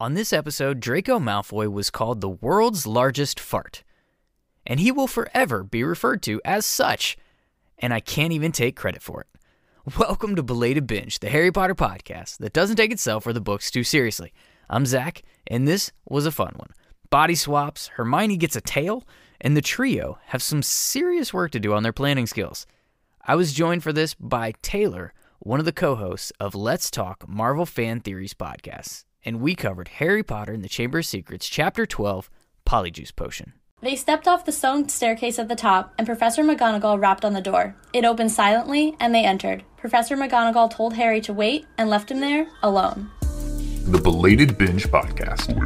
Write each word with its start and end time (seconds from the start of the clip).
On 0.00 0.14
this 0.14 0.32
episode, 0.32 0.80
Draco 0.80 1.18
Malfoy 1.18 1.70
was 1.70 1.90
called 1.90 2.22
the 2.22 2.30
world's 2.30 2.86
largest 2.86 3.38
fart, 3.38 3.84
and 4.66 4.80
he 4.80 4.90
will 4.90 5.06
forever 5.06 5.62
be 5.62 5.84
referred 5.84 6.22
to 6.22 6.40
as 6.42 6.64
such, 6.64 7.18
and 7.76 7.92
I 7.92 8.00
can't 8.00 8.32
even 8.32 8.50
take 8.50 8.76
credit 8.76 9.02
for 9.02 9.20
it. 9.20 9.26
Welcome 9.98 10.36
to 10.36 10.42
Belated 10.42 10.86
Binge, 10.86 11.18
the 11.18 11.28
Harry 11.28 11.52
Potter 11.52 11.74
podcast 11.74 12.38
that 12.38 12.54
doesn't 12.54 12.76
take 12.76 12.92
itself 12.92 13.26
or 13.26 13.34
the 13.34 13.42
books 13.42 13.70
too 13.70 13.84
seriously. 13.84 14.32
I'm 14.70 14.86
Zach, 14.86 15.20
and 15.46 15.68
this 15.68 15.92
was 16.08 16.24
a 16.24 16.32
fun 16.32 16.54
one. 16.56 16.70
Body 17.10 17.34
swaps, 17.34 17.88
Hermione 17.88 18.38
gets 18.38 18.56
a 18.56 18.62
tail, 18.62 19.06
and 19.38 19.54
the 19.54 19.60
trio 19.60 20.16
have 20.28 20.42
some 20.42 20.62
serious 20.62 21.34
work 21.34 21.50
to 21.50 21.60
do 21.60 21.74
on 21.74 21.82
their 21.82 21.92
planning 21.92 22.26
skills. 22.26 22.66
I 23.26 23.34
was 23.34 23.52
joined 23.52 23.82
for 23.82 23.92
this 23.92 24.14
by 24.14 24.54
Taylor, 24.62 25.12
one 25.40 25.58
of 25.58 25.66
the 25.66 25.72
co 25.72 25.94
hosts 25.94 26.32
of 26.40 26.54
Let's 26.54 26.90
Talk 26.90 27.28
Marvel 27.28 27.66
Fan 27.66 28.00
Theories 28.00 28.32
podcast, 28.32 29.04
and 29.24 29.40
we 29.40 29.54
covered 29.54 29.88
Harry 29.88 30.22
Potter 30.22 30.52
and 30.52 30.64
the 30.64 30.68
Chamber 30.68 30.98
of 30.98 31.06
Secrets, 31.06 31.48
Chapter 31.48 31.86
12, 31.86 32.30
Polyjuice 32.66 33.14
Potion. 33.14 33.54
They 33.82 33.96
stepped 33.96 34.28
off 34.28 34.44
the 34.44 34.52
stone 34.52 34.88
staircase 34.88 35.38
at 35.38 35.48
the 35.48 35.56
top, 35.56 35.94
and 35.96 36.06
Professor 36.06 36.42
McGonagall 36.42 37.00
rapped 37.00 37.24
on 37.24 37.32
the 37.32 37.40
door. 37.40 37.74
It 37.92 38.04
opened 38.04 38.30
silently, 38.30 38.94
and 39.00 39.14
they 39.14 39.24
entered. 39.24 39.64
Professor 39.78 40.16
McGonagall 40.16 40.70
told 40.70 40.94
Harry 40.94 41.20
to 41.22 41.32
wait 41.32 41.66
and 41.78 41.88
left 41.88 42.10
him 42.10 42.20
there 42.20 42.46
alone. 42.62 43.10
The 43.84 43.98
Belated 43.98 44.58
Binge 44.58 44.86
Podcast. 44.88 45.56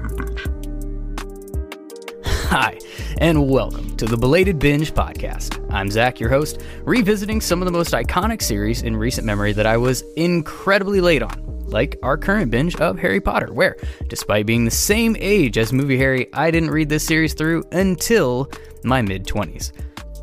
Hi, 2.47 2.79
and 3.19 3.49
welcome 3.51 3.97
to 3.97 4.07
the 4.07 4.17
Belated 4.17 4.61
Binge 4.61 4.95
Podcast. 4.95 5.61
I'm 5.73 5.91
Zach, 5.91 6.21
your 6.21 6.31
host, 6.31 6.63
revisiting 6.85 7.41
some 7.41 7.61
of 7.61 7.67
the 7.67 7.73
most 7.73 7.93
iconic 7.93 8.43
series 8.43 8.83
in 8.83 8.97
recent 8.97 9.27
memory 9.27 9.53
that 9.55 9.67
I 9.67 9.77
was 9.77 10.03
incredibly 10.17 11.01
late 11.01 11.23
on, 11.23 11.54
like 11.65 11.99
our 12.03 12.17
current 12.17 12.51
binge 12.51 12.77
of 12.77 12.99
Harry 12.99 13.21
Potter, 13.21 13.53
where, 13.53 13.77
despite 14.09 14.47
being 14.47 14.65
the 14.65 14.71
same 14.71 15.17
age 15.19 15.59
as 15.59 15.73
movie 15.73 15.99
Harry, 15.99 16.33
I 16.33 16.51
didn't 16.51 16.71
read 16.71 16.89
this 16.89 17.05
series 17.05 17.35
through 17.35 17.65
until 17.73 18.51
my 18.85 19.03
mid 19.03 19.27
20s. 19.27 19.73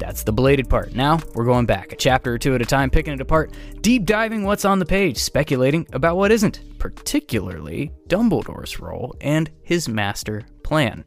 That's 0.01 0.23
the 0.23 0.33
belated 0.33 0.67
part. 0.67 0.95
Now 0.95 1.19
we're 1.35 1.45
going 1.45 1.67
back 1.67 1.93
a 1.93 1.95
chapter 1.95 2.33
or 2.33 2.39
two 2.39 2.55
at 2.55 2.61
a 2.61 2.65
time, 2.65 2.89
picking 2.89 3.13
it 3.13 3.21
apart, 3.21 3.53
deep 3.81 4.05
diving 4.05 4.43
what's 4.43 4.65
on 4.65 4.79
the 4.79 4.85
page, 4.85 5.17
speculating 5.17 5.87
about 5.93 6.17
what 6.17 6.31
isn't, 6.31 6.79
particularly 6.79 7.91
Dumbledore's 8.07 8.79
role 8.79 9.15
and 9.21 9.51
his 9.61 9.87
master 9.87 10.41
plan. 10.63 11.05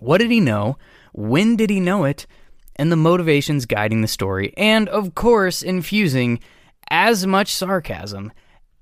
What 0.00 0.18
did 0.18 0.30
he 0.30 0.40
know? 0.40 0.76
When 1.14 1.56
did 1.56 1.70
he 1.70 1.80
know 1.80 2.04
it? 2.04 2.26
And 2.76 2.92
the 2.92 2.96
motivations 2.96 3.64
guiding 3.64 4.02
the 4.02 4.08
story, 4.08 4.52
and 4.56 4.88
of 4.90 5.14
course, 5.14 5.62
infusing 5.62 6.40
as 6.90 7.26
much 7.26 7.54
sarcasm 7.54 8.32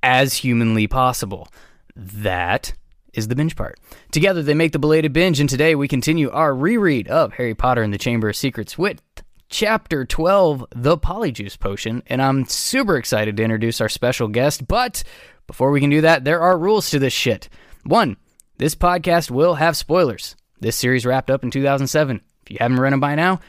as 0.02 0.34
humanly 0.34 0.86
possible. 0.86 1.48
That 1.96 2.74
is 3.12 3.28
the 3.28 3.34
binge 3.34 3.56
part. 3.56 3.78
Together, 4.12 4.42
they 4.42 4.54
make 4.54 4.72
the 4.72 4.78
belated 4.78 5.12
binge, 5.12 5.40
and 5.40 5.48
today 5.48 5.74
we 5.74 5.88
continue 5.88 6.30
our 6.30 6.54
reread 6.54 7.08
of 7.08 7.34
Harry 7.34 7.54
Potter 7.54 7.82
and 7.82 7.92
the 7.92 7.98
Chamber 7.98 8.28
of 8.28 8.36
Secrets 8.36 8.78
with 8.78 9.02
Chapter 9.50 10.04
12, 10.04 10.66
The 10.74 10.98
Polyjuice 10.98 11.58
Potion. 11.58 12.02
And 12.06 12.22
I'm 12.22 12.44
super 12.46 12.96
excited 12.96 13.36
to 13.36 13.42
introduce 13.42 13.80
our 13.80 13.88
special 13.88 14.28
guest, 14.28 14.68
but 14.68 15.02
before 15.46 15.70
we 15.70 15.80
can 15.80 15.90
do 15.90 16.02
that, 16.02 16.24
there 16.24 16.40
are 16.40 16.58
rules 16.58 16.90
to 16.90 16.98
this 16.98 17.12
shit. 17.12 17.48
One, 17.84 18.16
this 18.58 18.74
podcast 18.74 19.30
will 19.30 19.54
have 19.54 19.76
spoilers. 19.76 20.36
This 20.60 20.76
series 20.76 21.06
wrapped 21.06 21.30
up 21.30 21.42
in 21.42 21.50
2007. 21.50 22.20
If 22.42 22.50
you 22.50 22.58
haven't 22.60 22.80
read 22.80 22.92
them 22.92 23.00
by 23.00 23.14
now, 23.14 23.40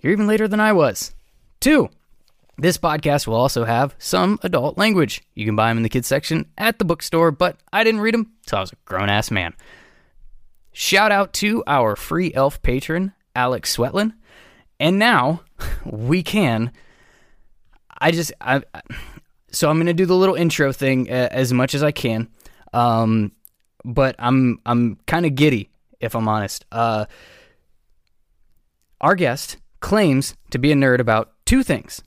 you're 0.00 0.12
even 0.12 0.26
later 0.26 0.46
than 0.46 0.60
I 0.60 0.72
was. 0.72 1.14
Two, 1.60 1.90
this 2.60 2.78
podcast 2.78 3.26
will 3.26 3.36
also 3.36 3.64
have 3.64 3.94
some 3.98 4.38
adult 4.42 4.76
language. 4.76 5.22
You 5.34 5.46
can 5.46 5.56
buy 5.56 5.68
them 5.68 5.78
in 5.78 5.82
the 5.82 5.88
kids 5.88 6.06
section 6.06 6.46
at 6.58 6.78
the 6.78 6.84
bookstore, 6.84 7.30
but 7.30 7.58
I 7.72 7.84
didn't 7.84 8.00
read 8.00 8.14
them 8.14 8.32
till 8.46 8.58
I 8.58 8.60
was 8.60 8.72
a 8.72 8.76
grown 8.84 9.08
ass 9.08 9.30
man. 9.30 9.54
Shout 10.72 11.10
out 11.10 11.32
to 11.34 11.64
our 11.66 11.96
free 11.96 12.32
elf 12.34 12.60
patron, 12.62 13.12
Alex 13.34 13.76
Swetlin. 13.76 14.12
And 14.78 14.98
now 14.98 15.42
we 15.84 16.22
can. 16.22 16.72
I 17.98 18.10
just. 18.10 18.32
I, 18.40 18.62
so 19.50 19.68
I'm 19.68 19.76
going 19.76 19.86
to 19.86 19.94
do 19.94 20.06
the 20.06 20.16
little 20.16 20.36
intro 20.36 20.72
thing 20.72 21.10
uh, 21.10 21.28
as 21.30 21.52
much 21.52 21.74
as 21.74 21.82
I 21.82 21.90
can. 21.90 22.28
Um, 22.72 23.32
but 23.84 24.14
I'm 24.18 24.60
I'm 24.64 24.96
kind 25.06 25.26
of 25.26 25.34
giddy 25.34 25.70
if 26.00 26.14
I'm 26.14 26.28
honest. 26.28 26.64
Uh, 26.70 27.06
our 29.00 29.14
guest 29.14 29.56
claims 29.80 30.34
to 30.50 30.58
be 30.58 30.72
a 30.72 30.74
nerd 30.74 31.00
about 31.00 31.32
two 31.46 31.62
things 31.62 32.02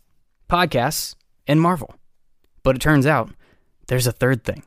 podcasts 0.53 1.15
and 1.47 1.59
Marvel. 1.59 1.95
But 2.61 2.75
it 2.75 2.79
turns 2.79 3.07
out 3.07 3.31
there's 3.87 4.05
a 4.05 4.11
third 4.11 4.43
thing, 4.43 4.63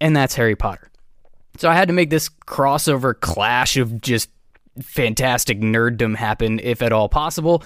and 0.00 0.16
that's 0.16 0.36
Harry 0.36 0.56
Potter. 0.56 0.90
So 1.58 1.68
I 1.68 1.74
had 1.74 1.88
to 1.88 1.94
make 1.94 2.08
this 2.08 2.30
crossover 2.46 3.18
clash 3.18 3.76
of 3.76 4.00
just 4.00 4.30
fantastic 4.80 5.60
nerddom 5.60 6.16
happen, 6.16 6.58
if 6.60 6.80
at 6.80 6.92
all 6.92 7.10
possible. 7.10 7.62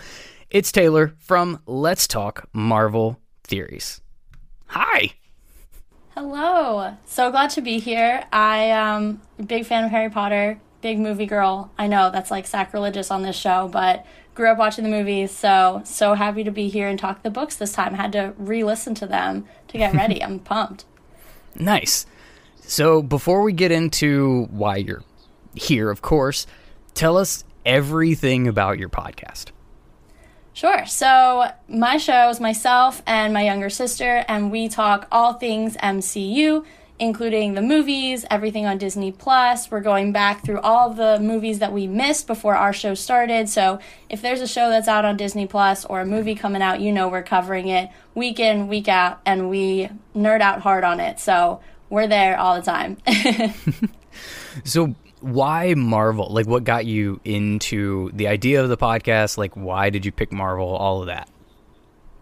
It's 0.51 0.73
Taylor 0.73 1.15
from 1.19 1.61
Let's 1.67 2.09
Talk 2.09 2.49
Marvel 2.53 3.21
Theories. 3.45 4.01
Hi. 4.67 5.13
Hello. 6.15 6.97
So 7.05 7.31
glad 7.31 7.51
to 7.51 7.61
be 7.61 7.78
here. 7.78 8.25
I 8.33 8.59
am 8.65 9.23
a 9.39 9.45
big 9.45 9.67
fan 9.67 9.84
of 9.84 9.93
Harry 9.93 10.11
Potter, 10.11 10.59
big 10.81 10.99
movie 10.99 11.27
girl. 11.27 11.71
I 11.78 11.87
know 11.87 12.11
that's 12.11 12.33
like 12.33 12.49
sacrilegious 12.49 13.13
on 13.13 13.23
this 13.23 13.37
show, 13.37 13.69
but 13.69 14.05
grew 14.37 14.51
up 14.51 14.59
watching 14.59 14.85
the 14.85 14.91
movies, 14.91 15.33
so 15.33 15.83
so 15.85 16.15
happy 16.15 16.45
to 16.45 16.51
be 16.53 16.69
here 16.69 16.87
and 16.87 16.99
talk 16.99 17.23
the 17.23 17.31
books 17.31 17.57
this 17.57 17.73
time. 17.73 17.95
Had 17.95 18.13
to 18.13 18.35
re-listen 18.39 18.95
to 18.97 19.07
them 19.07 19.47
to 19.69 19.79
get 19.79 19.95
ready. 19.95 20.23
I'm 20.23 20.39
pumped. 20.39 20.85
Nice. 21.57 22.07
So 22.61 23.03
before 23.03 23.43
we 23.43 23.53
get 23.53 23.73
into 23.73 24.47
why 24.51 24.77
you're 24.77 25.03
here, 25.55 25.91
of 25.91 26.03
course, 26.03 26.47
tell 26.95 27.17
us 27.17 27.45
everything 27.65 28.47
about 28.47 28.79
your 28.79 28.89
podcast. 28.89 29.51
Sure. 30.53 30.87
So, 30.87 31.51
my 31.69 31.99
show 31.99 32.31
is 32.31 32.41
myself 32.41 33.03
and 33.07 33.35
my 33.35 33.45
younger 33.45 33.69
sister, 33.69 34.25
and 34.27 34.51
we 34.51 34.69
talk 34.69 35.07
all 35.13 35.35
things 35.35 35.77
MCU, 35.77 36.65
including 36.99 37.55
the 37.55 37.62
movies, 37.62 38.25
everything 38.31 38.67
on 38.67 38.79
Disney 38.79 39.12
Plus. 39.12 39.71
We're 39.71 39.81
going 39.81 40.12
back 40.12 40.45
through 40.45 40.61
all 40.61 40.91
the 40.91 41.19
movies 41.21 41.59
that 41.59 41.73
we 41.73 41.87
missed 41.87 42.27
before 42.27 42.57
our 42.57 42.73
show 42.73 42.95
started. 42.95 43.49
So, 43.49 43.79
if 44.09 44.23
there's 44.23 44.41
a 44.41 44.47
show 44.47 44.71
that's 44.71 44.89
out 44.89 45.05
on 45.05 45.17
Disney 45.17 45.47
Plus 45.47 45.84
or 45.84 46.01
a 46.01 46.07
movie 46.07 46.34
coming 46.34 46.62
out, 46.62 46.81
you 46.81 46.93
know 46.93 47.09
we're 47.09 47.23
covering 47.23 47.69
it 47.69 47.91
week 48.15 48.41
in, 48.41 48.69
week 48.69 48.89
out, 48.89 49.21
and 49.27 49.51
we 49.51 49.91
nerd 50.15 50.41
out 50.41 50.61
hard 50.61 50.84
on 50.84 51.01
it. 51.01 51.21
So, 51.21 51.61
we're 51.91 52.07
there 52.07 52.39
all 52.39 52.57
the 52.57 52.62
time. 52.62 52.97
so, 54.65 54.95
why 55.21 55.75
Marvel? 55.75 56.28
Like, 56.31 56.47
what 56.47 56.65
got 56.65 56.87
you 56.87 57.21
into 57.25 58.11
the 58.13 58.28
idea 58.28 58.63
of 58.63 58.69
the 58.69 58.77
podcast? 58.77 59.37
Like, 59.39 59.55
why 59.55 59.91
did 59.91 60.05
you 60.07 60.13
pick 60.13 60.33
Marvel? 60.33 60.69
All 60.69 61.01
of 61.01 61.09
that. 61.09 61.28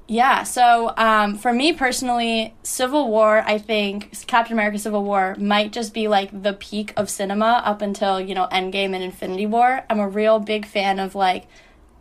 Yeah, 0.07 0.43
so 0.43 0.93
um, 0.99 1.37
for 1.39 1.53
me 1.53 1.73
personally, 1.73 2.55
Civil 2.63 3.09
War, 3.09 3.43
I 3.47 3.57
think 3.57 4.27
Captain 4.27 4.53
America 4.53 4.79
Civil 4.79 5.03
War 5.03 5.35
might 5.39 5.73
just 5.73 5.95
be 5.95 6.09
like 6.09 6.43
the 6.43 6.53
peak 6.53 6.93
of 6.95 7.09
cinema 7.09 7.63
up 7.65 7.81
until, 7.81 8.21
you 8.21 8.35
know, 8.35 8.47
Endgame 8.53 8.95
and 8.95 9.03
Infinity 9.03 9.47
War. 9.47 9.85
I'm 9.89 10.01
a 10.01 10.09
real 10.09 10.41
big 10.41 10.67
fan 10.67 10.99
of 10.99 11.15
like, 11.15 11.47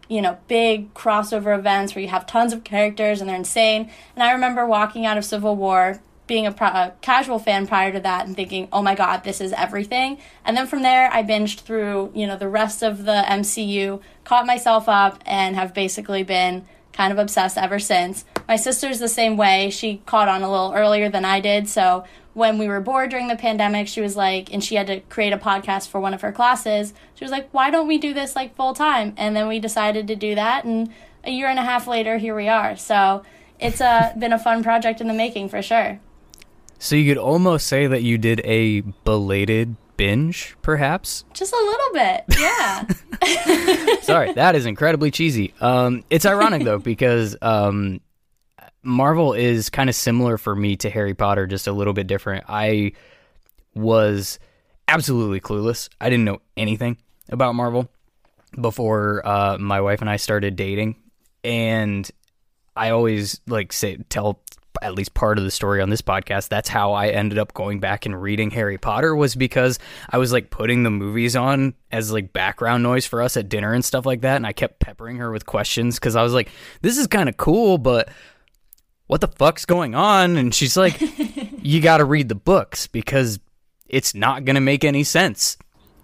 you 0.09 0.21
know, 0.21 0.37
big 0.49 0.93
crossover 0.93 1.57
events 1.57 1.95
where 1.95 2.01
you 2.01 2.09
have 2.09 2.25
tons 2.25 2.51
of 2.51 2.65
characters 2.65 3.21
and 3.21 3.29
they're 3.29 3.37
insane. 3.37 3.89
And 4.17 4.23
I 4.23 4.33
remember 4.33 4.65
walking 4.65 5.05
out 5.05 5.17
of 5.17 5.23
Civil 5.23 5.55
War 5.55 6.01
being 6.27 6.45
a, 6.45 6.51
pro- 6.51 6.67
a, 6.67 6.93
casual 7.01 7.39
fan 7.39 7.67
prior 7.67 7.93
to 7.93 8.01
that 8.01 8.25
and 8.25 8.35
thinking, 8.35 8.67
oh 8.73 8.81
my 8.81 8.95
god, 8.95 9.23
this 9.23 9.39
is 9.39 9.53
everything. 9.53 10.17
And 10.43 10.57
then 10.57 10.67
from 10.67 10.81
there, 10.81 11.09
I 11.13 11.23
binged 11.23 11.61
through, 11.61 12.11
you 12.13 12.27
know, 12.27 12.35
the 12.35 12.49
rest 12.49 12.81
of 12.83 13.05
the 13.05 13.23
MCU, 13.27 14.01
caught 14.25 14.45
myself 14.45 14.89
up, 14.89 15.21
and 15.25 15.55
have 15.55 15.73
basically 15.73 16.23
been 16.23 16.65
kind 16.93 17.11
of 17.11 17.19
obsessed 17.19 17.57
ever 17.57 17.79
since. 17.79 18.23
My 18.47 18.55
sister's 18.55 18.99
the 18.99 19.09
same 19.09 19.35
way. 19.35 19.69
She 19.69 20.01
caught 20.05 20.29
on 20.29 20.43
a 20.43 20.49
little 20.49 20.73
earlier 20.73 21.09
than 21.09 21.25
I 21.25 21.39
did. 21.39 21.67
So 21.67 22.05
when 22.33 22.57
we 22.57 22.67
were 22.67 22.79
bored 22.79 23.09
during 23.09 23.27
the 23.27 23.35
pandemic, 23.35 23.87
she 23.87 24.01
was 24.01 24.15
like, 24.15 24.53
and 24.53 24.63
she 24.63 24.75
had 24.75 24.87
to 24.87 24.99
create 25.01 25.33
a 25.33 25.37
podcast 25.37 25.89
for 25.89 25.99
one 25.99 26.13
of 26.13 26.21
her 26.21 26.31
classes. 26.31 26.93
She 27.15 27.23
was 27.23 27.31
like, 27.31 27.49
why 27.51 27.69
don't 27.69 27.87
we 27.87 27.97
do 27.97 28.13
this 28.13 28.35
like 28.35 28.55
full 28.55 28.73
time? 28.73 29.13
And 29.17 29.35
then 29.35 29.47
we 29.47 29.59
decided 29.59 30.07
to 30.07 30.15
do 30.15 30.35
that. 30.35 30.65
And 30.65 30.91
a 31.23 31.31
year 31.31 31.47
and 31.47 31.59
a 31.59 31.63
half 31.63 31.87
later, 31.87 32.17
here 32.17 32.35
we 32.35 32.47
are. 32.47 32.75
So 32.75 33.23
it's 33.59 33.81
uh, 33.81 34.13
been 34.17 34.33
a 34.33 34.39
fun 34.39 34.63
project 34.63 35.01
in 35.01 35.07
the 35.07 35.13
making 35.13 35.49
for 35.49 35.61
sure. 35.61 35.99
So 36.79 36.95
you 36.95 37.13
could 37.13 37.21
almost 37.21 37.67
say 37.67 37.87
that 37.87 38.03
you 38.03 38.17
did 38.17 38.41
a 38.43 38.81
belated 38.81 39.77
binge, 39.97 40.55
perhaps? 40.61 41.25
Just 41.33 41.53
a 41.53 41.55
little 41.55 41.93
bit, 41.93 42.23
yeah. 42.39 43.97
Sorry, 44.01 44.33
that 44.33 44.55
is 44.55 44.65
incredibly 44.65 45.11
cheesy. 45.11 45.53
Um, 45.61 46.03
it's 46.09 46.25
ironic 46.25 46.63
though 46.63 46.79
because 46.79 47.35
um, 47.41 48.01
Marvel 48.83 49.33
is 49.33 49.69
kind 49.69 49.89
of 49.89 49.95
similar 49.95 50.37
for 50.37 50.55
me 50.55 50.75
to 50.77 50.89
Harry 50.89 51.13
Potter, 51.13 51.47
just 51.47 51.67
a 51.67 51.71
little 51.71 51.93
bit 51.93 52.07
different. 52.07 52.45
I 52.47 52.93
was 53.73 54.39
absolutely 54.87 55.39
clueless. 55.39 55.89
I 56.01 56.09
didn't 56.09 56.25
know 56.25 56.41
anything 56.57 56.97
about 57.29 57.55
Marvel 57.55 57.89
before 58.59 59.25
uh, 59.25 59.57
my 59.57 59.81
wife 59.81 60.01
and 60.01 60.09
I 60.09 60.17
started 60.17 60.55
dating, 60.55 60.95
and 61.43 62.09
I 62.75 62.89
always 62.89 63.39
like 63.47 63.71
say 63.73 63.97
tell 64.09 64.41
at 64.81 64.95
least 64.95 65.13
part 65.13 65.37
of 65.37 65.43
the 65.43 65.51
story 65.51 65.81
on 65.81 65.89
this 65.89 66.01
podcast. 66.01 66.49
That's 66.49 66.69
how 66.69 66.93
I 66.93 67.09
ended 67.09 67.37
up 67.37 67.53
going 67.53 67.79
back 67.79 68.05
and 68.05 68.19
reading 68.19 68.51
Harry 68.51 68.77
Potter 68.77 69.15
was 69.15 69.35
because 69.35 69.79
I 70.09 70.17
was 70.17 70.31
like 70.31 70.49
putting 70.49 70.83
the 70.83 70.89
movies 70.89 71.35
on 71.35 71.73
as 71.91 72.11
like 72.11 72.33
background 72.33 72.83
noise 72.83 73.05
for 73.05 73.21
us 73.21 73.37
at 73.37 73.49
dinner 73.49 73.73
and 73.73 73.85
stuff 73.85 74.05
like 74.05 74.21
that. 74.21 74.37
And 74.37 74.47
I 74.47 74.53
kept 74.53 74.79
peppering 74.79 75.17
her 75.17 75.31
with 75.31 75.45
questions 75.45 75.99
because 75.99 76.15
I 76.15 76.23
was 76.23 76.33
like, 76.33 76.49
this 76.81 76.97
is 76.97 77.07
kind 77.07 77.29
of 77.29 77.37
cool, 77.37 77.77
but 77.77 78.09
what 79.07 79.21
the 79.21 79.27
fuck's 79.27 79.65
going 79.65 79.95
on? 79.95 80.37
And 80.37 80.53
she's 80.53 80.75
like, 80.75 80.99
you 81.61 81.81
got 81.81 81.97
to 81.97 82.05
read 82.05 82.29
the 82.29 82.35
books 82.35 82.87
because 82.87 83.39
it's 83.87 84.15
not 84.15 84.45
going 84.45 84.55
to 84.55 84.61
make 84.61 84.83
any 84.83 85.03
sense. 85.03 85.57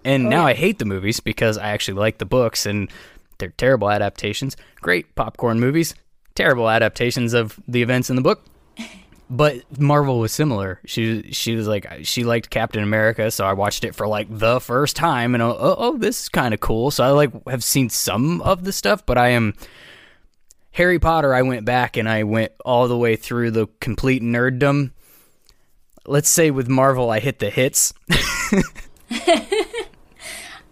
And 0.04 0.26
oh, 0.26 0.30
now 0.30 0.46
I 0.46 0.54
hate 0.54 0.78
the 0.78 0.84
movies 0.84 1.20
because 1.20 1.58
I 1.58 1.70
actually 1.70 1.98
like 1.98 2.18
the 2.18 2.24
books 2.24 2.66
and 2.66 2.90
they're 3.38 3.50
terrible 3.50 3.90
adaptations. 3.90 4.56
Great 4.80 5.14
popcorn 5.14 5.60
movies, 5.60 5.94
terrible 6.34 6.70
adaptations 6.70 7.34
of 7.34 7.58
the 7.66 7.82
events 7.82 8.10
in 8.10 8.16
the 8.16 8.22
book. 8.22 8.44
But 9.32 9.78
Marvel 9.78 10.18
was 10.18 10.32
similar. 10.32 10.80
She 10.84 11.30
she 11.30 11.54
was 11.54 11.68
like 11.68 11.86
she 12.02 12.24
liked 12.24 12.50
Captain 12.50 12.82
America, 12.82 13.30
so 13.30 13.44
I 13.46 13.52
watched 13.52 13.84
it 13.84 13.94
for 13.94 14.08
like 14.08 14.26
the 14.28 14.60
first 14.60 14.96
time, 14.96 15.34
and 15.34 15.42
oh, 15.42 15.56
oh, 15.58 15.76
oh 15.78 15.96
this 15.96 16.22
is 16.22 16.28
kind 16.28 16.52
of 16.52 16.58
cool. 16.58 16.90
So 16.90 17.04
I 17.04 17.10
like 17.10 17.30
have 17.46 17.62
seen 17.62 17.90
some 17.90 18.42
of 18.42 18.64
the 18.64 18.72
stuff, 18.72 19.06
but 19.06 19.16
I 19.16 19.28
am 19.28 19.54
Harry 20.72 20.98
Potter. 20.98 21.32
I 21.32 21.42
went 21.42 21.64
back 21.64 21.96
and 21.96 22.08
I 22.08 22.24
went 22.24 22.50
all 22.64 22.88
the 22.88 22.98
way 22.98 23.14
through 23.14 23.52
the 23.52 23.68
complete 23.78 24.20
nerddom. 24.20 24.90
Let's 26.06 26.28
say 26.28 26.50
with 26.50 26.68
Marvel, 26.68 27.08
I 27.10 27.20
hit 27.20 27.38
the 27.38 27.50
hits. 27.50 27.94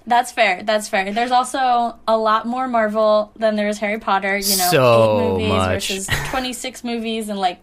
That's 0.06 0.32
fair. 0.32 0.62
That's 0.62 0.88
fair. 0.88 1.12
There's 1.12 1.30
also 1.30 1.98
a 2.08 2.16
lot 2.16 2.46
more 2.46 2.66
Marvel 2.66 3.30
than 3.36 3.56
there 3.56 3.68
is 3.68 3.78
Harry 3.78 4.00
Potter. 4.00 4.38
You 4.38 4.56
know, 4.56 4.68
So 4.70 5.20
eight 5.20 5.28
movies 5.28 5.48
much. 5.48 5.88
versus 5.88 6.08
26 6.30 6.82
movies 6.82 7.28
and 7.28 7.38
like 7.38 7.62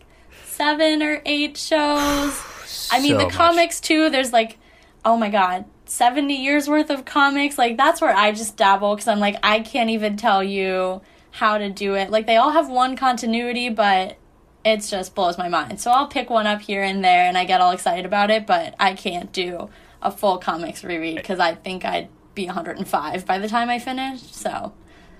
seven 0.55 1.03
or 1.03 1.21
eight 1.25 1.57
shows. 1.57 2.41
I 2.91 2.99
mean, 3.01 3.17
the 3.17 3.25
much. 3.25 3.33
comics 3.33 3.79
too. 3.79 4.09
There's 4.09 4.33
like, 4.33 4.57
oh 5.03 5.17
my 5.17 5.29
god, 5.29 5.65
70 5.85 6.33
years 6.33 6.67
worth 6.67 6.89
of 6.89 7.05
comics. 7.05 7.57
Like 7.57 7.77
that's 7.77 8.01
where 8.01 8.15
I 8.15 8.31
just 8.31 8.57
dabble 8.57 8.95
because 8.95 9.07
I'm 9.07 9.19
like, 9.19 9.37
I 9.43 9.59
can't 9.59 9.89
even 9.89 10.17
tell 10.17 10.43
you 10.43 11.01
how 11.31 11.57
to 11.57 11.69
do 11.69 11.95
it. 11.95 12.09
Like 12.09 12.27
they 12.27 12.37
all 12.37 12.51
have 12.51 12.69
one 12.69 12.95
continuity, 12.95 13.69
but 13.69 14.17
it 14.63 14.81
just 14.81 15.13
blows 15.13 15.37
my 15.37 15.47
mind. 15.47 15.79
So 15.79 15.91
I'll 15.91 16.07
pick 16.07 16.29
one 16.29 16.47
up 16.47 16.61
here 16.61 16.81
and 16.81 17.03
there, 17.03 17.25
and 17.25 17.37
I 17.37 17.45
get 17.45 17.61
all 17.61 17.71
excited 17.71 18.05
about 18.05 18.31
it. 18.31 18.47
But 18.47 18.75
I 18.79 18.93
can't 18.93 19.31
do 19.31 19.69
a 20.01 20.11
full 20.11 20.37
comics 20.37 20.83
reread 20.83 21.15
because 21.15 21.39
I 21.39 21.55
think 21.55 21.85
I'd 21.85 22.09
be 22.33 22.45
105 22.47 23.25
by 23.25 23.39
the 23.39 23.47
time 23.47 23.69
I 23.69 23.79
finish. 23.79 24.21
So 24.21 24.73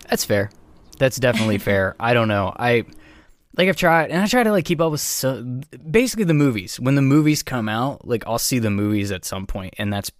That's 0.09 0.25
fair. 0.25 0.49
That's 0.97 1.17
definitely 1.17 1.57
fair. 1.59 1.95
I 1.99 2.13
don't 2.13 2.27
know. 2.27 2.53
I 2.57 2.85
like 3.57 3.69
I've 3.69 3.75
tried 3.75 4.11
and 4.11 4.21
I 4.21 4.27
try 4.27 4.43
to 4.43 4.51
like 4.51 4.65
keep 4.65 4.81
up 4.81 4.91
with 4.91 5.01
so, 5.01 5.43
basically 5.89 6.25
the 6.25 6.33
movies. 6.33 6.79
When 6.79 6.95
the 6.95 7.01
movies 7.01 7.43
come 7.43 7.69
out, 7.69 8.07
like 8.07 8.23
I'll 8.27 8.39
see 8.39 8.59
the 8.59 8.69
movies 8.69 9.11
at 9.11 9.25
some 9.25 9.47
point 9.47 9.75
and 9.77 9.91
that's 9.91 10.11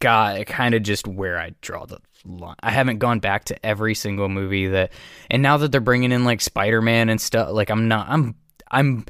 got 0.00 0.46
kind 0.46 0.74
of 0.74 0.82
just 0.82 1.06
where 1.06 1.38
I 1.38 1.54
draw 1.60 1.86
the 1.86 1.98
line. 2.24 2.56
I 2.62 2.70
haven't 2.70 2.98
gone 2.98 3.20
back 3.20 3.44
to 3.46 3.66
every 3.66 3.94
single 3.94 4.28
movie 4.28 4.68
that 4.68 4.92
and 5.30 5.42
now 5.42 5.56
that 5.58 5.72
they're 5.72 5.80
bringing 5.80 6.12
in 6.12 6.24
like 6.24 6.40
Spider-Man 6.40 7.08
and 7.08 7.20
stuff, 7.20 7.50
like 7.52 7.70
I'm 7.70 7.88
not 7.88 8.08
I'm 8.08 8.34
I'm 8.70 9.06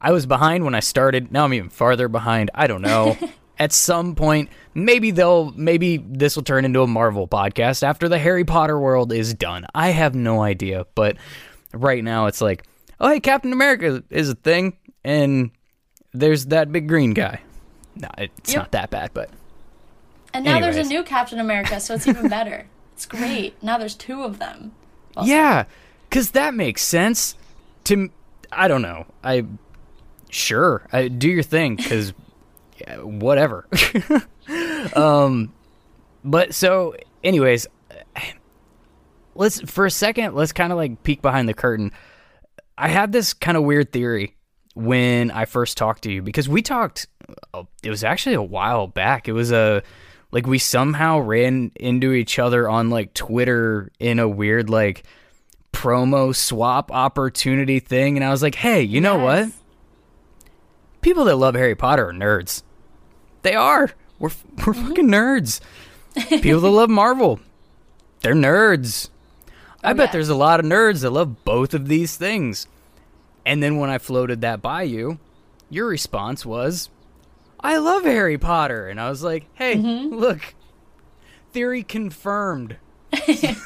I 0.00 0.12
was 0.12 0.26
behind 0.26 0.64
when 0.64 0.74
I 0.74 0.80
started. 0.80 1.32
Now 1.32 1.44
I'm 1.44 1.54
even 1.54 1.70
farther 1.70 2.08
behind. 2.08 2.50
I 2.54 2.66
don't 2.66 2.82
know. 2.82 3.16
At 3.58 3.72
some 3.72 4.14
point, 4.16 4.50
maybe 4.74 5.12
they'll 5.12 5.50
maybe 5.52 5.96
this 5.96 6.36
will 6.36 6.42
turn 6.42 6.66
into 6.66 6.82
a 6.82 6.86
Marvel 6.86 7.26
podcast 7.26 7.82
after 7.82 8.06
the 8.06 8.18
Harry 8.18 8.44
Potter 8.44 8.78
world 8.78 9.14
is 9.14 9.32
done. 9.32 9.64
I 9.74 9.88
have 9.90 10.14
no 10.14 10.42
idea, 10.42 10.86
but 10.94 11.16
right 11.82 12.02
now 12.02 12.26
it's 12.26 12.40
like, 12.40 12.64
oh 13.00 13.08
hey, 13.08 13.20
Captain 13.20 13.52
America 13.52 14.02
is 14.10 14.28
a 14.30 14.34
thing, 14.34 14.76
and 15.04 15.50
there's 16.12 16.46
that 16.46 16.70
big 16.72 16.88
green 16.88 17.12
guy. 17.12 17.40
No, 17.94 18.08
it's 18.18 18.52
Yep. 18.52 18.56
not 18.62 18.72
that 18.72 18.90
bad, 18.90 19.10
but 19.14 19.30
and 20.34 20.44
now 20.44 20.60
there's 20.60 20.76
a 20.76 20.82
new 20.84 21.02
Captain 21.02 21.38
America, 21.40 21.80
so 21.80 21.94
it's 21.94 22.06
even 22.06 22.28
better. 22.28 22.66
It's 22.96 23.04
great. 23.04 23.62
Now 23.62 23.76
there's 23.76 23.94
two 23.94 24.22
of 24.22 24.38
them. 24.38 24.72
yeah, 25.22 25.64
because 26.08 26.30
that 26.30 26.54
makes 26.54 26.80
sense. 26.82 27.34
To 27.84 28.08
I 28.50 28.68
don't 28.68 28.80
know. 28.80 29.04
I 29.22 29.44
sure 30.30 30.88
I, 30.92 31.08
do 31.08 31.28
your 31.28 31.42
thing 31.42 31.76
because 31.76 32.14
yeah, 32.80 32.96
whatever. 33.00 33.68
um, 34.96 35.52
but 36.24 36.54
so, 36.54 36.94
anyways, 37.22 37.66
let's 39.36 39.60
for 39.70 39.86
a 39.86 39.90
second 39.90 40.34
let's 40.34 40.52
kind 40.52 40.72
of 40.72 40.78
like 40.78 41.02
peek 41.02 41.22
behind 41.22 41.48
the 41.48 41.54
curtain. 41.54 41.92
I 42.78 42.88
had 42.88 43.12
this 43.12 43.32
kind 43.34 43.56
of 43.56 43.62
weird 43.62 43.92
theory 43.92 44.36
when 44.74 45.30
I 45.30 45.46
first 45.46 45.76
talked 45.78 46.02
to 46.02 46.12
you 46.12 46.20
because 46.22 46.48
we 46.48 46.60
talked. 46.62 47.06
oh, 47.54 47.68
It 47.82 47.90
was 47.90 48.04
actually 48.04 48.34
a 48.34 48.42
while 48.42 48.86
back. 48.86 49.28
It 49.28 49.32
was 49.32 49.50
a 49.52 49.82
like 50.30 50.46
we 50.46 50.58
somehow 50.58 51.20
ran 51.20 51.72
into 51.76 52.12
each 52.12 52.38
other 52.38 52.68
on 52.68 52.90
like 52.90 53.14
Twitter 53.14 53.90
in 53.98 54.18
a 54.18 54.28
weird 54.28 54.68
like 54.68 55.04
promo 55.72 56.34
swap 56.34 56.90
opportunity 56.92 57.80
thing, 57.80 58.16
and 58.16 58.24
I 58.24 58.30
was 58.30 58.42
like, 58.42 58.54
hey, 58.56 58.82
you 58.82 59.00
know 59.00 59.18
what? 59.18 59.48
People 61.00 61.24
that 61.24 61.36
love 61.36 61.54
Harry 61.54 61.74
Potter 61.74 62.08
are 62.08 62.12
nerds. 62.12 62.62
They 63.42 63.54
are. 63.54 63.90
We're 64.18 64.30
we're 64.66 64.74
fucking 64.74 65.08
nerds. 65.08 65.60
People 66.42 66.60
that 66.60 66.70
love 66.70 66.90
Marvel, 66.90 67.40
they're 68.20 68.34
nerds. 68.34 69.10
I 69.82 69.92
bet 69.92 70.08
yeah. 70.08 70.12
there's 70.12 70.28
a 70.28 70.34
lot 70.34 70.60
of 70.60 70.66
nerds 70.66 71.02
that 71.02 71.10
love 71.10 71.44
both 71.44 71.74
of 71.74 71.88
these 71.88 72.16
things. 72.16 72.66
And 73.44 73.62
then 73.62 73.78
when 73.78 73.90
I 73.90 73.98
floated 73.98 74.40
that 74.40 74.60
by 74.60 74.82
you, 74.82 75.18
your 75.70 75.86
response 75.86 76.44
was, 76.44 76.90
"I 77.60 77.76
love 77.76 78.04
Harry 78.04 78.38
Potter," 78.38 78.88
and 78.88 79.00
I 79.00 79.08
was 79.08 79.22
like, 79.22 79.46
"Hey, 79.54 79.76
look, 79.76 80.54
theory 81.52 81.82
confirmed." 81.82 82.76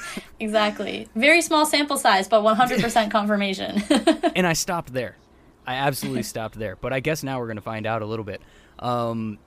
Exactly. 0.41 1.07
Very 1.15 1.43
small 1.43 1.67
sample 1.67 1.99
size, 1.99 2.27
but 2.27 2.43
100% 2.43 3.11
confirmation. 3.11 3.83
and 4.35 4.47
I 4.47 4.55
stopped 4.55 4.93
there. 4.93 5.17
I 5.67 5.75
absolutely 5.75 6.23
stopped 6.23 6.59
there. 6.59 6.77
But 6.77 6.95
I 6.95 7.01
guess 7.01 7.23
now 7.23 7.39
we're 7.39 7.47
gonna 7.47 7.61
find 7.61 7.87
out 7.87 8.01
a 8.01 8.07
little 8.07 8.25
bit. 8.25 8.41
Um, 8.79 9.39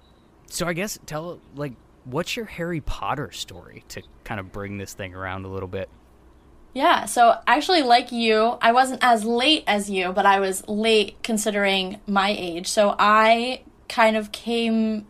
so 0.48 0.68
I 0.68 0.74
guess 0.74 1.00
tell 1.08 1.40
like 1.56 1.74
what's 2.06 2.38
your 2.38 2.46
Harry 2.46 2.80
Potter 2.80 3.32
story 3.32 3.84
to 3.90 4.04
kind 4.24 4.40
of 4.40 4.52
bring 4.52 4.78
this 4.78 4.94
thing 4.94 5.16
around 5.16 5.46
a 5.46 5.50
little 5.50 5.68
bit. 5.68 5.90
Yeah, 6.74 7.06
so 7.06 7.38
actually, 7.46 7.84
like 7.84 8.12
you, 8.12 8.58
I 8.60 8.72
wasn't 8.72 9.04
as 9.04 9.24
late 9.24 9.64
as 9.68 9.92
you, 9.92 10.12
but 10.12 10.26
I 10.26 10.40
was 10.40 10.68
late 10.68 11.22
considering 11.22 12.00
my 12.08 12.36
age. 12.38 12.68
So 12.68 12.96
I 12.98 13.62
kind 13.88 14.18
of 14.18 14.32
came 14.32 15.06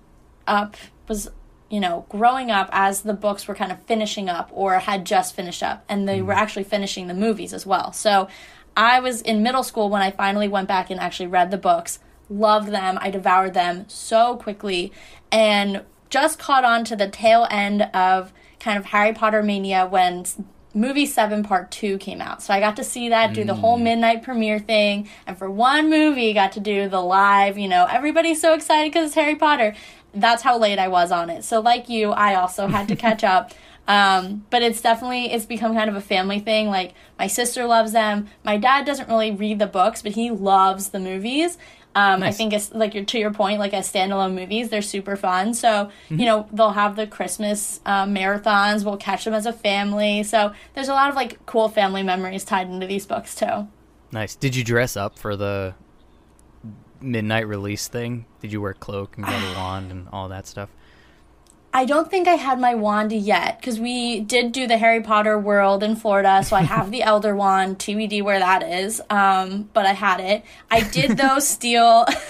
up, 0.45 0.75
was, 1.07 1.29
you 1.69 1.79
know, 1.79 2.05
growing 2.09 2.51
up 2.51 2.67
as 2.73 3.03
the 3.03 3.13
books 3.13 3.47
were 3.47 3.55
kind 3.55 3.71
of 3.71 3.81
finishing 3.83 4.27
up 4.27 4.49
or 4.51 4.77
had 4.79 5.05
just 5.05 5.35
finished 5.35 5.63
up, 5.63 5.85
and 5.87 6.07
they 6.07 6.21
were 6.21 6.33
mm-hmm. 6.33 6.41
actually 6.41 6.65
finishing 6.65 7.07
the 7.07 7.13
movies 7.13 7.53
as 7.53 7.65
well. 7.65 7.93
So 7.93 8.27
I 8.75 8.99
was 8.99 9.21
in 9.21 9.41
middle 9.41 9.63
school 9.63 9.89
when 9.89 10.01
I 10.01 10.11
finally 10.11 10.49
went 10.49 10.67
back 10.67 10.89
and 10.89 10.99
actually 10.99 11.27
read 11.27 11.49
the 11.49 11.57
books, 11.57 11.99
loved 12.29 12.69
them, 12.69 12.97
I 12.99 13.09
devoured 13.09 13.53
them 13.53 13.85
so 13.87 14.35
quickly, 14.35 14.91
and 15.31 15.83
just 16.09 16.39
caught 16.39 16.65
on 16.65 16.83
to 16.85 16.97
the 16.97 17.07
tail 17.07 17.47
end 17.49 17.83
of 17.93 18.33
kind 18.59 18.77
of 18.77 18.85
Harry 18.85 19.13
Potter 19.13 19.41
mania 19.41 19.85
when 19.85 20.25
movie 20.73 21.05
7 21.05 21.43
part 21.43 21.71
2 21.71 21.97
came 21.97 22.21
out. 22.21 22.41
So 22.41 22.53
i 22.53 22.59
got 22.59 22.75
to 22.77 22.83
see 22.83 23.09
that 23.09 23.33
do 23.33 23.43
the 23.43 23.55
whole 23.55 23.77
midnight 23.77 24.23
premiere 24.23 24.59
thing. 24.59 25.09
And 25.27 25.37
for 25.37 25.49
one 25.49 25.89
movie 25.89 26.33
got 26.33 26.51
to 26.53 26.59
do 26.59 26.89
the 26.89 27.01
live 27.01 27.57
you 27.57 27.67
know 27.67 27.85
everybody's 27.89 28.41
so 28.41 28.53
excited 28.53 28.91
because 28.91 29.07
it's 29.07 29.15
harry 29.15 29.35
potter. 29.35 29.75
That's 30.13 30.43
how 30.43 30.57
late 30.57 30.79
i 30.79 30.87
was 30.87 31.11
on 31.11 31.29
it. 31.29 31.43
So 31.43 31.59
like 31.59 31.89
you 31.89 32.11
i 32.11 32.35
also 32.35 32.67
had 32.67 32.87
to 32.87 32.95
catch 32.95 33.23
up. 33.23 33.51
Um, 33.85 34.45
but 34.49 34.63
it's 34.63 34.79
definitely 34.79 35.33
it's 35.33 35.45
become 35.45 35.75
kind 35.75 35.89
of 35.89 35.97
a 35.97 36.01
family 36.01 36.39
thing. 36.39 36.69
Like 36.69 36.93
my 37.19 37.27
sister 37.27 37.65
loves 37.65 37.91
them. 37.91 38.29
My 38.41 38.55
dad 38.55 38.85
doesn't 38.85 39.09
really 39.09 39.31
read 39.31 39.59
the 39.59 39.67
books 39.67 40.01
but 40.01 40.13
he 40.13 40.31
loves 40.31 40.91
the 40.91 40.99
movies 41.01 41.57
um, 41.95 42.23
I 42.23 42.31
think 42.31 42.53
it's 42.53 42.73
like 42.73 42.95
your 42.95 43.05
to 43.05 43.19
your 43.19 43.31
point, 43.31 43.59
like 43.59 43.73
as 43.73 43.91
standalone 43.91 44.33
movies, 44.33 44.69
they're 44.69 44.81
super 44.81 45.15
fun. 45.15 45.53
So 45.53 45.91
you 46.09 46.25
know 46.25 46.47
they'll 46.51 46.71
have 46.71 46.95
the 46.95 47.05
Christmas 47.05 47.79
um, 47.85 48.15
marathons. 48.15 48.83
We'll 48.83 48.97
catch 48.97 49.25
them 49.25 49.33
as 49.33 49.45
a 49.45 49.53
family. 49.53 50.23
So 50.23 50.53
there's 50.73 50.89
a 50.89 50.93
lot 50.93 51.09
of 51.09 51.15
like 51.15 51.45
cool 51.45 51.69
family 51.69 52.03
memories 52.03 52.43
tied 52.43 52.69
into 52.69 52.87
these 52.87 53.05
books 53.05 53.35
too. 53.35 53.67
Nice. 54.11 54.35
Did 54.35 54.55
you 54.55 54.63
dress 54.63 54.95
up 54.97 55.17
for 55.17 55.35
the 55.35 55.75
midnight 57.01 57.47
release 57.47 57.87
thing? 57.87 58.25
Did 58.41 58.51
you 58.51 58.61
wear 58.61 58.73
cloak 58.73 59.17
and 59.17 59.25
get 59.25 59.35
a 59.35 59.57
wand 59.57 59.91
and 59.91 60.07
all 60.11 60.29
that 60.29 60.47
stuff? 60.47 60.69
I 61.75 61.85
don't 61.85 62.07
think 62.07 62.27
I 62.27 62.35
had 62.35 62.59
my 62.59 62.75
wand 62.75 63.11
yet 63.11 63.57
because 63.59 63.79
we 63.79 64.19
did 64.19 64.51
do 64.51 64.67
the 64.67 64.77
Harry 64.77 65.01
Potter 65.01 65.39
world 65.39 65.81
in 65.81 65.95
Florida, 65.95 66.43
so 66.43 66.55
I 66.55 66.61
have 66.61 66.91
the 66.91 67.01
Elder 67.11 67.35
Wand 67.35 67.79
TBD 67.79 68.21
where 68.21 68.37
that 68.37 68.61
is. 68.61 69.01
Um, 69.09 69.69
but 69.73 69.87
I 69.87 69.93
had 69.93 70.19
it. 70.19 70.45
I 70.69 70.81
did 70.81 71.17
though 71.17 71.39
steal 71.39 72.05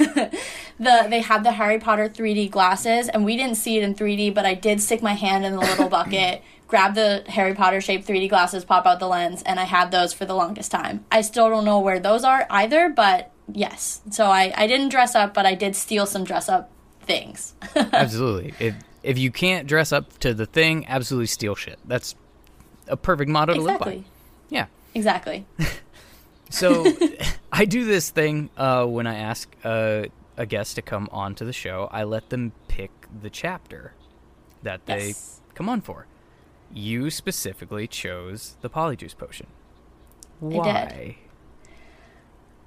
the 0.80 1.08
they 1.10 1.20
had 1.20 1.44
the 1.44 1.52
Harry 1.52 1.78
Potter 1.78 2.08
3D 2.08 2.52
glasses, 2.52 3.10
and 3.10 3.26
we 3.26 3.36
didn't 3.36 3.56
see 3.56 3.78
it 3.78 3.84
in 3.84 3.96
3D, 3.96 4.34
but 4.34 4.46
I 4.46 4.54
did 4.54 4.82
stick 4.82 5.02
my 5.02 5.14
hand 5.14 5.44
in 5.44 5.52
the 5.52 5.60
little 5.60 5.90
bucket, 5.90 6.42
grab 6.70 6.96
the 6.96 7.26
Harry 7.28 7.54
Potter 7.54 7.82
shaped 7.82 8.08
3D 8.08 8.30
glasses, 8.30 8.64
pop 8.64 8.86
out 8.86 9.00
the 9.00 9.08
lens, 9.08 9.44
and 9.44 9.60
I 9.60 9.66
had 9.66 9.92
those 9.92 10.14
for 10.14 10.24
the 10.24 10.36
longest 10.36 10.72
time. 10.72 11.04
I 11.12 11.20
still 11.20 11.50
don't 11.50 11.66
know 11.66 11.82
where 11.82 12.00
those 12.00 12.24
are 12.24 12.48
either, 12.50 12.88
but 12.88 13.30
yes. 13.52 14.00
So 14.10 14.28
I 14.28 14.54
I 14.56 14.68
didn't 14.68 14.88
dress 14.88 15.16
up, 15.16 15.34
but 15.34 15.46
I 15.46 15.54
did 15.54 15.76
steal 15.76 16.06
some 16.06 16.24
dress 16.24 16.48
up 16.48 16.72
things. 17.02 17.56
absolutely. 17.76 18.54
If 18.58 18.76
if 19.04 19.18
you 19.20 19.30
can't 19.32 19.68
dress 19.68 19.92
up 19.92 20.18
to 20.20 20.34
the 20.34 20.46
thing, 20.46 20.86
absolutely 20.88 21.28
steal 21.28 21.56
shit. 21.56 21.78
That's 21.86 22.16
a 22.88 22.98
perfect 22.98 23.30
motto 23.30 23.54
to 23.54 23.62
live 23.62 23.80
by. 23.80 24.04
Yeah. 24.50 24.68
Exactly. 24.96 25.46
So 26.50 26.86
I 27.52 27.66
do 27.66 27.84
this 27.84 28.12
thing 28.12 28.52
uh, 28.58 28.86
when 28.86 29.08
I 29.08 29.16
ask 29.16 29.50
uh, 29.64 30.04
a 30.38 30.46
guest 30.46 30.76
to 30.76 30.84
come 30.84 31.10
on 31.12 31.34
to 31.36 31.46
the 31.46 31.54
show. 31.54 31.90
I 31.92 32.04
let 32.04 32.30
them 32.30 32.52
pick 32.68 32.92
the 33.24 33.32
chapter 33.32 33.94
that 34.62 34.86
they 34.86 35.08
Yes. 35.08 35.42
come 35.56 35.68
on 35.68 35.82
for. 35.82 36.06
You 36.72 37.10
specifically 37.10 37.88
chose 37.88 38.56
the 38.62 38.70
Polyjuice 38.70 39.18
Potion. 39.18 39.48
did. 40.42 40.52
Why? 40.52 41.18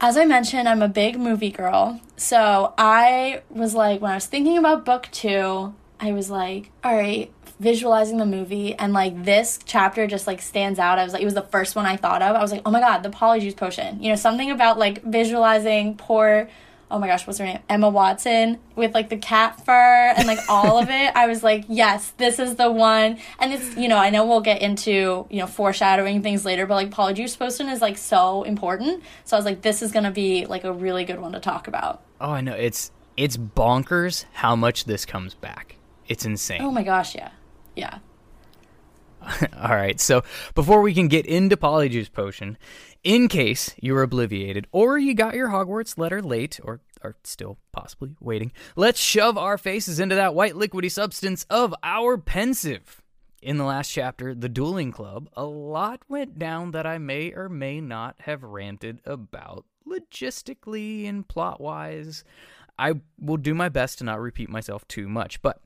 As 0.01 0.17
I 0.17 0.25
mentioned, 0.25 0.69
I'm 0.69 0.83
a 0.83 0.89
big 0.89 1.17
movie 1.17 1.51
girl. 1.53 2.01
So 2.17 2.75
I 2.77 3.43
was 3.49 3.75
like, 3.75 4.01
when 4.01 4.11
I 4.11 4.15
was 4.17 4.27
thinking 4.27 4.59
about 4.59 4.85
book 4.85 5.09
two, 5.13 5.75
I 6.01 6.13
was 6.13 6.31
like, 6.31 6.71
all 6.85 6.95
right, 6.95 7.33
visualizing 7.59 8.19
the 8.19 8.27
movie, 8.27 8.75
and 8.75 8.93
like 8.93 9.25
this 9.25 9.59
chapter 9.65 10.07
just 10.07 10.27
like 10.27 10.43
stands 10.43 10.79
out. 10.79 10.99
I 10.99 11.05
was 11.05 11.13
like, 11.13 11.23
it 11.23 11.27
was 11.27 11.35
the 11.35 11.43
first 11.43 11.77
one 11.77 11.87
I 11.87 11.97
thought 11.97 12.23
of. 12.23 12.37
I 12.37 12.43
was 12.43 12.53
like, 12.53 12.63
oh 12.67 12.71
my 12.71 12.81
god, 12.81 13.03
the 13.03 13.11
Polyjuice 13.11 13.57
Potion. 13.57 14.03
You 14.03 14.11
know, 14.11 14.17
something 14.17 14.51
about 14.51 14.79
like 14.79 15.03
visualizing 15.03 15.97
poor, 15.97 16.49
oh 16.91 16.99
my 16.99 17.07
gosh, 17.07 17.27
what's 17.27 17.39
her 17.39 17.45
name? 17.45 17.61
Emma 17.69 17.89
Watson 17.89 18.59
with 18.75 18.95
like 18.95 19.09
the 19.09 19.17
cat 19.17 19.65
fur 19.65 20.13
and 20.17 20.27
like 20.27 20.39
all 20.49 20.79
of 20.79 20.91
it. 20.91 21.13
I 21.17 21.27
was 21.27 21.43
like, 21.43 21.65
yes, 21.69 22.13
this 22.19 22.39
is 22.39 22.57
the 22.57 22.71
one. 22.71 23.19
And 23.39 23.53
it's, 23.53 23.77
you 23.77 23.89
know, 23.89 23.97
I 23.97 24.11
know 24.11 24.27
we'll 24.27 24.41
get 24.41 24.63
into, 24.63 25.27
you 25.31 25.41
know, 25.41 25.47
foreshadowing 25.47 26.23
things 26.23 26.45
later, 26.45 26.67
but 26.67 26.75
like 26.75 26.91
Polyjuice 26.91 27.39
Potion 27.39 27.69
is 27.69 27.81
like 27.81 27.99
so 27.99 28.43
important. 28.43 29.03
So 29.25 29.37
I 29.37 29.39
was 29.39 29.47
like, 29.47 29.63
this 29.63 29.83
is 29.83 29.93
going 29.93 30.05
to 30.05 30.11
be 30.11 30.47
like 30.47 30.65
a 30.65 30.73
really 30.73 31.05
good 31.05 31.21
one 31.21 31.33
to 31.33 31.41
talk 31.41 31.69
about. 31.69 32.03
Oh, 32.21 32.31
I 32.31 32.41
know. 32.41 32.55
It's 32.55 32.91
it's 33.17 33.37
bonkers 33.37 34.27
how 34.35 34.55
much 34.55 34.85
this 34.85 35.07
comes 35.07 35.35
back. 35.35 35.76
It's 36.09 36.25
insane. 36.25 36.63
Oh 36.63 36.71
my 36.71 36.83
gosh, 36.83 37.15
yeah. 37.15 37.31
Yeah. 37.75 37.99
All 39.61 39.71
right, 39.71 39.99
so 39.99 40.23
before 40.55 40.83
we 40.83 40.95
can 40.95 41.09
get 41.09 41.27
into 41.27 41.57
Polyjuice 41.57 42.13
Potion, 42.13 42.57
in 43.03 43.29
case 43.29 43.75
you 43.81 43.95
were 43.95 44.07
obliviated 44.07 44.67
or 44.73 44.99
you 44.99 45.15
got 45.15 45.35
your 45.35 45.49
Hogwarts 45.49 45.99
letter 45.99 46.23
late 46.23 46.61
or 46.63 46.81
are 47.03 47.17
still 47.25 47.59
possibly 47.73 48.15
waiting, 48.21 48.53
let's 48.77 49.01
shove 49.01 49.37
our 49.37 49.59
faces 49.59 49.99
into 49.99 50.15
that 50.15 50.35
white 50.35 50.55
liquidy 50.55 50.91
substance 50.91 51.45
of 51.51 51.75
our 51.83 52.17
Pensieve. 52.19 53.03
In 53.43 53.59
the 53.59 53.65
last 53.65 53.91
chapter, 53.91 54.35
The 54.35 54.49
Dueling 54.49 54.93
Club, 54.93 55.29
a 55.37 55.45
lot 55.45 56.01
went 56.09 56.39
down 56.39 56.73
that 56.73 56.87
I 56.87 56.99
may 56.99 57.33
or 57.33 57.49
may 57.49 57.81
not 57.81 58.17
have 58.21 58.43
ranted 58.43 59.01
about 59.05 59.65
logistically 59.89 61.09
and 61.09 61.27
plot 61.29 61.61
wise. 61.61 62.25
I 62.79 62.95
will 63.21 63.37
do 63.37 63.55
my 63.55 63.69
best 63.69 63.99
to 63.99 64.05
not 64.05 64.21
repeat 64.21 64.49
myself 64.49 64.87
too 64.89 65.09
much, 65.09 65.41
but 65.43 65.61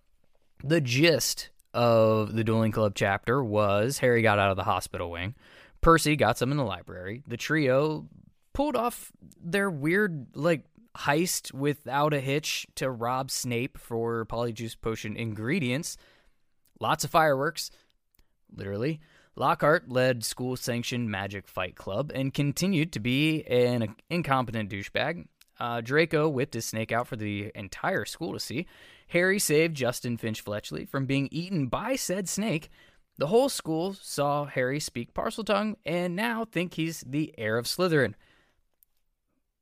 the 0.63 0.81
gist 0.81 1.51
of 1.73 2.35
the 2.35 2.45
Dueling 2.45 2.73
Club 2.73 2.95
chapter 2.95 3.43
was 3.43 3.99
Harry 3.99 4.23
got 4.23 4.39
out 4.39 4.51
of 4.51 4.57
the 4.57 4.65
hospital 4.65 5.11
wing. 5.11 5.35
Percy 5.81 6.17
got 6.17 6.37
some 6.39 6.51
in 6.51 6.57
the 6.57 6.65
library. 6.65 7.23
The 7.27 7.37
trio 7.37 8.07
pulled 8.53 8.77
off 8.77 9.13
their 9.43 9.71
weird, 9.71 10.27
like, 10.35 10.65
heist 10.97 11.55
without 11.55 12.13
a 12.13 12.21
hitch 12.21 12.67
to 12.75 12.91
rob 12.91 13.31
Snape 13.31 13.79
for 13.79 14.27
Polyjuice 14.27 14.77
Potion 14.81 15.17
ingredients. 15.17 15.97
Lots 16.81 17.05
of 17.05 17.11
fireworks, 17.11 17.71
literally. 18.55 19.01
Lockhart 19.37 19.89
led 19.89 20.25
school 20.25 20.57
sanctioned 20.57 21.11
magic 21.11 21.47
fight 21.47 21.77
club 21.77 22.11
and 22.15 22.35
continued 22.35 22.93
to 22.93 23.01
be 23.01 23.45
an 23.45 23.95
incompetent 24.11 24.71
douchebag. 24.71 25.27
Uh, 25.59 25.81
Draco 25.81 26.29
whipped 26.29 26.55
his 26.55 26.67
snake 26.67 26.91
out 26.91 27.07
for 27.07 27.17
the 27.17 27.53
entire 27.55 28.05
school 28.05 28.33
to 28.33 28.41
see. 28.41 28.67
Harry 29.11 29.41
saved 29.41 29.77
Justin 29.77 30.17
Finch 30.17 30.41
Fletchley 30.41 30.85
from 30.85 31.05
being 31.05 31.29
eaten 31.33 31.67
by 31.67 31.97
said 31.97 32.29
snake. 32.29 32.71
The 33.19 33.27
whole 33.27 33.49
school 33.49 33.93
saw 33.93 34.45
Harry 34.45 34.79
speak 34.79 35.15
Parseltongue 35.15 35.75
and 35.85 36.15
now 36.15 36.45
think 36.45 36.75
he's 36.75 37.01
the 37.01 37.35
heir 37.37 37.59
of 37.59 37.67
Slytherin, 37.67 38.15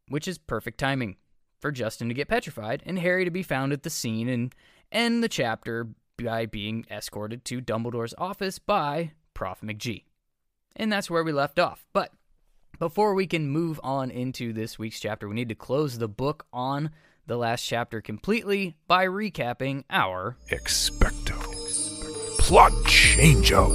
which 0.09 0.29
is 0.29 0.37
perfect 0.37 0.79
timing 0.79 1.17
for 1.61 1.73
Justin 1.73 2.09
to 2.09 2.15
get 2.15 2.29
petrified 2.29 2.83
and 2.85 2.99
Harry 2.99 3.25
to 3.25 3.31
be 3.31 3.43
found 3.43 3.73
at 3.73 3.85
the 3.85 3.91
scene 3.91 4.29
and 4.29 4.55
end 4.93 5.25
the 5.25 5.29
chapter 5.29 5.89
by 6.23 6.45
being 6.45 6.85
escorted 6.91 7.43
to 7.47 7.63
Dumbledore's 7.63 8.15
office 8.19 8.59
by 8.59 9.13
Prof 9.33 9.63
McGee. 9.63 10.05
And 10.77 10.93
that's 10.93 11.11
where 11.11 11.25
we 11.25 11.33
left 11.33 11.59
off. 11.59 11.87
But 11.95 12.13
before 12.79 13.15
we 13.15 13.27
can 13.27 13.49
move 13.49 13.81
on 13.83 14.11
into 14.11 14.53
this 14.53 14.79
week's 14.79 15.01
chapter, 15.01 15.27
we 15.27 15.35
need 15.35 15.49
to 15.49 15.55
close 15.55 15.97
the 15.97 16.07
book 16.07 16.45
on 16.53 16.91
the 17.29 17.37
last 17.37 17.63
chapter 17.63 18.01
completely 18.01 18.75
by 18.87 19.05
recapping 19.05 19.85
our 19.91 20.39
Expecto. 20.51 21.39
Plot 22.39 22.73
changeo. 22.87 23.69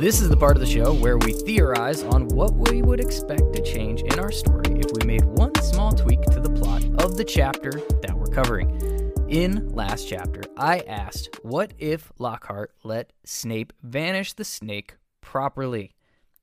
This 0.00 0.20
is 0.20 0.28
the 0.28 0.36
part 0.36 0.56
of 0.56 0.60
the 0.60 0.66
show 0.66 0.92
where 0.92 1.18
we 1.18 1.32
theorize 1.32 2.02
on 2.02 2.26
what 2.28 2.52
we 2.54 2.82
would 2.82 2.98
expect 2.98 3.52
to 3.52 3.62
change 3.62 4.02
in 4.02 4.18
our 4.18 4.32
story 4.32 4.72
if 4.80 4.90
we 4.92 5.06
made 5.06 5.24
one 5.24 5.54
small 5.62 5.92
tweak 5.92 6.20
to 6.22 6.40
the 6.40 6.50
plot 6.50 6.82
of 7.00 7.16
the 7.16 7.24
chapter 7.24 7.70
that 8.02 8.12
we're 8.12 8.26
covering. 8.26 8.68
In 9.28 9.68
last 9.68 10.08
chapter, 10.08 10.42
I 10.56 10.80
asked, 10.80 11.38
what 11.44 11.74
if 11.78 12.10
Lockhart 12.18 12.72
let 12.82 13.12
Snape 13.24 13.72
vanish 13.84 14.32
the 14.32 14.44
snake 14.44 14.96
properly? 15.20 15.94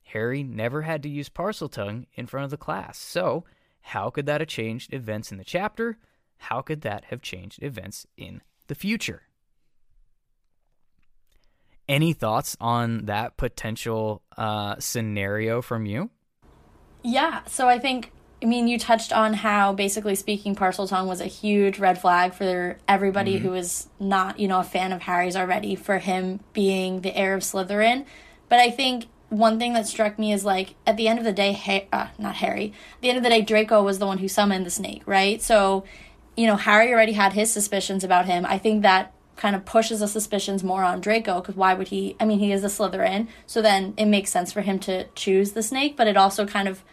Harry 0.04 0.44
never 0.44 0.84
had 0.84 1.04
to 1.04 1.10
use 1.10 1.28
Parseltongue 1.28 2.06
in 2.14 2.26
front 2.26 2.46
of 2.46 2.52
the 2.52 2.58
class, 2.58 2.98
so 2.98 3.44
how 3.88 4.10
could 4.10 4.26
that 4.26 4.42
have 4.42 4.50
changed 4.50 4.94
events 4.94 5.32
in 5.32 5.38
the 5.38 5.46
chapter? 5.46 5.98
How 6.38 6.62
could 6.62 6.82
that 6.82 7.06
have 7.06 7.22
changed 7.22 7.64
events 7.64 8.06
in 8.18 8.42
the 8.68 8.76
future? 8.76 9.22
Any 11.88 12.12
thoughts 12.12 12.58
on 12.60 13.06
that 13.06 13.38
potential 13.38 14.24
uh, 14.38 14.76
scenario 14.80 15.62
from 15.62 15.86
you? 15.86 16.10
Yeah, 17.02 17.46
so 17.46 17.70
I 17.70 17.80
think 17.80 18.12
I 18.44 18.46
mean 18.46 18.68
you 18.68 18.78
touched 18.78 19.14
on 19.14 19.34
how 19.34 19.72
basically 19.72 20.16
speaking 20.16 20.54
Parseltongue 20.54 21.08
was 21.08 21.22
a 21.22 21.26
huge 21.26 21.80
red 21.80 21.98
flag 21.98 22.34
for 22.34 22.78
everybody 22.90 23.38
who 23.38 23.52
was 23.52 23.88
not, 24.02 24.38
you 24.38 24.50
know, 24.50 24.60
a 24.60 24.66
fan 24.66 24.92
of 24.92 25.04
Harry's 25.04 25.38
already 25.38 25.76
for 25.76 25.98
him 26.00 26.42
being 26.52 27.02
the 27.02 27.16
heir 27.16 27.36
of 27.36 27.42
Slytherin. 27.42 28.06
But 28.50 28.60
I 28.60 28.70
think 28.70 29.06
one 29.30 29.60
thing 29.60 29.74
that 29.74 29.88
struck 29.88 30.18
me 30.18 30.32
is 30.32 30.46
like 30.46 30.76
at 30.86 30.98
the 30.98 31.08
end 31.08 31.20
of 31.20 31.26
the 31.26 31.34
day, 31.34 31.88
uh, 31.92 32.08
not 32.18 32.36
Harry. 32.36 32.74
At 32.96 33.02
the 33.02 33.10
end 33.10 33.18
of 33.18 33.24
the 33.24 33.30
day, 33.30 33.42
Draco 33.42 33.84
was 33.84 34.00
the 34.00 34.08
one 34.08 34.20
who 34.20 34.28
summoned 34.28 34.66
the 34.66 34.72
snake, 34.72 35.04
right? 35.06 35.42
So, 35.42 35.84
you 36.36 36.48
know, 36.48 36.56
Harry 36.56 36.94
already 36.94 37.14
had 37.14 37.34
his 37.34 37.52
suspicions 37.52 38.04
about 38.04 38.26
him. 38.26 38.46
I 38.46 38.58
think 38.58 38.84
that 38.84 39.14
kind 39.36 39.56
of 39.56 39.66
pushes 39.66 40.00
the 40.00 40.08
suspicions 40.08 40.64
more 40.64 40.84
on 40.84 41.02
Draco 41.02 41.42
because 41.42 41.56
why 41.56 41.74
would 41.74 41.90
he? 41.90 42.16
I 42.20 42.26
mean, 42.26 42.40
he 42.40 42.52
is 42.52 42.64
a 42.64 42.68
Slytherin, 42.68 43.28
so 43.46 43.62
then 43.62 43.94
it 43.98 44.06
makes 44.06 44.32
sense 44.32 44.52
for 44.52 44.62
him 44.62 44.80
to 44.80 45.06
choose 45.10 45.52
the 45.52 45.64
snake, 45.64 45.96
but 45.96 46.08
it 46.08 46.18
also 46.18 46.46
kind 46.46 46.68
of 46.68 46.84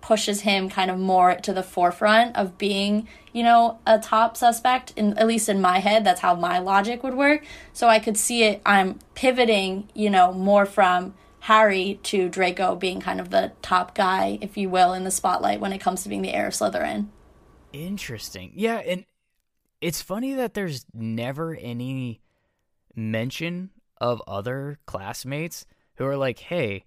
pushes 0.00 0.42
him 0.42 0.68
kind 0.68 0.90
of 0.90 0.98
more 0.98 1.34
to 1.34 1.52
the 1.52 1.62
forefront 1.62 2.36
of 2.36 2.56
being, 2.58 3.08
you 3.32 3.42
know, 3.42 3.78
a 3.86 3.98
top 3.98 4.36
suspect. 4.36 4.92
In 4.96 5.16
at 5.18 5.26
least 5.26 5.48
in 5.48 5.60
my 5.60 5.78
head, 5.78 6.04
that's 6.04 6.20
how 6.20 6.34
my 6.34 6.58
logic 6.58 7.02
would 7.02 7.14
work. 7.14 7.44
So 7.72 7.88
I 7.88 7.98
could 7.98 8.16
see 8.16 8.44
it. 8.44 8.60
I'm 8.66 8.98
pivoting, 9.14 9.88
you 9.94 10.10
know, 10.10 10.32
more 10.32 10.66
from 10.66 11.14
Harry 11.46 12.00
to 12.02 12.28
Draco 12.28 12.74
being 12.74 13.00
kind 13.00 13.20
of 13.20 13.30
the 13.30 13.52
top 13.62 13.94
guy, 13.94 14.36
if 14.40 14.56
you 14.56 14.68
will, 14.68 14.92
in 14.92 15.04
the 15.04 15.12
spotlight 15.12 15.60
when 15.60 15.72
it 15.72 15.78
comes 15.78 16.02
to 16.02 16.08
being 16.08 16.22
the 16.22 16.34
heir 16.34 16.48
of 16.48 16.52
Slytherin. 16.52 17.06
Interesting. 17.72 18.50
Yeah, 18.52 18.78
and 18.78 19.04
it's 19.80 20.02
funny 20.02 20.34
that 20.34 20.54
there's 20.54 20.86
never 20.92 21.54
any 21.54 22.20
mention 22.96 23.70
of 24.00 24.20
other 24.26 24.80
classmates 24.86 25.66
who 25.94 26.04
are 26.04 26.16
like, 26.16 26.40
hey, 26.40 26.84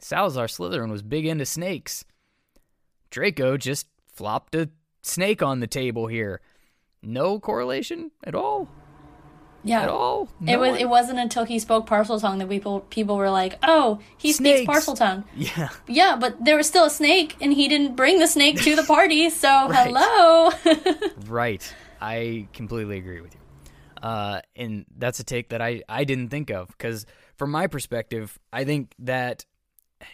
Salazar 0.00 0.46
Slytherin 0.46 0.90
was 0.90 1.00
big 1.00 1.24
into 1.24 1.46
snakes. 1.46 2.04
Draco 3.08 3.56
just 3.56 3.86
flopped 4.12 4.54
a 4.54 4.68
snake 5.00 5.42
on 5.42 5.60
the 5.60 5.66
table 5.66 6.08
here. 6.08 6.42
No 7.02 7.40
correlation 7.40 8.10
at 8.22 8.34
all. 8.34 8.68
Yeah. 9.64 9.82
At 9.82 9.88
all. 9.88 10.28
It 10.46 10.58
was. 10.58 10.70
one- 10.72 10.78
It 10.80 10.88
wasn't 10.88 11.18
until 11.18 11.44
he 11.44 11.58
spoke 11.58 11.86
Parseltongue 11.88 12.38
that 12.38 12.48
people 12.48 12.80
people 12.90 13.16
were 13.16 13.30
like, 13.30 13.58
"Oh, 13.62 13.98
he 14.18 14.32
Snakes. 14.32 14.60
speaks 14.62 14.70
Parseltongue." 14.86 15.24
Yeah. 15.34 15.70
Yeah, 15.88 16.16
but 16.20 16.44
there 16.44 16.56
was 16.56 16.66
still 16.68 16.84
a 16.84 16.90
snake, 16.90 17.36
and 17.40 17.52
he 17.52 17.66
didn't 17.68 17.96
bring 17.96 18.18
the 18.18 18.26
snake 18.26 18.60
to 18.62 18.76
the 18.76 18.82
party. 18.94 19.30
So 19.30 19.48
Right. 19.68 19.86
hello. 19.86 20.50
Right. 21.26 21.74
I 22.00 22.46
completely 22.52 22.98
agree 22.98 23.20
with 23.22 23.34
you. 23.34 23.40
Uh, 24.02 24.42
and 24.54 24.84
that's 24.98 25.18
a 25.20 25.24
take 25.24 25.48
that 25.48 25.62
I, 25.62 25.82
I 25.88 26.04
didn't 26.04 26.28
think 26.28 26.50
of 26.50 26.68
because, 26.68 27.06
from 27.36 27.50
my 27.50 27.66
perspective, 27.66 28.38
I 28.52 28.64
think 28.64 28.92
that 28.98 29.46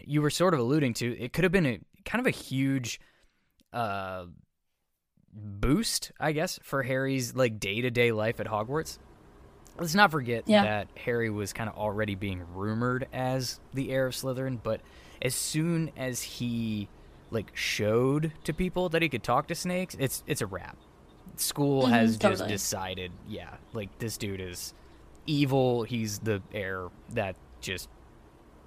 you 0.05 0.23
were 0.23 0.31
sort 0.31 0.55
of 0.55 0.61
alluding 0.61 0.95
to 0.95 1.19
it 1.19 1.33
could 1.33 1.43
have 1.43 1.51
been 1.51 1.67
a 1.67 1.81
kind 2.05 2.21
of 2.21 2.27
a 2.29 2.31
huge 2.31 3.01
uh, 3.73 4.27
boost, 5.33 6.13
I 6.21 6.33
guess, 6.33 6.59
for 6.63 6.83
Harry's 6.85 7.35
like 7.35 7.59
day 7.59 7.81
to 7.81 7.91
day 7.91 8.13
life 8.13 8.39
at 8.41 8.47
Hogwarts. 8.47 8.99
Let's 9.81 9.95
not 9.95 10.11
forget 10.11 10.45
Yeah. 10.47 10.63
that 10.63 10.89
Harry 11.05 11.31
was 11.31 11.53
kind 11.55 11.69
of 11.71 11.77
already 11.77 12.15
being 12.15 12.43
rumored 12.55 13.09
as 13.13 13.59
the 13.73 13.91
heir 13.91 14.07
of 14.09 14.13
Slytherin, 14.15 14.59
but 14.63 14.83
as 15.23 15.35
soon 15.35 15.91
as 15.97 16.23
he 16.23 16.89
like 17.31 17.51
showed 17.55 18.33
to 18.45 18.53
people 18.53 18.89
that 18.91 19.01
he 19.03 19.09
could 19.09 19.23
talk 19.23 19.47
to 19.49 19.55
snakes, 19.55 19.97
it's 19.99 20.23
it's 20.27 20.43
a 20.43 20.47
wrap. 20.47 20.77
School 21.37 21.87
has 21.87 22.19
just 22.19 22.47
decided, 22.47 23.13
yeah, 23.27 23.55
like 23.73 23.99
this 23.99 24.19
dude 24.19 24.41
is 24.41 24.75
evil. 25.27 25.85
He's 25.85 26.19
the 26.19 26.43
heir 26.53 26.89
that 27.11 27.37
just 27.63 27.89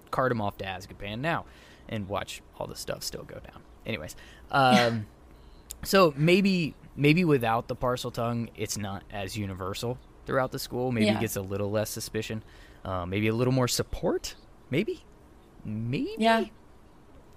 cart 0.10 0.32
him 0.32 0.42
off 0.42 0.58
to 0.60 0.66
Azkaban 0.66 1.20
now, 1.20 1.46
and 1.90 2.08
watch 2.08 2.42
all 2.58 2.66
the 2.66 2.76
stuff 2.76 3.04
still 3.04 3.24
go 3.24 3.36
down. 3.36 3.62
Anyways, 3.86 4.16
um, 4.52 5.06
so 5.84 6.14
maybe 6.18 6.74
maybe 6.96 7.24
without 7.24 7.68
the 7.68 7.76
Parseltongue, 7.76 8.50
it's 8.56 8.78
not 8.78 9.04
as 9.12 9.38
universal 9.38 10.00
throughout 10.26 10.52
the 10.52 10.60
school. 10.60 10.92
Maybe 10.92 11.08
Yeah. 11.08 11.20
gets 11.20 11.36
a 11.36 11.42
little 11.42 11.70
less 11.72 11.90
suspicion. 11.90 12.44
Uh, 12.86 13.06
maybe 13.06 13.28
a 13.28 13.34
little 13.36 13.54
more 13.54 13.68
support. 13.68 14.36
Maybe, 14.70 15.04
maybe. 15.64 16.16
Yeah. 16.18 16.46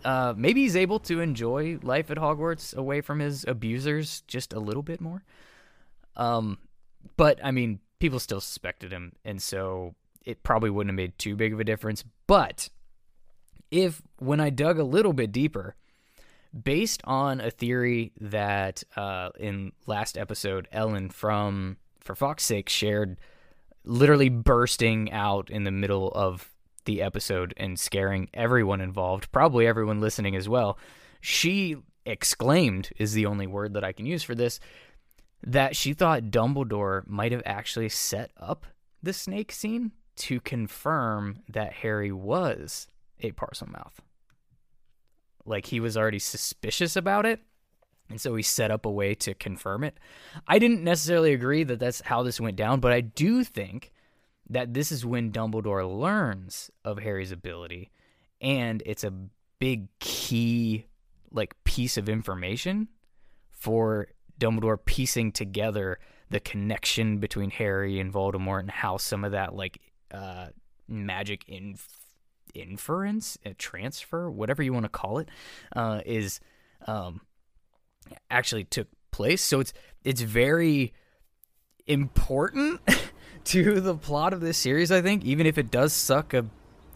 Uh, 0.04 0.34
maybe 0.36 0.62
he's 0.62 0.76
able 0.76 0.98
to 1.00 1.20
enjoy 1.20 1.78
life 1.82 2.10
at 2.10 2.16
Hogwarts 2.18 2.74
away 2.76 3.00
from 3.00 3.18
his 3.18 3.44
abusers 3.48 4.20
just 4.22 4.52
a 4.52 4.60
little 4.60 4.82
bit 4.82 5.00
more. 5.00 5.24
Um, 6.16 6.58
but 7.16 7.38
I 7.44 7.50
mean, 7.50 7.80
people 7.98 8.18
still 8.20 8.40
suspected 8.40 8.92
him, 8.92 9.12
and 9.24 9.40
so 9.42 9.94
it 10.24 10.42
probably 10.42 10.70
wouldn't 10.70 10.90
have 10.90 10.96
made 10.96 11.18
too 11.18 11.36
big 11.36 11.52
of 11.52 11.60
a 11.60 11.64
difference. 11.64 12.04
But 12.26 12.68
if 13.70 14.02
when 14.18 14.40
I 14.40 14.50
dug 14.50 14.78
a 14.78 14.84
little 14.84 15.12
bit 15.12 15.32
deeper, 15.32 15.74
based 16.64 17.00
on 17.04 17.40
a 17.40 17.50
theory 17.50 18.12
that 18.20 18.82
uh, 18.96 19.30
in 19.38 19.72
last 19.86 20.16
episode 20.16 20.68
Ellen 20.72 21.10
from 21.10 21.76
For 22.06 22.14
Fox's 22.14 22.46
Sake 22.46 22.68
shared, 22.68 23.18
literally 23.84 24.28
bursting 24.28 25.12
out 25.12 25.50
in 25.50 25.64
the 25.64 25.70
middle 25.70 26.10
of 26.12 26.52
the 26.84 27.02
episode 27.02 27.52
and 27.56 27.78
scaring 27.78 28.30
everyone 28.32 28.80
involved, 28.80 29.30
probably 29.32 29.66
everyone 29.66 30.00
listening 30.00 30.36
as 30.36 30.48
well. 30.48 30.78
She 31.20 31.76
exclaimed, 32.06 32.90
is 32.96 33.12
the 33.12 33.26
only 33.26 33.48
word 33.48 33.74
that 33.74 33.82
I 33.82 33.92
can 33.92 34.06
use 34.06 34.22
for 34.22 34.36
this, 34.36 34.60
that 35.44 35.74
she 35.74 35.92
thought 35.92 36.30
Dumbledore 36.30 37.06
might 37.08 37.32
have 37.32 37.42
actually 37.44 37.88
set 37.88 38.30
up 38.36 38.66
the 39.02 39.12
snake 39.12 39.50
scene 39.50 39.90
to 40.16 40.40
confirm 40.40 41.40
that 41.48 41.72
Harry 41.72 42.12
was 42.12 42.86
a 43.20 43.32
Parselmouth. 43.32 43.98
Like 45.44 45.66
he 45.66 45.80
was 45.80 45.96
already 45.96 46.20
suspicious 46.20 46.94
about 46.94 47.26
it, 47.26 47.40
and 48.08 48.20
so 48.20 48.34
he 48.34 48.42
set 48.42 48.70
up 48.70 48.86
a 48.86 48.90
way 48.90 49.14
to 49.14 49.34
confirm 49.34 49.84
it. 49.84 49.98
I 50.46 50.58
didn't 50.58 50.84
necessarily 50.84 51.32
agree 51.32 51.64
that 51.64 51.78
that's 51.78 52.00
how 52.02 52.22
this 52.22 52.40
went 52.40 52.56
down, 52.56 52.80
but 52.80 52.92
I 52.92 53.00
do 53.00 53.44
think 53.44 53.92
that 54.48 54.74
this 54.74 54.92
is 54.92 55.04
when 55.04 55.32
Dumbledore 55.32 56.00
learns 56.00 56.70
of 56.84 56.98
Harry's 56.98 57.32
ability, 57.32 57.90
and 58.40 58.82
it's 58.86 59.04
a 59.04 59.12
big 59.58 59.88
key 59.98 60.86
like 61.32 61.54
piece 61.64 61.96
of 61.96 62.08
information 62.08 62.88
for 63.50 64.08
Dumbledore 64.38 64.78
piecing 64.84 65.32
together 65.32 65.98
the 66.30 66.40
connection 66.40 67.18
between 67.18 67.50
Harry 67.50 68.00
and 68.00 68.12
Voldemort 68.12 68.60
and 68.60 68.70
how 68.70 68.96
some 68.96 69.24
of 69.24 69.32
that 69.32 69.54
like 69.54 69.80
uh, 70.12 70.48
magic 70.88 71.44
inf- 71.48 72.06
inference, 72.54 73.38
a 73.44 73.54
transfer, 73.54 74.30
whatever 74.30 74.62
you 74.62 74.72
want 74.72 74.84
to 74.84 74.90
call 74.90 75.18
it, 75.18 75.28
uh, 75.74 76.00
is 76.04 76.40
um, 76.86 77.20
actually 78.30 78.64
took 78.64 78.88
place. 79.10 79.42
So 79.42 79.60
it's 79.60 79.72
it's 80.04 80.20
very 80.20 80.92
important 81.86 82.80
to 83.44 83.80
the 83.80 83.94
plot 83.94 84.32
of 84.32 84.40
this 84.40 84.58
series. 84.58 84.92
I 84.92 85.02
think, 85.02 85.24
even 85.24 85.46
if 85.46 85.58
it 85.58 85.70
does 85.70 85.92
suck 85.92 86.34
a 86.34 86.46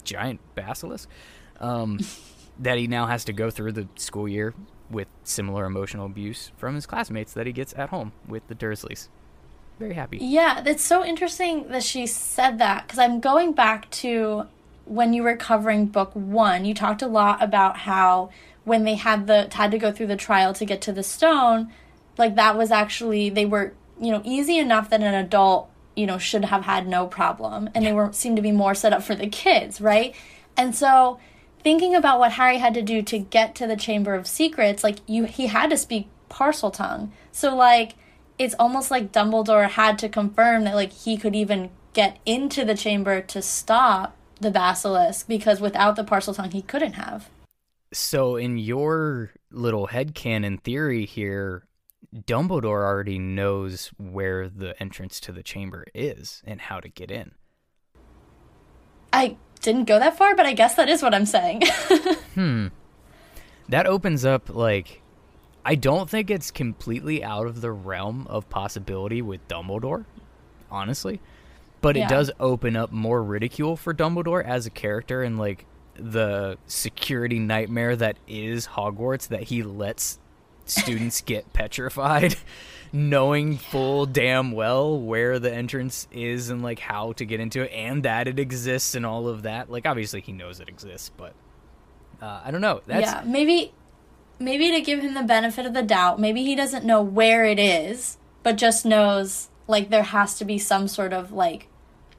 giant 0.03 0.39
basilisk, 0.55 1.09
um, 1.59 1.99
that 2.59 2.77
he 2.77 2.87
now 2.87 3.07
has 3.07 3.25
to 3.25 3.33
go 3.33 3.49
through 3.49 3.73
the 3.73 3.87
school 3.95 4.27
year 4.27 4.53
with 4.89 5.07
similar 5.23 5.65
emotional 5.65 6.05
abuse 6.05 6.51
from 6.57 6.75
his 6.75 6.85
classmates 6.85 7.33
that 7.33 7.47
he 7.47 7.53
gets 7.53 7.73
at 7.77 7.89
home 7.89 8.11
with 8.27 8.45
the 8.47 8.55
Dursleys. 8.55 9.07
Very 9.79 9.93
happy. 9.93 10.17
Yeah, 10.17 10.61
it's 10.65 10.83
so 10.83 11.03
interesting 11.03 11.69
that 11.69 11.83
she 11.83 12.05
said 12.05 12.59
that 12.59 12.85
because 12.85 12.99
I'm 12.99 13.19
going 13.19 13.53
back 13.53 13.89
to 13.91 14.45
when 14.85 15.13
you 15.13 15.23
were 15.23 15.35
covering 15.35 15.85
book 15.85 16.11
one. 16.13 16.65
You 16.65 16.73
talked 16.73 17.01
a 17.01 17.07
lot 17.07 17.41
about 17.41 17.77
how 17.77 18.29
when 18.63 18.83
they 18.83 18.95
had 18.95 19.27
the 19.27 19.49
had 19.53 19.71
to 19.71 19.77
go 19.77 19.91
through 19.91 20.07
the 20.07 20.15
trial 20.15 20.53
to 20.53 20.65
get 20.65 20.81
to 20.81 20.91
the 20.91 21.03
stone, 21.03 21.71
like 22.17 22.35
that 22.35 22.57
was 22.57 22.71
actually 22.71 23.29
they 23.29 23.45
were 23.45 23.73
you 23.99 24.11
know 24.11 24.21
easy 24.23 24.57
enough 24.57 24.89
that 24.89 25.01
an 25.01 25.13
adult 25.13 25.69
you 25.95 26.05
know 26.05 26.17
should 26.17 26.45
have 26.45 26.63
had 26.63 26.87
no 26.87 27.07
problem, 27.07 27.69
and 27.73 27.85
they 27.85 27.93
were 27.93 28.11
seemed 28.13 28.35
to 28.35 28.41
be 28.41 28.51
more 28.51 28.75
set 28.75 28.93
up 28.93 29.03
for 29.03 29.15
the 29.15 29.27
kids, 29.27 29.81
right? 29.81 30.15
And 30.57 30.75
so 30.75 31.19
thinking 31.63 31.95
about 31.95 32.19
what 32.19 32.33
Harry 32.33 32.57
had 32.57 32.73
to 32.73 32.81
do 32.81 33.01
to 33.03 33.19
get 33.19 33.55
to 33.55 33.67
the 33.67 33.75
Chamber 33.75 34.13
of 34.13 34.27
Secrets, 34.27 34.83
like 34.83 34.97
you 35.07 35.25
he 35.25 35.47
had 35.47 35.69
to 35.69 35.77
speak 35.77 36.07
Parseltongue. 36.29 37.11
So 37.31 37.55
like 37.55 37.95
it's 38.37 38.55
almost 38.57 38.89
like 38.89 39.11
Dumbledore 39.11 39.69
had 39.69 39.99
to 39.99 40.09
confirm 40.09 40.63
that 40.63 40.75
like 40.75 40.91
he 40.91 41.17
could 41.17 41.35
even 41.35 41.69
get 41.93 42.17
into 42.25 42.65
the 42.65 42.75
chamber 42.75 43.21
to 43.21 43.41
stop 43.41 44.15
the 44.39 44.49
basilisk 44.49 45.27
because 45.27 45.61
without 45.61 45.95
the 45.95 46.03
Parseltongue 46.03 46.53
he 46.53 46.61
couldn't 46.61 46.93
have. 46.93 47.29
So, 47.93 48.37
in 48.37 48.57
your 48.57 49.31
little 49.51 49.87
headcanon 49.87 50.61
theory 50.61 51.05
here, 51.05 51.65
Dumbledore 52.15 52.83
already 52.83 53.19
knows 53.19 53.91
where 53.97 54.47
the 54.49 54.79
entrance 54.81 55.19
to 55.21 55.31
the 55.31 55.43
chamber 55.43 55.85
is 55.93 56.41
and 56.45 56.61
how 56.61 56.79
to 56.79 56.89
get 56.89 57.11
in. 57.11 57.31
I 59.13 59.37
didn't 59.61 59.85
go 59.85 59.99
that 59.99 60.17
far, 60.17 60.35
but 60.35 60.45
I 60.45 60.53
guess 60.53 60.75
that 60.75 60.89
is 60.89 61.01
what 61.01 61.13
I'm 61.13 61.25
saying. 61.25 61.63
Hmm. 62.31 62.67
That 63.67 63.87
opens 63.87 64.23
up, 64.23 64.49
like, 64.49 65.01
I 65.65 65.75
don't 65.75 66.09
think 66.09 66.29
it's 66.29 66.49
completely 66.49 67.25
out 67.25 67.45
of 67.45 67.59
the 67.59 67.73
realm 67.73 68.25
of 68.29 68.49
possibility 68.49 69.21
with 69.21 69.45
Dumbledore, 69.49 70.05
honestly. 70.69 71.19
But 71.81 71.97
it 71.97 72.07
does 72.07 72.31
open 72.39 72.77
up 72.77 72.93
more 72.93 73.21
ridicule 73.21 73.75
for 73.75 73.93
Dumbledore 73.93 74.45
as 74.45 74.65
a 74.65 74.69
character 74.69 75.23
and, 75.23 75.37
like, 75.37 75.65
the 76.01 76.57
security 76.67 77.39
nightmare 77.39 77.95
that 77.95 78.17
is 78.27 78.67
Hogwarts 78.67 79.27
that 79.29 79.43
he 79.43 79.63
lets 79.63 80.19
students 80.65 81.21
get 81.25 81.53
petrified, 81.53 82.35
knowing 82.91 83.57
full 83.57 84.05
damn 84.05 84.51
well 84.51 84.99
where 84.99 85.39
the 85.39 85.53
entrance 85.53 86.07
is 86.11 86.49
and, 86.49 86.61
like, 86.61 86.79
how 86.79 87.13
to 87.13 87.25
get 87.25 87.39
into 87.39 87.61
it 87.61 87.71
and 87.73 88.03
that 88.03 88.27
it 88.27 88.39
exists 88.39 88.95
and 88.95 89.05
all 89.05 89.27
of 89.27 89.43
that. 89.43 89.69
Like, 89.71 89.85
obviously, 89.85 90.21
he 90.21 90.31
knows 90.31 90.59
it 90.59 90.69
exists, 90.69 91.11
but. 91.15 91.33
Uh, 92.21 92.39
I 92.45 92.51
don't 92.51 92.61
know. 92.61 92.81
That's 92.85 93.11
yeah, 93.11 93.23
maybe 93.25 93.73
maybe 94.41 94.71
to 94.71 94.81
give 94.81 94.99
him 94.99 95.13
the 95.13 95.23
benefit 95.23 95.65
of 95.65 95.73
the 95.73 95.81
doubt, 95.81 96.19
maybe 96.19 96.43
he 96.43 96.55
doesn't 96.55 96.85
know 96.85 97.01
where 97.01 97.45
it 97.45 97.59
is, 97.59 98.17
but 98.43 98.57
just 98.57 98.85
knows 98.85 99.49
like 99.67 99.89
there 99.89 100.03
has 100.03 100.37
to 100.37 100.45
be 100.45 100.57
some 100.57 100.87
sort 100.87 101.13
of 101.13 101.31
like 101.31 101.67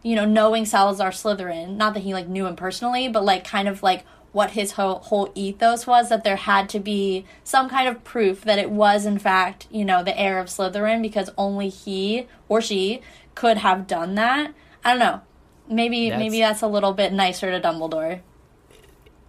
you 0.03 0.17
know, 0.17 0.25
knowing 0.25 0.65
Salazar 0.67 1.11
Slytherin, 1.11 1.77
not 1.77 1.95
that 1.95 2.01
he 2.01 2.13
like 2.15 2.29
knew 2.29 2.47
him 2.47 2.57
personally, 2.57 3.09
but 3.09 3.25
like 3.25 3.45
kind 3.45 3.69
of 3.69 3.83
like 3.83 4.05
what 4.33 4.53
his 4.53 4.73
whole 4.73 4.97
whole 5.01 5.31
ethos 5.35 5.87
was 5.87 6.09
that 6.09 6.25
there 6.25 6.37
had 6.37 6.69
to 6.71 6.81
be 6.81 7.25
some 7.45 7.69
kind 7.69 7.87
of 7.87 8.03
proof 8.03 8.41
that 8.43 8.59
it 8.59 8.71
was 8.71 9.05
in 9.07 9.19
fact, 9.19 9.67
you 9.71 9.85
know, 9.85 10.03
the 10.03 10.19
heir 10.19 10.39
of 10.39 10.47
Slytherin 10.49 11.03
because 11.03 11.31
only 11.37 11.69
he 11.69 12.27
or 12.49 12.61
she 12.61 13.01
could 13.35 13.59
have 13.59 13.87
done 13.87 14.15
that. 14.15 14.55
I 14.85 14.91
don't 14.91 14.99
know. 14.99 15.21
Maybe 15.69 16.09
That's- 16.09 16.19
maybe 16.19 16.41
that's 16.41 16.63
a 16.63 16.67
little 16.67 16.93
bit 16.93 17.13
nicer 17.13 17.51
to 17.51 17.61
Dumbledore. 17.61 18.21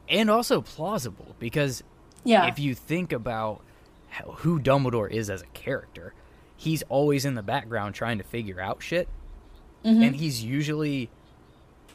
and 0.09 0.29
also 0.29 0.61
plausible 0.61 1.35
because 1.39 1.83
Yeah. 2.23 2.47
if 2.47 2.59
you 2.59 2.73
think 2.75 3.11
about 3.13 3.61
how, 4.09 4.31
who 4.39 4.59
Dumbledore 4.59 5.09
is 5.09 5.29
as 5.29 5.41
a 5.41 5.45
character, 5.47 6.13
he's 6.57 6.83
always 6.83 7.25
in 7.25 7.35
the 7.35 7.43
background 7.43 7.95
trying 7.95 8.17
to 8.17 8.23
figure 8.23 8.59
out 8.59 8.81
shit, 8.81 9.07
and 9.83 10.15
he's 10.15 10.43
usually 10.43 11.09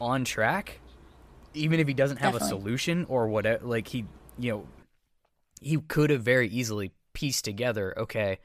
on 0.01 0.24
track, 0.24 0.81
even 1.55 1.81
if 1.81 1.88
he 1.88 1.94
doesn't 1.94 2.18
have 2.18 2.35
a 2.35 2.40
solution 2.40 3.05
or 3.09 3.29
whatever. 3.29 3.66
Like 3.66 3.88
he, 3.88 4.05
you 4.38 4.53
know, 4.53 4.66
he 5.61 5.77
could 5.79 6.11
have 6.11 6.22
very 6.22 6.48
easily 6.48 6.92
pieced 7.14 7.44
together. 7.44 7.94
Okay, 7.98 8.38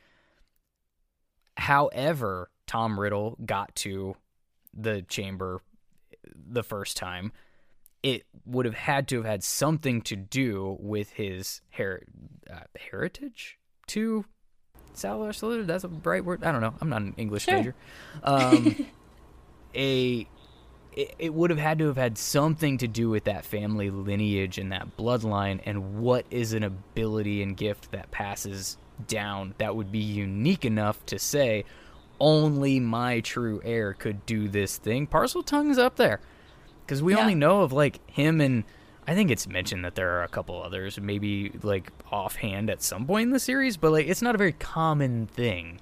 however, 1.58 2.50
Tom 2.68 3.00
Riddle 3.00 3.38
got 3.46 3.76
to 3.78 4.16
the 4.74 5.02
chamber 5.04 5.62
the 6.36 6.64
first 6.64 6.98
time 6.98 7.32
it 8.02 8.24
would 8.46 8.66
have 8.66 8.74
had 8.76 9.08
to 9.08 9.18
have 9.18 9.26
had 9.26 9.44
something 9.44 10.02
to 10.02 10.16
do 10.16 10.78
with 10.82 11.12
his 11.12 11.62
her- 11.72 12.04
uh, 12.52 12.60
heritage 12.78 13.58
to 13.88 14.26
Salazar 14.94 15.32
Slytherin. 15.32 15.68
That's 15.68 15.86
a 15.86 15.88
right 15.88 16.24
word. 16.24 16.44
I 16.44 16.52
don't 16.52 16.60
know. 16.60 16.74
I'm 16.82 16.90
not 16.90 17.02
an 17.02 17.14
English 17.16 17.44
Sure. 17.46 17.58
major. 17.58 17.76
Um, 18.24 18.76
a 19.76 20.28
it, 20.96 21.16
it 21.18 21.34
would 21.34 21.50
have 21.50 21.60
had 21.60 21.80
to 21.80 21.88
have 21.88 21.98
had 21.98 22.18
something 22.18 22.78
to 22.78 22.88
do 22.88 23.10
with 23.10 23.24
that 23.24 23.44
family 23.46 23.90
lineage 23.90 24.58
and 24.60 24.72
that 24.72 24.96
bloodline 24.96 25.60
and 25.66 26.00
what 26.00 26.26
is 26.30 26.54
an 26.54 26.64
ability 26.64 27.42
and 27.42 27.58
gift 27.58 27.92
that 27.92 28.12
passes 28.12 28.78
down 29.08 29.56
that 29.58 29.76
would 29.76 29.92
be 29.92 29.98
unique 30.00 30.66
enough 30.66 31.04
to 31.08 31.18
say 31.18 31.66
only 32.20 32.80
my 32.80 33.20
true 33.22 33.60
heir 33.66 33.94
could 33.94 34.24
do 34.28 34.48
this 34.48 34.78
thing. 34.78 35.08
Parseltongue's 35.08 35.80
up 35.80 35.96
there 35.96 36.20
because 36.86 37.02
we 37.02 37.14
Yeah. 37.14 37.22
only 37.22 37.36
know 37.36 37.62
of 37.62 37.74
like 37.74 38.00
him 38.10 38.40
and 38.40 38.64
I 39.08 39.16
think 39.16 39.32
it's 39.32 39.48
mentioned 39.48 39.84
that 39.84 39.96
there 39.96 40.12
are 40.20 40.24
a 40.24 40.30
couple 40.30 40.62
others, 40.62 40.98
maybe 41.00 41.52
like 41.64 41.92
offhand 42.12 42.70
at 42.70 42.82
some 42.82 43.06
point 43.06 43.24
in 43.28 43.32
the 43.32 43.40
series, 43.40 43.76
but 43.78 43.92
like 43.92 44.08
it's 44.08 44.22
not 44.22 44.36
a 44.36 44.38
very 44.38 44.54
common 44.54 45.26
thing. 45.28 45.82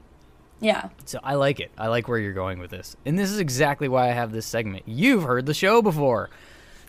Yeah. 0.62 0.90
So 1.06 1.20
I 1.24 1.36
like 1.36 1.60
it. 1.60 1.72
I 1.78 1.88
like 1.88 2.08
where 2.08 2.20
you're 2.20 2.34
going 2.34 2.60
with 2.60 2.72
this. 2.72 2.96
And 3.06 3.18
this 3.18 3.32
is 3.32 3.40
exactly 3.40 3.90
why 3.90 4.10
I 4.10 4.12
have 4.14 4.32
this 4.32 4.46
segment. 4.46 4.84
You've 4.86 5.24
heard 5.24 5.46
the 5.48 5.54
show 5.54 5.82
before. 5.82 6.30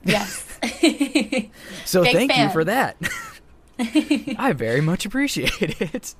Yes. 0.04 0.46
So 1.84 2.02
Big 2.04 2.14
thank 2.14 2.36
you 2.36 2.48
for 2.50 2.64
that. 2.64 2.96
I 3.78 4.52
very 4.52 4.80
much 4.80 5.04
appreciate 5.06 5.80
it. 5.80 6.14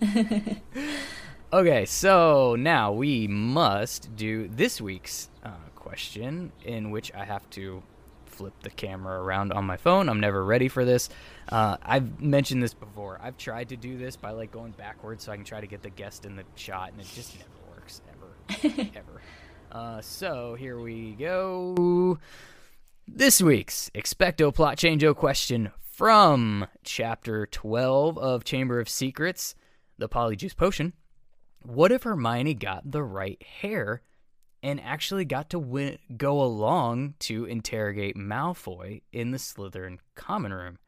okay, 1.52 1.84
so 1.84 2.56
now 2.58 2.92
we 2.92 3.28
must 3.28 4.14
do 4.16 4.48
this 4.48 4.80
week's 4.80 5.30
uh, 5.44 5.50
question, 5.76 6.52
in 6.64 6.90
which 6.90 7.12
I 7.14 7.24
have 7.24 7.48
to 7.50 7.82
flip 8.32 8.54
the 8.62 8.70
camera 8.70 9.22
around 9.22 9.52
on 9.52 9.64
my 9.64 9.76
phone. 9.76 10.08
I'm 10.08 10.20
never 10.20 10.44
ready 10.44 10.68
for 10.68 10.84
this. 10.84 11.08
Uh, 11.50 11.76
I've 11.82 12.20
mentioned 12.20 12.62
this 12.62 12.74
before. 12.74 13.20
I've 13.22 13.36
tried 13.36 13.68
to 13.68 13.76
do 13.76 13.96
this 13.98 14.16
by 14.16 14.30
like 14.30 14.50
going 14.50 14.72
backwards 14.72 15.24
so 15.24 15.32
I 15.32 15.36
can 15.36 15.44
try 15.44 15.60
to 15.60 15.66
get 15.66 15.82
the 15.82 15.90
guest 15.90 16.24
in 16.24 16.36
the 16.36 16.44
shot, 16.56 16.92
and 16.92 17.00
it 17.00 17.08
just 17.14 17.36
never 17.38 17.74
works 17.74 18.00
ever, 18.10 18.90
ever. 18.96 19.22
Uh, 19.70 20.00
so 20.00 20.54
here 20.54 20.78
we 20.78 21.12
go. 21.12 22.18
This 23.06 23.42
week's 23.42 23.90
Expecto 23.94 24.54
Plot 24.54 24.76
Changeo 24.76 25.14
question 25.14 25.70
from 25.80 26.66
Chapter 26.84 27.46
12 27.46 28.18
of 28.18 28.44
Chamber 28.44 28.80
of 28.80 28.88
Secrets, 28.88 29.54
the 29.98 30.08
Polyjuice 30.08 30.56
Potion. 30.56 30.94
What 31.62 31.92
if 31.92 32.02
Hermione 32.02 32.54
got 32.54 32.90
the 32.90 33.02
right 33.02 33.42
hair 33.42 34.02
and 34.62 34.80
actually 34.80 35.24
got 35.24 35.50
to 35.50 35.58
win- 35.58 35.98
go 36.16 36.40
along 36.40 37.14
to 37.20 37.44
interrogate 37.44 38.16
Malfoy 38.16 39.02
in 39.12 39.30
the 39.30 39.38
Slytherin 39.38 39.98
common 40.14 40.52
room? 40.52 40.78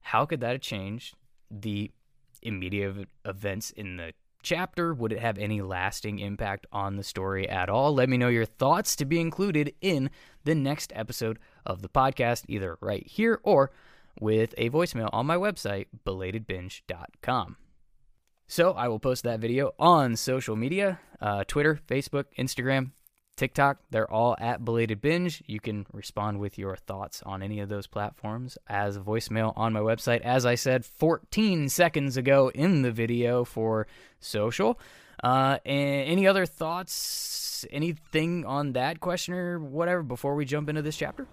How 0.00 0.24
could 0.24 0.40
that 0.40 0.52
have 0.52 0.60
changed 0.60 1.14
the 1.50 1.90
immediate 2.42 3.08
events 3.24 3.70
in 3.70 3.96
the 3.96 4.12
chapter? 4.42 4.94
Would 4.94 5.12
it 5.12 5.20
have 5.20 5.38
any 5.38 5.60
lasting 5.60 6.18
impact 6.18 6.66
on 6.72 6.96
the 6.96 7.02
story 7.02 7.48
at 7.48 7.68
all? 7.68 7.94
Let 7.94 8.08
me 8.08 8.16
know 8.16 8.28
your 8.28 8.46
thoughts 8.46 8.96
to 8.96 9.04
be 9.04 9.20
included 9.20 9.74
in 9.80 10.10
the 10.44 10.54
next 10.54 10.92
episode 10.94 11.38
of 11.66 11.82
the 11.82 11.88
podcast, 11.88 12.44
either 12.48 12.78
right 12.80 13.06
here 13.06 13.40
or 13.42 13.70
with 14.20 14.54
a 14.58 14.70
voicemail 14.70 15.10
on 15.12 15.26
my 15.26 15.36
website, 15.36 15.86
belatedbinge.com. 16.06 17.56
So 18.46 18.72
I 18.72 18.88
will 18.88 18.98
post 18.98 19.24
that 19.24 19.40
video 19.40 19.72
on 19.78 20.16
social 20.16 20.56
media 20.56 21.00
uh, 21.20 21.44
Twitter, 21.46 21.78
Facebook, 21.86 22.24
Instagram, 22.38 22.92
TikTok. 23.38 23.78
They're 23.90 24.10
all 24.10 24.36
at 24.38 24.64
Belated 24.64 25.00
Binge. 25.00 25.42
You 25.46 25.60
can 25.60 25.86
respond 25.92 26.40
with 26.40 26.58
your 26.58 26.76
thoughts 26.76 27.22
on 27.24 27.42
any 27.42 27.60
of 27.60 27.68
those 27.68 27.86
platforms 27.86 28.58
as 28.68 28.98
voicemail 28.98 29.52
on 29.56 29.72
my 29.72 29.80
website. 29.80 30.20
As 30.20 30.44
I 30.44 30.54
said 30.54 30.84
14 30.84 31.68
seconds 31.68 32.16
ago 32.16 32.50
in 32.54 32.82
the 32.82 32.92
video 32.92 33.44
for 33.44 33.86
social. 34.20 34.78
Uh, 35.22 35.58
and 35.64 36.08
any 36.08 36.26
other 36.26 36.46
thoughts, 36.46 37.64
anything 37.70 38.44
on 38.44 38.72
that 38.72 39.00
question 39.00 39.34
or 39.34 39.58
whatever 39.58 40.02
before 40.02 40.34
we 40.34 40.44
jump 40.44 40.68
into 40.68 40.82
this 40.82 40.96
chapter? 40.96 41.26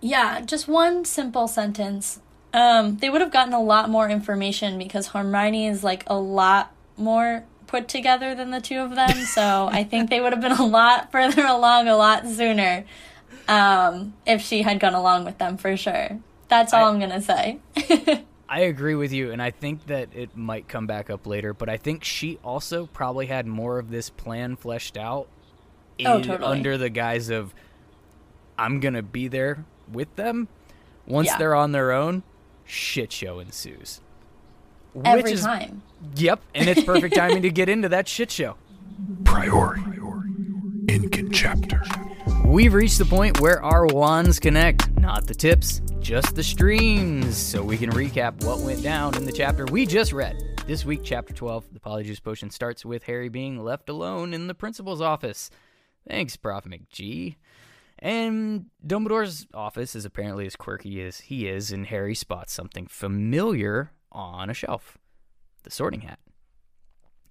Yeah, 0.00 0.40
just 0.42 0.68
one 0.68 1.04
simple 1.04 1.48
sentence. 1.48 2.20
Um, 2.52 2.98
they 2.98 3.10
would 3.10 3.20
have 3.20 3.32
gotten 3.32 3.52
a 3.52 3.62
lot 3.62 3.90
more 3.90 4.08
information 4.08 4.78
because 4.78 5.08
Hermione 5.08 5.66
is 5.66 5.82
like 5.82 6.04
a 6.06 6.16
lot 6.16 6.72
more 6.96 7.44
put 7.66 7.88
together 7.88 8.34
than 8.34 8.50
the 8.50 8.60
two 8.60 8.78
of 8.80 8.94
them. 8.94 9.10
So 9.24 9.68
I 9.70 9.84
think 9.84 10.10
they 10.10 10.20
would 10.20 10.32
have 10.32 10.40
been 10.42 10.52
a 10.52 10.66
lot 10.66 11.10
further 11.12 11.44
along 11.46 11.88
a 11.88 11.96
lot 11.96 12.26
sooner 12.26 12.84
um, 13.48 14.14
if 14.26 14.40
she 14.42 14.62
had 14.62 14.80
gone 14.80 14.94
along 14.94 15.24
with 15.24 15.38
them 15.38 15.56
for 15.56 15.76
sure. 15.76 16.18
That's 16.48 16.72
all 16.72 16.86
I- 16.86 16.90
am 16.90 17.00
gonna 17.00 17.20
say. 17.20 17.58
I 18.48 18.60
agree 18.60 18.94
with 18.94 19.12
you, 19.12 19.32
and 19.32 19.42
I 19.42 19.50
think 19.50 19.86
that 19.86 20.10
it 20.14 20.36
might 20.36 20.68
come 20.68 20.86
back 20.86 21.10
up 21.10 21.26
later. 21.26 21.52
But 21.52 21.68
I 21.68 21.76
think 21.78 22.04
she 22.04 22.38
also 22.44 22.86
probably 22.86 23.26
had 23.26 23.44
more 23.44 23.80
of 23.80 23.90
this 23.90 24.08
plan 24.08 24.54
fleshed 24.54 24.96
out 24.96 25.26
Oh, 26.04 26.22
totally. 26.22 26.44
under 26.52 26.78
the 26.78 26.88
guise 26.88 27.28
of 27.28 27.52
I'm 28.56 28.78
gonna 28.78 29.02
be 29.02 29.26
there 29.26 29.64
with 29.90 30.14
them. 30.14 30.46
Once 31.06 31.26
Yeah. 31.26 31.38
they're 31.38 31.54
on 31.56 31.72
their 31.72 31.90
own, 31.90 32.22
shit 32.64 33.10
show 33.12 33.40
ensues. 33.40 34.00
Every 35.04 35.22
Which 35.22 35.32
is, 35.32 35.42
time. 35.42 35.82
Yep, 36.16 36.40
and 36.54 36.68
it's 36.68 36.84
perfect 36.84 37.14
timing 37.16 37.42
to 37.42 37.50
get 37.50 37.68
into 37.68 37.88
that 37.90 38.08
shit 38.08 38.30
show. 38.30 38.56
Priority. 39.24 39.82
Incan 40.88 41.32
chapter. 41.32 41.82
We've 42.44 42.72
reached 42.72 42.98
the 42.98 43.04
point 43.04 43.40
where 43.40 43.62
our 43.62 43.86
wands 43.86 44.38
connect, 44.38 44.88
not 44.98 45.26
the 45.26 45.34
tips, 45.34 45.82
just 46.00 46.36
the 46.36 46.44
streams, 46.44 47.36
so 47.36 47.62
we 47.62 47.76
can 47.76 47.90
recap 47.90 48.44
what 48.44 48.60
went 48.60 48.82
down 48.84 49.16
in 49.16 49.24
the 49.24 49.32
chapter 49.32 49.64
we 49.66 49.84
just 49.84 50.12
read. 50.12 50.36
This 50.66 50.84
week, 50.84 51.00
chapter 51.02 51.34
12, 51.34 51.72
the 51.72 51.80
Polyjuice 51.80 52.22
Potion 52.22 52.50
starts 52.50 52.84
with 52.84 53.02
Harry 53.02 53.28
being 53.28 53.62
left 53.62 53.88
alone 53.88 54.32
in 54.32 54.46
the 54.46 54.54
principal's 54.54 55.00
office. 55.00 55.50
Thanks, 56.08 56.36
Prof. 56.36 56.64
McGee. 56.64 57.36
And 57.98 58.66
Dumbledore's 58.86 59.46
office 59.52 59.96
is 59.96 60.04
apparently 60.04 60.46
as 60.46 60.54
quirky 60.54 61.02
as 61.02 61.20
he 61.20 61.48
is, 61.48 61.72
and 61.72 61.86
Harry 61.86 62.14
spots 62.14 62.52
something 62.52 62.86
familiar 62.86 63.90
on 64.16 64.50
a 64.50 64.54
shelf 64.54 64.98
the 65.62 65.70
sorting 65.70 66.00
hat. 66.00 66.18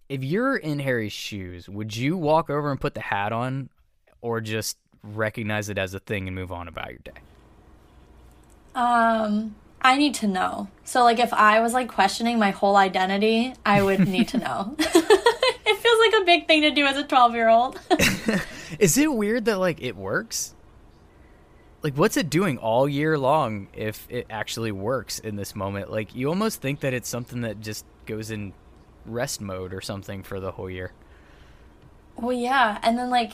If 0.07 0.23
you're 0.23 0.55
in 0.55 0.79
Harry's 0.79 1.13
shoes, 1.13 1.67
would 1.67 1.95
you 1.95 2.15
walk 2.15 2.49
over 2.49 2.69
and 2.69 2.79
put 2.79 2.93
the 2.93 3.01
hat 3.01 3.31
on 3.31 3.69
or 4.21 4.39
just 4.39 4.77
recognize 5.01 5.69
it 5.69 5.77
as 5.77 5.93
a 5.93 5.99
thing 5.99 6.27
and 6.27 6.35
move 6.35 6.51
on 6.51 6.67
about 6.67 6.89
your 6.89 6.99
day? 7.03 7.21
Um, 8.75 9.55
I 9.81 9.97
need 9.97 10.13
to 10.15 10.27
know. 10.27 10.67
So, 10.83 11.03
like, 11.03 11.19
if 11.19 11.33
I 11.33 11.59
was 11.61 11.73
like 11.73 11.87
questioning 11.87 12.37
my 12.37 12.51
whole 12.51 12.75
identity, 12.75 13.53
I 13.65 13.81
would 13.81 14.07
need 14.07 14.27
to 14.29 14.37
know. 14.37 14.75
it 14.79 15.77
feels 15.77 15.99
like 15.99 16.21
a 16.21 16.25
big 16.25 16.47
thing 16.47 16.61
to 16.63 16.71
do 16.71 16.85
as 16.85 16.97
a 16.97 17.03
12 17.03 17.33
year 17.33 17.49
old. 17.49 17.79
Is 18.79 18.97
it 18.97 19.13
weird 19.13 19.45
that 19.45 19.59
like 19.59 19.81
it 19.81 19.95
works? 19.95 20.54
Like 21.85 21.95
what's 21.95 22.17
it 22.17 22.31
doing 22.31 22.57
all 22.57 22.89
year 22.89 23.15
long 23.17 23.67
if 23.73 24.07
it 24.09 24.25
actually 24.31 24.71
works 24.71 25.19
in 25.19 25.35
this 25.35 25.55
moment? 25.55 25.91
Like 25.91 26.15
you 26.15 26.29
almost 26.29 26.59
think 26.59 26.79
that 26.79 26.93
it's 26.95 27.07
something 27.07 27.41
that 27.41 27.61
just 27.61 27.85
goes 28.07 28.31
in 28.31 28.53
rest 29.05 29.39
mode 29.39 29.71
or 29.71 29.81
something 29.81 30.23
for 30.23 30.39
the 30.39 30.51
whole 30.51 30.67
year. 30.69 30.91
well, 32.17 32.33
yeah. 32.33 32.79
And 32.81 32.97
then, 32.97 33.09
like, 33.11 33.33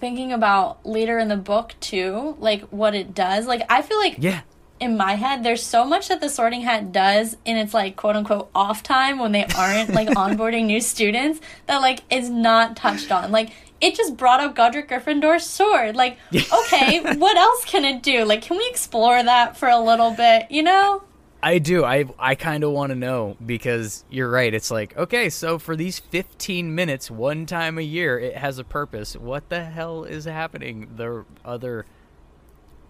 thinking 0.00 0.32
about 0.32 0.84
later 0.84 1.18
in 1.18 1.28
the 1.28 1.36
book, 1.36 1.74
too, 1.78 2.34
like 2.40 2.62
what 2.70 2.94
it 2.96 3.14
does. 3.14 3.46
Like, 3.46 3.62
I 3.70 3.82
feel 3.82 3.98
like 3.98 4.16
Yeah. 4.18 4.40
in 4.80 4.96
my 4.96 5.14
head, 5.14 5.44
there's 5.44 5.62
so 5.62 5.84
much 5.84 6.08
that 6.08 6.20
the 6.20 6.28
sorting 6.28 6.62
hat 6.62 6.90
does 6.90 7.36
in 7.44 7.56
its 7.56 7.72
like 7.72 7.94
quote 7.94 8.16
unquote 8.16 8.50
off 8.52 8.82
time 8.82 9.20
when 9.20 9.30
they 9.32 9.44
aren't 9.56 9.90
like 9.94 10.08
onboarding 10.24 10.64
new 10.64 10.80
students 10.80 11.40
that 11.66 11.80
like 11.82 12.00
is 12.10 12.28
not 12.30 12.74
touched 12.74 13.12
on. 13.12 13.30
Like 13.30 13.50
it 13.82 13.94
just 13.94 14.16
brought 14.16 14.40
up 14.40 14.54
Godric 14.54 14.88
Gryffindor's 14.88 15.44
sword. 15.44 15.96
Like, 15.96 16.16
okay, 16.34 17.00
what 17.16 17.36
else 17.36 17.64
can 17.66 17.84
it 17.84 18.02
do? 18.02 18.24
Like, 18.24 18.40
can 18.42 18.56
we 18.56 18.66
explore 18.70 19.22
that 19.22 19.56
for 19.56 19.68
a 19.68 19.78
little 19.78 20.12
bit? 20.12 20.50
You 20.50 20.62
know? 20.62 21.02
I 21.42 21.58
do. 21.58 21.84
I 21.84 22.04
I 22.20 22.36
kind 22.36 22.62
of 22.62 22.70
want 22.70 22.90
to 22.90 22.94
know 22.96 23.36
because 23.44 24.04
you're 24.08 24.30
right. 24.30 24.54
It's 24.54 24.70
like, 24.70 24.96
okay, 24.96 25.28
so 25.28 25.58
for 25.58 25.74
these 25.74 25.98
15 25.98 26.72
minutes 26.72 27.10
one 27.10 27.46
time 27.46 27.78
a 27.78 27.82
year, 27.82 28.16
it 28.18 28.36
has 28.36 28.58
a 28.58 28.64
purpose. 28.64 29.16
What 29.16 29.48
the 29.48 29.64
hell 29.64 30.04
is 30.04 30.24
happening? 30.24 30.92
The 30.96 31.24
other 31.44 31.84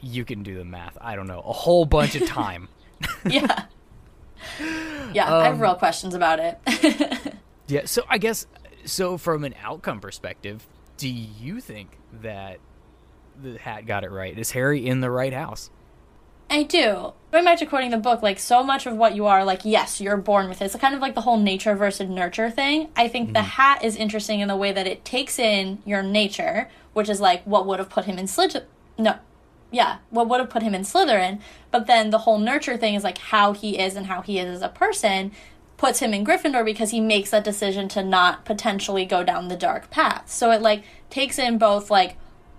you 0.03 0.25
can 0.27 0.43
do 0.43 0.59
the 0.59 0.65
math. 0.67 0.99
I 1.01 1.17
don't 1.17 1.27
know. 1.29 1.41
A 1.41 1.53
whole 1.53 1.87
bunch 1.87 2.15
of 2.15 2.27
time. 2.29 2.69
Yeah. 3.25 3.65
Yeah, 5.15 5.33
I 5.35 5.45
have 5.45 5.55
Um, 5.55 5.61
real 5.63 5.75
questions 5.77 6.15
about 6.15 6.39
it. 6.41 6.59
Yeah, 7.69 7.83
so 7.87 8.03
I 8.09 8.19
guess 8.19 8.47
so 8.85 9.17
from 9.17 9.45
an 9.45 9.55
outcome 9.63 10.01
perspective, 10.01 10.67
do 11.03 11.09
you 11.09 11.61
think 11.61 11.99
that 12.23 12.61
the 13.43 13.59
hat 13.59 13.87
got 13.87 14.05
it 14.05 14.13
right? 14.13 14.39
Is 14.39 14.53
Harry 14.53 14.87
in 14.87 15.01
the 15.01 15.11
right 15.11 15.33
house? 15.33 15.69
I 16.49 16.63
do. 16.63 17.13
Very 17.33 17.43
much 17.43 17.61
according 17.61 17.91
to 17.91 17.97
the 17.97 18.01
book, 18.01 18.23
like 18.23 18.39
so 18.39 18.63
much 18.63 18.87
of 18.87 18.97
what 18.97 19.17
you 19.17 19.27
are, 19.27 19.45
like 19.45 19.63
yes, 19.65 20.01
you're 20.01 20.17
born 20.17 20.49
with 20.49 20.63
it. 20.63 20.67
It's 20.67 20.77
kind 20.77 20.95
of 20.95 21.01
like 21.01 21.17
the 21.17 21.23
whole 21.23 21.39
nature 21.39 21.75
versus 21.75 22.09
nurture 22.09 22.51
thing. 22.51 22.89
I 22.95 23.09
think 23.09 23.33
the 23.33 23.41
mm-hmm. 23.41 23.49
hat 23.49 23.83
is 23.83 23.97
interesting 23.97 24.39
in 24.39 24.47
the 24.47 24.55
way 24.55 24.71
that 24.71 24.87
it 24.87 25.05
takes 25.05 25.41
in 25.41 25.83
your 25.85 26.05
nature, 26.05 26.71
which 26.93 27.09
is 27.09 27.21
like 27.21 27.43
what 27.43 27.67
would 27.67 27.81
have 27.81 27.91
put 27.91 28.05
him 28.05 28.17
in 28.17 28.27
Slytherin. 28.27 28.67
No, 28.97 29.19
yeah, 29.73 29.99
what 30.11 30.29
would 30.29 30.39
have 30.39 30.51
put 30.51 30.63
him 30.63 30.73
in 30.73 30.83
Slytherin. 30.83 31.41
But 31.73 31.89
then 31.89 32.11
the 32.11 32.19
whole 32.19 32.39
nurture 32.39 32.77
thing 32.77 32.95
is 32.95 33.03
like 33.03 33.19
how 33.19 33.55
he 33.55 33.77
is 33.77 33.97
and 33.97 34.07
how 34.07 34.21
he 34.21 34.39
is 34.39 34.55
as 34.59 34.63
a 34.63 34.69
person 34.69 35.33
puts 35.83 35.99
him 35.99 36.15
in 36.15 36.25
Gryffindor 36.25 36.65
because 36.65 36.93
he 36.93 37.01
makes 37.01 37.31
that 37.31 37.43
decision 37.43 37.89
to 37.89 38.05
not 38.05 38.45
potentially 38.45 39.05
go 39.05 39.25
down 39.25 39.49
the 39.49 39.57
dark 39.57 39.91
path. 39.91 40.31
So 40.31 40.53
it 40.53 40.63
like 40.63 40.85
takes 41.11 41.41
in 41.41 41.59
both 41.59 41.91
like 41.91 42.17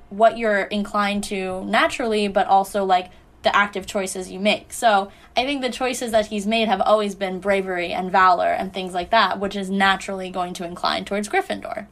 what 0.10 0.38
you're 0.38 0.64
inclined 0.64 1.24
to 1.24 1.64
naturally, 1.64 2.28
but 2.28 2.48
also 2.48 2.84
like 2.84 3.12
the 3.44 3.56
active 3.56 3.86
choices 3.86 4.30
you 4.30 4.42
make. 4.42 4.74
So 4.74 5.10
I 5.38 5.46
think 5.46 5.62
the 5.62 5.70
choices 5.70 6.12
that 6.12 6.26
he's 6.26 6.46
made 6.46 6.68
have 6.68 6.82
always 6.82 7.16
been 7.16 7.40
bravery 7.40 7.94
and 7.94 8.12
valor 8.12 8.50
and 8.50 8.74
things 8.74 8.94
like 8.94 9.12
that, 9.12 9.40
which 9.40 9.56
is 9.56 9.70
naturally 9.70 10.30
going 10.30 10.54
to 10.56 10.66
incline 10.66 11.06
towards 11.06 11.30
Gryffindor. 11.30 11.88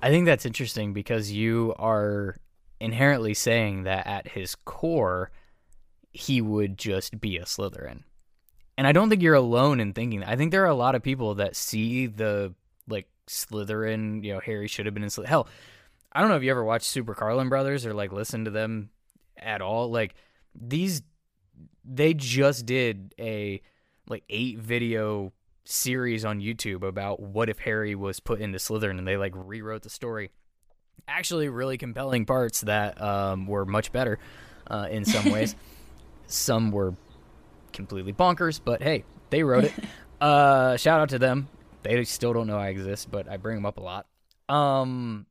I 0.00 0.10
think 0.10 0.26
that's 0.26 0.46
interesting 0.46 0.92
because 0.92 1.32
you 1.32 1.74
are 1.76 2.36
inherently 2.78 3.34
saying 3.34 3.82
that 3.82 4.06
at 4.06 4.28
his 4.28 4.54
core, 4.54 5.32
he 6.12 6.40
would 6.40 6.78
just 6.78 7.20
be 7.20 7.36
a 7.36 7.46
Slytherin. 7.46 8.04
And 8.78 8.86
I 8.86 8.92
don't 8.92 9.10
think 9.10 9.22
you're 9.22 9.34
alone 9.34 9.80
in 9.80 9.92
thinking 9.92 10.20
that. 10.20 10.28
I 10.28 10.36
think 10.36 10.50
there 10.52 10.62
are 10.64 10.68
a 10.68 10.74
lot 10.74 10.94
of 10.94 11.02
people 11.02 11.34
that 11.36 11.56
see 11.56 12.06
the 12.06 12.54
like 12.88 13.08
Slytherin, 13.28 14.24
you 14.24 14.32
know, 14.32 14.40
Harry 14.40 14.68
should 14.68 14.86
have 14.86 14.94
been 14.94 15.02
in 15.02 15.10
Slytherin. 15.10 15.26
Hell, 15.26 15.48
I 16.12 16.20
don't 16.20 16.30
know 16.30 16.36
if 16.36 16.42
you 16.42 16.50
ever 16.50 16.64
watched 16.64 16.86
Super 16.86 17.14
Carlin 17.14 17.48
Brothers 17.48 17.86
or 17.86 17.94
like 17.94 18.12
listen 18.12 18.44
to 18.46 18.50
them 18.50 18.90
at 19.36 19.60
all. 19.60 19.90
Like 19.90 20.14
these 20.54 21.02
they 21.84 22.14
just 22.14 22.66
did 22.66 23.14
a 23.18 23.60
like 24.08 24.24
eight 24.28 24.58
video 24.58 25.32
series 25.64 26.24
on 26.24 26.40
YouTube 26.40 26.82
about 26.82 27.20
what 27.20 27.48
if 27.48 27.58
Harry 27.60 27.94
was 27.94 28.20
put 28.20 28.40
into 28.40 28.58
Slytherin 28.58 28.98
and 28.98 29.06
they 29.06 29.16
like 29.16 29.32
rewrote 29.34 29.82
the 29.82 29.90
story. 29.90 30.30
Actually, 31.08 31.48
really 31.48 31.78
compelling 31.78 32.26
parts 32.26 32.60
that 32.62 33.00
um, 33.00 33.46
were 33.46 33.64
much 33.64 33.92
better 33.92 34.18
uh, 34.66 34.88
in 34.90 35.04
some 35.04 35.30
ways. 35.30 35.54
some 36.26 36.70
were 36.70 36.94
completely 37.72 38.12
bonkers, 38.12 38.60
but 38.62 38.82
hey, 38.82 39.04
they 39.30 39.42
wrote 39.42 39.64
it. 39.64 39.72
uh, 40.20 40.76
shout 40.76 41.00
out 41.00 41.08
to 41.10 41.18
them. 41.18 41.48
They 41.82 42.04
still 42.04 42.32
don't 42.32 42.46
know 42.46 42.58
I 42.58 42.68
exist, 42.68 43.10
but 43.10 43.28
I 43.28 43.36
bring 43.36 43.56
them 43.56 43.66
up 43.66 43.78
a 43.78 43.82
lot. 43.82 44.06
Um, 44.48 45.26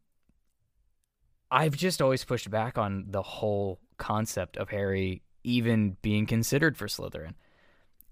I've 1.52 1.76
just 1.76 2.02
always 2.02 2.24
pushed 2.24 2.50
back 2.50 2.78
on 2.78 3.06
the 3.10 3.22
whole 3.22 3.80
concept 3.98 4.58
of 4.58 4.70
Harry 4.70 5.22
even 5.44 5.98
being 6.02 6.26
considered 6.26 6.78
for 6.78 6.88
Slytherin. 6.88 7.34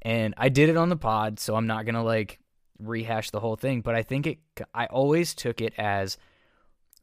And 0.02 0.34
I 0.38 0.50
did 0.50 0.70
it 0.70 0.78
on 0.78 0.90
the 0.90 0.98
pod, 0.98 1.40
so 1.40 1.56
I'm 1.56 1.68
not 1.68 1.86
going 1.86 1.96
to 1.96 2.04
like 2.04 2.40
rehash 2.80 3.32
the 3.32 3.40
whole 3.40 3.56
thing, 3.56 3.82
but 3.82 3.96
I 3.96 4.04
think 4.04 4.28
it 4.28 4.38
I 4.74 4.86
always 4.86 5.34
took 5.34 5.62
it 5.62 5.74
as 5.78 6.18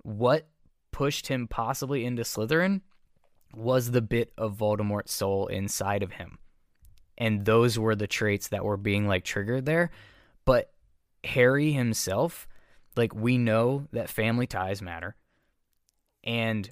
what 0.02 0.46
pushed 0.92 1.26
him 1.26 1.48
possibly 1.48 2.04
into 2.04 2.22
Slytherin 2.22 2.82
was 3.54 3.90
the 3.90 4.02
bit 4.02 4.32
of 4.38 4.56
Voldemort's 4.56 5.12
soul 5.12 5.46
inside 5.48 6.02
of 6.02 6.12
him. 6.12 6.38
And 7.16 7.44
those 7.44 7.78
were 7.78 7.94
the 7.94 8.06
traits 8.06 8.48
that 8.48 8.64
were 8.64 8.76
being 8.76 9.06
like 9.06 9.24
triggered 9.24 9.66
there. 9.66 9.90
But 10.44 10.72
Harry 11.22 11.72
himself, 11.72 12.48
like 12.96 13.14
we 13.14 13.38
know 13.38 13.86
that 13.92 14.10
family 14.10 14.46
ties 14.46 14.82
matter. 14.82 15.16
And 16.22 16.70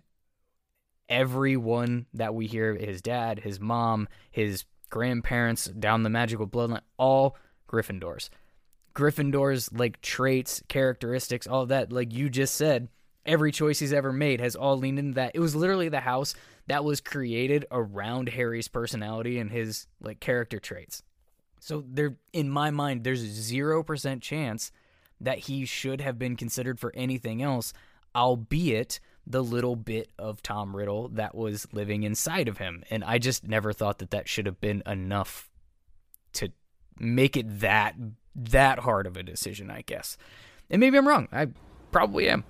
everyone 1.09 2.07
that 2.15 2.35
we 2.35 2.47
hear 2.47 2.75
his 2.75 3.03
dad, 3.03 3.41
his 3.41 3.61
mom, 3.61 4.09
his 4.31 4.65
grandparents 4.91 5.67
down 5.67 6.03
the 6.03 6.11
magical 6.11 6.47
bloodline, 6.47 6.81
all 6.97 7.37
Gryffindors. 7.69 8.29
Gryffindors 8.95 9.71
like 9.79 10.01
traits, 10.03 10.63
characteristics, 10.69 11.47
all 11.47 11.67
that, 11.67 11.93
like 11.93 12.13
you 12.13 12.29
just 12.29 12.55
said, 12.55 12.89
every 13.25 13.53
choice 13.53 13.79
he's 13.79 13.93
ever 13.93 14.13
made 14.13 14.41
has 14.41 14.57
all 14.57 14.77
leaned 14.77 14.99
into 14.99 15.15
that. 15.15 15.33
It 15.35 15.41
was 15.41 15.57
literally 15.57 15.89
the 15.89 16.01
house 16.01 16.35
that 16.67 16.85
was 16.85 17.01
created 17.01 17.67
around 17.71 18.29
Harry's 18.31 18.69
personality 18.69 19.39
and 19.39 19.51
his 19.51 19.87
like 20.01 20.21
character 20.21 20.59
traits. 20.59 21.03
So 21.61 21.85
there 21.87 22.17
in 22.33 22.51
my 22.51 22.71
mind 22.71 23.05
there's 23.05 23.23
a 23.23 23.27
0% 23.27 24.21
chance 24.21 24.73
that 25.21 25.39
he 25.39 25.65
should 25.65 26.01
have 26.01 26.19
been 26.19 26.37
considered 26.37 26.81
for 26.81 26.93
anything 26.97 27.43
else, 27.43 27.73
albeit 28.15 28.99
the 29.27 29.43
little 29.43 29.77
bit 29.77 30.11
of 30.19 30.43
Tom 30.43 30.75
Riddle 30.75 31.09
that 31.11 31.35
was 31.35 31.69
living 31.73 32.03
inside 32.03 32.49
of 32.49 32.59
him. 32.59 32.83
And 32.91 33.05
I 33.05 33.19
just 33.19 33.47
never 33.47 33.73
thought 33.73 33.99
that 33.99 34.11
that 34.11 34.29
should 34.29 34.47
have 34.47 34.61
been 34.61 34.83
enough 34.87 35.51
to 36.35 36.51
make 36.99 37.37
it 37.37 37.61
that 37.61 37.95
that 38.35 38.81
hard 38.81 39.07
of 39.07 39.17
a 39.17 39.23
decision, 39.23 39.71
I 39.71 39.83
guess. 39.83 40.17
And 40.71 40.81
maybe 40.81 40.97
I'm 40.99 41.07
wrong. 41.07 41.29
I 41.33 41.49
probably 41.91 42.29
am. 42.29 42.45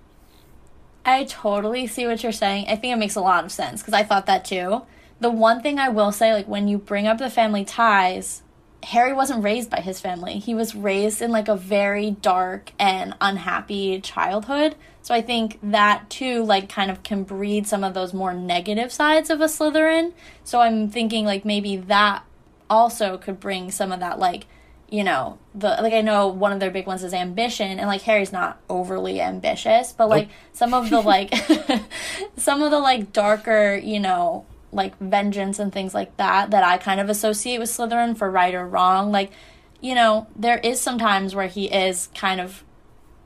I 1.05 1.25
totally 1.25 1.87
see 1.87 2.07
what 2.07 2.23
you're 2.23 2.33
saying. 2.33 2.67
I 2.69 2.77
think 2.77 2.93
it 2.93 2.99
makes 2.99 3.17
a 3.17 3.21
lot 3.21 3.45
of 3.45 3.53
sense 3.53 3.83
because 3.83 3.95
I 3.95 4.05
thought 4.05 4.27
that 4.27 4.45
too. 4.45 4.83
The 5.21 5.31
one 5.31 5.61
thing 5.61 5.79
I 5.79 5.88
will 5.88 6.12
say, 6.12 6.33
like 6.33 6.49
when 6.49 6.69
you 6.69 6.79
bring 6.79 7.07
up 7.07 7.19
the 7.19 7.31
family 7.31 7.65
ties, 7.65 8.43
Harry 8.85 9.12
wasn't 9.12 9.45
raised 9.45 9.71
by 9.71 9.81
his 9.81 10.01
family. 10.01 10.38
He 10.38 10.55
was 10.55 10.75
raised 10.75 11.23
in 11.23 11.31
like 11.31 11.49
a 11.49 11.57
very 11.57 12.11
dark 12.11 12.73
and 12.79 13.15
unhappy 13.21 14.01
childhood. 14.01 14.75
So 15.03 15.15
I 15.15 15.21
think 15.21 15.59
that 15.62 16.11
too, 16.11 16.45
like, 16.45 16.69
kind 16.69 16.91
of 16.91 17.03
can 17.03 17.25
breed 17.25 17.67
some 17.67 17.83
of 17.83 17.95
those 17.95 18.15
more 18.15 18.33
negative 18.33 18.93
sides 18.93 19.31
of 19.31 19.41
a 19.41 19.47
Slytherin. 19.47 20.12
So 20.45 20.61
I'm 20.61 20.88
thinking 20.88 21.25
like 21.25 21.45
maybe 21.45 21.77
that 21.77 22.25
also 22.71 23.19
could 23.19 23.38
bring 23.38 23.71
some 23.71 23.93
of 23.93 24.01
that 24.01 24.19
like 24.19 24.47
you 24.92 25.02
know 25.02 25.38
the 25.55 25.68
like 25.81 25.94
i 25.94 26.02
know 26.02 26.28
one 26.28 26.52
of 26.52 26.61
their 26.61 26.70
big 26.70 26.87
ones 26.87 27.02
is 27.02 27.14
ambition 27.14 27.78
and 27.78 27.88
like 27.88 28.02
harry's 28.02 28.31
not 28.31 28.61
overly 28.68 29.22
ambitious 29.22 29.90
but 29.92 30.07
like 30.07 30.28
some 30.52 30.74
of 30.74 30.90
the 30.90 31.00
like 31.14 31.35
some 32.37 32.62
of 32.62 32.70
the 32.70 32.78
like 32.78 33.11
darker 33.11 33.74
you 33.74 33.98
know 33.98 34.44
like 34.70 34.96
vengeance 34.98 35.59
and 35.59 35.72
things 35.72 35.94
like 35.94 36.14
that 36.18 36.50
that 36.50 36.62
i 36.62 36.76
kind 36.76 37.00
of 37.00 37.09
associate 37.09 37.59
with 37.59 37.70
slytherin 37.70 38.14
for 38.14 38.31
right 38.31 38.55
or 38.55 38.66
wrong 38.68 39.11
like 39.11 39.33
you 39.81 39.94
know 39.94 40.26
there 40.37 40.59
is 40.59 40.78
sometimes 40.78 41.35
where 41.35 41.48
he 41.48 41.72
is 41.72 42.09
kind 42.14 42.38
of 42.38 42.62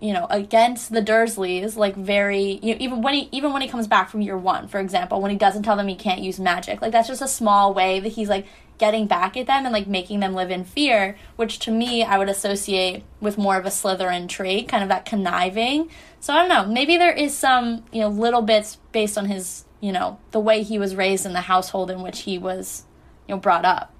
you 0.00 0.12
know 0.12 0.26
against 0.28 0.92
the 0.92 1.00
dursleys 1.00 1.76
like 1.76 1.96
very 1.96 2.58
you 2.62 2.74
know, 2.74 2.80
even 2.80 3.02
when 3.02 3.14
he 3.14 3.28
even 3.32 3.52
when 3.52 3.62
he 3.62 3.68
comes 3.68 3.86
back 3.86 4.10
from 4.10 4.20
year 4.20 4.36
one 4.36 4.68
for 4.68 4.78
example 4.78 5.22
when 5.22 5.30
he 5.30 5.36
doesn't 5.36 5.62
tell 5.62 5.76
them 5.76 5.88
he 5.88 5.96
can't 5.96 6.20
use 6.20 6.38
magic 6.38 6.82
like 6.82 6.92
that's 6.92 7.08
just 7.08 7.22
a 7.22 7.28
small 7.28 7.72
way 7.72 7.98
that 7.98 8.10
he's 8.10 8.28
like 8.28 8.46
getting 8.78 9.06
back 9.06 9.36
at 9.36 9.46
them 9.46 9.64
and 9.64 9.72
like 9.72 9.86
making 9.86 10.20
them 10.20 10.34
live 10.34 10.50
in 10.50 10.64
fear, 10.64 11.16
which 11.36 11.58
to 11.60 11.70
me 11.70 12.02
I 12.02 12.18
would 12.18 12.28
associate 12.28 13.04
with 13.20 13.38
more 13.38 13.56
of 13.56 13.64
a 13.64 13.70
Slytherin 13.70 14.28
trait, 14.28 14.68
kind 14.68 14.82
of 14.82 14.88
that 14.88 15.04
conniving. 15.04 15.90
So 16.20 16.34
I 16.34 16.38
don't 16.38 16.48
know, 16.48 16.66
maybe 16.72 16.96
there 16.96 17.12
is 17.12 17.36
some, 17.36 17.84
you 17.92 18.00
know, 18.00 18.08
little 18.08 18.42
bits 18.42 18.78
based 18.92 19.16
on 19.16 19.26
his, 19.26 19.64
you 19.80 19.92
know, 19.92 20.18
the 20.32 20.40
way 20.40 20.62
he 20.62 20.78
was 20.78 20.94
raised 20.94 21.26
in 21.26 21.32
the 21.32 21.42
household 21.42 21.90
in 21.90 22.02
which 22.02 22.20
he 22.20 22.38
was, 22.38 22.84
you 23.28 23.34
know, 23.34 23.40
brought 23.40 23.64
up. 23.64 23.94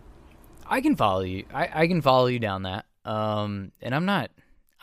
I 0.66 0.80
can 0.80 0.96
follow 0.96 1.22
you. 1.22 1.44
I, 1.54 1.70
I 1.72 1.86
can 1.86 2.02
follow 2.02 2.26
you 2.26 2.38
down 2.38 2.62
that. 2.62 2.86
Um 3.04 3.72
and 3.80 3.94
I'm 3.94 4.04
not 4.04 4.30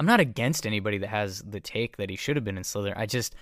I'm 0.04 0.08
not 0.08 0.20
against 0.20 0.68
anybody 0.68 0.98
that 0.98 1.08
has 1.08 1.42
the 1.44 1.62
take 1.62 1.96
that 1.96 2.10
he 2.10 2.18
should 2.18 2.36
have 2.36 2.44
been 2.44 2.58
in 2.58 2.64
Slytherin. 2.64 2.98
I 2.98 3.06
just 3.06 3.36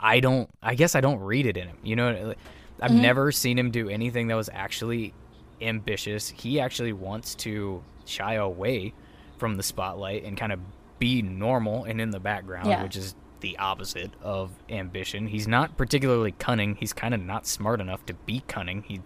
I 0.00 0.18
don't 0.18 0.50
I 0.60 0.74
guess 0.74 0.96
I 0.96 1.00
don't 1.00 1.20
read 1.20 1.46
it 1.46 1.56
in 1.56 1.68
him. 1.68 1.78
You 1.84 1.94
know, 1.94 2.34
I've 2.80 2.90
mm-hmm. 2.90 3.00
never 3.00 3.30
seen 3.30 3.56
him 3.56 3.70
do 3.70 3.88
anything 3.88 4.26
that 4.26 4.34
was 4.34 4.50
actually 4.52 5.14
ambitious. 5.60 6.28
He 6.28 6.58
actually 6.58 6.92
wants 6.92 7.36
to 7.36 7.80
shy 8.06 8.34
away 8.34 8.92
from 9.38 9.54
the 9.56 9.62
spotlight 9.62 10.24
and 10.24 10.36
kind 10.36 10.50
of 10.50 10.58
be 10.98 11.22
normal 11.22 11.84
and 11.84 12.00
in 12.00 12.10
the 12.10 12.18
background, 12.18 12.66
yeah. 12.66 12.82
which 12.82 12.96
is 12.96 13.14
the 13.38 13.56
opposite 13.58 14.10
of 14.20 14.50
ambition. 14.70 15.28
He's 15.28 15.46
not 15.46 15.76
particularly 15.76 16.32
cunning. 16.32 16.74
He's 16.74 16.92
kind 16.92 17.14
of 17.14 17.20
not 17.20 17.46
smart 17.46 17.80
enough 17.80 18.04
to 18.06 18.14
be 18.14 18.42
cunning. 18.48 18.82
He 18.82 19.00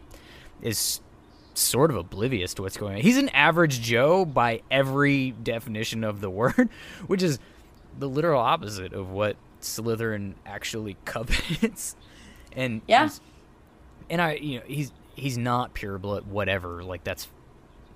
is 0.62 1.02
sort 1.58 1.90
of 1.90 1.96
oblivious 1.96 2.54
to 2.54 2.62
what's 2.62 2.76
going 2.76 2.96
on. 2.96 3.00
He's 3.00 3.18
an 3.18 3.28
average 3.30 3.80
Joe 3.80 4.24
by 4.24 4.62
every 4.70 5.32
definition 5.32 6.04
of 6.04 6.20
the 6.20 6.30
word, 6.30 6.68
which 7.06 7.22
is 7.22 7.38
the 7.98 8.08
literal 8.08 8.40
opposite 8.40 8.92
of 8.92 9.10
what 9.10 9.36
Slytherin 9.60 10.34
actually 10.46 10.96
covets. 11.04 11.96
and 12.52 12.80
yeah, 12.86 13.10
and 14.08 14.22
I, 14.22 14.34
you 14.34 14.58
know, 14.58 14.64
he's 14.66 14.92
he's 15.14 15.36
not 15.36 15.74
pure 15.74 15.98
blood, 15.98 16.26
whatever. 16.26 16.82
Like 16.82 17.04
that's 17.04 17.28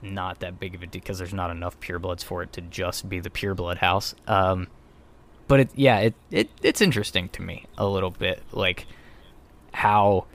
not 0.03 0.41
that 0.41 0.59
big 0.59 0.75
of 0.75 0.83
a 0.83 0.87
deal 0.87 1.01
because 1.01 1.19
there's 1.19 1.35
not 1.35 1.51
enough 1.51 1.79
purebloods 1.81 2.25
for 2.25 2.43
it 2.43 2.53
to 2.55 2.61
just 2.61 3.09
be 3.09 3.21
the 3.21 3.31
pureblood 3.31 3.79
house. 3.79 4.15
Um, 4.27 4.67
but 5.49 5.61
it, 5.61 5.71
yeah, 5.75 5.99
it, 5.99 6.15
it 6.31 6.51
it's 6.63 6.81
interesting 6.81 7.29
to 7.31 7.43
me 7.43 7.67
a 7.79 7.87
little 7.87 8.11
bit, 8.11 8.43
like 8.53 8.87
how 9.73 10.27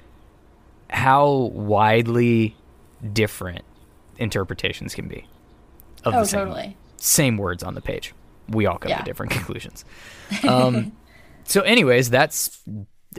how 0.89 1.29
widely 1.53 2.55
different 3.13 3.63
interpretations 4.17 4.95
can 4.95 5.07
be 5.07 5.25
of 6.03 6.13
oh, 6.13 6.19
the 6.19 6.25
same, 6.25 6.39
totally. 6.39 6.77
same 6.97 7.37
words 7.37 7.63
on 7.63 7.75
the 7.75 7.81
page. 7.81 8.13
We 8.49 8.65
all 8.65 8.77
come 8.77 8.89
yeah. 8.89 8.99
to 8.99 9.03
different 9.03 9.31
conclusions. 9.33 9.85
Um, 10.47 10.91
so, 11.45 11.61
anyways, 11.61 12.09
that's 12.09 12.61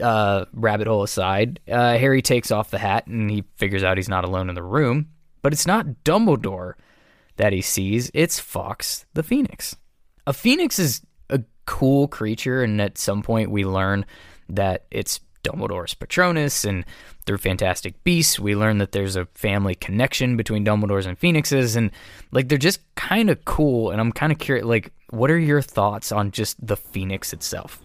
uh, 0.00 0.44
rabbit 0.52 0.86
hole 0.86 1.02
aside, 1.02 1.60
uh, 1.68 1.96
Harry 1.96 2.22
takes 2.22 2.50
off 2.50 2.70
the 2.70 2.78
hat 2.78 3.06
and 3.06 3.30
he 3.30 3.44
figures 3.56 3.82
out 3.82 3.96
he's 3.96 4.08
not 4.08 4.24
alone 4.24 4.48
in 4.48 4.54
the 4.54 4.62
room. 4.62 5.08
But 5.42 5.52
it's 5.52 5.66
not 5.66 5.86
Dumbledore 6.04 6.74
that 7.36 7.52
he 7.52 7.62
sees, 7.62 8.10
it's 8.14 8.40
Fawkes 8.40 9.06
the 9.14 9.22
Phoenix. 9.22 9.76
A 10.26 10.32
phoenix 10.32 10.78
is 10.78 11.00
a 11.30 11.42
cool 11.64 12.08
creature, 12.08 12.62
and 12.62 12.80
at 12.82 12.98
some 12.98 13.22
point 13.22 13.50
we 13.50 13.64
learn 13.64 14.04
that 14.48 14.86
it's 14.90 15.20
Dumbledore's 15.44 15.94
Patronus, 15.94 16.64
and 16.64 16.84
through 17.28 17.38
Fantastic 17.38 18.02
Beasts, 18.04 18.40
we 18.40 18.56
learn 18.56 18.78
that 18.78 18.92
there's 18.92 19.14
a 19.14 19.26
family 19.26 19.74
connection 19.74 20.34
between 20.34 20.64
Dumbledores 20.64 21.06
and 21.06 21.18
Phoenixes, 21.18 21.76
and 21.76 21.90
like 22.32 22.48
they're 22.48 22.56
just 22.56 22.80
kind 22.94 23.28
of 23.28 23.44
cool. 23.44 23.90
And 23.90 24.00
I'm 24.00 24.12
kind 24.12 24.32
of 24.32 24.38
curious, 24.38 24.64
like, 24.64 24.92
what 25.10 25.30
are 25.30 25.38
your 25.38 25.60
thoughts 25.60 26.10
on 26.10 26.30
just 26.30 26.66
the 26.66 26.76
Phoenix 26.76 27.34
itself? 27.34 27.82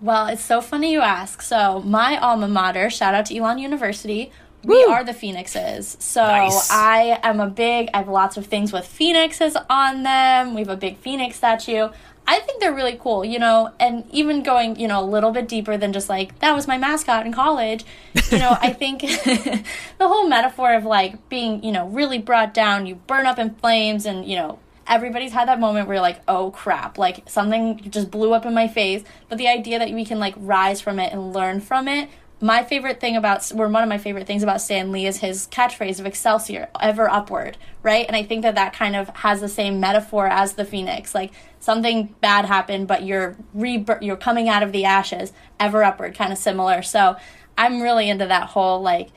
Well, 0.00 0.26
it's 0.26 0.42
so 0.42 0.60
funny 0.60 0.90
you 0.90 1.00
ask. 1.00 1.42
So, 1.42 1.80
my 1.82 2.18
alma 2.18 2.48
mater, 2.48 2.90
shout 2.90 3.14
out 3.14 3.26
to 3.26 3.36
Elon 3.36 3.58
University, 3.58 4.32
we 4.64 4.84
are 4.84 5.04
the 5.04 5.14
phoenixes. 5.14 5.96
So 6.00 6.22
Nice. 6.22 6.70
I 6.70 7.18
am 7.22 7.40
a 7.40 7.48
big. 7.48 7.88
I 7.94 7.98
have 7.98 8.08
lots 8.08 8.36
of 8.36 8.46
things 8.46 8.72
with 8.72 8.86
phoenixes 8.86 9.56
on 9.68 10.02
them. 10.02 10.54
We 10.54 10.60
have 10.60 10.68
a 10.68 10.76
big 10.76 10.98
phoenix 10.98 11.36
statue. 11.36 11.88
I 12.30 12.38
think 12.38 12.60
they're 12.60 12.72
really 12.72 12.96
cool, 12.96 13.24
you 13.24 13.40
know, 13.40 13.72
and 13.80 14.04
even 14.12 14.44
going, 14.44 14.78
you 14.78 14.86
know, 14.86 15.02
a 15.02 15.04
little 15.04 15.32
bit 15.32 15.48
deeper 15.48 15.76
than 15.76 15.92
just 15.92 16.08
like 16.08 16.38
that 16.38 16.54
was 16.54 16.68
my 16.68 16.78
mascot 16.78 17.26
in 17.26 17.32
college. 17.32 17.84
You 18.30 18.38
know, 18.38 18.56
I 18.60 18.72
think 18.72 19.00
the 19.00 19.64
whole 19.98 20.28
metaphor 20.28 20.72
of 20.74 20.84
like 20.84 21.28
being, 21.28 21.64
you 21.64 21.72
know, 21.72 21.88
really 21.88 22.18
brought 22.18 22.54
down, 22.54 22.86
you 22.86 22.94
burn 22.94 23.26
up 23.26 23.40
in 23.40 23.56
flames 23.56 24.06
and, 24.06 24.24
you 24.24 24.36
know, 24.36 24.60
everybody's 24.86 25.32
had 25.32 25.48
that 25.48 25.58
moment 25.58 25.88
where 25.88 25.96
you're 25.96 26.02
like, 26.02 26.20
oh 26.28 26.52
crap, 26.52 26.98
like 26.98 27.28
something 27.28 27.80
just 27.90 28.12
blew 28.12 28.32
up 28.32 28.46
in 28.46 28.54
my 28.54 28.68
face. 28.68 29.02
But 29.28 29.38
the 29.38 29.48
idea 29.48 29.80
that 29.80 29.90
we 29.90 30.04
can 30.04 30.20
like 30.20 30.34
rise 30.36 30.80
from 30.80 31.00
it 31.00 31.12
and 31.12 31.32
learn 31.32 31.60
from 31.60 31.88
it. 31.88 32.08
My 32.42 32.64
favorite 32.64 33.00
thing 33.00 33.16
about, 33.16 33.52
or 33.54 33.68
one 33.68 33.82
of 33.82 33.88
my 33.90 33.98
favorite 33.98 34.26
things 34.26 34.42
about 34.42 34.62
Stan 34.62 34.92
Lee 34.92 35.06
is 35.06 35.18
his 35.18 35.46
catchphrase 35.48 36.00
of 36.00 36.06
Excelsior, 36.06 36.68
ever 36.80 37.06
upward, 37.10 37.58
right? 37.82 38.06
And 38.06 38.16
I 38.16 38.22
think 38.22 38.42
that 38.42 38.54
that 38.54 38.72
kind 38.72 38.96
of 38.96 39.08
has 39.10 39.42
the 39.42 39.48
same 39.48 39.78
metaphor 39.78 40.26
as 40.26 40.54
the 40.54 40.64
phoenix. 40.64 41.14
Like 41.14 41.32
something 41.58 42.14
bad 42.22 42.46
happened, 42.46 42.88
but 42.88 43.04
you're 43.04 43.36
rebir- 43.54 44.00
you're 44.00 44.16
coming 44.16 44.48
out 44.48 44.62
of 44.62 44.72
the 44.72 44.86
ashes, 44.86 45.34
ever 45.58 45.84
upward, 45.84 46.14
kind 46.14 46.32
of 46.32 46.38
similar. 46.38 46.80
So 46.82 47.16
I'm 47.58 47.82
really 47.82 48.08
into 48.08 48.26
that 48.26 48.48
whole 48.48 48.80
like 48.80 49.10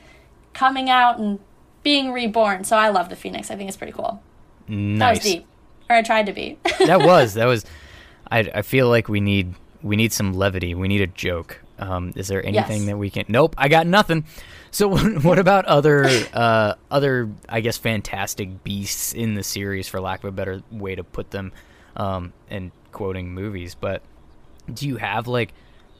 coming 0.52 0.90
out 0.90 1.18
and 1.18 1.38
being 1.82 2.12
reborn. 2.12 2.64
So 2.64 2.76
I 2.76 2.90
love 2.90 3.08
the 3.08 3.16
phoenix. 3.16 3.50
I 3.50 3.56
think 3.56 3.68
it's 3.68 3.76
pretty 3.78 3.92
cool. 3.94 4.22
That 4.68 4.74
Nice. 4.74 5.16
was 5.18 5.24
deep, 5.32 5.46
or 5.88 5.96
I 5.96 6.02
tried 6.02 6.26
to 6.26 6.32
be. 6.34 6.58
that 6.80 7.00
was 7.06 7.34
that 7.34 7.46
was. 7.46 7.64
I 8.30 8.40
I 8.54 8.60
feel 8.60 8.88
like 8.90 9.08
we 9.08 9.20
need 9.20 9.54
we 9.82 9.96
need 9.96 10.12
some 10.12 10.34
levity. 10.34 10.74
We 10.74 10.88
need 10.88 11.00
a 11.00 11.06
joke. 11.06 11.62
Um, 11.78 12.12
is 12.14 12.28
there 12.28 12.44
anything 12.44 12.82
Yes. 12.82 12.86
that 12.86 12.96
we 12.98 13.10
can? 13.10 13.24
Nope, 13.28 13.54
I 13.58 13.68
got 13.68 13.86
nothing. 13.86 14.24
So 14.70 14.88
what, 14.94 15.24
what 15.24 15.38
about 15.38 15.64
other 15.66 16.06
uh, 16.32 16.74
other 16.90 17.30
I 17.48 17.60
guess 17.60 17.76
fantastic 17.78 18.62
beasts 18.64 19.12
in 19.12 19.34
the 19.34 19.42
series, 19.42 19.88
for 19.88 20.00
lack 20.00 20.20
of 20.20 20.28
a 20.28 20.32
better 20.32 20.62
way 20.70 20.94
to 20.94 21.04
put 21.04 21.30
them, 21.30 21.52
um, 21.96 22.32
and 22.48 22.70
quoting 22.92 23.34
movies? 23.34 23.74
But 23.74 24.02
do 24.72 24.86
you 24.88 24.96
have 24.96 25.26
like? 25.26 25.52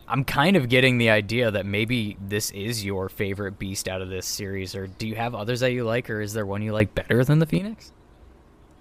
I'm 0.06 0.22
kind 0.24 0.54
of 0.56 0.68
getting 0.68 0.98
the 0.98 1.08
idea 1.08 1.50
that 1.50 1.64
maybe 1.64 2.18
this 2.20 2.50
is 2.50 2.84
your 2.84 3.08
favorite 3.08 3.58
beast 3.58 3.88
out 3.88 4.02
of 4.02 4.10
this 4.10 4.26
series, 4.26 4.74
or 4.74 4.87
do 4.87 5.08
you 5.08 5.14
have 5.14 5.34
others 5.34 5.60
that 5.60 5.72
you 5.72 5.84
like, 5.84 6.10
or 6.10 6.20
is 6.20 6.34
there 6.34 6.44
one 6.44 6.60
you 6.60 6.74
like 6.74 6.94
better 6.94 7.24
than 7.24 7.38
the 7.38 7.46
Phoenix? 7.46 7.90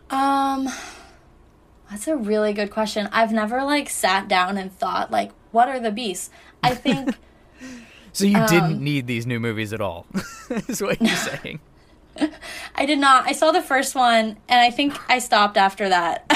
Um, 0.10 0.68
that's 1.90 2.08
a 2.08 2.18
really 2.18 2.52
good 2.52 2.72
question. 2.72 3.08
I've 3.12 3.32
never 3.32 3.64
like 3.64 3.90
sat 3.90 4.28
down 4.28 4.58
and 4.58 4.72
thought 4.78 5.12
like, 5.12 5.32
what 5.52 5.70
are 5.70 5.80
the 5.80 5.92
beasts? 5.92 6.30
I 6.64 6.74
think 6.76 7.16
So 8.14 8.26
you 8.26 8.38
Um, 8.38 8.46
didn't 8.48 8.80
need 8.84 9.08
these 9.08 9.26
new 9.26 9.40
movies 9.40 9.74
at 9.74 9.82
all, 9.82 10.06
is 10.70 10.82
what 10.82 11.02
you're 11.02 11.16
saying. 11.16 11.60
I 12.76 12.86
did 12.86 13.00
not. 13.00 13.26
I 13.28 13.32
saw 13.32 13.52
the 13.52 13.62
first 13.62 13.96
one 13.96 14.38
and 14.48 14.60
I 14.62 14.70
think 14.70 14.94
I 15.10 15.18
stopped 15.20 15.58
after 15.58 15.90
that. 15.90 16.30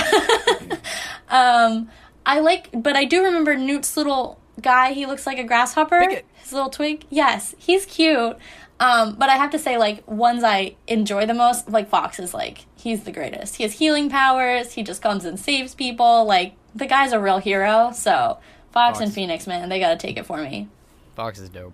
um, 1.29 1.89
I 2.25 2.39
like, 2.39 2.69
but 2.73 2.95
I 2.95 3.05
do 3.05 3.23
remember 3.23 3.55
Newt's 3.55 3.95
little 3.95 4.39
guy. 4.61 4.93
He 4.93 5.05
looks 5.05 5.25
like 5.27 5.37
a 5.37 5.43
grasshopper. 5.43 5.99
Pickett. 6.01 6.25
His 6.35 6.51
little 6.53 6.69
twig. 6.69 7.05
Yes, 7.09 7.55
he's 7.57 7.85
cute. 7.85 8.37
Um, 8.79 9.15
but 9.15 9.29
I 9.29 9.37
have 9.37 9.49
to 9.51 9.59
say, 9.59 9.77
like, 9.77 10.07
ones 10.07 10.43
I 10.43 10.75
enjoy 10.87 11.25
the 11.25 11.33
most, 11.33 11.67
like 11.69 11.89
Fawkes 11.89 12.19
is 12.19 12.33
like, 12.33 12.65
he's 12.75 13.03
the 13.05 13.11
greatest. 13.11 13.55
He 13.55 13.63
has 13.63 13.73
healing 13.73 14.09
powers. 14.09 14.73
He 14.73 14.83
just 14.83 15.01
comes 15.01 15.25
and 15.25 15.39
saves 15.39 15.73
people. 15.73 16.25
Like, 16.25 16.53
the 16.75 16.85
guy's 16.85 17.11
a 17.11 17.19
real 17.19 17.39
hero. 17.39 17.91
So, 17.93 18.37
Fawkes, 18.77 18.99
and 18.99 19.13
Phoenix, 19.13 19.47
man, 19.47 19.67
they 19.69 19.79
gotta 19.79 19.97
take 19.97 20.17
it 20.17 20.25
for 20.25 20.37
me. 20.37 20.67
Fawkes 21.15 21.39
is 21.39 21.49
dope. 21.49 21.73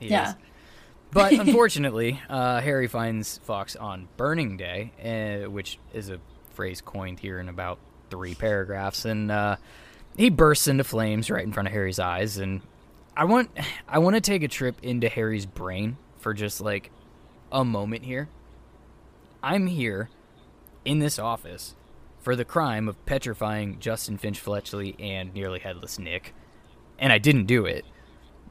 He 0.00 0.08
Yeah. 0.08 0.30
is. 0.30 0.36
But 1.12 1.32
unfortunately, 1.38 2.20
uh, 2.28 2.60
Harry 2.60 2.86
finds 2.88 3.38
Fawkes 3.38 3.76
on 3.76 4.08
Burning 4.16 4.56
Day, 4.56 4.92
uh, 5.44 5.50
which 5.50 5.78
is 5.92 6.08
a 6.10 6.18
phrase 6.52 6.80
coined 6.80 7.20
here 7.20 7.38
in 7.38 7.48
about 7.48 7.78
three 8.10 8.34
paragraphs, 8.34 9.04
and 9.04 9.30
uh, 9.30 9.56
he 10.16 10.30
bursts 10.30 10.68
into 10.68 10.84
flames 10.84 11.30
right 11.30 11.44
in 11.44 11.52
front 11.52 11.66
of 11.68 11.72
Harry's 11.72 11.98
eyes. 11.98 12.38
And 12.38 12.62
I 13.16 13.24
want, 13.24 13.50
I 13.88 13.98
want 13.98 14.14
to 14.16 14.20
take 14.20 14.42
a 14.42 14.48
trip 14.48 14.76
into 14.82 15.08
Harry's 15.08 15.46
brain 15.46 15.96
for 16.18 16.32
just 16.34 16.60
like 16.60 16.90
a 17.52 17.64
moment 17.64 18.04
here. 18.04 18.28
I'm 19.42 19.66
here 19.66 20.08
in 20.84 20.98
this 20.98 21.18
office 21.18 21.74
for 22.26 22.34
the 22.34 22.44
crime 22.44 22.88
of 22.88 23.06
petrifying 23.06 23.78
Justin 23.78 24.18
Finch 24.18 24.40
Fletchley 24.40 24.96
and 24.98 25.32
nearly 25.32 25.60
headless 25.60 25.96
Nick, 25.96 26.34
and 26.98 27.12
I 27.12 27.18
didn't 27.18 27.46
do 27.46 27.66
it. 27.66 27.84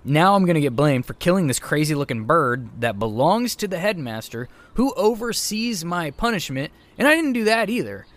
Now 0.06 0.36
I'm 0.36 0.46
going 0.46 0.56
to 0.56 0.62
get 0.62 0.78
blamed 0.78 1.06
for 1.06 1.14
killing 1.14 1.48
this 1.48 1.60
crazy 1.60 1.94
looking 1.94 2.24
bird 2.24 2.70
that 2.80 2.98
belongs 2.98 3.54
to 3.58 3.68
the 3.68 3.78
headmaster 3.78 4.48
who 4.76 4.94
oversees 4.94 5.84
my 5.84 6.12
punishment, 6.12 6.72
and 6.98 7.06
I 7.06 7.16
didn't 7.16 7.34
do 7.34 7.44
that 7.44 7.70
either. 7.70 8.08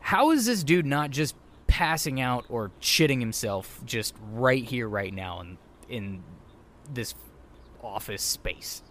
How 0.00 0.30
is 0.30 0.44
this 0.44 0.62
dude 0.62 0.84
not 0.84 1.08
just 1.08 1.34
passing 1.68 2.20
out 2.20 2.44
or 2.50 2.70
shitting 2.78 3.20
himself 3.20 3.80
just 3.86 4.14
right 4.34 4.62
here, 4.62 4.90
right 4.90 5.14
now, 5.14 5.40
in, 5.40 5.58
in 5.88 6.22
this 6.92 7.14
office 7.82 8.22
space? 8.22 8.82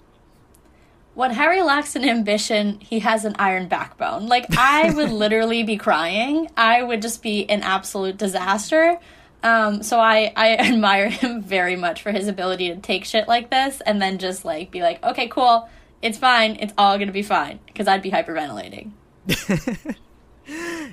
What 1.18 1.32
Harry 1.32 1.64
lacks 1.64 1.96
in 1.96 2.08
ambition, 2.08 2.80
he 2.80 3.00
has 3.00 3.26
an 3.26 3.36
iron 3.40 3.68
backbone. 3.68 4.28
Like, 4.28 4.46
I 4.56 4.92
would 4.92 5.10
literally 5.24 5.64
be 5.64 5.76
crying. 5.76 6.48
I 6.56 6.84
would 6.84 7.02
just 7.02 7.24
be 7.24 7.50
an 7.50 7.64
absolute 7.64 8.18
disaster. 8.18 9.00
Um, 9.42 9.82
so 9.82 10.00
I, 10.00 10.32
I 10.36 10.56
admire 10.58 11.10
him 11.10 11.42
very 11.42 11.76
much 11.76 12.04
for 12.04 12.12
his 12.12 12.28
ability 12.28 12.70
to 12.70 12.76
take 12.76 13.04
shit 13.04 13.28
like 13.28 13.50
this 13.50 13.82
and 13.82 14.00
then 14.00 14.20
just 14.20 14.46
like 14.46 14.70
be 14.70 14.84
like, 14.84 15.04
okay, 15.04 15.28
cool, 15.28 15.68
it's 16.04 16.20
fine, 16.20 16.56
it's 16.60 16.74
all 16.78 17.00
gonna 17.00 17.12
be 17.12 17.24
fine. 17.24 17.62
Because 17.66 17.88
I'd 17.88 18.04
be 18.04 18.12
hyperventilating. 18.12 18.92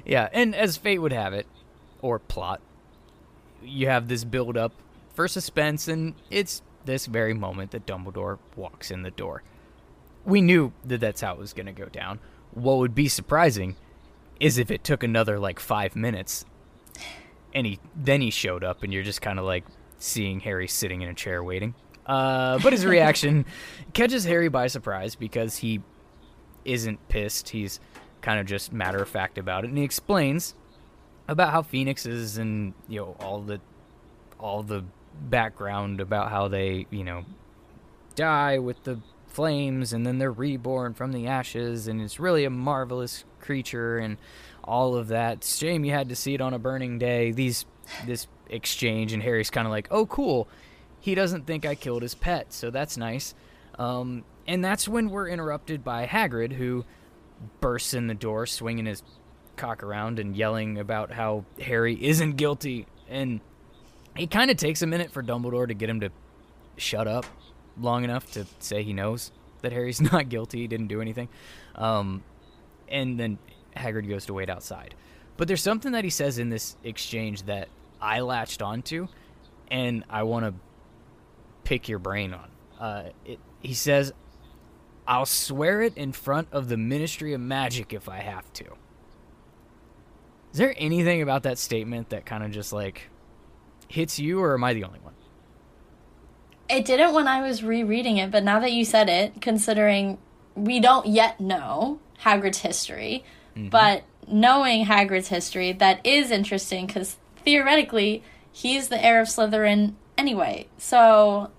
Yeah, 0.05 0.29
and 0.33 0.55
as 0.55 0.77
fate 0.77 0.99
would 0.99 1.13
have 1.13 1.33
it, 1.33 1.47
or 2.03 2.19
plot, 2.19 2.61
you 3.63 3.87
have 3.89 4.09
this 4.09 4.25
build 4.25 4.57
up 4.57 4.73
for 5.15 5.29
suspense, 5.29 5.87
and 5.87 6.15
it's 6.31 6.61
this 6.85 7.07
very 7.07 7.35
moment 7.35 7.71
that 7.71 7.87
Dumbledore 7.87 8.39
walks 8.57 8.91
in 8.91 9.03
the 9.03 9.11
door. 9.11 9.43
We 10.25 10.41
knew 10.41 10.73
that 10.85 11.01
that's 11.01 11.21
how 11.21 11.33
it 11.33 11.39
was 11.39 11.53
going 11.53 11.67
to 11.67 11.73
go 11.73 11.87
down. 11.87 12.19
What 12.53 12.79
would 12.79 12.95
be 12.95 13.09
surprising 13.09 13.77
is 14.41 14.59
if 14.59 14.71
it 14.71 14.85
took 14.85 15.03
another 15.03 15.39
like 15.39 15.61
five 15.61 15.95
minutes, 15.97 16.45
and 17.55 17.67
he 17.67 17.81
then 17.95 18.21
he 18.21 18.31
showed 18.31 18.65
up, 18.65 18.83
and 18.83 18.93
you're 18.93 19.03
just 19.03 19.23
kind 19.23 19.39
of 19.39 19.45
like 19.45 19.65
seeing 19.99 20.41
Harry 20.41 20.69
sitting 20.69 21.03
in 21.03 21.09
a 21.09 21.15
chair 21.15 21.43
waiting. 21.43 21.75
Uh, 22.07 22.59
but 22.59 22.73
his 22.73 22.85
reaction 22.87 23.45
catches 23.93 24.25
Harry 24.25 24.49
by 24.49 24.67
surprise 24.67 25.15
because 25.15 25.59
he 25.59 25.83
isn't 26.65 27.09
pissed. 27.09 27.51
He's 27.51 27.81
kind 28.21 28.41
of 28.41 28.47
just 28.47 28.73
matter 28.73 29.03
of 29.03 29.09
fact 29.09 29.39
about 29.39 29.65
it, 29.65 29.69
and 29.69 29.79
he 29.79 29.85
explains 29.85 30.55
about 31.29 31.51
how 31.51 31.63
phoenixes 31.63 32.39
and 32.39 32.75
you 32.89 33.01
know 33.01 33.17
all 33.21 33.41
the 33.41 33.61
all 34.39 34.63
the 34.63 34.85
background 35.23 36.01
about 36.01 36.31
how 36.31 36.49
they 36.49 36.87
you 36.91 37.05
know 37.05 37.25
die 38.15 38.59
with 38.59 38.83
the 38.85 38.99
flames 39.35 39.93
and 39.93 40.07
then 40.07 40.19
they're 40.19 40.33
reborn 40.33 40.95
from 40.95 41.13
the 41.13 41.27
ashes 41.27 41.89
and 41.89 42.01
it's 42.01 42.21
really 42.21 42.45
a 42.45 42.51
marvelous 42.51 43.25
creature 43.41 43.99
and 43.99 44.17
all 44.63 44.95
of 44.95 45.09
that. 45.09 45.45
Shame 45.45 45.85
you 45.85 45.93
had 45.93 46.09
to 46.09 46.17
see 46.17 46.35
it 46.35 46.41
on 46.41 46.55
a 46.55 46.59
burning 46.59 46.99
day. 46.99 47.33
These 47.33 47.67
this 48.07 48.27
exchange 48.49 49.13
and 49.13 49.23
harry's 49.23 49.51
kind 49.51 49.67
of 49.67 49.71
like 49.73 49.89
oh 49.91 50.07
cool. 50.07 50.49
He 51.01 51.15
doesn't 51.15 51.47
think 51.47 51.67
i 51.67 51.75
killed 51.75 52.03
his 52.03 52.15
pet 52.15 52.53
so 52.53 52.71
that's 52.71 52.97
nice. 52.97 53.35
Um, 53.79 54.25
and 54.47 54.65
that's 54.65 54.87
when 54.87 55.11
we're 55.11 55.29
interrupted 55.29 55.83
by 55.83 56.07
hagrid 56.07 56.53
who 56.53 56.85
bursts 57.61 57.93
in 57.93 58.07
the 58.07 58.15
door 58.15 58.47
swinging 58.47 58.87
his 58.87 59.03
cock 59.57 59.83
around 59.83 60.19
and 60.19 60.37
yelling 60.37 60.79
about 60.79 61.11
how 61.11 61.45
harry 61.61 62.03
isn't 62.03 62.37
guilty. 62.37 62.87
And 63.09 63.41
it 64.17 64.31
kind 64.31 64.51
of 64.51 64.57
takes 64.57 64.81
a 64.83 64.87
minute 64.87 65.11
for 65.11 65.23
dumbledore 65.23 65.67
to 65.67 65.75
get 65.75 65.91
him 65.91 66.01
to 66.01 66.11
shut 66.77 67.09
up 67.09 67.27
long 67.79 68.05
enough 68.05 68.31
to 68.33 68.47
say 68.59 68.83
he 68.83 68.93
knows 68.93 69.33
that 69.63 69.73
Harry's 69.73 70.01
not 70.13 70.29
guilty, 70.29 70.59
he 70.61 70.67
didn't 70.67 70.89
do 70.89 71.01
anything. 71.01 71.29
Um, 71.75 72.23
and 72.89 73.19
then 73.19 73.39
Hagrid 73.77 74.09
goes 74.09 74.27
to 74.27 74.35
wait 74.35 74.49
outside. 74.49 74.95
But 75.37 75.49
there's 75.49 75.63
something 75.63 75.93
that 75.93 76.05
he 76.05 76.11
says 76.11 76.39
in 76.39 76.51
this 76.51 76.77
exchange 76.85 77.45
that 77.45 77.69
I 78.01 78.21
latched 78.21 78.63
onto, 78.63 79.09
and 79.69 80.05
I 80.09 80.23
want 80.23 80.45
to 80.45 80.55
pick 81.65 81.89
your 81.89 81.99
brain 81.99 82.35
on. 82.35 82.51
Uh, 82.79 83.09
it, 83.25 83.41
he 83.61 83.75
says, 83.75 84.13
I'll 85.07 85.27
swear 85.27 85.83
it 85.83 85.97
in 85.97 86.13
front 86.13 86.49
of 86.53 86.69
the 86.69 86.77
Ministry 86.77 87.33
of 87.33 87.41
Magic 87.41 87.93
if 87.93 88.09
I 88.09 88.19
have 88.19 88.53
to. 88.55 88.65
Is 90.53 90.59
there 90.59 90.75
anything 90.77 91.21
about 91.21 91.43
that 91.43 91.59
statement 91.59 92.11
that 92.11 92.27
kind 92.27 92.45
of 92.45 92.53
just 92.53 92.73
like 92.73 93.11
hits 93.89 94.19
you, 94.19 94.41
or 94.41 94.55
am 94.55 94.63
I 94.63 94.73
the 94.73 94.85
only 94.85 95.01
one? 95.01 95.14
It 96.69 96.85
didn't 96.85 97.15
when 97.15 97.29
I 97.29 97.43
was 97.43 97.63
rereading 97.63 98.17
it, 98.17 98.31
but 98.31 98.43
now 98.43 98.61
that 98.61 98.73
you 98.73 98.85
said 98.85 99.09
it, 99.09 99.41
considering 99.41 100.19
we 100.55 100.81
don't 100.81 101.07
yet 101.07 101.41
know 101.41 102.01
Hagrid's 102.23 102.59
history, 102.59 103.25
mm-hmm. 103.55 103.69
but 103.69 104.05
knowing 104.27 104.87
Hagrid's 104.87 105.29
history, 105.29 105.73
that 105.73 106.05
is 106.05 106.31
interesting 106.31 106.87
because 106.87 107.17
theoretically 107.37 108.23
he's 108.51 108.89
the 108.89 109.05
heir 109.05 109.21
of 109.21 109.29
Slytherin 109.29 109.95
anyway. 110.17 110.69
So, 110.79 111.51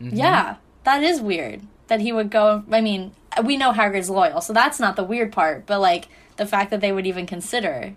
mm-hmm. 0.00 0.16
yeah, 0.16 0.56
that 0.84 1.02
is 1.02 1.20
weird 1.20 1.62
that 1.88 2.00
he 2.00 2.12
would 2.12 2.30
go. 2.30 2.64
I 2.70 2.80
mean, 2.80 3.12
we 3.44 3.56
know 3.56 3.72
Hagrid's 3.72 4.10
loyal, 4.10 4.40
so 4.40 4.52
that's 4.52 4.80
not 4.80 4.96
the 4.96 5.04
weird 5.04 5.32
part. 5.32 5.66
But 5.66 5.80
like 5.80 6.08
the 6.36 6.46
fact 6.46 6.70
that 6.70 6.80
they 6.80 6.92
would 6.92 7.06
even 7.06 7.26
consider 7.26 7.94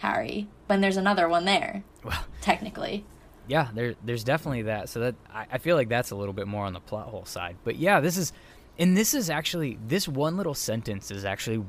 Harry 0.00 0.48
when 0.66 0.80
there's 0.80 0.96
another 0.96 1.28
one 1.28 1.44
there, 1.44 1.82
Well, 2.04 2.24
technically. 2.40 3.04
Yeah, 3.48 3.68
there 3.74 3.94
there's 4.04 4.24
definitely 4.24 4.62
that. 4.62 4.88
So 4.88 5.00
that 5.00 5.14
I, 5.32 5.46
I 5.52 5.58
feel 5.58 5.74
like 5.74 5.88
that's 5.88 6.10
a 6.10 6.16
little 6.16 6.34
bit 6.34 6.46
more 6.46 6.64
on 6.64 6.72
the 6.72 6.80
plot 6.80 7.08
hole 7.08 7.24
side. 7.24 7.56
But 7.64 7.76
yeah, 7.76 8.00
this 8.00 8.16
is 8.16 8.32
and 8.78 8.96
this 8.96 9.14
is 9.14 9.28
actually 9.28 9.78
this 9.86 10.06
one 10.06 10.36
little 10.36 10.54
sentence 10.54 11.10
is 11.10 11.24
actually 11.24 11.64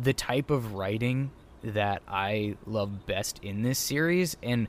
the 0.00 0.12
type 0.12 0.50
of 0.50 0.74
writing 0.74 1.30
that 1.62 2.02
I 2.06 2.56
love 2.66 3.06
best 3.06 3.40
in 3.42 3.62
this 3.62 3.78
series 3.78 4.36
and 4.42 4.68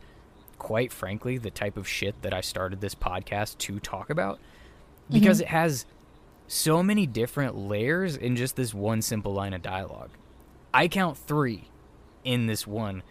quite 0.57 0.93
frankly 0.93 1.37
the 1.37 1.51
type 1.51 1.75
of 1.75 1.87
shit 1.87 2.21
that 2.21 2.33
I 2.33 2.41
started 2.41 2.79
this 2.79 2.95
podcast 2.95 3.57
to 3.59 3.79
talk 3.79 4.09
about 4.09 4.37
mm-hmm. 4.37 5.19
because 5.19 5.41
it 5.41 5.47
has 5.47 5.85
so 6.47 6.81
many 6.81 7.05
different 7.05 7.57
layers 7.57 8.15
in 8.15 8.35
just 8.35 8.55
this 8.55 8.73
one 8.73 9.01
simple 9.01 9.33
line 9.33 9.53
of 9.53 9.61
dialogue. 9.61 10.11
I 10.73 10.87
count 10.87 11.17
3 11.17 11.67
in 12.23 12.45
this 12.45 12.65
one 12.65 13.03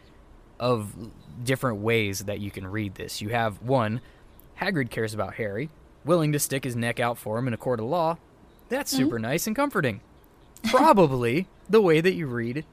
of 0.59 0.95
different 1.43 1.78
ways 1.78 2.20
that 2.20 2.41
you 2.41 2.51
can 2.51 2.66
read 2.66 2.95
this. 2.95 3.20
You 3.20 3.30
have 3.30 3.61
one, 3.62 4.01
Hagrid 4.61 4.91
cares 4.91 5.14
about 5.14 5.35
Harry, 5.35 5.70
willing 6.05 6.32
to 6.32 6.39
stick 6.39 6.64
his 6.64 6.76
neck 6.76 7.01
out 7.01 7.18
for 7.18 7.39
him 7.39 7.49
in 7.49 7.55
a 7.55 7.59
court 7.59 7.80
of 7.80 7.87
law. 7.87 8.18
That's 8.68 8.93
mm-hmm. 8.93 9.03
super 9.03 9.18
nice 9.18 9.47
and 9.47 9.57
comforting. 9.57 10.01
Probably 10.64 11.49
the 11.68 11.82
way 11.82 12.01
that 12.01 12.14
you 12.14 12.26
read 12.26 12.64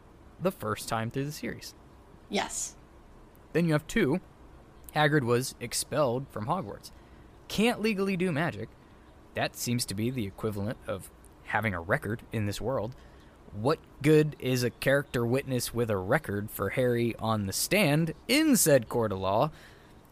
the 0.42 0.52
first 0.52 0.88
time 0.88 1.12
through 1.12 1.26
the 1.26 1.32
series. 1.32 1.74
Yes. 2.30 2.76
Then 3.54 3.66
you 3.66 3.74
have 3.74 3.88
two, 3.88 4.22
Hagrid 4.96 5.24
was 5.24 5.56
expelled 5.60 6.28
from 6.30 6.48
Hogwarts. 6.48 6.92
Can't 7.48 7.82
legally 7.82 8.18
do 8.18 8.32
magic. 8.32 8.70
That 9.34 9.56
seems 9.56 9.86
to 9.86 9.94
be 9.94 10.10
the 10.10 10.26
equivalent 10.26 10.78
of 10.88 11.10
having 11.46 11.74
a 11.74 11.82
record 11.82 12.22
in 12.32 12.46
this 12.46 12.62
world. 12.62 12.96
What 13.54 13.80
good 14.02 14.36
is 14.40 14.64
a 14.64 14.70
character 14.70 15.26
witness 15.26 15.74
with 15.74 15.90
a 15.90 15.98
record 15.98 16.50
for 16.50 16.70
Harry 16.70 17.16
on 17.20 17.46
the 17.46 17.54
stand 17.54 18.14
in 18.28 18.56
said 18.56 18.88
court 18.88 19.12
of 19.12 19.20
law? 19.20 19.52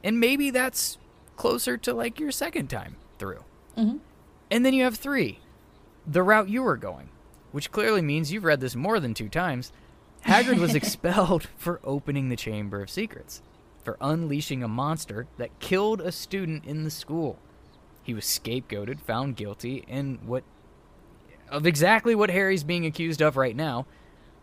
And 0.03 0.19
maybe 0.19 0.49
that's 0.49 0.97
closer 1.35 1.77
to 1.77 1.93
like 1.93 2.19
your 2.19 2.31
second 2.31 2.69
time 2.69 2.97
through. 3.17 3.43
Mm-hmm. 3.77 3.97
And 4.51 4.65
then 4.65 4.73
you 4.73 4.83
have 4.83 4.95
three, 4.95 5.39
the 6.05 6.23
route 6.23 6.49
you 6.49 6.63
were 6.63 6.77
going, 6.77 7.09
which 7.51 7.71
clearly 7.71 8.01
means 8.01 8.31
you've 8.31 8.43
read 8.43 8.59
this 8.59 8.75
more 8.75 8.99
than 8.99 9.13
two 9.13 9.29
times. 9.29 9.71
Hagrid 10.25 10.59
was 10.59 10.75
expelled 10.75 11.47
for 11.55 11.79
opening 11.83 12.29
the 12.29 12.35
Chamber 12.35 12.81
of 12.81 12.89
Secrets, 12.89 13.41
for 13.83 13.97
unleashing 14.01 14.63
a 14.63 14.67
monster 14.67 15.27
that 15.37 15.59
killed 15.59 16.01
a 16.01 16.11
student 16.11 16.65
in 16.65 16.83
the 16.83 16.91
school. 16.91 17.39
He 18.03 18.13
was 18.13 18.25
scapegoated, 18.25 18.99
found 18.99 19.35
guilty, 19.35 19.85
and 19.87 20.19
what 20.25 20.43
of 21.49 21.65
exactly 21.65 22.15
what 22.15 22.29
Harry's 22.29 22.63
being 22.63 22.85
accused 22.85 23.21
of 23.21 23.37
right 23.37 23.55
now, 23.55 23.85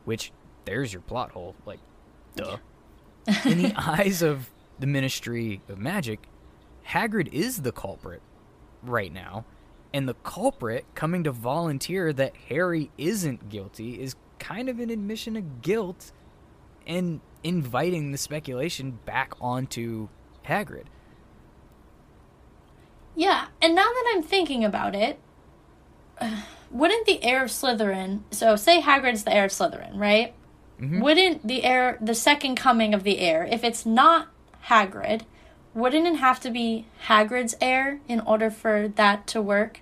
which 0.05 0.33
there's 0.65 0.93
your 0.93 1.03
plot 1.03 1.33
hole, 1.33 1.55
like 1.65 1.81
duh. 2.35 2.59
in 3.45 3.59
the 3.59 3.75
eyes 3.77 4.23
of 4.23 4.51
the 4.79 4.87
Ministry 4.87 5.61
of 5.69 5.79
Magic, 5.79 6.29
Hagrid 6.89 7.33
is 7.33 7.63
the 7.63 7.73
culprit 7.73 8.23
right 8.83 9.13
now, 9.13 9.45
and 9.93 10.09
the 10.09 10.15
culprit 10.15 10.85
coming 10.95 11.25
to 11.25 11.33
volunteer 11.33 12.13
that 12.13 12.37
Harry 12.49 12.91
isn't 12.99 13.49
guilty 13.49 14.01
is 14.01 14.15
kind 14.39 14.69
of 14.69 14.79
an 14.79 14.91
admission 14.91 15.37
of 15.37 15.63
guilt 15.63 16.13
and 16.87 17.21
inviting 17.43 18.13
the 18.13 18.19
speculation 18.19 18.99
back 19.05 19.35
onto 19.41 20.09
Hagrid. 20.47 20.85
Yeah, 23.17 23.47
and 23.63 23.75
now 23.75 23.87
that 23.87 24.13
I'm 24.15 24.23
thinking 24.23 24.65
about 24.65 24.95
it, 24.95 25.19
wouldn't 26.71 27.07
the 27.07 27.23
heir 27.23 27.45
of 27.45 27.51
Slytherin, 27.51 28.23
so 28.31 28.57
say 28.57 28.81
Hagrid's 28.81 29.25
the 29.25 29.35
heir 29.35 29.45
of 29.45 29.51
Slytherin, 29.51 29.97
right? 29.97 30.35
Wouldn't 30.79 31.47
the 31.47 31.65
heir, 31.65 31.97
the 32.03 32.15
second 32.15 32.57
coming 32.57 32.93
of 32.93 33.03
the 33.03 33.19
heir, 33.19 33.49
if 33.51 33.65
it's 33.65 33.87
not 33.87 34.29
Hagrid, 34.67 35.23
wouldn't 35.73 36.07
it 36.07 36.17
have 36.17 36.39
to 36.41 36.51
be 36.51 36.87
Hagrid's 37.07 37.55
heir 37.61 38.01
in 38.09 38.21
order 38.21 38.51
for 38.51 38.89
that 38.89 39.27
to 39.29 39.41
work? 39.41 39.81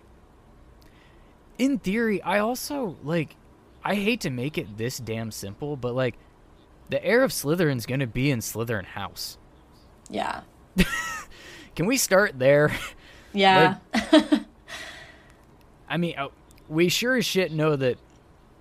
In 1.58 1.78
theory, 1.78 2.22
I 2.22 2.38
also 2.38 2.96
like 3.02 3.36
I 3.84 3.96
hate 3.96 4.20
to 4.22 4.30
make 4.30 4.56
it 4.56 4.78
this 4.78 4.98
damn 4.98 5.30
simple, 5.30 5.76
but 5.76 5.94
like 5.94 6.16
the 6.90 7.04
heir 7.04 7.22
of 7.22 7.30
Slytherin's 7.32 7.86
going 7.86 8.00
to 8.00 8.06
be 8.06 8.30
in 8.30 8.40
Slytherin 8.40 8.84
house. 8.84 9.36
Yeah. 10.08 10.42
Can 11.74 11.86
we 11.86 11.96
start 11.96 12.38
there? 12.38 12.76
Yeah. 13.32 13.78
I 15.88 15.96
mean, 15.96 16.14
uh, 16.16 16.28
we 16.68 16.88
sure 16.88 17.16
as 17.16 17.24
shit 17.26 17.52
know 17.52 17.76
that 17.76 17.98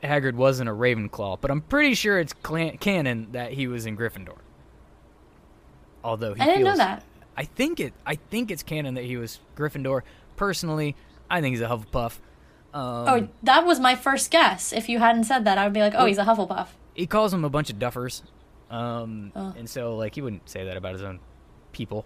Hagrid 0.03 0.33
wasn't 0.35 0.69
a 0.69 0.73
Ravenclaw, 0.73 1.39
but 1.39 1.49
I'm 1.51 1.61
pretty 1.61 1.93
sure 1.93 2.19
it's 2.19 2.33
clan- 2.33 2.77
canon 2.77 3.31
that 3.31 3.53
he 3.53 3.67
was 3.67 3.85
in 3.85 3.95
Gryffindor. 3.97 4.37
Although 6.03 6.33
he 6.33 6.41
I 6.41 6.45
didn't 6.45 6.63
know 6.63 6.77
that. 6.77 7.03
I 7.37 7.45
think 7.45 7.79
it. 7.79 7.93
I 8.05 8.15
think 8.15 8.51
it's 8.51 8.63
canon 8.63 8.95
that 8.95 9.05
he 9.05 9.17
was 9.17 9.39
Gryffindor. 9.55 10.01
Personally, 10.35 10.95
I 11.29 11.41
think 11.41 11.53
he's 11.53 11.61
a 11.61 11.67
Hufflepuff. 11.67 12.17
Um, 12.73 13.07
oh, 13.07 13.27
that 13.43 13.65
was 13.65 13.79
my 13.79 13.95
first 13.95 14.29
guess. 14.31 14.73
If 14.73 14.89
you 14.89 14.99
hadn't 14.99 15.23
said 15.25 15.45
that, 15.45 15.57
I 15.57 15.63
would 15.63 15.73
be 15.73 15.79
like, 15.79 15.93
oh, 15.95 16.05
he's 16.05 16.17
a 16.17 16.23
Hufflepuff. 16.25 16.67
he 16.95 17.05
calls 17.07 17.31
them 17.31 17.45
a 17.45 17.49
bunch 17.49 17.69
of 17.69 17.77
duffers, 17.77 18.23
um, 18.69 19.31
Oh. 19.35 19.53
and 19.57 19.69
so 19.69 19.95
like 19.95 20.15
he 20.15 20.21
wouldn't 20.21 20.49
say 20.49 20.65
that 20.65 20.75
about 20.77 20.93
his 20.93 21.03
own 21.03 21.19
people, 21.71 22.05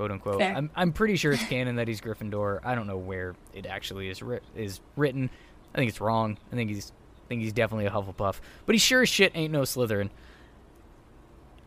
quote 0.00 0.10
unquote. 0.12 0.38
Fair. 0.38 0.54
I'm 0.56 0.70
I'm 0.74 0.92
pretty 0.92 1.16
sure 1.16 1.32
it's 1.32 1.44
canon 1.44 1.76
that 1.76 1.86
he's 1.88 2.00
Gryffindor. 2.00 2.60
I 2.64 2.74
don't 2.74 2.86
know 2.86 2.96
where 2.96 3.34
it 3.52 3.66
actually 3.66 4.08
is 4.08 4.22
writ- 4.22 4.42
is 4.56 4.80
written. 4.96 5.28
I 5.74 5.78
think 5.78 5.90
it's 5.90 6.00
wrong. 6.00 6.38
I 6.50 6.56
think 6.56 6.70
he's 6.70 6.90
I 6.90 7.28
think 7.28 7.42
he's 7.42 7.52
definitely 7.52 7.86
a 7.86 7.90
Hufflepuff, 7.90 8.40
but 8.66 8.74
he 8.74 8.78
sure 8.78 9.02
as 9.02 9.08
shit 9.08 9.32
ain't 9.34 9.52
no 9.52 9.62
Slytherin. 9.62 10.10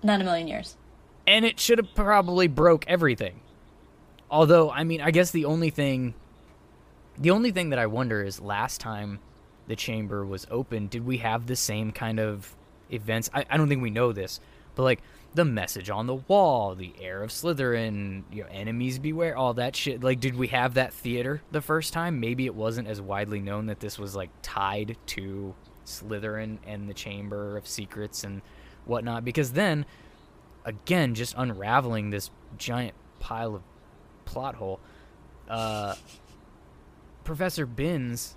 Not 0.01 0.19
a 0.19 0.23
million 0.23 0.47
years. 0.47 0.75
and 1.25 1.45
it 1.45 1.59
should 1.59 1.77
have 1.77 1.93
probably 1.95 2.47
broke 2.47 2.85
everything. 2.87 3.39
Although, 4.29 4.71
I 4.71 4.83
mean, 4.83 4.99
I 4.99 5.11
guess 5.11 5.31
the 5.31 5.45
only 5.45 5.69
thing, 5.69 6.15
the 7.17 7.29
only 7.31 7.51
thing 7.51 7.69
that 7.69 7.79
I 7.79 7.85
wonder 7.85 8.23
is 8.23 8.41
last 8.41 8.81
time 8.81 9.19
the 9.67 9.75
chamber 9.75 10.25
was 10.25 10.45
open, 10.51 10.87
did 10.87 11.05
we 11.05 11.17
have 11.19 11.45
the 11.47 11.55
same 11.55 11.91
kind 11.91 12.19
of 12.19 12.53
events? 12.91 13.29
I, 13.33 13.45
I 13.49 13.55
don't 13.57 13.69
think 13.69 13.81
we 13.81 13.91
know 13.91 14.11
this, 14.11 14.39
but 14.75 14.83
like 14.83 15.01
the 15.33 15.45
message 15.45 15.89
on 15.89 16.07
the 16.07 16.15
wall, 16.15 16.75
the 16.75 16.93
heir 16.99 17.23
of 17.23 17.31
Slytherin, 17.31 18.23
you 18.31 18.43
know, 18.43 18.49
enemies 18.51 18.99
beware, 18.99 19.35
all 19.35 19.55
that 19.55 19.75
shit. 19.75 20.03
Like, 20.03 20.19
did 20.19 20.35
we 20.35 20.47
have 20.47 20.75
that 20.75 20.93
theater 20.93 21.41
the 21.51 21.61
first 21.61 21.93
time? 21.93 22.19
Maybe 22.19 22.45
it 22.45 22.55
wasn't 22.55 22.87
as 22.87 23.01
widely 23.01 23.39
known 23.39 23.65
that 23.67 23.79
this 23.79 23.97
was 23.97 24.15
like 24.15 24.29
tied 24.41 24.97
to 25.07 25.55
Slytherin 25.85 26.59
and 26.65 26.87
the 26.87 26.93
Chamber 26.93 27.57
of 27.57 27.67
Secrets 27.67 28.23
and 28.23 28.41
whatnot, 28.85 29.25
because 29.25 29.53
then 29.53 29.85
again, 30.65 31.15
just 31.15 31.33
unraveling 31.37 32.09
this 32.09 32.29
giant 32.57 32.95
pile 33.19 33.55
of 33.55 33.63
plot 34.25 34.55
hole. 34.55 34.79
Uh, 35.49 35.95
Professor 37.23 37.65
Binns 37.65 38.35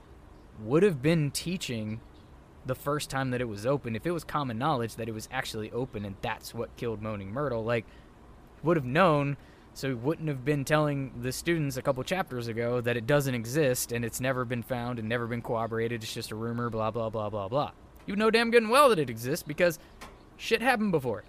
would 0.60 0.82
have 0.82 1.02
been 1.02 1.30
teaching 1.30 2.00
the 2.66 2.74
first 2.74 3.08
time 3.10 3.30
that 3.30 3.40
it 3.40 3.48
was 3.48 3.64
open 3.64 3.96
if 3.96 4.06
it 4.06 4.10
was 4.10 4.24
common 4.24 4.58
knowledge 4.58 4.96
that 4.96 5.08
it 5.08 5.12
was 5.12 5.28
actually 5.30 5.70
open 5.72 6.04
and 6.04 6.16
that's 6.20 6.52
what 6.52 6.76
killed 6.76 7.00
Moaning 7.00 7.32
Myrtle. 7.32 7.64
Like, 7.64 7.86
would 8.62 8.76
have 8.76 8.84
known, 8.84 9.36
so 9.74 9.88
he 9.88 9.94
wouldn't 9.94 10.28
have 10.28 10.44
been 10.44 10.64
telling 10.64 11.12
the 11.22 11.32
students 11.32 11.76
a 11.76 11.82
couple 11.82 12.02
chapters 12.02 12.48
ago 12.48 12.80
that 12.80 12.96
it 12.96 13.06
doesn't 13.06 13.34
exist 13.34 13.92
and 13.92 14.04
it's 14.04 14.20
never 14.20 14.44
been 14.44 14.62
found 14.62 14.98
and 14.98 15.08
never 15.08 15.26
been 15.26 15.42
corroborated. 15.42 16.02
It's 16.02 16.12
just 16.12 16.30
a 16.30 16.34
rumor, 16.34 16.70
blah, 16.70 16.90
blah, 16.90 17.10
blah, 17.10 17.30
blah, 17.30 17.48
blah. 17.48 17.72
You 18.06 18.16
know 18.16 18.30
damn 18.30 18.50
good 18.50 18.62
and 18.62 18.70
well 18.70 18.88
that 18.88 18.98
it 18.98 19.10
exists 19.10 19.42
because 19.42 19.78
shit 20.36 20.62
happened 20.62 20.92
before. 20.92 21.24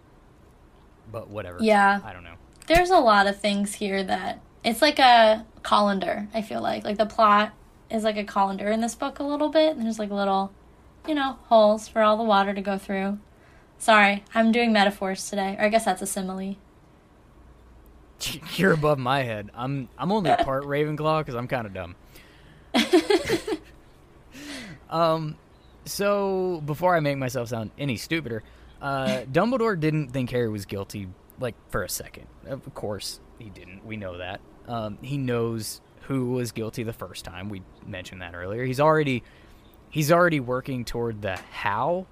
But 1.11 1.29
whatever. 1.29 1.57
Yeah. 1.61 1.99
I 2.03 2.13
don't 2.13 2.23
know. 2.23 2.35
There's 2.67 2.89
a 2.89 2.99
lot 2.99 3.27
of 3.27 3.39
things 3.39 3.75
here 3.75 4.03
that 4.03 4.41
it's 4.63 4.81
like 4.81 4.99
a 4.99 5.45
colander, 5.63 6.27
I 6.33 6.41
feel 6.41 6.61
like. 6.61 6.83
Like 6.83 6.97
the 6.97 7.05
plot 7.05 7.53
is 7.89 8.03
like 8.03 8.17
a 8.17 8.23
colander 8.23 8.69
in 8.69 8.81
this 8.81 8.95
book 8.95 9.19
a 9.19 9.23
little 9.23 9.49
bit. 9.49 9.75
And 9.75 9.85
there's 9.85 9.99
like 9.99 10.11
little, 10.11 10.51
you 11.07 11.15
know, 11.15 11.37
holes 11.47 11.87
for 11.87 12.01
all 12.01 12.17
the 12.17 12.23
water 12.23 12.53
to 12.53 12.61
go 12.61 12.77
through. 12.77 13.19
Sorry, 13.77 14.23
I'm 14.33 14.51
doing 14.51 14.73
metaphors 14.73 15.29
today. 15.29 15.55
Or 15.59 15.65
I 15.65 15.69
guess 15.69 15.85
that's 15.85 16.01
a 16.01 16.07
simile. 16.07 16.55
You're 18.55 18.73
above 18.73 18.97
my 18.97 19.23
head. 19.23 19.51
I'm 19.53 19.89
I'm 19.97 20.11
only 20.11 20.35
part 20.35 20.63
Ravenclaw 20.65 21.19
because 21.19 21.35
I'm 21.35 21.47
kind 21.47 21.67
of 21.67 21.73
dumb. 21.73 21.95
um, 24.89 25.35
so 25.85 26.61
before 26.65 26.95
I 26.95 26.99
make 26.99 27.17
myself 27.17 27.49
sound 27.49 27.71
any 27.77 27.97
stupider, 27.97 28.43
uh, 28.81 29.23
Dumbledore 29.31 29.79
didn't 29.79 30.09
think 30.09 30.29
Harry 30.31 30.49
was 30.49 30.65
guilty, 30.65 31.07
like 31.39 31.55
for 31.69 31.83
a 31.83 31.89
second. 31.89 32.27
Of 32.45 32.73
course, 32.73 33.19
he 33.37 33.49
didn't. 33.49 33.85
We 33.85 33.97
know 33.97 34.17
that. 34.17 34.41
Um, 34.67 34.97
he 35.01 35.17
knows 35.17 35.81
who 36.01 36.31
was 36.31 36.51
guilty 36.51 36.83
the 36.83 36.93
first 36.93 37.25
time. 37.25 37.49
We 37.49 37.63
mentioned 37.85 38.21
that 38.21 38.35
earlier. 38.35 38.63
He's 38.63 38.79
already 38.79 39.23
he's 39.89 40.11
already 40.11 40.39
working 40.39 40.85
toward 40.85 41.21
the 41.21 41.37
how 41.51 42.05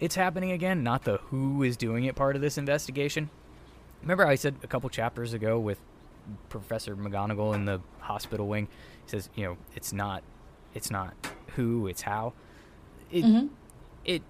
it's 0.00 0.14
happening 0.16 0.50
again, 0.50 0.82
not 0.82 1.04
the 1.04 1.18
who 1.18 1.62
is 1.62 1.76
doing 1.76 2.04
it 2.04 2.16
part 2.16 2.34
of 2.36 2.42
this 2.42 2.58
investigation. 2.58 3.30
Remember 4.00 4.26
I 4.26 4.34
said 4.34 4.56
a 4.62 4.66
couple 4.66 4.88
chapters 4.90 5.32
ago 5.32 5.58
with 5.60 5.78
Professor 6.48 6.96
McGonagall 6.96 7.54
in 7.54 7.64
the 7.66 7.80
hospital 8.00 8.48
wing. 8.48 8.66
He 9.04 9.10
says, 9.10 9.28
you 9.36 9.44
know, 9.44 9.56
it's 9.76 9.92
not, 9.92 10.22
it's 10.74 10.90
not 10.90 11.14
who, 11.54 11.86
it's 11.86 12.02
how. 12.02 12.32
It, 13.10 13.24
Mhm. 13.24 13.50
it, 14.04 14.22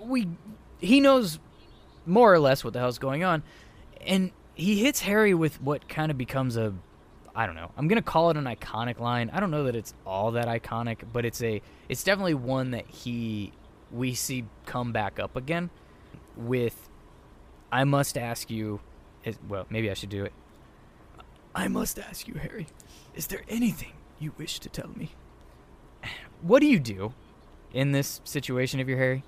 we, 0.00 0.28
he 0.78 1.00
knows 1.00 1.38
more 2.06 2.32
or 2.32 2.38
less 2.38 2.62
what 2.64 2.72
the 2.72 2.78
hell's 2.80 2.98
going 2.98 3.24
on, 3.24 3.42
and 4.06 4.30
he 4.54 4.80
hits 4.82 5.00
Harry 5.00 5.32
with 5.34 5.60
what 5.62 5.88
kind 5.88 6.10
of 6.10 6.18
becomes 6.18 6.56
a, 6.56 6.74
I 7.34 7.46
don't 7.46 7.56
know. 7.56 7.70
I'm 7.76 7.88
gonna 7.88 8.02
call 8.02 8.30
it 8.30 8.36
an 8.36 8.44
iconic 8.44 9.00
line. 9.00 9.30
I 9.32 9.40
don't 9.40 9.50
know 9.50 9.64
that 9.64 9.74
it's 9.74 9.92
all 10.06 10.32
that 10.32 10.46
iconic, 10.46 10.98
but 11.12 11.24
it's 11.24 11.42
a, 11.42 11.60
it's 11.88 12.04
definitely 12.04 12.34
one 12.34 12.70
that 12.70 12.86
he, 12.86 13.52
we 13.90 14.14
see 14.14 14.44
come 14.66 14.92
back 14.92 15.18
up 15.18 15.36
again, 15.36 15.70
with, 16.36 16.88
I 17.72 17.84
must 17.84 18.16
ask 18.16 18.50
you, 18.50 18.80
is, 19.24 19.36
well, 19.48 19.66
maybe 19.70 19.90
I 19.90 19.94
should 19.94 20.10
do 20.10 20.24
it. 20.24 20.32
I 21.54 21.68
must 21.68 21.98
ask 21.98 22.28
you, 22.28 22.34
Harry, 22.34 22.66
is 23.14 23.28
there 23.28 23.42
anything 23.48 23.92
you 24.18 24.32
wish 24.38 24.58
to 24.60 24.68
tell 24.68 24.90
me? 24.94 25.10
What 26.42 26.60
do 26.60 26.66
you 26.66 26.78
do 26.78 27.14
in 27.72 27.92
this 27.92 28.20
situation 28.24 28.78
if 28.78 28.86
you're 28.86 28.98
Harry? 28.98 29.22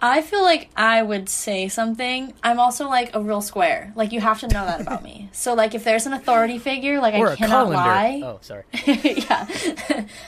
I 0.00 0.20
feel 0.20 0.42
like 0.42 0.68
I 0.76 1.02
would 1.02 1.28
say 1.28 1.68
something. 1.68 2.34
I'm 2.42 2.60
also 2.60 2.88
like 2.88 3.14
a 3.14 3.22
real 3.22 3.40
square. 3.40 3.92
Like 3.96 4.12
you 4.12 4.20
have 4.20 4.40
to 4.40 4.48
know 4.48 4.66
that 4.66 4.80
about 4.80 5.02
me. 5.02 5.30
So 5.32 5.54
like 5.54 5.74
if 5.74 5.82
there's 5.84 6.06
an 6.06 6.12
authority 6.12 6.58
figure, 6.58 7.00
like 7.00 7.14
Or 7.14 7.30
I 7.30 7.36
cannot 7.36 7.66
colander. 7.66 7.76
lie. 7.76 8.20
Oh, 8.22 8.38
sorry. 8.42 8.64
yeah. 8.86 9.46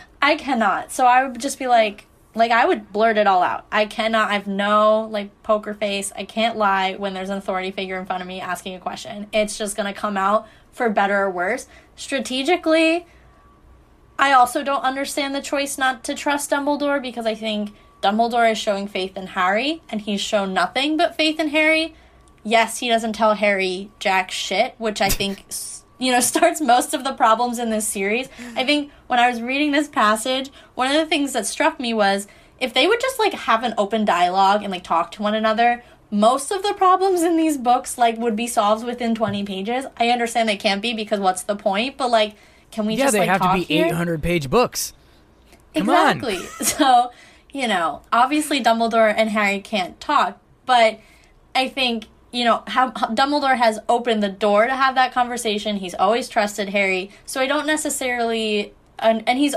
I 0.23 0.37
cannot. 0.37 0.93
So 0.93 1.07
I 1.07 1.27
would 1.27 1.41
just 1.41 1.59
be 1.59 1.67
like 1.67 2.07
like 2.35 2.51
I 2.51 2.64
would 2.67 2.93
blurt 2.93 3.17
it 3.19 3.27
all 3.27 3.43
out. 3.43 3.67
I 3.71 3.87
cannot 3.87 4.31
I've 4.31 4.47
no 4.47 5.09
like 5.11 5.43
poker 5.43 5.75
face. 5.75 6.12
I 6.17 6.25
can't 6.25 6.57
lie 6.57 6.95
when 6.95 7.12
there's 7.14 7.31
an 7.31 7.39
authority 7.39 7.71
figure 7.71 7.99
in 7.99 8.07
front 8.07 8.23
of 8.23 8.29
me 8.29 8.41
asking 8.41 8.75
a 8.75 8.81
question. 8.81 9.27
It's 9.33 9.57
just 9.59 9.77
going 9.77 9.93
to 9.93 9.99
come 9.99 10.17
out 10.17 10.47
for 10.73 10.89
better 10.91 11.19
or 11.23 11.31
worse. 11.31 11.67
Strategically, 11.97 13.07
I 14.19 14.33
also 14.33 14.62
don't 14.62 14.83
understand 14.83 15.35
the 15.35 15.41
choice 15.43 15.77
not 15.79 16.03
to 16.05 16.14
trust 16.14 16.51
Dumbledore 16.51 17.01
because 17.01 17.27
I 17.27 17.35
think 17.35 17.73
Dumbledore 18.03 18.51
is 18.51 18.59
showing 18.59 18.86
faith 18.86 19.16
in 19.16 19.28
Harry 19.28 19.82
and 19.88 20.01
he's 20.03 20.20
shown 20.20 20.53
nothing 20.55 20.97
but 20.97 21.16
faith 21.16 21.40
in 21.40 21.49
Harry. 21.49 21.94
Yes, 22.44 22.78
he 22.78 22.88
doesn't 22.88 23.14
tell 23.14 23.34
Harry 23.34 23.90
jack 23.99 24.30
shit, 24.30 24.74
which 24.78 25.01
I 25.01 25.09
think 25.09 25.44
you 25.99 26.12
know 26.12 26.20
starts 26.32 26.61
most 26.61 26.94
of 26.94 27.05
the 27.05 27.12
problems 27.14 27.59
in 27.59 27.70
this 27.70 27.86
series. 27.88 28.28
I 28.55 28.64
think 28.64 28.92
when 29.07 29.18
I 29.18 29.28
was 29.30 29.40
reading 29.42 29.72
this 29.72 29.88
passage, 29.88 30.51
one 30.74 30.88
of 30.88 30.94
the 30.94 31.07
things 31.07 31.32
that 31.32 31.47
struck 31.47 31.80
me 31.80 31.92
was 31.94 32.26
if 32.61 32.72
they 32.72 32.86
would 32.86 33.01
just 33.01 33.18
like 33.18 33.32
have 33.32 33.64
an 33.64 33.74
open 33.76 34.05
dialogue 34.05 34.62
and 34.62 34.70
like 34.70 34.84
talk 34.84 35.11
to 35.12 35.22
one 35.22 35.34
another, 35.34 35.82
most 36.11 36.51
of 36.53 36.62
the 36.62 36.72
problems 36.74 37.22
in 37.22 37.36
these 37.36 37.59
books 37.59 37.99
like 37.99 38.16
would 38.18 38.36
be 38.36 38.47
solved 38.47 38.84
within 38.84 39.14
20 39.14 39.44
pages. 39.44 39.86
I 39.99 40.11
understand 40.11 40.49
they 40.49 40.57
can't 40.57 40.80
be 40.80 40.94
because 40.94 41.18
what's 41.20 41.42
the 41.42 41.57
point? 41.57 41.97
But 41.97 42.11
like 42.11 42.36
can 42.70 42.86
we 42.86 42.94
Yeah, 42.94 43.05
just 43.07 43.12
they 43.14 43.20
like 43.20 43.28
have 43.28 43.40
to 43.42 43.53
be 43.55 43.64
here? 43.64 43.86
800 43.86 44.22
page 44.22 44.49
books. 44.51 44.92
Come 45.74 45.90
on. 45.90 46.16
exactly. 46.18 46.38
So, 46.64 47.11
you 47.57 47.66
know, 47.66 48.02
obviously 48.12 48.62
Dumbledore 48.62 49.14
and 49.16 49.30
Harry 49.30 49.61
can't 49.61 49.98
talk, 49.98 50.38
but 50.66 51.00
I 51.54 51.68
think, 51.68 52.04
you 52.30 52.44
know, 52.44 52.62
how, 52.66 52.90
Dumbledore 52.90 53.57
has 53.57 53.78
opened 53.88 54.22
the 54.22 54.28
door 54.28 54.66
to 54.66 54.76
have 54.76 54.94
that 54.96 55.12
conversation. 55.12 55.76
He's 55.78 55.94
always 55.94 56.28
trusted 56.28 56.68
Harry. 56.68 57.11
So 57.24 57.40
I 57.40 57.46
don't 57.46 57.66
necessarily 57.66 58.74
and, 58.98 59.26
and 59.26 59.38
he's 59.38 59.54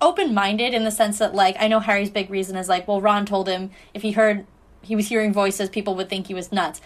open-minded 0.00 0.74
in 0.74 0.82
the 0.82 0.90
sense 0.90 1.18
that 1.18 1.32
like 1.32 1.54
I 1.60 1.68
know 1.68 1.78
Harry's 1.78 2.10
big 2.10 2.30
reason 2.30 2.56
is 2.56 2.68
like, 2.68 2.88
well, 2.88 3.00
Ron 3.00 3.26
told 3.26 3.48
him 3.48 3.70
if 3.94 4.02
he 4.02 4.10
heard 4.10 4.44
he 4.82 4.96
was 4.96 5.06
hearing 5.06 5.32
voices, 5.32 5.68
people 5.68 5.94
would 5.94 6.08
think 6.08 6.26
he 6.26 6.34
was 6.34 6.50
nuts. 6.50 6.80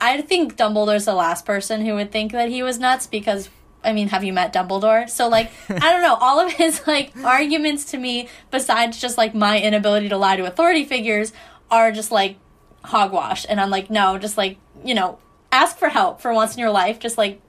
I 0.00 0.20
think 0.22 0.56
Dumbledore's 0.56 1.04
the 1.04 1.14
last 1.14 1.46
person 1.46 1.86
who 1.86 1.94
would 1.94 2.10
think 2.10 2.32
that 2.32 2.48
he 2.48 2.64
was 2.64 2.80
nuts 2.80 3.06
because 3.06 3.48
I 3.84 3.92
mean, 3.92 4.08
have 4.08 4.24
you 4.24 4.32
met 4.32 4.52
Dumbledore? 4.52 5.08
So 5.08 5.28
like, 5.28 5.50
I 5.68 5.92
don't 5.92 6.02
know, 6.02 6.14
all 6.14 6.40
of 6.40 6.52
his 6.52 6.86
like 6.86 7.12
arguments 7.24 7.84
to 7.86 7.98
me 7.98 8.28
besides 8.50 9.00
just 9.00 9.18
like 9.18 9.34
my 9.34 9.60
inability 9.60 10.08
to 10.08 10.16
lie 10.16 10.36
to 10.36 10.46
authority 10.46 10.84
figures 10.84 11.32
are 11.70 11.92
just 11.92 12.10
like 12.10 12.36
hogwash 12.82 13.46
and 13.48 13.60
I'm 13.60 13.70
like, 13.70 13.90
no, 13.90 14.18
just 14.18 14.36
like, 14.36 14.58
you 14.84 14.94
know, 14.94 15.18
ask 15.52 15.76
for 15.78 15.88
help 15.88 16.20
for 16.20 16.32
once 16.32 16.54
in 16.54 16.60
your 16.60 16.70
life, 16.70 16.98
just 16.98 17.18
like 17.18 17.40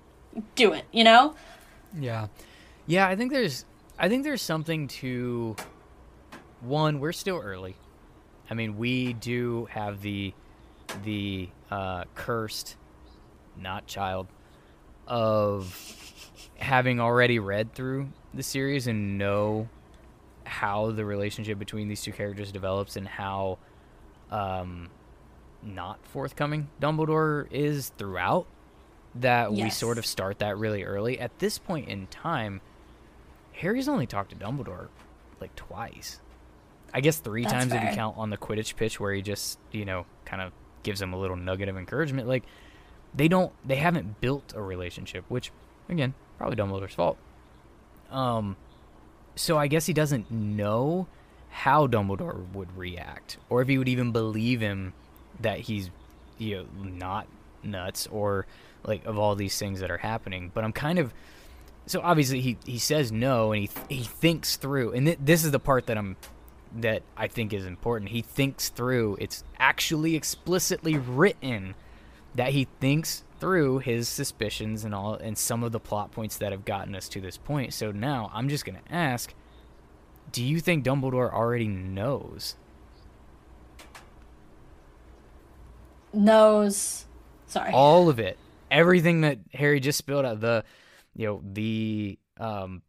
do 0.55 0.73
it, 0.73 0.85
you 0.91 1.03
know? 1.03 1.35
Yeah. 1.97 2.27
Yeah, 2.87 3.07
I 3.07 3.15
think 3.15 3.31
there's 3.31 3.65
I 3.97 4.09
think 4.09 4.23
there's 4.23 4.41
something 4.41 4.87
to 4.89 5.55
one, 6.61 6.99
we're 6.99 7.13
still 7.13 7.39
early. 7.43 7.75
I 8.49 8.53
mean, 8.53 8.77
we 8.77 9.13
do 9.13 9.67
have 9.71 10.01
the 10.01 10.33
the 11.03 11.49
uh 11.71 12.03
cursed 12.13 12.75
not 13.57 13.87
child 13.87 14.27
of 15.07 16.04
having 16.57 16.99
already 16.99 17.39
read 17.39 17.73
through 17.73 18.09
the 18.33 18.43
series 18.43 18.87
and 18.87 19.17
know 19.17 19.67
how 20.45 20.91
the 20.91 21.03
relationship 21.03 21.57
between 21.57 21.87
these 21.87 22.01
two 22.01 22.11
characters 22.11 22.51
develops 22.51 22.95
and 22.95 23.07
how 23.07 23.57
um 24.31 24.89
not 25.63 25.99
forthcoming 26.05 26.69
Dumbledore 26.79 27.51
is 27.51 27.91
throughout 27.97 28.45
that 29.15 29.53
we 29.53 29.69
sort 29.69 29.97
of 29.97 30.05
start 30.05 30.39
that 30.39 30.57
really 30.57 30.83
early. 30.83 31.19
At 31.19 31.39
this 31.39 31.57
point 31.57 31.87
in 31.87 32.07
time, 32.07 32.61
Harry's 33.53 33.87
only 33.87 34.05
talked 34.05 34.31
to 34.31 34.35
Dumbledore 34.35 34.89
like 35.39 35.55
twice. 35.55 36.19
I 36.93 37.01
guess 37.01 37.17
three 37.17 37.43
That's 37.43 37.53
times 37.53 37.73
if 37.73 37.81
you 37.81 37.89
count 37.89 38.17
on 38.17 38.29
the 38.29 38.37
Quidditch 38.37 38.75
pitch 38.75 38.99
where 38.99 39.13
he 39.13 39.21
just, 39.21 39.59
you 39.71 39.85
know, 39.85 40.05
kind 40.25 40.41
of 40.41 40.51
gives 40.83 41.01
him 41.01 41.13
a 41.13 41.17
little 41.17 41.35
nugget 41.35 41.69
of 41.69 41.77
encouragement. 41.77 42.27
Like 42.27 42.43
they 43.13 43.27
don't 43.27 43.53
they 43.65 43.77
haven't 43.77 44.19
built 44.21 44.53
a 44.55 44.61
relationship, 44.61 45.25
which 45.29 45.51
again, 45.89 46.13
probably 46.37 46.55
Dumbledore's 46.55 46.93
fault. 46.93 47.17
Um 48.11 48.55
so 49.35 49.57
I 49.57 49.67
guess 49.67 49.85
he 49.85 49.93
doesn't 49.93 50.31
know 50.31 51.07
how 51.49 51.87
Dumbledore 51.87 52.51
would 52.53 52.75
react 52.77 53.37
or 53.49 53.61
if 53.61 53.67
he 53.67 53.77
would 53.77 53.89
even 53.89 54.11
believe 54.11 54.61
him 54.61 54.93
that 55.39 55.59
he's 55.59 55.89
you 56.37 56.57
know 56.57 56.65
not 56.83 57.27
nuts 57.63 58.07
or 58.07 58.45
like 58.83 59.05
of 59.05 59.17
all 59.17 59.35
these 59.35 59.57
things 59.57 59.79
that 59.79 59.89
are 59.91 59.97
happening. 59.97 60.51
But 60.53 60.63
I'm 60.63 60.73
kind 60.73 60.99
of 60.99 61.13
so 61.85 62.01
obviously 62.01 62.41
he 62.41 62.57
he 62.65 62.79
says 62.79 63.11
no 63.11 63.51
and 63.51 63.61
he 63.61 63.67
th- 63.67 63.87
he 63.89 64.03
thinks 64.03 64.55
through 64.55 64.91
and 64.93 65.05
th- 65.07 65.19
this 65.21 65.43
is 65.43 65.51
the 65.51 65.59
part 65.59 65.87
that 65.87 65.97
I'm 65.97 66.15
that 66.77 67.03
I 67.15 67.27
think 67.27 67.53
is 67.53 67.65
important. 67.65 68.11
He 68.11 68.21
thinks 68.21 68.69
through. 68.69 69.17
It's 69.19 69.43
actually 69.59 70.15
explicitly 70.15 70.97
written 70.97 71.75
that 72.35 72.49
he 72.49 72.67
thinks 72.79 73.23
through 73.45 73.77
his 73.77 74.09
suspicions 74.09 74.83
and 74.83 74.95
all 74.95 75.13
and 75.13 75.37
some 75.37 75.63
of 75.63 75.71
the 75.71 75.79
plot 75.79 76.11
points 76.11 76.37
that 76.37 76.51
have 76.51 76.65
gotten 76.65 76.95
us 76.95 77.07
to 77.07 77.21
this 77.21 77.37
point. 77.37 77.71
So 77.75 77.91
now 77.91 78.31
I'm 78.33 78.49
just 78.49 78.65
going 78.65 78.79
to 78.83 78.91
ask 78.91 79.35
do 80.31 80.43
you 80.43 80.59
think 80.59 80.83
Dumbledore 80.83 81.31
already 81.31 81.67
knows? 81.67 82.55
Knows 86.11 87.05
sorry. 87.45 87.71
all 87.71 88.09
of 88.09 88.17
it 88.17 88.39
everything 88.71 89.21
that 89.21 89.37
harry 89.53 89.79
just 89.79 89.99
spilled 89.99 90.25
out 90.25 90.39
the 90.39 90.63
you 91.13 91.27
know 91.27 91.41
the 91.53 92.17
um 92.39 92.81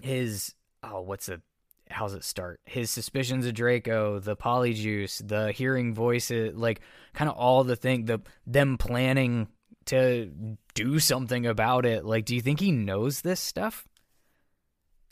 his 0.00 0.54
oh 0.82 1.02
what's 1.02 1.28
it 1.28 1.42
how's 1.90 2.14
it 2.14 2.24
start 2.24 2.60
his 2.64 2.90
suspicions 2.90 3.46
of 3.46 3.54
draco 3.54 4.18
the 4.18 4.36
polyjuice 4.36 5.26
the 5.26 5.52
hearing 5.52 5.94
voices 5.94 6.54
like 6.56 6.80
kind 7.14 7.28
of 7.30 7.36
all 7.36 7.64
the 7.64 7.76
thing 7.76 8.04
the 8.04 8.20
them 8.46 8.78
planning 8.78 9.48
to 9.86 10.30
do 10.74 10.98
something 10.98 11.46
about 11.46 11.84
it 11.84 12.04
like 12.04 12.24
do 12.24 12.34
you 12.34 12.40
think 12.40 12.60
he 12.60 12.70
knows 12.70 13.22
this 13.22 13.40
stuff 13.40 13.88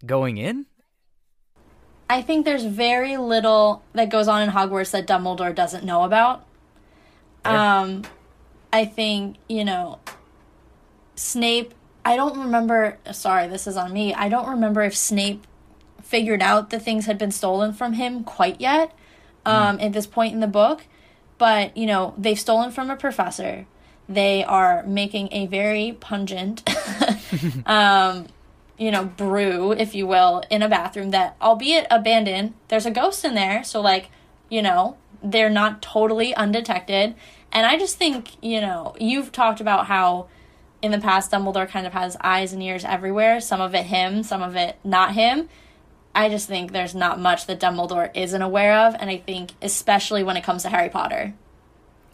going 0.07 0.37
in 0.37 0.67
I 2.11 2.23
think 2.23 2.45
there's 2.45 2.65
very 2.65 3.17
little 3.17 3.83
that 3.93 4.09
goes 4.09 4.29
on 4.29 4.43
in 4.43 4.51
Hogwarts 4.51 4.93
that 4.93 5.07
Dumbledore 5.07 5.55
doesn't 5.55 5.85
know 5.85 6.05
about. 6.05 6.47
Fair. 7.45 7.53
Um, 7.53 8.03
I 8.73 8.85
think 8.87 9.37
you 9.49 9.65
know, 9.65 9.99
Snape. 11.15 11.75
I 12.05 12.17
don't 12.17 12.39
remember. 12.39 12.99
Sorry, 13.13 13.47
this 13.47 13.67
is 13.67 13.77
on 13.77 13.93
me. 13.93 14.15
I 14.15 14.29
don't 14.29 14.49
remember 14.49 14.83
if 14.83 14.97
Snape 14.97 15.47
figured 16.09 16.41
out 16.41 16.71
that 16.71 16.81
things 16.81 17.05
had 17.05 17.19
been 17.19 17.31
stolen 17.31 17.73
from 17.73 17.93
him 17.93 18.25
quite 18.25 18.61
yet. 18.61 18.93
Um, 19.47 19.81
at 19.81 19.95
this 19.95 20.07
point 20.07 20.35
in 20.35 20.41
the 20.41 20.47
book, 20.47 20.83
but 21.39 21.75
you 21.75 21.87
know 21.87 22.13
they've 22.19 22.39
stolen 22.39 22.71
from 22.71 22.91
a 22.91 22.97
professor. 22.97 23.67
They 24.07 24.45
are 24.45 24.83
making 24.85 25.31
a 25.33 25.47
very 25.47 25.97
pungent, 25.99 26.69
um, 27.67 28.27
you 28.79 28.91
know, 28.91 29.05
brew, 29.05 29.73
if 29.73 29.95
you 29.95 30.07
will, 30.07 30.43
in 30.51 30.63
a 30.63 30.69
bathroom 30.69 31.11
that, 31.11 31.37
albeit 31.41 31.87
abandoned, 31.91 32.55
there's 32.69 32.87
a 32.87 32.91
ghost 32.91 33.25
in 33.25 33.35
there. 33.35 33.65
So, 33.65 33.81
like, 33.81 34.11
you 34.49 34.63
know, 34.63 34.97
they're 35.23 35.51
not 35.51 35.83
totally 35.83 36.35
undetected. 36.35 37.15
And 37.53 37.67
I 37.67 37.79
just 37.79 37.97
think, 37.97 38.43
you 38.43 38.61
know, 38.61 38.95
you've 39.01 39.33
talked 39.33 39.61
about 39.61 39.87
how 39.87 40.29
in 40.81 40.93
the 40.93 40.99
past 40.99 41.33
Dumbledore 41.33 41.69
kind 41.69 41.87
of 41.87 41.93
has 41.93 42.17
eyes 42.21 42.53
and 42.53 42.63
ears 42.63 42.85
everywhere. 42.85 43.41
Some 43.41 43.61
of 43.61 43.75
it 43.75 43.87
him, 43.87 44.23
some 44.23 44.43
of 44.43 44.57
it 44.57 44.77
not 44.85 45.15
him. 45.15 45.49
I 46.15 46.29
just 46.29 46.49
think 46.49 46.73
there's 46.73 46.95
not 46.95 47.21
much 47.21 47.47
that 47.47 47.61
Dumbledore 47.61 48.11
isn't 48.15 48.43
aware 48.43 48.75
of. 48.87 48.97
And 48.99 49.09
I 49.11 49.19
think, 49.19 49.53
especially 49.63 50.23
when 50.25 50.37
it 50.37 50.45
comes 50.45 50.63
to 50.63 50.69
Harry 50.69 50.89
Potter. 50.89 51.35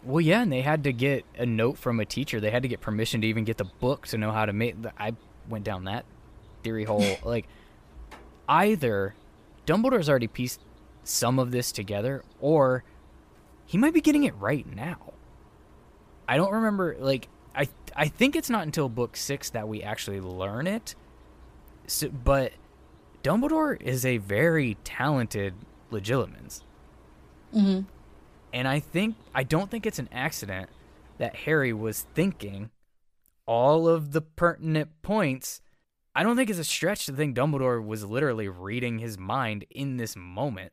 Well, 0.03 0.21
yeah, 0.21 0.43
and 0.43 0.51
they 0.51 0.61
had 0.61 0.83
to 0.83 0.93
get 0.93 1.25
a 1.37 1.45
note 1.45 1.77
from 1.77 1.99
a 1.99 2.05
teacher. 2.05 2.39
They 2.39 2.51
had 2.51 2.61
to 2.61 2.67
get 2.67 2.81
permission 2.81 3.21
to 3.21 3.27
even 3.27 3.43
get 3.43 3.57
the 3.57 3.65
book 3.65 4.07
to 4.07 4.17
know 4.17 4.31
how 4.31 4.45
to 4.45 4.53
make. 4.53 4.75
I 4.99 5.13
went 5.49 5.65
down 5.65 5.85
that 5.85 6.05
theory 6.63 6.83
hole. 6.83 7.03
like, 7.23 7.47
either 8.47 9.15
Dumbledore's 9.65 10.07
already 10.07 10.27
pieced 10.27 10.61
some 11.03 11.39
of 11.39 11.49
this 11.49 11.71
together, 11.71 12.23
or 12.39 12.83
he 13.65 13.79
might 13.79 13.93
be 13.93 14.01
getting 14.01 14.23
it 14.23 14.35
right 14.35 14.65
now. 14.75 15.13
I 16.27 16.37
don't 16.37 16.53
remember. 16.53 16.95
Like, 16.99 17.27
I 17.55 17.67
I 17.95 18.07
think 18.07 18.35
it's 18.35 18.49
not 18.49 18.63
until 18.63 18.89
book 18.89 19.17
six 19.17 19.49
that 19.51 19.67
we 19.67 19.81
actually 19.81 20.21
learn 20.21 20.67
it. 20.67 20.93
So, 21.87 22.09
but 22.09 22.51
Dumbledore 23.25 23.81
is 23.81 24.05
a 24.05 24.17
very 24.17 24.77
talented 24.83 25.55
Legilimens. 25.91 26.61
hmm 27.51 27.81
And 28.53 28.67
I 28.67 28.79
think 28.79 29.15
I 29.33 29.41
don't 29.41 29.71
think 29.71 29.87
it's 29.87 29.97
an 29.97 30.09
accident 30.11 30.69
that 31.17 31.35
Harry 31.37 31.73
was 31.73 32.05
thinking 32.13 32.69
all 33.47 33.87
of 33.87 34.11
the 34.11 34.21
pertinent 34.21 35.01
points. 35.01 35.59
I 36.13 36.21
don't 36.21 36.35
think 36.35 36.51
it's 36.51 36.59
a 36.59 36.63
stretch 36.63 37.07
to 37.07 37.13
think 37.13 37.35
Dumbledore 37.35 37.83
was 37.83 38.05
literally 38.05 38.47
reading 38.47 38.99
his 38.99 39.17
mind 39.17 39.65
in 39.71 39.97
this 39.97 40.15
moment 40.15 40.71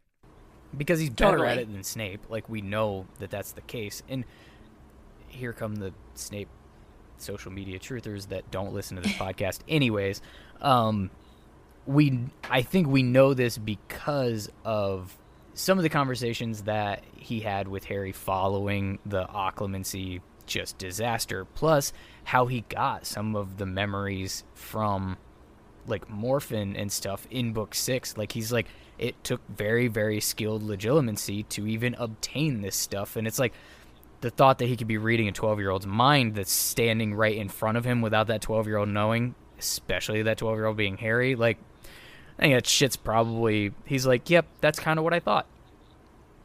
because 0.77 1.01
he's 1.01 1.09
better 1.09 1.47
at 1.47 1.57
it 1.57 1.73
than 1.73 1.83
Snape. 1.83 2.21
Like 2.29 2.51
we 2.51 2.61
know 2.61 3.07
that 3.19 3.31
that's 3.31 3.53
the 3.53 3.63
case. 3.63 4.03
And 4.11 4.27
here 5.29 5.55
come 5.55 5.77
the 5.77 5.95
Snape 6.13 6.51
social 7.17 7.51
media 7.51 7.79
truthers 7.79 8.29
that 8.29 8.51
don't 8.51 8.75
listen 8.75 8.97
to 8.99 9.03
this 9.03 9.13
podcast 9.17 9.61
anyways. 9.69 10.21
Um 10.61 11.11
we 11.87 12.19
I 12.49 12.63
think 12.63 12.87
we 12.87 13.03
know 13.03 13.35
this 13.35 13.59
because 13.59 14.51
of 14.65 15.17
some 15.55 15.79
of 15.79 15.83
the 15.83 15.89
conversations 15.89 16.63
that 16.63 17.05
he 17.17 17.41
had 17.41 17.69
with 17.69 17.85
Harry 17.85 18.13
following 18.13 18.99
the 19.05 19.25
occlumency 19.27 20.21
just 20.47 20.79
disaster, 20.79 21.45
plus 21.45 21.93
how 22.25 22.47
he 22.47 22.63
got 22.69 23.07
some 23.07 23.37
of 23.37 23.59
the 23.59 23.67
memories 23.67 24.45
from 24.55 25.17
like 25.87 26.09
Morfin 26.09 26.81
and 26.81 26.91
stuff 26.91 27.27
in 27.31 27.53
book 27.53 27.75
six. 27.75 28.17
Like 28.17 28.33
he's 28.33 28.53
like 28.53 28.67
it 28.99 29.23
took 29.25 29.41
very, 29.49 29.89
very 29.89 30.21
skilled 30.21 30.63
legilimency 30.63 31.49
to 31.51 31.67
even 31.67 31.95
obtain 31.99 32.61
this 32.61 32.77
stuff. 32.77 33.17
And 33.17 33.27
it's 33.27 33.39
like 33.39 33.53
the 34.21 34.31
thought 34.31 34.59
that 34.59 34.67
he 34.67 34.77
could 34.77 34.87
be 34.87 34.99
reading 34.99 35.29
a 35.29 35.33
twelve 35.33 35.59
year 35.59 35.71
old's 35.71 35.87
mind 35.87 36.35
that's 36.35 36.53
standing 36.53 37.15
right 37.15 37.37
in 37.37 37.49
front 37.49 37.77
of 37.77 37.85
him 37.85 38.01
without 38.01 38.29
that 38.29 38.41
twelve 38.41 38.67
year 38.67 38.77
old 38.77 38.89
knowing, 38.89 39.35
especially 39.59 40.23
that 40.23 40.39
twelve 40.39 40.57
year 40.57 40.67
old 40.67 40.77
being 40.77 40.97
Harry, 40.99 41.35
like 41.35 41.59
I 42.43 42.47
think 42.47 42.55
that 42.57 42.67
shit's 42.67 42.97
probably 42.97 43.73
he's 43.85 44.05
like, 44.05 44.29
Yep, 44.29 44.47
that's 44.61 44.81
kinda 44.81 45.01
what 45.01 45.15
I 45.15 45.21
thought. 45.21 45.47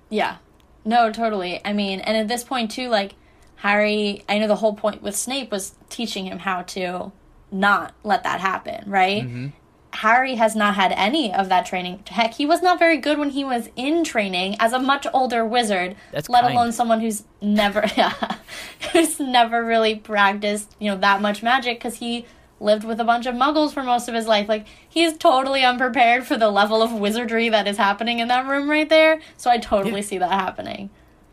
Yeah. 0.10 0.38
No, 0.86 1.12
totally. 1.12 1.60
I 1.66 1.74
mean, 1.74 2.00
and 2.02 2.16
at 2.16 2.28
this 2.28 2.44
point 2.44 2.70
too, 2.70 2.88
like 2.88 3.16
Harry, 3.58 4.24
I 4.30 4.38
know 4.38 4.48
the 4.48 4.58
whole 4.58 4.76
point 4.76 5.02
with 5.02 5.16
Snape 5.16 5.52
was 5.52 5.74
teaching 5.90 6.28
him 6.28 6.38
how 6.40 6.62
to 6.62 7.12
not 7.52 7.96
let 8.04 8.24
that 8.24 8.40
happen, 8.40 8.84
right? 8.90 9.24
Mm-hmm. 9.24 9.48
Harry 9.94 10.36
has 10.36 10.56
not 10.56 10.76
had 10.76 10.92
any 10.92 11.34
of 11.34 11.50
that 11.50 11.66
training. 11.66 12.04
Heck, 12.08 12.36
he 12.36 12.46
was 12.46 12.62
not 12.62 12.78
very 12.78 12.98
good 12.98 13.18
when 13.18 13.32
he 13.32 13.44
was 13.44 13.70
in 13.76 14.04
training 14.04 14.56
as 14.60 14.74
a 14.74 14.80
much 14.80 15.08
older 15.12 15.44
wizard, 15.44 15.96
That's 16.12 16.30
let 16.30 16.44
kind. 16.44 16.54
alone 16.54 16.72
someone 16.74 17.02
who's 17.02 17.24
never 17.42 17.84
yeah, 17.98 18.14
who's 18.94 19.20
never 19.20 19.64
really 19.66 19.96
practiced, 19.96 20.76
you 20.78 20.92
know, 20.92 20.98
that 20.98 21.22
much 21.22 21.42
magic 21.42 21.80
cuz 21.80 21.96
he 21.96 22.28
lived 22.60 22.84
with 22.84 23.00
a 23.00 23.04
bunch 23.04 23.26
of 23.26 23.36
muggles 23.36 23.74
for 23.74 23.84
most 23.84 24.08
of 24.10 24.16
his 24.16 24.26
life. 24.28 24.48
Like 24.50 24.66
he's 24.88 25.18
totally 25.18 25.64
unprepared 25.64 26.26
for 26.26 26.38
the 26.38 26.50
level 26.50 26.82
of 26.82 26.92
wizardry 26.92 27.50
that 27.50 27.68
is 27.68 27.78
happening 27.78 28.20
in 28.20 28.28
that 28.30 28.48
room 28.48 28.70
right 28.70 28.90
there. 28.90 29.20
So 29.38 29.50
I 29.52 29.58
totally 29.60 30.02
Yeah. 30.02 30.08
see 30.08 30.18
that 30.18 30.32
happening. 30.32 30.90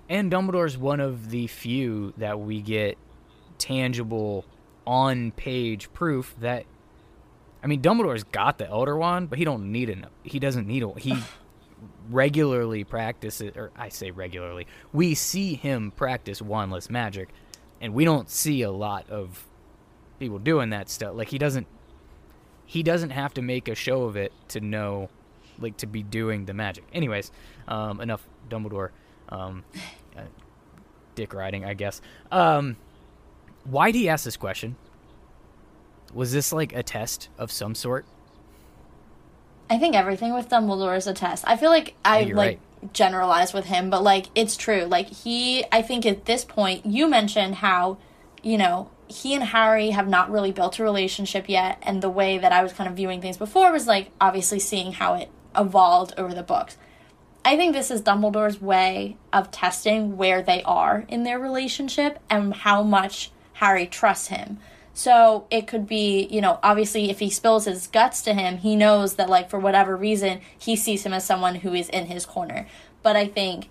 And 0.08 0.30
Dumbledore's 0.30 0.76
one 0.76 1.00
of 1.00 1.30
the 1.30 1.46
few 1.46 2.12
that 2.18 2.38
we 2.40 2.60
get 2.60 2.98
tangible 3.58 4.44
on 4.86 5.30
page 5.32 5.90
proof 5.94 6.34
that 6.40 6.64
I 7.62 7.66
mean 7.66 7.80
Dumbledore's 7.80 8.24
got 8.24 8.58
the 8.58 8.68
Elder 8.68 8.96
Wand, 8.98 9.30
but 9.30 9.38
he 9.38 9.44
don't 9.46 9.72
need 9.72 9.88
it. 9.88 10.04
He 10.22 10.38
doesn't 10.38 10.66
need 10.66 10.82
it. 10.96 10.98
He 10.98 11.16
regularly 12.10 12.84
practices 12.84 13.52
or 13.56 13.70
I 13.76 13.88
say 13.88 14.10
regularly. 14.10 14.66
We 14.92 15.14
see 15.14 15.54
him 15.54 15.90
practice 15.90 16.40
wandless 16.40 16.90
magic 16.90 17.30
and 17.80 17.94
we 17.94 18.04
don't 18.04 18.28
see 18.28 18.62
a 18.62 18.70
lot 18.70 19.08
of 19.08 19.46
people 20.24 20.38
doing 20.38 20.70
that 20.70 20.88
stuff. 20.88 21.14
Like 21.14 21.28
he 21.28 21.38
doesn't 21.38 21.66
he 22.66 22.82
doesn't 22.82 23.10
have 23.10 23.34
to 23.34 23.42
make 23.42 23.68
a 23.68 23.74
show 23.74 24.04
of 24.04 24.16
it 24.16 24.32
to 24.48 24.60
know 24.60 25.08
like 25.58 25.76
to 25.78 25.86
be 25.86 26.02
doing 26.02 26.46
the 26.46 26.54
magic. 26.54 26.84
Anyways, 26.92 27.30
um, 27.68 28.00
enough 28.00 28.26
Dumbledore 28.48 28.90
um, 29.28 29.64
uh, 30.16 30.22
dick 31.14 31.32
riding, 31.32 31.64
I 31.64 31.74
guess. 31.74 32.00
Um, 32.30 32.76
why 33.64 33.90
did 33.90 33.98
he 33.98 34.08
ask 34.08 34.24
this 34.24 34.36
question? 34.36 34.76
Was 36.12 36.32
this 36.32 36.52
like 36.52 36.74
a 36.74 36.82
test 36.82 37.28
of 37.38 37.50
some 37.50 37.74
sort? 37.74 38.04
I 39.70 39.78
think 39.78 39.94
everything 39.96 40.34
with 40.34 40.48
Dumbledore 40.48 40.96
is 40.96 41.06
a 41.06 41.14
test. 41.14 41.44
I 41.46 41.56
feel 41.56 41.70
like 41.70 41.94
I 42.04 42.20
you're 42.20 42.36
like 42.36 42.60
generalized 42.92 43.54
with 43.54 43.66
him, 43.66 43.90
but 43.90 44.02
like 44.02 44.26
it's 44.34 44.56
true. 44.56 44.84
Like 44.84 45.08
he, 45.08 45.64
I 45.72 45.82
think 45.82 46.04
at 46.06 46.26
this 46.26 46.44
point, 46.44 46.86
you 46.86 47.08
mentioned 47.08 47.56
how, 47.56 47.98
you 48.42 48.58
know, 48.58 48.90
he 49.08 49.34
and 49.34 49.44
Harry 49.44 49.90
have 49.90 50.08
not 50.08 50.30
really 50.30 50.52
built 50.52 50.78
a 50.78 50.82
relationship 50.82 51.48
yet, 51.48 51.78
and 51.82 52.02
the 52.02 52.10
way 52.10 52.38
that 52.38 52.52
I 52.52 52.62
was 52.62 52.72
kind 52.72 52.88
of 52.88 52.96
viewing 52.96 53.20
things 53.20 53.36
before 53.36 53.72
was 53.72 53.86
like 53.86 54.10
obviously 54.20 54.58
seeing 54.58 54.92
how 54.92 55.14
it 55.14 55.30
evolved 55.56 56.14
over 56.16 56.34
the 56.34 56.42
books. 56.42 56.76
I 57.44 57.56
think 57.56 57.74
this 57.74 57.90
is 57.90 58.00
Dumbledore's 58.00 58.60
way 58.60 59.18
of 59.32 59.50
testing 59.50 60.16
where 60.16 60.42
they 60.42 60.62
are 60.62 61.04
in 61.08 61.24
their 61.24 61.38
relationship 61.38 62.18
and 62.30 62.54
how 62.54 62.82
much 62.82 63.30
Harry 63.54 63.86
trusts 63.86 64.28
him. 64.28 64.58
So 64.94 65.46
it 65.50 65.66
could 65.66 65.86
be, 65.86 66.26
you 66.30 66.40
know, 66.40 66.58
obviously 66.62 67.10
if 67.10 67.18
he 67.18 67.28
spills 67.28 67.66
his 67.66 67.88
guts 67.88 68.22
to 68.22 68.32
him, 68.32 68.58
he 68.58 68.76
knows 68.76 69.16
that, 69.16 69.28
like, 69.28 69.50
for 69.50 69.58
whatever 69.58 69.96
reason, 69.96 70.40
he 70.56 70.76
sees 70.76 71.04
him 71.04 71.12
as 71.12 71.26
someone 71.26 71.56
who 71.56 71.74
is 71.74 71.88
in 71.88 72.06
his 72.06 72.24
corner. 72.24 72.66
But 73.02 73.16
I 73.16 73.26
think 73.26 73.68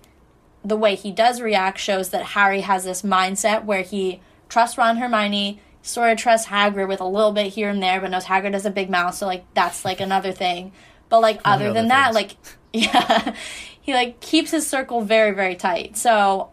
the 0.62 0.76
way 0.76 0.94
he 0.94 1.10
does 1.10 1.40
react 1.40 1.78
shows 1.78 2.10
that 2.10 2.26
Harry 2.26 2.60
has 2.60 2.84
this 2.84 3.02
mindset 3.02 3.64
where 3.64 3.82
he 3.82 4.20
trusts 4.54 4.78
Ron 4.78 4.98
Hermione, 4.98 5.60
sort 5.82 6.12
of 6.12 6.16
trusts 6.16 6.46
Hagrid 6.46 6.86
with 6.86 7.00
a 7.00 7.04
little 7.04 7.32
bit 7.32 7.52
here 7.52 7.68
and 7.68 7.82
there, 7.82 8.00
but 8.00 8.12
knows 8.12 8.26
Hagrid 8.26 8.52
has 8.52 8.64
a 8.64 8.70
big 8.70 8.88
mouth, 8.88 9.16
so 9.16 9.26
like 9.26 9.44
that's 9.52 9.84
like 9.84 10.00
another 10.00 10.30
thing. 10.30 10.70
But 11.08 11.22
like 11.22 11.40
other 11.44 11.64
other 11.64 11.74
than 11.74 11.88
that, 11.88 12.14
like 12.14 12.36
yeah, 12.72 13.34
he 13.80 13.92
like 13.92 14.20
keeps 14.20 14.52
his 14.52 14.64
circle 14.64 15.00
very 15.00 15.32
very 15.32 15.56
tight. 15.56 15.96
So 15.96 16.50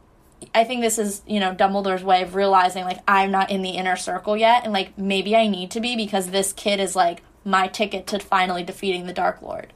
I 0.55 0.63
think 0.63 0.81
this 0.81 0.97
is 0.97 1.21
you 1.27 1.39
know 1.39 1.53
Dumbledore's 1.53 2.03
way 2.03 2.23
of 2.23 2.33
realizing 2.33 2.85
like 2.85 2.97
I'm 3.07 3.29
not 3.29 3.51
in 3.51 3.61
the 3.61 3.69
inner 3.69 3.95
circle 3.95 4.35
yet, 4.35 4.63
and 4.63 4.73
like 4.73 4.97
maybe 4.97 5.35
I 5.35 5.45
need 5.45 5.69
to 5.71 5.79
be 5.79 5.95
because 5.95 6.31
this 6.31 6.53
kid 6.53 6.79
is 6.79 6.95
like 6.95 7.21
my 7.45 7.67
ticket 7.67 8.07
to 8.07 8.19
finally 8.19 8.63
defeating 8.63 9.05
the 9.05 9.13
Dark 9.13 9.43
Lord. 9.43 9.73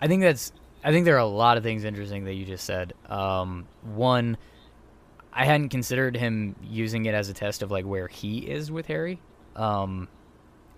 I 0.00 0.08
think 0.08 0.22
that's. 0.22 0.50
I 0.82 0.92
think 0.92 1.04
there 1.04 1.16
are 1.16 1.18
a 1.18 1.26
lot 1.26 1.58
of 1.58 1.62
things 1.62 1.84
interesting 1.84 2.24
that 2.24 2.34
you 2.34 2.46
just 2.46 2.64
said. 2.64 2.94
Um, 3.06 3.68
one, 3.82 4.38
I 5.32 5.44
hadn't 5.44 5.70
considered 5.70 6.16
him 6.16 6.56
using 6.62 7.06
it 7.06 7.14
as 7.14 7.28
a 7.28 7.34
test 7.34 7.62
of 7.62 7.70
like 7.70 7.84
where 7.84 8.08
he 8.08 8.38
is 8.38 8.70
with 8.70 8.86
Harry, 8.86 9.20
um, 9.56 10.08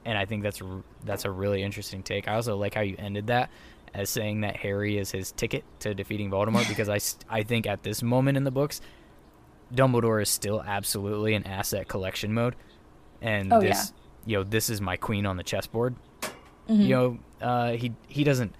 and 0.04 0.16
I 0.16 0.26
think 0.26 0.42
that's 0.42 0.62
that's 1.04 1.24
a 1.24 1.30
really 1.30 1.62
interesting 1.62 2.02
take. 2.02 2.28
I 2.28 2.34
also 2.34 2.56
like 2.56 2.74
how 2.74 2.82
you 2.82 2.94
ended 2.98 3.26
that 3.28 3.50
as 3.92 4.10
saying 4.10 4.42
that 4.42 4.56
Harry 4.56 4.98
is 4.98 5.10
his 5.10 5.32
ticket 5.32 5.64
to 5.80 5.94
defeating 5.94 6.30
Voldemort 6.30 6.68
because 6.68 6.88
I 6.88 6.98
I 7.28 7.42
think 7.42 7.66
at 7.66 7.82
this 7.82 8.02
moment 8.02 8.36
in 8.36 8.44
the 8.44 8.50
books, 8.50 8.80
Dumbledore 9.74 10.22
is 10.22 10.28
still 10.28 10.62
absolutely 10.62 11.34
in 11.34 11.46
asset 11.46 11.88
collection 11.88 12.32
mode, 12.32 12.54
and 13.20 13.52
Oh, 13.52 13.60
this 13.60 13.92
you 14.24 14.36
know 14.36 14.44
this 14.44 14.70
is 14.70 14.80
my 14.80 14.96
queen 14.96 15.26
on 15.26 15.36
the 15.36 15.44
chessboard. 15.44 15.96
Mm-hmm. 16.68 16.80
You 16.80 16.88
know, 16.88 17.18
uh, 17.40 17.72
he 17.72 17.92
he 18.08 18.24
doesn't 18.24 18.54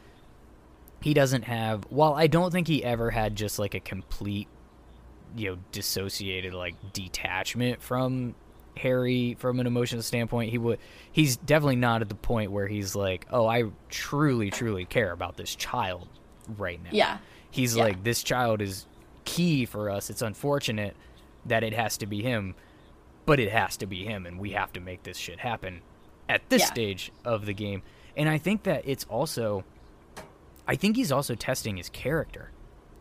he 1.05 1.13
doesn't 1.13 1.43
have 1.43 1.85
while 1.91 2.15
i 2.15 2.27
don't 2.27 2.51
think 2.51 2.67
he 2.67 2.83
ever 2.83 3.11
had 3.11 3.37
just 3.37 3.59
like 3.59 3.75
a 3.75 3.81
complete 3.81 4.49
you 5.37 5.51
know 5.51 5.59
dissociated 5.73 6.55
like 6.55 6.75
detachment 6.93 7.83
from 7.83 8.35
harry 8.77 9.37
from 9.39 9.61
an 9.61 9.67
emotional 9.67 10.03
standpoint 10.03 10.51
he 10.51 10.59
would 10.59 10.79
he's 11.13 11.37
definitely 11.37 11.77
not 11.77 12.03
at 12.03 12.09
the 12.09 12.15
point 12.15 12.51
where 12.51 12.67
he's 12.67 12.97
like 12.97 13.27
oh 13.31 13.47
i 13.47 13.63
truly 13.89 14.51
truly 14.51 14.85
care 14.85 15.13
about 15.13 15.37
this 15.37 15.55
child 15.55 16.09
right 16.59 16.83
now 16.83 16.91
Yeah. 16.93 17.19
he's 17.51 17.77
Yeah. 17.77 17.85
like 17.85 18.03
this 18.05 18.23
child 18.23 18.61
is 18.61 18.87
key 19.25 19.65
for 19.65 19.91
us 19.91 20.11
it's 20.11 20.23
unfortunate 20.23 20.97
that 21.47 21.63
it 21.63 21.73
has 21.73 21.97
to 21.99 22.07
be 22.07 22.21
him 22.23 22.55
but 23.27 23.39
it 23.41 23.51
has 23.51 23.77
to 23.79 23.87
be 23.87 24.05
him 24.05 24.27
and 24.27 24.39
we 24.39 24.51
have 24.53 24.73
to 24.73 24.81
make 24.81 25.03
this 25.05 25.17
shit 25.17 25.39
happen 25.41 25.81
at 26.29 26.49
this 26.51 26.63
Yeah. 26.63 26.67
stage 26.67 27.13
of 27.25 27.47
the 27.47 27.55
game 27.55 27.83
and 28.17 28.29
i 28.29 28.39
think 28.39 28.65
that 28.65 28.83
it's 28.87 29.05
also 29.05 29.65
I 30.67 30.77
think 30.77 30.97
he's 30.97 31.13
also 31.13 31.35
testing 31.35 31.77
his 31.77 31.91
character. 31.91 32.51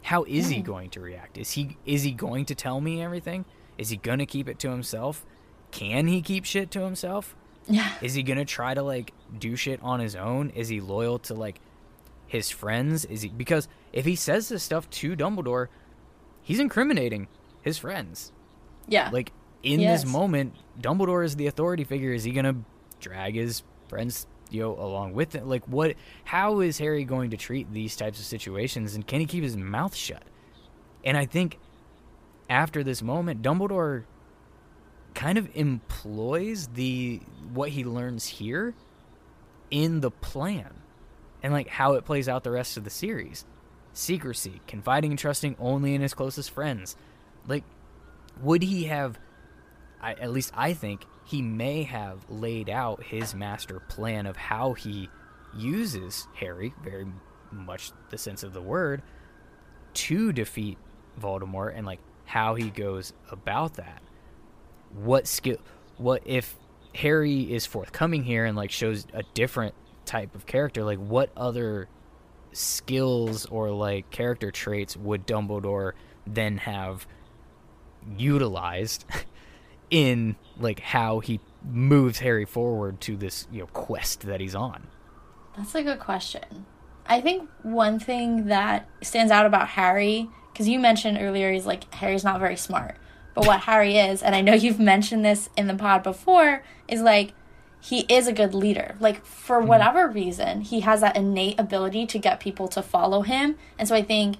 How 0.03 0.23
is 0.25 0.49
he 0.49 0.61
going 0.61 0.89
to 0.91 0.99
react? 0.99 1.37
Is 1.37 1.51
he 1.51 1.77
is 1.85 2.03
he 2.03 2.11
going 2.11 2.45
to 2.45 2.55
tell 2.55 2.79
me 2.81 3.01
everything? 3.01 3.45
Is 3.77 3.89
he 3.89 3.97
going 3.97 4.19
to 4.19 4.25
keep 4.25 4.47
it 4.47 4.59
to 4.59 4.69
himself? 4.69 5.25
Can 5.71 6.07
he 6.07 6.21
keep 6.21 6.45
shit 6.45 6.69
to 6.71 6.81
himself? 6.81 7.35
Yeah. 7.67 7.91
Is 8.01 8.13
he 8.13 8.21
going 8.23 8.37
to 8.37 8.45
try 8.45 8.73
to 8.73 8.83
like 8.83 9.13
do 9.37 9.55
shit 9.55 9.79
on 9.81 9.99
his 9.99 10.15
own? 10.15 10.49
Is 10.51 10.67
he 10.69 10.81
loyal 10.81 11.19
to 11.19 11.33
like 11.33 11.59
his 12.27 12.49
friends? 12.49 13.05
Is 13.05 13.21
he 13.21 13.29
because 13.29 13.67
if 13.93 14.05
he 14.05 14.15
says 14.15 14.49
this 14.49 14.61
stuff 14.63 14.89
to 14.89 15.15
Dumbledore, 15.15 15.67
he's 16.41 16.59
incriminating 16.59 17.27
his 17.61 17.77
friends. 17.77 18.31
Yeah. 18.87 19.09
Like 19.11 19.31
in 19.63 19.79
Yes. 19.79 20.01
this 20.03 20.11
moment, 20.11 20.53
Dumbledore 20.81 21.23
is 21.23 21.37
the 21.37 21.47
authority 21.47 21.85
figure. 21.85 22.11
Is 22.13 22.25
he 22.25 22.31
gonna 22.31 22.57
drag 22.99 23.35
his 23.35 23.63
friends, 23.87 24.27
know, 24.61 24.73
along 24.73 25.13
with 25.13 25.35
it? 25.35 25.45
Like 25.45 25.65
what? 25.65 25.95
How 26.23 26.59
is 26.59 26.77
Harry 26.77 27.03
going 27.03 27.31
to 27.31 27.37
treat 27.37 27.71
these 27.71 27.95
types 27.95 28.19
of 28.19 28.25
situations, 28.25 28.95
and 28.95 29.05
can 29.05 29.19
he 29.19 29.25
keep 29.25 29.43
his 29.43 29.57
mouth 29.57 29.95
shut? 29.95 30.23
And 31.03 31.17
I 31.17 31.25
think 31.25 31.59
after 32.49 32.83
this 32.83 33.01
moment, 33.01 33.41
Dumbledore 33.41 34.05
kind 35.13 35.37
of 35.37 35.49
employs 35.55 36.67
the 36.67 37.21
what 37.53 37.69
he 37.69 37.83
learns 37.83 38.25
here 38.25 38.73
in 39.69 40.01
the 40.01 40.11
plan, 40.11 40.73
and 41.41 41.53
like 41.53 41.67
how 41.67 41.93
it 41.93 42.05
plays 42.05 42.29
out 42.29 42.43
the 42.43 42.51
rest 42.51 42.77
of 42.77 42.83
the 42.83 42.89
series. 42.89 43.45
Secrecy, 43.95 44.61
confiding 44.65 45.11
and 45.11 45.19
trusting 45.19 45.55
only 45.59 45.93
in 45.93 46.01
his 46.01 46.15
closest 46.15 46.49
friends. 46.49 46.95
Like, 47.47 47.63
would 48.41 48.63
he 48.63 48.85
have 48.85 49.19
I, 50.03 50.13
at 50.13 50.31
least 50.31 50.51
I 50.53 50.73
think 50.73 51.05
he 51.25 51.41
may 51.41 51.83
have 51.83 52.25
laid 52.29 52.69
out 52.69 53.03
his 53.03 53.33
master 53.33 53.79
plan 53.79 54.25
of 54.25 54.35
how 54.35 54.73
he 54.73 55.09
uses 55.55 56.27
Harry, 56.35 56.73
very 56.83 57.07
much 57.51 57.91
the 58.09 58.17
sense 58.17 58.43
of 58.43 58.53
the 58.53 58.61
word, 58.61 59.01
to 59.93 60.33
defeat 60.33 60.77
Voldemort 61.19 61.73
and 61.75 61.85
like 61.85 61.99
how 62.25 62.55
he 62.55 62.69
goes 62.69 63.13
about 63.31 63.75
that. 63.75 64.01
What 64.93 65.27
skill 65.27 65.57
what 65.97 66.21
if 66.25 66.55
Harry 66.95 67.53
is 67.53 67.65
forthcoming 67.65 68.23
here 68.23 68.45
and 68.45 68.57
like 68.57 68.71
shows 68.71 69.07
a 69.13 69.23
different 69.33 69.73
type 70.05 70.35
of 70.35 70.45
character, 70.45 70.83
like 70.83 70.99
what 70.99 71.31
other 71.37 71.87
skills 72.51 73.45
or 73.47 73.71
like 73.71 74.09
character 74.11 74.51
traits 74.51 74.97
would 74.97 75.25
Dumbledore 75.25 75.93
then 76.27 76.57
have 76.57 77.07
utilized 78.17 79.05
in 79.89 80.35
like 80.59 80.79
how 80.79 81.19
he 81.19 81.39
moves 81.63 82.19
Harry 82.19 82.45
forward 82.45 82.99
to 83.01 83.15
this 83.15 83.47
you 83.51 83.59
know 83.59 83.67
quest 83.67 84.21
that 84.21 84.39
he's 84.39 84.55
on. 84.55 84.87
That's 85.55 85.75
a 85.75 85.83
good 85.83 85.99
question. 85.99 86.65
I 87.05 87.21
think 87.21 87.49
one 87.63 87.99
thing 87.99 88.45
that 88.45 88.87
stands 89.01 89.31
out 89.31 89.45
about 89.45 89.69
Harry, 89.69 90.29
because 90.51 90.67
you 90.67 90.79
mentioned 90.79 91.17
earlier, 91.19 91.51
he's 91.51 91.65
like, 91.65 91.93
Harry's 91.93 92.23
not 92.23 92.39
very 92.39 92.55
smart. 92.55 92.97
But 93.33 93.45
what 93.45 93.61
Harry 93.61 93.97
is, 94.09 94.23
and 94.23 94.35
I 94.35 94.41
know 94.41 94.53
you've 94.53 94.79
mentioned 94.79 95.25
this 95.25 95.49
in 95.57 95.67
the 95.67 95.75
pod 95.75 96.03
before, 96.03 96.63
is 96.87 97.01
like, 97.01 97.33
he 97.81 98.01
is 98.01 98.27
a 98.27 98.33
good 98.33 98.53
leader. 98.53 98.95
Like, 98.99 99.25
for 99.25 99.61
hmm. 99.61 99.67
whatever 99.67 100.07
reason, 100.07 100.61
he 100.61 100.79
has 100.81 101.01
that 101.01 101.17
innate 101.17 101.59
ability 101.59 102.05
to 102.07 102.19
get 102.19 102.39
people 102.39 102.67
to 102.69 102.81
follow 102.81 103.21
him. 103.21 103.57
And 103.77 103.87
so 103.87 103.95
I 103.95 104.01
think, 104.01 104.37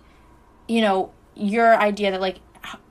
you 0.68 0.82
know, 0.82 1.12
your 1.36 1.76
idea 1.76 2.12
that, 2.12 2.22
like, 2.22 2.40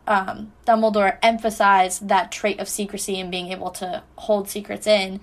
um, 0.06 0.52
Dumbledore 0.66 1.18
emphasized 1.22 2.08
that 2.08 2.32
trait 2.32 2.58
of 2.60 2.68
secrecy 2.68 3.20
and 3.20 3.30
being 3.30 3.52
able 3.52 3.70
to 3.70 4.02
hold 4.16 4.48
secrets 4.48 4.86
in 4.86 5.20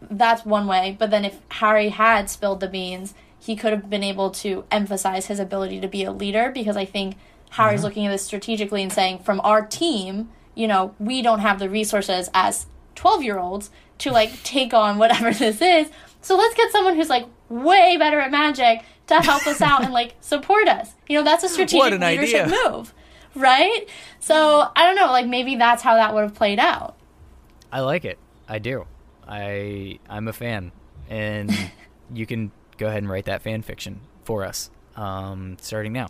that's 0.00 0.44
one 0.44 0.66
way. 0.66 0.96
But 0.98 1.10
then 1.10 1.24
if 1.24 1.38
Harry 1.50 1.88
had 1.90 2.30
spilled 2.30 2.60
the 2.60 2.68
beans, 2.68 3.14
he 3.38 3.56
could 3.56 3.72
have 3.72 3.88
been 3.88 4.04
able 4.04 4.30
to 4.30 4.64
emphasize 4.70 5.26
his 5.26 5.38
ability 5.38 5.80
to 5.80 5.88
be 5.88 6.04
a 6.04 6.12
leader 6.12 6.50
because 6.52 6.76
I 6.76 6.84
think 6.84 7.16
Harry's 7.50 7.82
looking 7.82 8.06
at 8.06 8.10
this 8.10 8.24
strategically 8.24 8.82
and 8.82 8.92
saying, 8.92 9.20
from 9.20 9.40
our 9.40 9.64
team, 9.64 10.28
you 10.54 10.66
know, 10.66 10.94
we 10.98 11.22
don't 11.22 11.38
have 11.40 11.58
the 11.58 11.70
resources 11.70 12.28
as 12.34 12.66
12 12.94 13.22
year 13.22 13.38
olds 13.38 13.70
to 13.98 14.10
like 14.10 14.42
take 14.42 14.74
on 14.74 14.98
whatever 14.98 15.32
this 15.32 15.60
is. 15.60 15.90
So 16.20 16.36
let's 16.36 16.54
get 16.54 16.70
someone 16.72 16.96
who's 16.96 17.08
like 17.08 17.26
way 17.48 17.96
better 17.96 18.20
at 18.20 18.30
magic 18.30 18.82
to 19.06 19.20
help 19.20 19.46
us 19.46 19.62
out 19.62 19.82
and 19.82 19.92
like 19.92 20.16
support 20.20 20.68
us. 20.68 20.94
You 21.08 21.18
know, 21.18 21.24
that's 21.24 21.44
a 21.44 21.48
strategic 21.48 22.00
leadership 22.00 22.46
idea. 22.46 22.58
move. 22.64 22.92
Right? 23.38 23.88
So 24.20 24.68
I 24.74 24.84
don't 24.84 24.96
know, 24.96 25.12
like 25.12 25.26
maybe 25.26 25.56
that's 25.56 25.82
how 25.82 25.94
that 25.94 26.14
would 26.14 26.22
have 26.22 26.34
played 26.34 26.58
out. 26.58 26.96
I 27.70 27.80
like 27.80 28.04
it. 28.04 28.18
I 28.48 28.58
do. 28.58 28.86
I 29.26 29.98
I'm 30.08 30.28
a 30.28 30.32
fan, 30.32 30.72
and 31.08 31.56
you 32.12 32.26
can 32.26 32.50
go 32.78 32.86
ahead 32.86 32.98
and 32.98 33.08
write 33.08 33.26
that 33.26 33.42
fan 33.42 33.62
fiction 33.62 34.00
for 34.24 34.44
us, 34.44 34.70
um, 34.96 35.56
starting 35.60 35.92
now. 35.92 36.08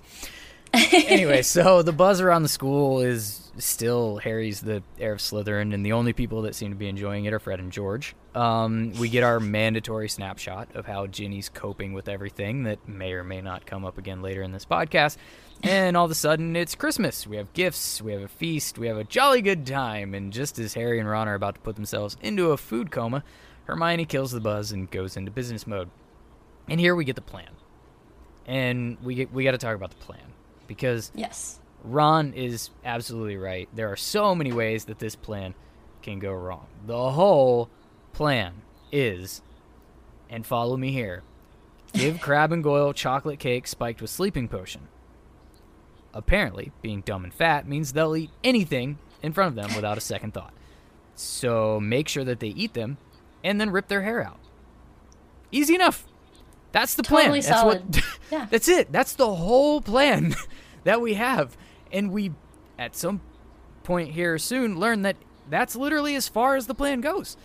anyway, 0.92 1.42
so 1.42 1.82
the 1.82 1.92
buzz 1.92 2.20
around 2.20 2.42
the 2.42 2.48
school 2.48 3.00
is 3.00 3.50
still 3.56 4.18
Harry's 4.18 4.60
the 4.60 4.82
heir 4.98 5.12
of 5.12 5.18
Slytherin, 5.18 5.72
and 5.72 5.84
the 5.84 5.92
only 5.92 6.12
people 6.12 6.42
that 6.42 6.54
seem 6.54 6.70
to 6.70 6.76
be 6.76 6.88
enjoying 6.88 7.24
it 7.24 7.32
are 7.32 7.38
Fred 7.38 7.58
and 7.58 7.72
George. 7.72 8.14
Um, 8.34 8.92
we 9.00 9.08
get 9.08 9.24
our 9.24 9.40
mandatory 9.40 10.08
snapshot 10.08 10.68
of 10.74 10.86
how 10.86 11.06
Ginny's 11.06 11.48
coping 11.48 11.94
with 11.94 12.08
everything 12.08 12.64
that 12.64 12.86
may 12.86 13.12
or 13.12 13.24
may 13.24 13.40
not 13.40 13.66
come 13.66 13.84
up 13.84 13.98
again 13.98 14.20
later 14.20 14.42
in 14.42 14.52
this 14.52 14.66
podcast. 14.66 15.16
And 15.62 15.96
all 15.96 16.04
of 16.04 16.10
a 16.10 16.14
sudden, 16.14 16.54
it's 16.54 16.74
Christmas. 16.74 17.26
We 17.26 17.36
have 17.36 17.52
gifts, 17.52 18.00
we 18.00 18.12
have 18.12 18.22
a 18.22 18.28
feast, 18.28 18.78
we 18.78 18.86
have 18.86 18.96
a 18.96 19.04
jolly 19.04 19.42
good 19.42 19.66
time. 19.66 20.14
And 20.14 20.32
just 20.32 20.58
as 20.58 20.74
Harry 20.74 21.00
and 21.00 21.08
Ron 21.08 21.28
are 21.28 21.34
about 21.34 21.56
to 21.56 21.60
put 21.60 21.74
themselves 21.76 22.16
into 22.22 22.52
a 22.52 22.56
food 22.56 22.90
coma, 22.90 23.24
Hermione 23.64 24.06
kills 24.06 24.30
the 24.30 24.40
buzz 24.40 24.70
and 24.72 24.90
goes 24.90 25.16
into 25.16 25.30
business 25.30 25.66
mode. 25.66 25.90
And 26.68 26.78
here 26.78 26.94
we 26.94 27.04
get 27.04 27.16
the 27.16 27.22
plan. 27.22 27.50
And 28.46 28.98
we 29.02 29.14
get, 29.14 29.32
we 29.32 29.44
got 29.44 29.50
to 29.52 29.58
talk 29.58 29.74
about 29.74 29.90
the 29.90 29.96
plan 29.96 30.20
because 30.66 31.10
Yes. 31.14 31.58
Ron 31.84 32.32
is 32.34 32.70
absolutely 32.84 33.36
right. 33.36 33.68
There 33.74 33.90
are 33.90 33.96
so 33.96 34.34
many 34.34 34.52
ways 34.52 34.86
that 34.86 34.98
this 34.98 35.16
plan 35.16 35.54
can 36.02 36.18
go 36.18 36.32
wrong. 36.32 36.66
The 36.86 37.10
whole 37.10 37.68
plan 38.12 38.62
is, 38.92 39.42
and 40.30 40.46
follow 40.46 40.76
me 40.76 40.92
here, 40.92 41.22
give 41.92 42.20
Crabbe 42.22 42.52
and 42.52 42.62
Goyle 42.62 42.92
chocolate 42.92 43.38
cake 43.38 43.66
spiked 43.66 44.00
with 44.00 44.10
sleeping 44.10 44.48
potion. 44.48 44.88
Apparently, 46.18 46.72
being 46.82 47.00
dumb 47.02 47.22
and 47.22 47.32
fat 47.32 47.68
means 47.68 47.92
they'll 47.92 48.16
eat 48.16 48.30
anything 48.42 48.98
in 49.22 49.32
front 49.32 49.50
of 49.50 49.54
them 49.54 49.72
without 49.76 49.96
a 49.96 50.00
second 50.00 50.34
thought. 50.34 50.52
So 51.14 51.78
make 51.78 52.08
sure 52.08 52.24
that 52.24 52.40
they 52.40 52.48
eat 52.48 52.74
them 52.74 52.98
and 53.44 53.60
then 53.60 53.70
rip 53.70 53.86
their 53.86 54.02
hair 54.02 54.20
out. 54.20 54.40
Easy 55.52 55.76
enough. 55.76 56.06
That's 56.72 56.94
the 56.96 57.04
Totally 57.04 57.40
plan. 57.40 57.42
That's 57.42 57.46
solid. 57.46 57.94
what 57.94 58.04
Yeah. 58.32 58.46
That's 58.50 58.68
it. 58.68 58.90
That's 58.90 59.12
the 59.14 59.32
whole 59.32 59.80
plan 59.80 60.34
that 60.84 61.00
we 61.00 61.14
have. 61.14 61.56
And 61.92 62.10
we 62.10 62.32
at 62.78 62.96
some 62.96 63.20
point 63.84 64.10
here 64.10 64.38
soon 64.38 64.78
learn 64.80 65.02
that 65.02 65.16
that's 65.48 65.76
literally 65.76 66.16
as 66.16 66.26
far 66.28 66.56
as 66.56 66.66
the 66.66 66.74
plan 66.74 67.00
goes. 67.00 67.36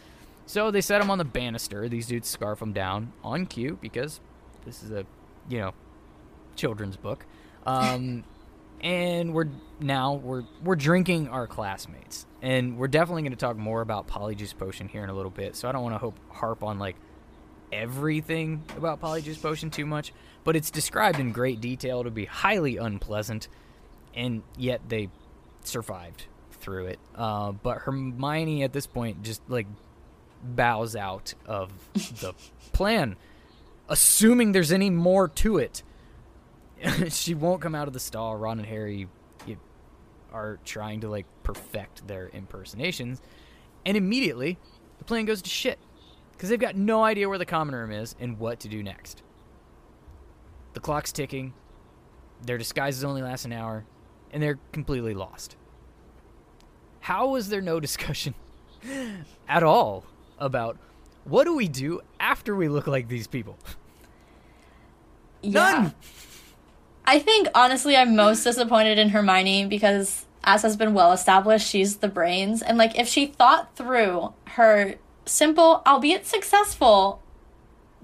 So 0.47 0.71
they 0.71 0.81
set 0.81 0.99
him 0.99 1.11
on 1.11 1.19
the 1.19 1.25
banister. 1.25 1.87
These 1.87 2.07
dudes 2.07 2.27
scarf 2.27 2.59
him 2.59 2.73
down 2.73 3.13
on 3.23 3.45
cue 3.45 3.77
because 3.79 4.19
this 4.65 4.81
is 4.81 4.91
a, 4.91 5.05
you 5.47 5.59
know, 5.59 5.73
children's 6.55 6.97
book. 6.97 7.25
Um, 7.65 8.23
and 8.83 9.33
we're 9.33 9.47
now 9.79 10.13
we're 10.15 10.43
we're 10.63 10.75
drinking 10.75 11.29
our 11.29 11.47
classmates, 11.47 12.27
and 12.41 12.77
we're 12.77 12.89
definitely 12.89 13.23
going 13.23 13.31
to 13.31 13.37
talk 13.37 13.57
more 13.57 13.81
about 13.81 14.07
Polyjuice 14.07 14.55
Potion 14.55 14.89
here 14.89 15.03
in 15.03 15.09
a 15.09 15.13
little 15.13 15.31
bit. 15.31 15.55
So 15.55 15.67
I 15.67 15.71
don't 15.71 15.81
want 15.81 15.95
to 15.95 15.99
hope 15.99 16.19
harp 16.29 16.61
on 16.61 16.77
like 16.77 16.97
everything 17.71 18.61
about 18.77 19.01
Polyjuice 19.01 19.41
Potion 19.41 19.71
too 19.71 19.85
much, 19.85 20.13
but 20.43 20.55
it's 20.55 20.69
described 20.69 21.19
in 21.19 21.31
great 21.31 21.61
detail 21.61 22.03
to 22.03 22.11
be 22.11 22.25
highly 22.25 22.77
unpleasant, 22.77 23.47
and 24.13 24.43
yet 24.57 24.81
they 24.89 25.09
survived 25.63 26.25
through 26.51 26.87
it. 26.87 26.99
Uh, 27.15 27.53
but 27.53 27.79
Hermione 27.79 28.63
at 28.63 28.73
this 28.73 28.85
point 28.85 29.23
just 29.23 29.41
like 29.47 29.67
bows 30.43 30.95
out 30.97 31.33
of 31.45 31.71
the 31.93 32.33
plan, 32.73 33.15
assuming 33.87 34.51
there's 34.51 34.73
any 34.73 34.89
more 34.89 35.29
to 35.29 35.57
it. 35.57 35.83
she 37.09 37.33
won't 37.33 37.61
come 37.61 37.75
out 37.75 37.87
of 37.87 37.93
the 37.93 37.99
stall. 37.99 38.35
Ron 38.35 38.59
and 38.59 38.67
Harry 38.67 39.07
are 40.31 40.59
trying 40.65 41.01
to 41.01 41.09
like 41.09 41.27
perfect 41.43 42.07
their 42.07 42.29
impersonations, 42.33 43.21
and 43.85 43.95
immediately 43.95 44.57
the 44.97 45.03
plan 45.03 45.25
goes 45.25 45.41
to 45.43 45.49
shit 45.49 45.79
because 46.31 46.49
they've 46.49 46.59
got 46.59 46.75
no 46.75 47.03
idea 47.03 47.29
where 47.29 47.37
the 47.37 47.45
common 47.45 47.75
room 47.75 47.91
is 47.91 48.15
and 48.19 48.39
what 48.39 48.59
to 48.61 48.67
do 48.67 48.81
next. 48.81 49.21
The 50.73 50.79
clock's 50.79 51.11
ticking. 51.11 51.53
Their 52.45 52.57
disguises 52.57 53.03
only 53.03 53.21
last 53.21 53.45
an 53.45 53.53
hour, 53.53 53.85
and 54.31 54.41
they're 54.41 54.59
completely 54.71 55.13
lost. 55.13 55.55
How 56.99 57.29
was 57.29 57.49
there 57.49 57.61
no 57.61 57.79
discussion 57.79 58.33
at 59.47 59.63
all 59.63 60.03
about 60.39 60.77
what 61.23 61.45
do 61.45 61.55
we 61.55 61.67
do 61.67 62.01
after 62.19 62.55
we 62.55 62.67
look 62.67 62.87
like 62.87 63.07
these 63.07 63.27
people? 63.27 63.57
None. 65.43 65.93
I 67.05 67.19
think 67.19 67.47
honestly, 67.53 67.95
I'm 67.95 68.15
most 68.15 68.43
disappointed 68.43 68.97
in 68.97 69.09
Hermione 69.09 69.65
because, 69.65 70.25
as 70.43 70.61
has 70.61 70.77
been 70.77 70.93
well 70.93 71.11
established, 71.11 71.67
she's 71.67 71.97
the 71.97 72.07
brains. 72.07 72.61
And 72.61 72.77
like, 72.77 72.97
if 72.97 73.07
she 73.07 73.27
thought 73.27 73.75
through 73.75 74.33
her 74.49 74.95
simple, 75.25 75.81
albeit 75.85 76.25
successful, 76.25 77.21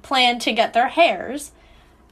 plan 0.02 0.40
to 0.40 0.52
get 0.52 0.74
their 0.74 0.90
hairs, 0.90 1.52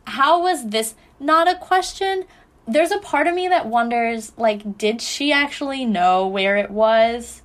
how 0.06 0.42
was 0.42 0.70
this 0.70 0.96
not 1.20 1.48
a 1.48 1.56
question? 1.56 2.26
There's 2.68 2.92
a 2.92 3.00
part 3.00 3.28
of 3.28 3.36
me 3.36 3.48
that 3.48 3.66
wonders, 3.66 4.34
like, 4.38 4.78
did 4.78 5.02
she 5.02 5.32
actually 5.32 5.86
know 5.86 6.28
where 6.28 6.58
it 6.58 6.70
was? 6.70 7.42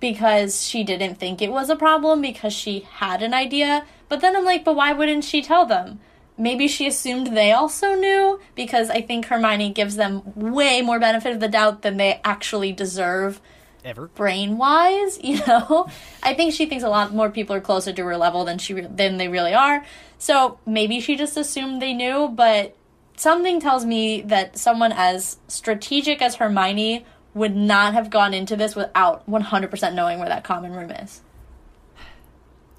Because 0.00 0.66
she 0.66 0.84
didn't 0.84 1.16
think 1.16 1.40
it 1.40 1.52
was 1.52 1.70
a 1.70 1.76
problem 1.76 2.20
because 2.20 2.52
she 2.52 2.80
had 2.80 3.22
an 3.22 3.32
idea. 3.32 3.86
But 4.08 4.20
then 4.20 4.36
I'm 4.36 4.44
like, 4.44 4.64
but 4.64 4.76
why 4.76 4.92
wouldn't 4.92 5.24
she 5.24 5.40
tell 5.40 5.66
them? 5.66 6.00
Maybe 6.36 6.68
she 6.68 6.86
assumed 6.86 7.36
they 7.36 7.52
also 7.52 7.94
knew 7.94 8.40
because 8.54 8.90
I 8.90 9.00
think 9.00 9.26
Hermione 9.26 9.70
gives 9.72 9.96
them 9.96 10.22
way 10.34 10.82
more 10.82 10.98
benefit 10.98 11.32
of 11.32 11.40
the 11.40 11.48
doubt 11.48 11.82
than 11.82 11.96
they 11.96 12.20
actually 12.24 12.72
deserve 12.72 13.40
Ever. 13.84 14.08
brain 14.08 14.56
wise, 14.56 15.18
you 15.24 15.44
know. 15.46 15.88
I 16.22 16.34
think 16.34 16.54
she 16.54 16.66
thinks 16.66 16.84
a 16.84 16.88
lot 16.88 17.14
more 17.14 17.30
people 17.30 17.54
are 17.54 17.60
closer 17.60 17.92
to 17.92 18.04
her 18.04 18.16
level 18.16 18.44
than 18.44 18.58
she 18.58 18.74
re- 18.74 18.88
than 18.90 19.18
they 19.18 19.28
really 19.28 19.54
are. 19.54 19.84
So 20.18 20.58
maybe 20.66 21.00
she 21.00 21.16
just 21.16 21.36
assumed 21.36 21.82
they 21.82 21.92
knew, 21.92 22.28
but 22.28 22.76
something 23.16 23.60
tells 23.60 23.84
me 23.84 24.22
that 24.22 24.56
someone 24.56 24.92
as 24.92 25.38
strategic 25.48 26.22
as 26.22 26.36
Hermione 26.36 27.04
would 27.34 27.54
not 27.54 27.94
have 27.94 28.10
gone 28.10 28.32
into 28.32 28.56
this 28.56 28.76
without 28.76 29.28
100% 29.28 29.94
knowing 29.94 30.20
where 30.20 30.28
that 30.28 30.44
common 30.44 30.72
room 30.72 30.90
is. 30.92 31.20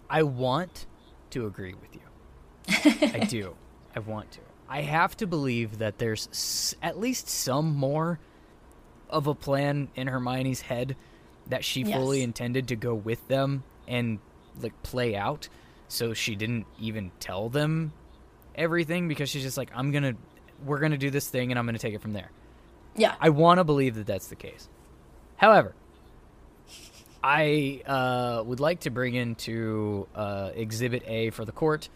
I 0.10 0.24
want 0.24 0.86
to 1.32 1.46
agree 1.46 1.74
with 1.74 1.94
you. 1.94 2.05
I 2.70 3.26
do. 3.30 3.56
I 3.96 4.00
want 4.00 4.32
to. 4.32 4.40
I 4.68 4.82
have 4.82 5.16
to 5.18 5.28
believe 5.28 5.78
that 5.80 5.98
there's 6.00 6.28
s- 6.32 6.76
at 6.82 7.00
least 7.00 7.30
some 7.30 7.76
more 7.76 8.20
of 9.10 9.28
a 9.28 9.36
plan 9.36 9.90
in 9.96 10.08
Hermione's 10.08 10.62
head 10.62 10.96
that 11.48 11.64
she 11.64 11.84
fully 11.84 12.24
intended 12.24 12.70
to 12.70 12.76
go 12.76 12.96
with 12.96 13.28
them 13.28 13.64
and 13.88 14.20
like 14.60 14.74
play 14.84 15.16
out. 15.16 15.48
So 15.88 16.14
she 16.14 16.36
didn't 16.36 16.66
even 16.80 17.12
tell 17.20 17.50
them 17.50 17.94
everything 18.56 19.08
because 19.08 19.30
she's 19.30 19.44
just 19.44 19.58
like, 19.58 19.70
I'm 19.76 19.92
gonna, 19.92 20.16
we're 20.66 20.80
gonna 20.80 20.98
do 20.98 21.12
this 21.12 21.28
thing 21.30 21.52
and 21.52 21.60
I'm 21.60 21.66
gonna 21.68 21.78
take 21.78 21.94
it 21.94 22.02
from 22.02 22.14
there. 22.14 22.32
Yeah. 22.96 23.14
I 23.22 23.30
want 23.30 23.60
to 23.60 23.64
believe 23.64 23.96
that 23.96 24.08
that's 24.08 24.28
the 24.28 24.36
case. 24.36 24.68
However, 25.36 25.76
I 27.24 27.82
uh, 27.86 28.44
would 28.46 28.60
like 28.60 28.82
to 28.82 28.90
bring 28.90 29.16
into 29.16 30.08
uh, 30.16 30.52
Exhibit 30.56 31.04
A 31.08 31.30
for 31.32 31.44
the 31.46 31.52
court 31.52 31.90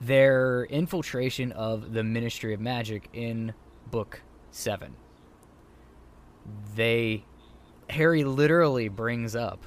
their 0.00 0.64
infiltration 0.64 1.52
of 1.52 1.92
the 1.92 2.02
Ministry 2.02 2.54
of 2.54 2.60
Magic 2.60 3.08
in 3.12 3.54
Book 3.90 4.22
7. 4.50 4.94
They. 6.74 7.24
Harry 7.90 8.24
literally 8.24 8.88
brings 8.88 9.36
up 9.36 9.66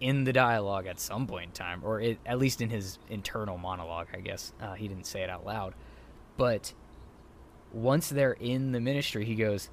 in 0.00 0.24
the 0.24 0.32
dialogue 0.32 0.86
at 0.86 1.00
some 1.00 1.26
point 1.26 1.46
in 1.46 1.52
time, 1.52 1.80
or 1.84 2.00
it, 2.00 2.18
at 2.24 2.38
least 2.38 2.60
in 2.60 2.70
his 2.70 2.98
internal 3.08 3.58
monologue, 3.58 4.06
I 4.14 4.20
guess. 4.20 4.52
Uh, 4.60 4.74
he 4.74 4.88
didn't 4.88 5.06
say 5.06 5.22
it 5.22 5.30
out 5.30 5.44
loud. 5.44 5.74
But 6.36 6.72
once 7.72 8.08
they're 8.08 8.32
in 8.32 8.72
the 8.72 8.80
ministry, 8.80 9.24
he 9.24 9.34
goes, 9.34 9.70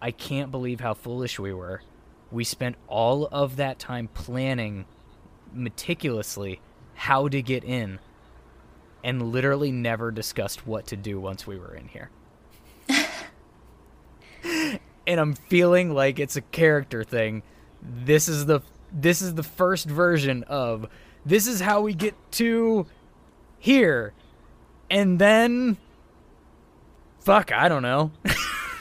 I 0.00 0.10
can't 0.10 0.50
believe 0.50 0.80
how 0.80 0.94
foolish 0.94 1.38
we 1.38 1.52
were. 1.52 1.82
We 2.30 2.44
spent 2.44 2.76
all 2.88 3.26
of 3.26 3.56
that 3.56 3.78
time 3.78 4.08
planning 4.08 4.86
meticulously 5.52 6.60
how 6.94 7.28
to 7.28 7.42
get 7.42 7.64
in 7.64 7.98
and 9.02 9.32
literally 9.32 9.72
never 9.72 10.10
discussed 10.10 10.66
what 10.66 10.86
to 10.88 10.96
do 10.96 11.20
once 11.20 11.46
we 11.46 11.58
were 11.58 11.74
in 11.74 11.88
here. 11.88 12.10
and 15.06 15.20
I'm 15.20 15.34
feeling 15.34 15.94
like 15.94 16.18
it's 16.18 16.36
a 16.36 16.40
character 16.40 17.04
thing. 17.04 17.42
This 17.82 18.28
is 18.28 18.46
the 18.46 18.60
this 18.92 19.22
is 19.22 19.34
the 19.34 19.42
first 19.42 19.86
version 19.86 20.42
of 20.44 20.86
this 21.24 21.46
is 21.46 21.60
how 21.60 21.80
we 21.82 21.94
get 21.94 22.14
to 22.32 22.86
here. 23.58 24.12
And 24.90 25.18
then 25.18 25.76
fuck, 27.20 27.52
I 27.52 27.68
don't 27.68 27.82
know. 27.82 28.10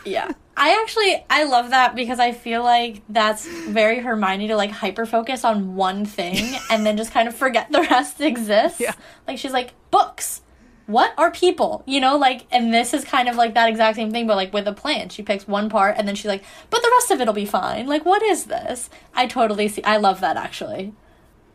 Yeah. 0.06 0.32
I 0.60 0.82
actually 0.82 1.26
I 1.30 1.45
love 1.45 1.70
that 1.70 1.95
because 1.95 2.20
I 2.20 2.34
feel 2.34 2.62
like 2.62 3.01
that's 3.07 3.47
very 3.47 3.99
Hermione 3.99 4.49
to 4.49 4.57
like 4.57 4.72
hyper 4.72 5.05
focus 5.05 5.45
on 5.45 5.76
one 5.76 6.05
thing 6.05 6.60
and 6.70 6.86
then 6.86 6.97
just 6.97 7.14
kind 7.14 7.30
of 7.30 7.36
forget 7.36 7.72
the 7.72 7.82
rest 7.82 8.20
exists. 8.20 8.80
Yeah. 8.80 8.93
Like 9.26 9.38
she's 9.38 9.53
like 9.53 9.74
books. 9.89 10.41
What 10.86 11.14
are 11.18 11.32
people? 11.32 11.84
You 11.86 12.01
know, 12.01 12.18
like 12.18 12.45
and 12.51 12.74
this 12.74 12.93
is 12.93 13.05
kind 13.05 13.30
of 13.30 13.38
like 13.38 13.53
that 13.53 13.70
exact 13.70 13.95
same 13.95 14.12
thing 14.12 14.28
but 14.28 14.36
like 14.36 14.51
with 14.51 14.68
a 14.68 14.74
plan. 14.74 15.07
She 15.07 15.24
picks 15.24 15.47
one 15.47 15.70
part 15.70 15.95
and 15.97 16.05
then 16.05 16.16
she's 16.16 16.26
like, 16.26 16.43
"But 16.70 16.82
the 16.82 16.91
rest 16.91 17.12
of 17.12 17.22
it'll 17.22 17.34
be 17.34 17.45
fine." 17.45 17.88
Like 17.88 18.05
what 18.05 18.22
is 18.22 18.45
this? 18.45 18.89
I 19.14 19.28
totally 19.28 19.70
see 19.70 19.82
I 19.84 19.95
love 19.95 20.20
that 20.20 20.36
actually. 20.36 20.93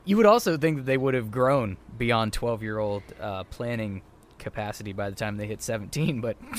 You 0.07 0.17
would 0.17 0.27
also 0.27 0.57
think 0.57 0.79
that 0.79 0.87
they 0.87 0.97
would 0.97 1.15
have 1.15 1.31
grown 1.31 1.77
beyond 1.99 2.33
12 2.33 2.63
year 2.63 2.79
old 2.79 3.03
uh, 3.21 3.45
planning 3.45 4.01
capacity 4.45 4.93
by 4.93 5.11
the 5.11 5.17
time 5.17 5.37
they 5.37 5.47
hit 5.49 5.61
17, 5.63 6.21
but 6.21 6.37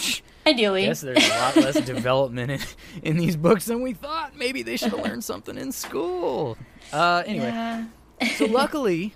I 0.46 0.50
Ideally. 0.50 0.86
guess 0.86 1.00
there's 1.02 1.24
a 1.26 1.30
lot 1.30 1.56
less 1.56 1.80
development 1.86 2.52
in, 2.52 2.60
in 3.04 3.18
these 3.18 3.38
books 3.38 3.66
than 3.66 3.82
we 3.82 3.94
thought. 3.94 4.36
Maybe 4.36 4.62
they 4.64 4.76
should 4.76 4.92
have 4.92 5.00
learned 5.06 5.24
something 5.24 5.58
in 5.58 5.72
school. 5.72 6.58
Uh, 6.92 7.24
anyway, 7.26 7.46
Yeah. 7.48 7.86
so 8.38 8.46
luckily, 8.50 9.14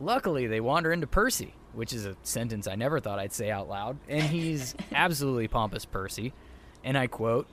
luckily 0.00 0.46
they 0.46 0.60
wander 0.60 0.90
into 0.92 1.06
Percy, 1.06 1.52
which 1.74 1.92
is 1.92 2.06
a 2.06 2.16
sentence 2.22 2.66
I 2.66 2.74
never 2.76 2.98
thought 3.00 3.18
I'd 3.18 3.32
say 3.32 3.50
out 3.50 3.68
loud, 3.68 3.98
and 4.08 4.22
he's 4.22 4.74
absolutely 4.92 5.48
pompous 5.48 5.84
Percy, 5.84 6.32
and 6.84 6.96
I 6.96 7.06
quote, 7.08 7.46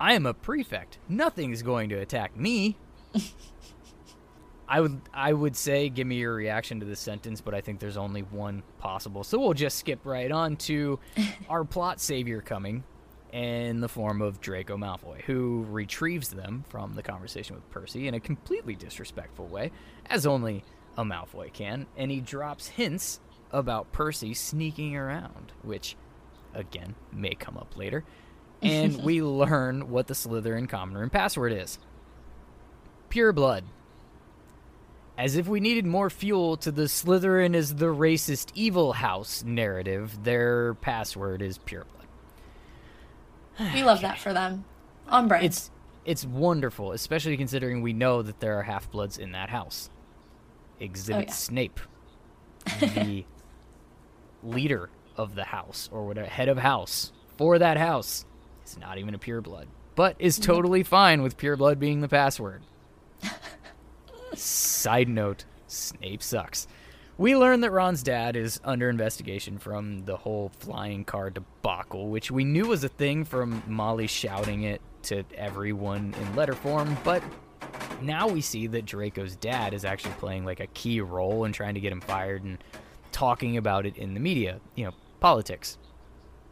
"I 0.00 0.14
am 0.14 0.26
a 0.26 0.34
prefect. 0.34 0.98
Nothing's 1.08 1.62
going 1.62 1.88
to 1.90 1.96
attack 1.96 2.36
me." 2.36 2.76
I 4.68 4.80
would 4.80 5.00
I 5.12 5.32
would 5.32 5.56
say 5.56 5.88
give 5.88 6.06
me 6.06 6.16
your 6.16 6.34
reaction 6.34 6.80
to 6.80 6.86
this 6.86 7.00
sentence, 7.00 7.40
but 7.40 7.54
I 7.54 7.60
think 7.60 7.80
there's 7.80 7.96
only 7.96 8.22
one 8.22 8.62
possible. 8.78 9.24
So 9.24 9.38
we'll 9.38 9.54
just 9.54 9.78
skip 9.78 10.00
right 10.04 10.30
on 10.30 10.56
to 10.56 10.98
our 11.48 11.64
plot 11.64 12.00
savior 12.00 12.40
coming 12.40 12.84
in 13.32 13.80
the 13.80 13.88
form 13.88 14.22
of 14.22 14.40
Draco 14.40 14.76
Malfoy, 14.76 15.20
who 15.22 15.66
retrieves 15.68 16.28
them 16.28 16.64
from 16.68 16.94
the 16.94 17.02
conversation 17.02 17.56
with 17.56 17.68
Percy 17.70 18.06
in 18.06 18.14
a 18.14 18.20
completely 18.20 18.76
disrespectful 18.76 19.48
way, 19.48 19.72
as 20.06 20.24
only 20.24 20.62
a 20.96 21.04
Malfoy 21.04 21.52
can, 21.52 21.86
and 21.96 22.10
he 22.12 22.20
drops 22.20 22.68
hints 22.68 23.20
about 23.50 23.92
Percy 23.92 24.34
sneaking 24.34 24.96
around, 24.96 25.52
which 25.62 25.96
again 26.54 26.94
may 27.12 27.34
come 27.34 27.56
up 27.56 27.76
later. 27.76 28.04
And 28.62 28.96
we 29.04 29.20
learn 29.20 29.90
what 29.90 30.06
the 30.06 30.14
Slytherin 30.14 30.68
common 30.68 30.96
room 30.96 31.10
password 31.10 31.52
is. 31.52 31.78
Pure 33.08 33.32
blood. 33.32 33.64
As 35.16 35.36
if 35.36 35.46
we 35.46 35.60
needed 35.60 35.86
more 35.86 36.10
fuel 36.10 36.56
to 36.58 36.72
the 36.72 36.82
Slytherin 36.82 37.54
is 37.54 37.76
the 37.76 37.86
racist 37.86 38.50
evil 38.54 38.94
house 38.94 39.44
narrative, 39.44 40.24
their 40.24 40.74
password 40.74 41.40
is 41.40 41.58
pure 41.58 41.84
blood. 41.84 43.72
We 43.72 43.84
love 43.84 44.00
that 44.00 44.18
for 44.18 44.32
them. 44.32 44.64
On 45.08 45.28
brand. 45.28 45.44
It's 45.44 45.70
it's 46.04 46.24
wonderful, 46.24 46.92
especially 46.92 47.36
considering 47.36 47.80
we 47.80 47.92
know 47.92 48.22
that 48.22 48.40
there 48.40 48.58
are 48.58 48.62
half 48.64 48.90
bloods 48.90 49.16
in 49.16 49.32
that 49.32 49.48
house. 49.50 49.88
Exhibit 50.80 51.22
Oh, 51.22 51.26
yeah. 51.28 51.32
Snape, 51.32 51.80
the 52.80 53.24
leader 54.42 54.90
of 55.16 55.34
the 55.34 55.44
house 55.44 55.88
or 55.92 56.06
whatever 56.06 56.26
head 56.26 56.48
of 56.48 56.58
house 56.58 57.12
for 57.38 57.58
that 57.58 57.76
house, 57.76 58.26
is 58.66 58.76
not 58.78 58.98
even 58.98 59.14
a 59.14 59.18
pure 59.18 59.40
blood, 59.40 59.68
but 59.94 60.16
is 60.18 60.38
totally 60.38 60.82
fine 60.82 61.22
with 61.22 61.36
pure 61.36 61.56
blood 61.56 61.78
being 61.78 62.00
the 62.00 62.08
password. 62.08 62.62
Side 64.36 65.08
note: 65.08 65.44
Snape 65.66 66.22
sucks. 66.22 66.66
We 67.16 67.36
learn 67.36 67.60
that 67.60 67.70
Ron's 67.70 68.02
dad 68.02 68.34
is 68.34 68.60
under 68.64 68.90
investigation 68.90 69.58
from 69.58 70.04
the 70.04 70.16
whole 70.16 70.50
flying 70.58 71.04
car 71.04 71.30
debacle, 71.30 72.08
which 72.08 72.30
we 72.30 72.44
knew 72.44 72.66
was 72.66 72.82
a 72.82 72.88
thing 72.88 73.24
from 73.24 73.62
Molly 73.68 74.08
shouting 74.08 74.64
it 74.64 74.80
to 75.04 75.22
everyone 75.36 76.14
in 76.20 76.36
letter 76.36 76.54
form, 76.54 76.96
but 77.04 77.22
now 78.02 78.26
we 78.26 78.40
see 78.40 78.66
that 78.66 78.84
Draco's 78.84 79.36
dad 79.36 79.74
is 79.74 79.84
actually 79.84 80.14
playing 80.14 80.44
like 80.44 80.60
a 80.60 80.66
key 80.68 81.00
role 81.00 81.44
in 81.44 81.52
trying 81.52 81.74
to 81.74 81.80
get 81.80 81.92
him 81.92 82.00
fired 82.00 82.42
and 82.42 82.58
talking 83.12 83.56
about 83.56 83.86
it 83.86 83.96
in 83.96 84.14
the 84.14 84.20
media. 84.20 84.60
You 84.74 84.86
know, 84.86 84.92
politics. 85.20 85.78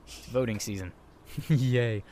It's 0.07 0.27
voting 0.27 0.61
season. 0.61 0.93
Yay. 1.49 2.03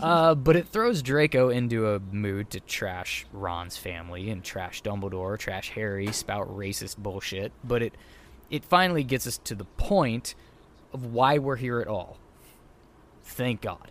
uh, 0.00 0.34
but 0.34 0.56
it 0.56 0.68
throws 0.68 1.02
Draco 1.02 1.48
into 1.48 1.88
a 1.88 2.00
mood 2.00 2.50
to 2.50 2.60
trash 2.60 3.26
Ron's 3.32 3.76
family 3.76 4.30
and 4.30 4.42
trash 4.42 4.82
Dumbledore, 4.82 5.38
trash 5.38 5.70
Harry, 5.70 6.12
spout 6.12 6.48
racist 6.48 6.96
bullshit. 6.98 7.52
But 7.64 7.82
it 7.82 7.94
it 8.50 8.64
finally 8.64 9.04
gets 9.04 9.26
us 9.26 9.38
to 9.38 9.54
the 9.54 9.64
point 9.64 10.34
of 10.92 11.04
why 11.04 11.38
we're 11.38 11.56
here 11.56 11.80
at 11.80 11.88
all. 11.88 12.18
Thank 13.22 13.60
God. 13.60 13.90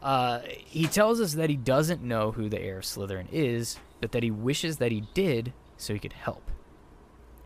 Uh, 0.00 0.40
he 0.46 0.86
tells 0.86 1.20
us 1.20 1.34
that 1.34 1.50
he 1.50 1.56
doesn't 1.56 2.02
know 2.02 2.32
who 2.32 2.48
the 2.48 2.60
heir 2.60 2.78
of 2.78 2.84
Slytherin 2.84 3.28
is, 3.30 3.78
but 4.00 4.12
that 4.12 4.22
he 4.22 4.30
wishes 4.30 4.78
that 4.78 4.90
he 4.90 5.04
did 5.14 5.52
so 5.76 5.92
he 5.92 6.00
could 6.00 6.14
help. 6.14 6.50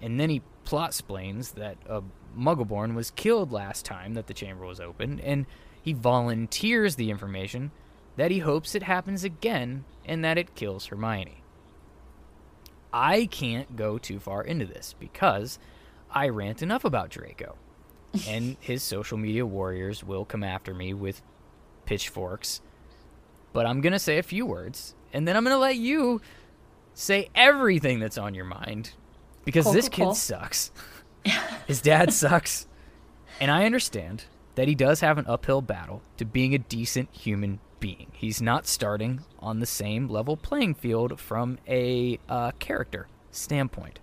And 0.01 0.19
then 0.21 0.31
he 0.31 0.43
plot 0.65 0.91
explains 0.91 1.53
that 1.53 1.77
a 1.87 2.03
Muggleborn 2.37 2.95
was 2.95 3.11
killed 3.11 3.53
last 3.53 3.85
time 3.85 4.15
that 4.15 4.27
the 4.27 4.35
chamber 4.35 4.65
was 4.65 4.81
open, 4.81 5.21
and 5.21 5.47
he 5.87 5.93
volunteers 5.93 6.97
the 6.97 7.11
information 7.13 7.71
that 8.17 8.33
he 8.33 8.41
hopes 8.41 8.75
it 8.75 8.83
happens 8.83 9.23
again 9.23 9.85
and 10.05 10.25
that 10.25 10.37
it 10.37 10.57
kills 10.57 10.87
Hermione. 10.87 11.45
I 12.93 13.27
can't 13.27 13.77
go 13.77 13.97
too 13.97 14.19
far 14.19 14.43
into 14.43 14.67
this 14.67 14.97
because 14.99 15.61
I 16.11 16.29
rant 16.29 16.61
enough 16.61 16.85
about 16.85 17.11
Draco, 17.11 17.55
and 18.29 18.57
his 18.59 18.83
social 18.83 19.17
media 19.17 19.47
warriors 19.47 20.03
will 20.03 20.25
come 20.25 20.43
after 20.43 20.75
me 20.75 20.93
with 20.93 21.23
pitchforks. 21.85 22.61
But 23.53 23.65
I'm 23.67 23.81
going 23.81 23.93
to 23.93 24.01
say 24.01 24.19
a 24.19 24.25
few 24.25 24.45
words, 24.45 24.97
and 25.13 25.29
then 25.29 25.37
I'm 25.37 25.45
going 25.45 25.55
to 25.55 25.61
let 25.61 25.77
you 25.77 26.21
say 26.95 27.29
everything 27.33 28.01
that's 28.01 28.19
on 28.19 28.35
your 28.35 28.45
mind 28.45 28.91
because 29.45 29.67
Cool, 29.67 29.73
this 29.73 29.89
cool, 29.89 29.95
kid 29.95 30.03
cool. 30.05 30.15
sucks. 30.17 30.73
His 31.69 31.81
dad 31.81 32.13
sucks. 32.13 32.67
And 33.41 33.53
I 33.53 33.67
understand 33.67 34.25
that 34.57 34.69
he 34.69 34.75
does 34.75 35.01
have 35.01 35.19
an 35.19 35.27
uphill 35.29 35.63
battle 35.63 36.03
to 36.17 36.25
being 36.25 36.55
a 36.55 36.59
decent 36.59 37.09
human 37.15 37.61
being. 37.79 38.09
He's 38.13 38.43
not 38.43 38.67
starting 38.67 39.21
on 39.39 39.61
the 39.61 39.67
same 39.67 40.09
level 40.09 40.37
playing 40.37 40.75
field 40.75 41.21
from 41.21 41.59
a 41.69 42.19
uh, 42.29 42.51
character 42.59 43.07
standpoint. 43.31 44.01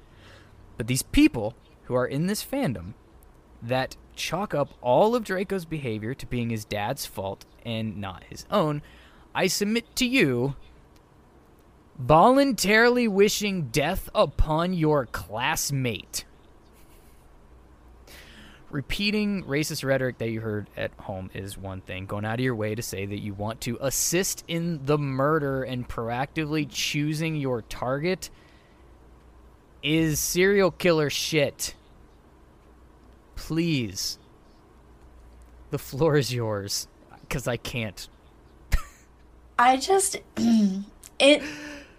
But 0.77 0.87
these 0.87 1.03
people 1.03 1.55
who 1.83 1.95
are 1.95 2.05
in 2.05 2.27
this 2.27 2.43
fandom 2.43 2.93
that 3.61 3.97
chalk 4.15 4.53
up 4.53 4.69
all 4.81 5.15
of 5.15 5.23
Draco's 5.23 5.65
behavior 5.65 6.13
to 6.13 6.25
being 6.27 6.49
his 6.49 6.65
dad's 6.65 7.05
fault 7.05 7.45
and 7.65 7.97
not 7.97 8.23
his 8.25 8.45
own, 8.51 8.83
I 9.33 9.47
submit 9.47 9.95
to 9.97 10.05
you 10.05 10.55
voluntarily 11.97 13.07
wishing 13.07 13.69
death 13.69 14.09
upon 14.13 14.73
your 14.73 15.07
classmate. 15.07 16.25
Repeating 18.73 19.43
racist 19.43 19.85
rhetoric 19.85 20.17
that 20.17 20.31
you 20.31 20.41
heard 20.41 20.67
at 20.75 20.89
home 20.97 21.29
is 21.35 21.55
one 21.55 21.81
thing. 21.81 22.07
Going 22.07 22.25
out 22.25 22.39
of 22.39 22.39
your 22.39 22.55
way 22.55 22.73
to 22.73 22.81
say 22.81 23.05
that 23.05 23.19
you 23.19 23.35
want 23.35 23.61
to 23.61 23.77
assist 23.79 24.43
in 24.47 24.83
the 24.87 24.97
murder 24.97 25.61
and 25.61 25.87
proactively 25.87 26.67
choosing 26.67 27.35
your 27.35 27.61
target 27.61 28.31
is 29.83 30.19
serial 30.19 30.71
killer 30.71 31.11
shit. 31.11 31.75
Please. 33.35 34.17
The 35.69 35.77
floor 35.77 36.17
is 36.17 36.33
yours. 36.33 36.87
Because 37.21 37.47
I 37.47 37.57
can't. 37.57 38.09
I 39.59 39.77
just. 39.77 40.17
it 41.19 41.43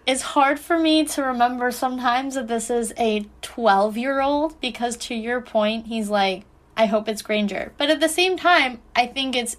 is 0.05 0.21
hard 0.21 0.59
for 0.59 0.77
me 0.77 1.05
to 1.05 1.23
remember 1.23 1.71
sometimes 1.71 2.35
that 2.35 2.49
this 2.49 2.69
is 2.69 2.93
a 2.97 3.25
12 3.41 3.95
year 3.95 4.19
old 4.19 4.59
because, 4.59 4.97
to 4.97 5.15
your 5.15 5.39
point, 5.39 5.87
he's 5.87 6.09
like, 6.09 6.43
I 6.77 6.87
hope 6.87 7.07
it's 7.07 7.21
Granger. 7.21 7.73
But 7.77 7.89
at 7.89 7.99
the 7.99 8.09
same 8.09 8.37
time, 8.37 8.81
I 8.95 9.07
think 9.07 9.35
it's 9.35 9.57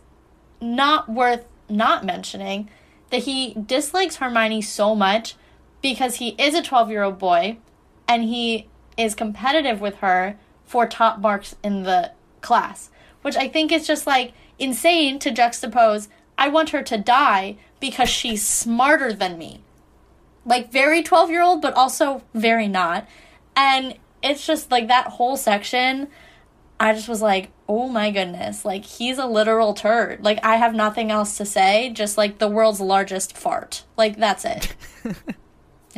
not 0.60 1.08
worth 1.08 1.44
not 1.68 2.04
mentioning 2.04 2.68
that 3.10 3.24
he 3.24 3.54
dislikes 3.54 4.16
Hermione 4.16 4.62
so 4.62 4.94
much 4.94 5.34
because 5.82 6.16
he 6.16 6.30
is 6.38 6.54
a 6.54 6.62
12 6.62 6.90
year 6.90 7.02
old 7.02 7.18
boy 7.18 7.58
and 8.08 8.24
he 8.24 8.68
is 8.96 9.14
competitive 9.14 9.80
with 9.80 9.96
her 9.96 10.38
for 10.64 10.86
top 10.86 11.18
marks 11.20 11.56
in 11.62 11.84
the 11.84 12.12
class, 12.40 12.90
which 13.22 13.36
I 13.36 13.48
think 13.48 13.72
is 13.72 13.86
just 13.86 14.06
like 14.06 14.32
insane 14.58 15.18
to 15.20 15.30
juxtapose. 15.30 16.08
I 16.38 16.48
want 16.48 16.70
her 16.70 16.82
to 16.82 16.98
die 16.98 17.56
because 17.80 18.08
she's 18.08 18.46
smarter 18.46 19.12
than 19.12 19.38
me. 19.38 19.60
Like, 20.44 20.70
very 20.70 21.02
12 21.02 21.30
year 21.30 21.42
old, 21.42 21.60
but 21.60 21.74
also 21.74 22.22
very 22.32 22.68
not. 22.68 23.06
And 23.56 23.96
it's 24.22 24.46
just 24.46 24.70
like 24.70 24.88
that 24.88 25.08
whole 25.08 25.36
section. 25.36 26.08
I 26.78 26.92
just 26.92 27.08
was 27.08 27.22
like, 27.22 27.50
oh 27.68 27.88
my 27.88 28.10
goodness, 28.10 28.64
like 28.64 28.84
he's 28.84 29.18
a 29.18 29.26
literal 29.26 29.74
turd. 29.74 30.22
Like, 30.22 30.44
I 30.44 30.56
have 30.56 30.74
nothing 30.74 31.10
else 31.10 31.36
to 31.38 31.46
say, 31.46 31.90
just 31.90 32.18
like 32.18 32.38
the 32.38 32.48
world's 32.48 32.80
largest 32.80 33.36
fart. 33.36 33.84
Like, 33.96 34.16
that's 34.16 34.44
it. 34.44 34.74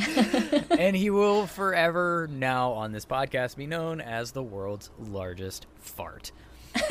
and 0.79 0.95
he 0.95 1.11
will 1.11 1.47
forever 1.47 2.29
now 2.31 2.73
on 2.73 2.93
this 2.93 3.05
podcast 3.05 3.57
be 3.57 3.67
known 3.67 4.01
as 4.01 4.31
the 4.31 4.43
world's 4.43 4.91
largest 4.99 5.67
fart. 5.77 6.31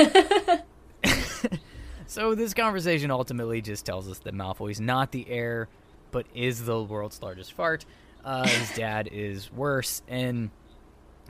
so 2.07 2.35
this 2.35 2.53
conversation 2.53 3.09
ultimately 3.09 3.61
just 3.61 3.85
tells 3.85 4.09
us 4.09 4.19
that 4.19 4.33
Malfoy's 4.33 4.81
not 4.81 5.11
the 5.11 5.25
heir, 5.29 5.69
but 6.11 6.25
is 6.33 6.65
the 6.65 6.83
world's 6.83 7.21
largest 7.21 7.53
fart. 7.53 7.85
Uh, 8.25 8.45
his 8.45 8.75
dad 8.75 9.07
is 9.09 9.51
worse, 9.53 10.01
and 10.09 10.49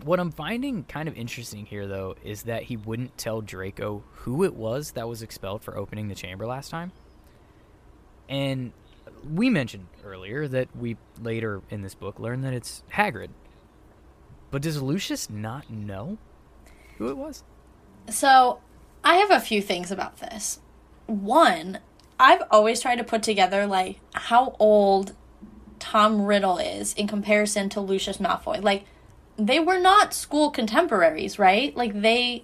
what 0.04 0.20
I'm 0.20 0.32
finding 0.32 0.84
kind 0.84 1.08
of 1.08 1.16
interesting 1.16 1.66
here, 1.66 1.88
though, 1.88 2.16
is 2.24 2.44
that 2.44 2.64
he 2.64 2.78
wouldn't 2.78 3.18
tell 3.18 3.42
Draco 3.42 4.04
who 4.12 4.44
it 4.44 4.56
was 4.56 4.92
that 4.92 5.08
was 5.08 5.22
expelled 5.22 5.64
for 5.64 5.78
opening 5.78 6.08
the 6.08 6.16
chamber 6.16 6.46
last 6.46 6.70
time. 6.70 6.92
And 8.30 8.74
we 9.34 9.50
mentioned 9.50 9.88
earlier 10.04 10.48
that 10.48 10.76
we 10.76 10.98
later 11.22 11.62
in 11.70 11.82
this 11.82 11.96
book 11.96 12.20
learn 12.20 12.42
that 12.42 12.54
it's 12.54 12.84
Hagrid. 12.94 13.30
But 14.52 14.62
does 14.62 14.82
Lucius 14.82 15.30
not 15.30 15.70
know 15.70 16.18
who 16.98 17.10
it 17.10 17.18
was? 17.18 17.44
So, 18.10 18.60
I 19.04 19.16
have 19.16 19.32
a 19.32 19.40
few 19.40 19.62
things 19.62 19.92
about 19.92 20.18
this. 20.18 20.60
One, 21.06 21.80
I've 22.20 22.44
always 22.52 22.82
tried 22.82 22.98
to 22.98 23.04
put 23.04 23.24
together 23.24 23.66
like 23.66 24.00
how 24.14 24.56
old 24.60 25.14
Tom 25.80 26.22
Riddle 26.22 26.58
is 26.58 26.94
in 26.94 27.08
comparison 27.08 27.70
to 27.70 27.82
Lucius 27.82 28.18
Malfoy. 28.18 28.62
Like 28.62 28.86
they 29.38 29.60
were 29.60 29.80
not 29.80 30.14
school 30.14 30.50
contemporaries, 30.50 31.38
right? 31.40 31.76
Like 31.76 32.02
they 32.02 32.44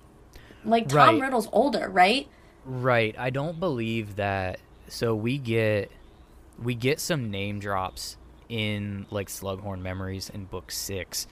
like 0.63 0.87
Tom 0.87 1.15
Right. 1.15 1.21
Riddle's 1.21 1.49
older, 1.51 1.89
right? 1.89 2.27
Right. 2.65 3.15
I 3.17 3.29
don't 3.29 3.59
believe 3.59 4.15
that. 4.17 4.59
So 4.87 5.15
we 5.15 5.37
get 5.37 5.91
we 6.61 6.75
get 6.75 6.99
some 6.99 7.31
name 7.31 7.59
drops 7.59 8.17
in 8.47 9.05
like 9.09 9.27
Slughorn 9.27 9.81
Memories 9.81 10.29
in 10.29 10.45
book 10.45 10.71
6 10.71 11.27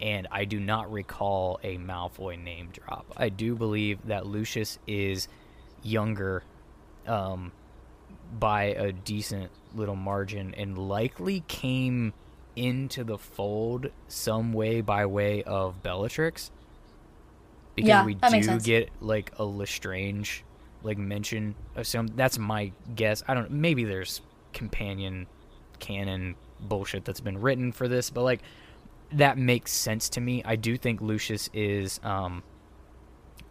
and 0.00 0.26
I 0.30 0.46
do 0.46 0.58
not 0.58 0.90
recall 0.90 1.60
a 1.62 1.76
Malfoy 1.76 2.42
name 2.42 2.70
drop. 2.72 3.12
I 3.16 3.28
do 3.28 3.54
believe 3.54 4.06
that 4.06 4.26
Lucius 4.26 4.78
is 4.86 5.28
younger 5.82 6.42
um 7.06 7.52
by 8.38 8.64
a 8.64 8.92
decent 8.92 9.50
little 9.74 9.96
margin 9.96 10.54
and 10.54 10.78
likely 10.78 11.44
came 11.48 12.14
into 12.56 13.04
the 13.04 13.18
fold 13.18 13.90
some 14.08 14.52
way 14.52 14.80
by 14.80 15.06
way 15.06 15.42
of 15.44 15.82
Bellatrix? 15.82 16.50
Because 17.74 17.88
Yeah, 17.88 18.04
we 18.04 18.14
do 18.14 18.60
get 18.60 18.90
like 19.00 19.32
a 19.38 19.44
Lestrange 19.44 20.44
like 20.84 20.98
mention 20.98 21.54
of 21.76 21.86
some 21.86 22.08
that's 22.08 22.38
my 22.38 22.72
guess. 22.94 23.22
I 23.28 23.34
don't 23.34 23.50
maybe 23.50 23.84
there's 23.84 24.20
companion 24.52 25.26
canon 25.78 26.36
bullshit 26.60 27.04
that's 27.04 27.20
been 27.20 27.40
written 27.40 27.72
for 27.72 27.88
this 27.88 28.10
but 28.10 28.22
like 28.22 28.42
that 29.12 29.38
makes 29.38 29.72
sense 29.72 30.08
to 30.10 30.20
me. 30.20 30.42
I 30.44 30.56
do 30.56 30.76
think 30.76 31.00
lucius 31.00 31.48
is 31.52 32.00
um 32.02 32.42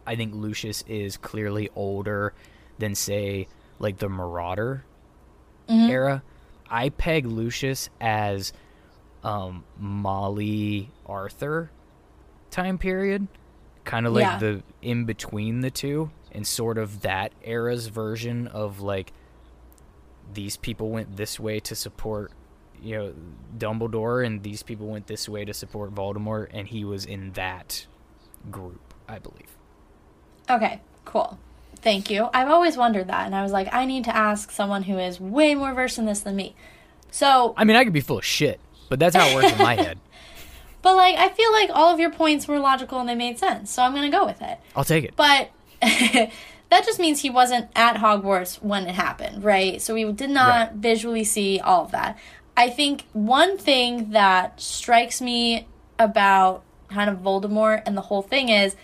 i 0.06 0.16
think 0.16 0.34
lucius 0.34 0.82
is 0.88 1.16
clearly 1.16 1.70
older 1.76 2.34
than 2.78 2.94
say 2.94 3.46
like 3.78 3.98
the 3.98 4.08
marauder 4.08 4.84
era. 5.68 6.22
I 6.68 6.88
peg 6.90 7.24
lucius 7.26 7.88
as 8.00 8.52
um 9.24 9.64
molly 9.78 10.90
arthur 11.06 11.70
time 12.50 12.78
period 12.78 13.28
kind 13.84 14.06
of 14.06 14.12
like 14.12 14.22
Yeah. 14.22 14.38
the 14.38 14.62
in 14.80 15.04
between 15.04 15.60
the 15.60 15.70
two 15.70 16.10
and 16.32 16.46
sort 16.46 16.78
of 16.78 17.02
that 17.02 17.32
era's 17.44 17.86
version 17.88 18.46
of 18.48 18.80
like 18.80 19.12
these 20.32 20.56
people 20.56 20.90
went 20.90 21.16
this 21.16 21.38
way 21.38 21.60
to 21.60 21.74
support 21.74 22.32
you 22.80 22.96
know 22.96 23.14
Dumbledore 23.56 24.24
and 24.26 24.42
these 24.42 24.62
people 24.62 24.86
went 24.88 25.06
this 25.06 25.28
way 25.28 25.44
to 25.44 25.54
support 25.54 25.94
Voldemort 25.94 26.48
and 26.52 26.66
he 26.66 26.84
was 26.84 27.04
in 27.04 27.32
that 27.32 27.86
group 28.50 28.94
I 29.08 29.18
believe 29.18 29.56
Okay, 30.50 30.80
cool. 31.04 31.38
Thank 31.76 32.10
you. 32.10 32.28
I've 32.34 32.48
always 32.48 32.76
wondered 32.76 33.06
that 33.08 33.26
and 33.26 33.34
I 33.34 33.42
was 33.42 33.52
like 33.52 33.72
I 33.72 33.84
need 33.84 34.04
to 34.04 34.14
ask 34.16 34.50
someone 34.50 34.82
who 34.84 34.98
is 34.98 35.20
way 35.20 35.54
more 35.54 35.72
versed 35.74 35.98
in 35.98 36.04
this 36.06 36.20
than 36.20 36.34
me. 36.34 36.54
So, 37.10 37.54
I 37.56 37.64
mean 37.64 37.76
I 37.76 37.84
could 37.84 37.92
be 37.92 38.00
full 38.00 38.18
of 38.18 38.24
shit 38.24 38.58
but 38.92 38.98
that's 38.98 39.16
how 39.16 39.26
it 39.26 39.34
works 39.34 39.50
in 39.50 39.56
my 39.56 39.74
head 39.74 39.98
but 40.82 40.94
like 40.96 41.16
I 41.16 41.30
feel 41.30 41.50
like 41.50 41.70
all 41.72 41.94
of 41.94 41.98
your 41.98 42.10
points 42.10 42.46
were 42.46 42.58
logical 42.58 43.00
and 43.00 43.08
they 43.08 43.14
made 43.14 43.38
sense. 43.38 43.70
So 43.70 43.82
I'm 43.82 43.92
going 43.94 44.10
to 44.10 44.14
go 44.14 44.26
with 44.26 44.42
it. 44.42 44.58
I'll 44.76 44.84
take 44.84 45.04
it 45.04 45.14
But 45.16 45.50
that 45.80 46.84
just 46.84 46.98
means 46.98 47.20
he 47.20 47.30
wasn't 47.30 47.68
at 47.74 47.96
Hogwarts 47.96 48.62
when 48.62 48.86
it 48.86 48.94
happened, 48.94 49.42
right? 49.42 49.80
So 49.80 49.94
we 49.94 50.10
did 50.12 50.28
not 50.28 50.68
Right. 50.68 50.72
visually 50.76 51.24
see 51.24 51.58
all 51.58 51.84
of 51.84 51.90
that. 51.92 52.18
I 52.54 52.68
think 52.68 53.06
one 53.14 53.56
thing 53.56 54.10
that 54.10 54.60
strikes 54.60 55.22
me 55.22 55.68
about 55.98 56.62
kind 56.88 57.08
of 57.08 57.18
Voldemort 57.20 57.82
and 57.86 57.96
the 57.96 58.02
whole 58.02 58.22
thing 58.22 58.50
is 58.50 58.76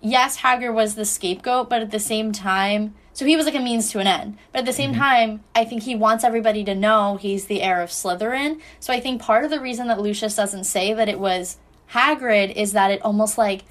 yes, 0.00 0.38
Hagrid 0.38 0.72
was 0.72 0.94
the 0.94 1.04
scapegoat, 1.04 1.68
but 1.68 1.82
at 1.82 1.90
the 1.90 2.00
same 2.00 2.32
time, 2.32 2.94
so 3.12 3.26
he 3.26 3.36
was 3.36 3.46
like 3.46 3.54
a 3.54 3.60
means 3.60 3.90
to 3.90 3.98
an 3.98 4.06
end. 4.06 4.38
But 4.52 4.60
at 4.60 4.66
the 4.66 4.72
same 4.72 4.92
mm-hmm. 4.92 5.00
time, 5.00 5.44
I 5.54 5.64
think 5.64 5.82
he 5.82 5.94
wants 5.94 6.24
everybody 6.24 6.64
to 6.64 6.74
know 6.74 7.16
he's 7.16 7.46
the 7.46 7.62
heir 7.62 7.82
of 7.82 7.90
Slytherin. 7.90 8.60
So 8.78 8.92
I 8.92 9.00
think 9.00 9.20
part 9.20 9.44
of 9.44 9.50
the 9.50 9.60
reason 9.60 9.88
that 9.88 10.00
Lucius 10.00 10.36
doesn't 10.36 10.64
say 10.64 10.92
that 10.92 11.08
it 11.08 11.18
was 11.18 11.58
Hagrid 11.92 12.52
is 12.54 12.72
that 12.72 12.90
it 12.90 13.02
almost 13.02 13.36
like 13.36 13.64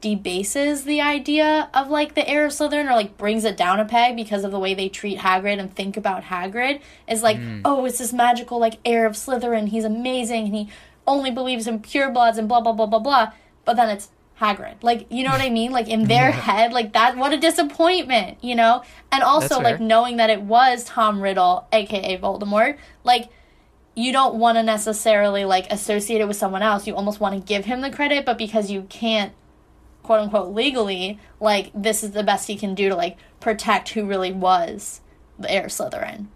debases 0.00 0.84
the 0.84 1.00
idea 1.00 1.70
of 1.72 1.88
like 1.88 2.14
the 2.14 2.28
heir 2.28 2.44
of 2.44 2.52
Slytherin 2.52 2.90
or 2.90 2.94
like 2.94 3.16
brings 3.16 3.44
it 3.44 3.56
down 3.56 3.80
a 3.80 3.84
peg 3.84 4.14
because 4.14 4.44
of 4.44 4.50
the 4.50 4.58
way 4.58 4.74
they 4.74 4.88
treat 4.88 5.18
Hagrid 5.18 5.58
and 5.58 5.74
think 5.74 5.96
about 5.96 6.24
Hagrid 6.24 6.80
is 7.08 7.22
like, 7.22 7.38
mm. 7.38 7.62
oh, 7.64 7.84
it's 7.86 7.98
this 7.98 8.12
magical 8.12 8.58
like 8.58 8.78
heir 8.84 9.06
of 9.06 9.14
Slytherin. 9.14 9.68
He's 9.68 9.84
amazing 9.84 10.46
and 10.46 10.54
he 10.54 10.68
only 11.06 11.30
believes 11.30 11.66
in 11.66 11.80
purebloods 11.80 12.38
and 12.38 12.48
blah 12.48 12.60
blah 12.60 12.72
blah 12.72 12.86
blah 12.86 12.98
blah. 12.98 13.32
But 13.64 13.76
then 13.76 13.88
it's 13.88 14.10
Hagrid. 14.40 14.82
Like, 14.82 15.06
you 15.10 15.22
know 15.24 15.30
what 15.30 15.40
I 15.40 15.50
mean? 15.50 15.72
Like 15.72 15.88
in 15.88 16.04
their 16.08 16.30
head, 16.32 16.72
like 16.72 16.92
that 16.92 17.16
what 17.16 17.32
a 17.32 17.38
disappointment, 17.38 18.38
you 18.42 18.54
know? 18.54 18.82
And 19.12 19.22
also 19.22 19.60
like 19.60 19.80
knowing 19.80 20.16
that 20.16 20.30
it 20.30 20.42
was 20.42 20.84
Tom 20.84 21.20
Riddle, 21.20 21.66
aka 21.72 22.18
Voldemort, 22.18 22.78
like 23.04 23.30
you 23.94 24.12
don't 24.12 24.34
want 24.36 24.58
to 24.58 24.62
necessarily 24.62 25.44
like 25.44 25.70
associate 25.70 26.20
it 26.20 26.28
with 26.28 26.36
someone 26.36 26.62
else. 26.62 26.86
You 26.86 26.96
almost 26.96 27.20
want 27.20 27.34
to 27.34 27.40
give 27.40 27.64
him 27.64 27.80
the 27.80 27.90
credit, 27.90 28.24
but 28.24 28.38
because 28.38 28.70
you 28.70 28.82
can't 28.88 29.32
quote 30.02 30.20
unquote 30.20 30.54
legally, 30.54 31.18
like 31.40 31.70
this 31.74 32.02
is 32.02 32.10
the 32.10 32.22
best 32.22 32.48
he 32.48 32.56
can 32.56 32.74
do 32.74 32.88
to 32.88 32.96
like 32.96 33.16
protect 33.40 33.90
who 33.90 34.04
really 34.04 34.32
was 34.32 35.00
the 35.38 35.50
heir 35.50 35.66
Slytherin. 35.66 36.26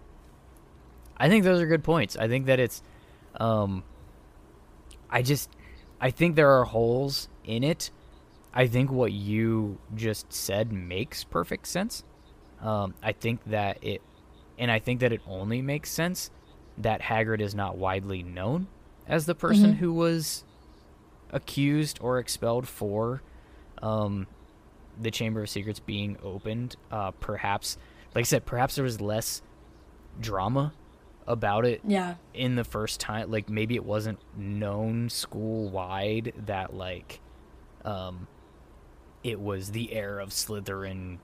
I 1.17 1.27
think 1.27 1.43
those 1.43 1.61
are 1.61 1.67
good 1.67 1.83
points. 1.83 2.15
I 2.15 2.27
think 2.29 2.45
that 2.45 2.59
it's, 2.59 2.81
um, 3.35 3.83
I 5.09 5.21
just, 5.21 5.49
I 5.99 6.11
think 6.11 6.35
there 6.35 6.51
are 6.59 6.63
holes 6.63 7.27
in 7.49 7.63
it. 7.63 7.89
I 8.53 8.67
think 8.67 8.91
what 8.91 9.11
you 9.11 9.79
just 9.95 10.31
said 10.33 10.71
makes 10.71 11.23
perfect 11.23 11.67
sense. 11.67 12.03
Um, 12.61 12.93
I 13.03 13.11
think 13.11 13.43
that 13.45 13.77
it, 13.83 14.01
and 14.57 14.71
I 14.71 14.79
think 14.79 14.99
that 15.01 15.11
it 15.13 15.21
only 15.27 15.61
makes 15.61 15.89
sense 15.89 16.29
that 16.77 17.01
Hagrid 17.01 17.41
is 17.41 17.53
not 17.55 17.77
widely 17.77 18.23
known 18.23 18.67
as 19.07 19.25
the 19.25 19.35
person 19.35 19.71
Mm-hmm. 19.71 19.79
who 19.79 19.93
was 19.93 20.43
accused 21.31 21.99
or 22.01 22.19
expelled 22.19 22.67
for 22.67 23.21
um, 23.81 24.27
the 24.99 25.11
Chamber 25.11 25.43
of 25.43 25.49
Secrets 25.49 25.79
being 25.79 26.17
opened. 26.23 26.75
Uh, 26.91 27.11
perhaps, 27.11 27.77
like 28.15 28.23
I 28.23 28.25
said, 28.25 28.45
perhaps 28.45 28.75
there 28.75 28.83
was 28.83 28.99
less 28.99 29.41
drama 30.19 30.73
about 31.27 31.63
it 31.65 31.81
Yeah. 31.85 32.15
in 32.33 32.55
the 32.55 32.63
first 32.63 32.99
time 32.99 33.29
like 33.29 33.47
maybe 33.49 33.75
it 33.75 33.85
wasn't 33.85 34.17
known 34.35 35.09
school 35.09 35.69
wide 35.69 36.33
that 36.47 36.73
like 36.73 37.19
um 37.89 38.27
it 39.23 39.39
was 39.39 39.71
the 39.71 39.91
heir 39.93 40.19
of 40.19 40.29
Slytherin 40.29 41.17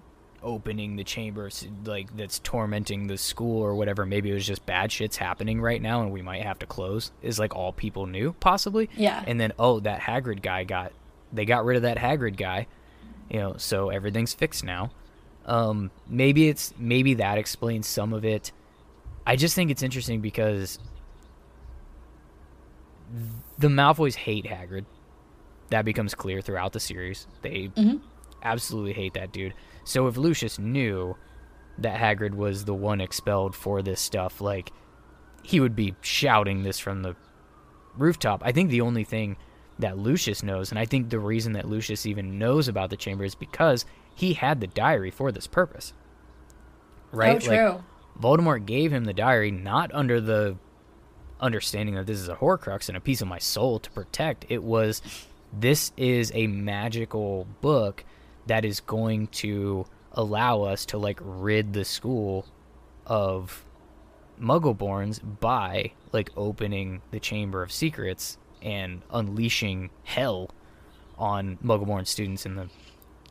opening 0.43 0.95
the 0.95 1.03
chamber 1.03 1.47
s- 1.47 1.67
like 1.85 2.15
that's 2.17 2.39
tormenting 2.39 3.07
the 3.07 3.17
school 3.17 3.61
or 3.61 3.73
whatever 3.75 4.05
maybe 4.05 4.29
it 4.29 4.33
was 4.33 4.45
just 4.45 4.65
bad 4.65 4.91
shit's 4.91 5.17
happening 5.17 5.59
right 5.61 5.81
now 5.81 6.01
and 6.03 6.11
we 6.11 6.21
might 6.21 6.41
have 6.43 6.59
to 6.59 6.65
close 6.65 7.11
is 7.21 7.39
like 7.39 7.55
all 7.55 7.71
people 7.73 8.05
knew 8.05 8.33
possibly 8.39 8.89
Yeah. 8.95 9.23
and 9.25 9.39
then 9.39 9.53
oh 9.57 9.79
that 9.81 10.01
Hagrid 10.01 10.41
guy 10.41 10.63
got 10.63 10.91
they 11.33 11.45
got 11.45 11.65
rid 11.65 11.77
of 11.77 11.83
that 11.83 11.97
Hagrid 11.97 12.37
guy 12.37 12.67
you 13.29 13.39
know 13.39 13.55
so 13.57 13.89
everything's 13.89 14.33
fixed 14.35 14.63
now 14.63 14.91
um 15.47 15.89
maybe 16.07 16.47
it's 16.47 16.73
maybe 16.77 17.15
that 17.15 17.37
explains 17.39 17.87
some 17.87 18.13
of 18.13 18.23
it 18.25 18.51
I 19.25 19.35
just 19.37 19.55
think 19.55 19.71
it's 19.71 19.81
interesting 19.83 20.21
because 20.21 20.77
the 23.57 23.67
Malfoys 23.67 24.15
hate 24.15 24.45
Hagrid. 24.45 24.85
That 25.69 25.85
becomes 25.85 26.13
clear 26.13 26.41
throughout 26.41 26.73
the 26.73 26.79
series. 26.79 27.27
They 27.41 27.69
mm-hmm. 27.75 27.97
absolutely 28.43 28.93
hate 28.93 29.13
that 29.15 29.31
dude. 29.31 29.53
So 29.83 30.07
if 30.07 30.17
Lucius 30.17 30.59
knew 30.59 31.15
that 31.77 31.99
Hagrid 31.99 32.35
was 32.35 32.65
the 32.65 32.73
one 32.73 33.01
expelled 33.01 33.55
for 33.55 33.81
this 33.81 33.99
stuff, 33.99 34.41
like 34.41 34.71
he 35.43 35.59
would 35.59 35.75
be 35.75 35.95
shouting 36.01 36.63
this 36.63 36.79
from 36.79 37.01
the 37.01 37.15
rooftop. 37.97 38.41
I 38.43 38.51
think 38.51 38.69
the 38.69 38.81
only 38.81 39.03
thing 39.03 39.37
that 39.79 39.97
Lucius 39.97 40.41
knows, 40.41 40.71
and 40.71 40.79
I 40.79 40.85
think 40.85 41.09
the 41.09 41.19
reason 41.19 41.53
that 41.53 41.67
Lucius 41.67 42.05
even 42.05 42.39
knows 42.39 42.67
about 42.67 42.89
the 42.89 42.97
chamber 42.97 43.25
is 43.25 43.35
because 43.35 43.85
he 44.13 44.33
had 44.33 44.61
the 44.61 44.67
diary 44.67 45.11
for 45.11 45.31
this 45.31 45.47
purpose. 45.47 45.93
Right? 47.11 47.35
Oh, 47.35 47.39
true. 47.39 47.83
Voldemort 48.19 48.65
gave 48.65 48.91
him 48.91 49.05
the 49.05 49.13
diary 49.13 49.51
not 49.51 49.93
under 49.93 50.21
the 50.21 50.57
understanding 51.39 51.95
that 51.95 52.07
this 52.07 52.19
is 52.19 52.29
a 52.29 52.35
Horcrux 52.35 52.87
and 52.87 52.97
a 52.97 53.01
piece 53.01 53.21
of 53.21 53.27
my 53.27 53.39
soul 53.39 53.79
to 53.79 53.91
protect. 53.91 54.45
It 54.49 54.63
was 54.63 55.01
this 55.59 55.91
is 55.97 56.31
a 56.35 56.47
magical 56.47 57.47
book 57.61 58.03
that 58.47 58.65
is 58.65 58.79
going 58.79 59.27
to 59.27 59.85
allow 60.11 60.61
us 60.63 60.85
to 60.87 60.97
like 60.97 61.19
rid 61.21 61.73
the 61.73 61.85
school 61.85 62.45
of 63.05 63.65
Muggleborns 64.39 65.19
by 65.39 65.91
like 66.11 66.29
opening 66.35 67.01
the 67.11 67.19
Chamber 67.19 67.63
of 67.63 67.71
Secrets 67.71 68.37
and 68.61 69.01
unleashing 69.11 69.89
hell 70.03 70.49
on 71.17 71.57
Muggleborn 71.63 72.05
students 72.07 72.45
in 72.45 72.55
the 72.55 72.69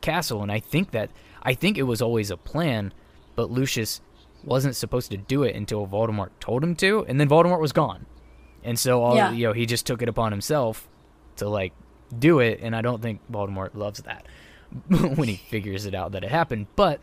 castle. 0.01 0.41
And 0.41 0.51
I 0.51 0.59
think 0.59 0.91
that 0.91 1.09
I 1.43 1.53
think 1.53 1.77
it 1.77 1.83
was 1.83 2.01
always 2.01 2.31
a 2.31 2.37
plan, 2.37 2.93
but 3.35 3.51
Lucius 3.51 4.01
wasn't 4.43 4.75
supposed 4.75 5.11
to 5.11 5.17
do 5.17 5.43
it 5.43 5.55
until 5.55 5.87
Voldemort 5.87 6.29
told 6.39 6.63
him 6.63 6.75
to, 6.77 7.05
and 7.07 7.19
then 7.19 7.29
Voldemort 7.29 7.59
was 7.59 7.71
gone. 7.71 8.05
And 8.63 8.77
so 8.79 9.03
all 9.03 9.15
Yeah. 9.15 9.31
you 9.31 9.47
know, 9.47 9.53
he 9.53 9.65
just 9.65 9.85
took 9.85 10.01
it 10.01 10.09
upon 10.09 10.31
himself 10.31 10.87
to 11.37 11.47
like 11.47 11.73
do 12.19 12.39
it, 12.39 12.59
and 12.61 12.75
I 12.75 12.81
don't 12.81 13.01
think 13.01 13.21
Voldemort 13.31 13.75
loves 13.75 14.01
that 14.03 14.25
when 14.87 15.27
he 15.27 15.35
figures 15.35 15.85
it 15.85 15.93
out 15.95 16.11
that 16.13 16.23
it 16.23 16.31
happened. 16.31 16.67
But 16.75 16.99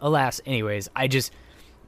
alas, 0.00 0.40
anyways, 0.46 0.88
I 0.94 1.08
just 1.08 1.32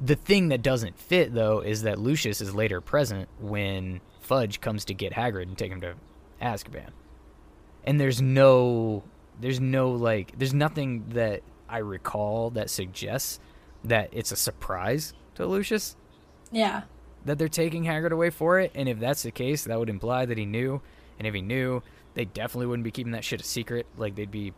the 0.00 0.14
thing 0.16 0.48
that 0.48 0.62
doesn't 0.62 0.98
fit 0.98 1.34
though 1.34 1.60
is 1.60 1.82
that 1.82 1.98
Lucius 1.98 2.40
is 2.40 2.54
later 2.54 2.80
present 2.80 3.28
when 3.40 4.00
Fudge 4.20 4.60
comes 4.60 4.84
to 4.86 4.94
get 4.94 5.12
Hagrid 5.12 5.42
and 5.42 5.58
take 5.58 5.72
him 5.72 5.80
to 5.80 5.94
Azkaban. 6.40 6.90
And 7.84 8.00
there's 8.00 8.20
no 8.22 9.02
there's 9.40 9.60
no 9.60 9.90
like 9.90 10.38
there's 10.38 10.54
nothing 10.54 11.04
that 11.10 11.42
I 11.68 11.78
recall 11.78 12.50
that 12.50 12.70
suggests 12.70 13.40
that 13.84 14.08
it's 14.12 14.32
a 14.32 14.36
surprise 14.36 15.12
to 15.36 15.46
Lucius 15.46 15.96
Yeah. 16.50 16.82
that 17.24 17.38
they're 17.38 17.48
taking 17.48 17.84
Hagrid 17.84 18.10
away 18.10 18.30
for 18.30 18.58
it. 18.58 18.72
And 18.74 18.88
if 18.88 18.98
that's 18.98 19.22
the 19.22 19.30
case, 19.30 19.64
that 19.64 19.78
would 19.78 19.88
imply 19.90 20.26
that 20.26 20.38
he 20.38 20.46
knew. 20.46 20.80
And 21.18 21.26
if 21.26 21.34
he 21.34 21.42
knew, 21.42 21.82
they 22.18 22.24
definitely 22.24 22.66
wouldn't 22.66 22.82
be 22.82 22.90
keeping 22.90 23.12
that 23.12 23.22
shit 23.22 23.40
a 23.40 23.44
secret. 23.44 23.86
Like 23.96 24.16
they'd 24.16 24.28
be 24.28 24.52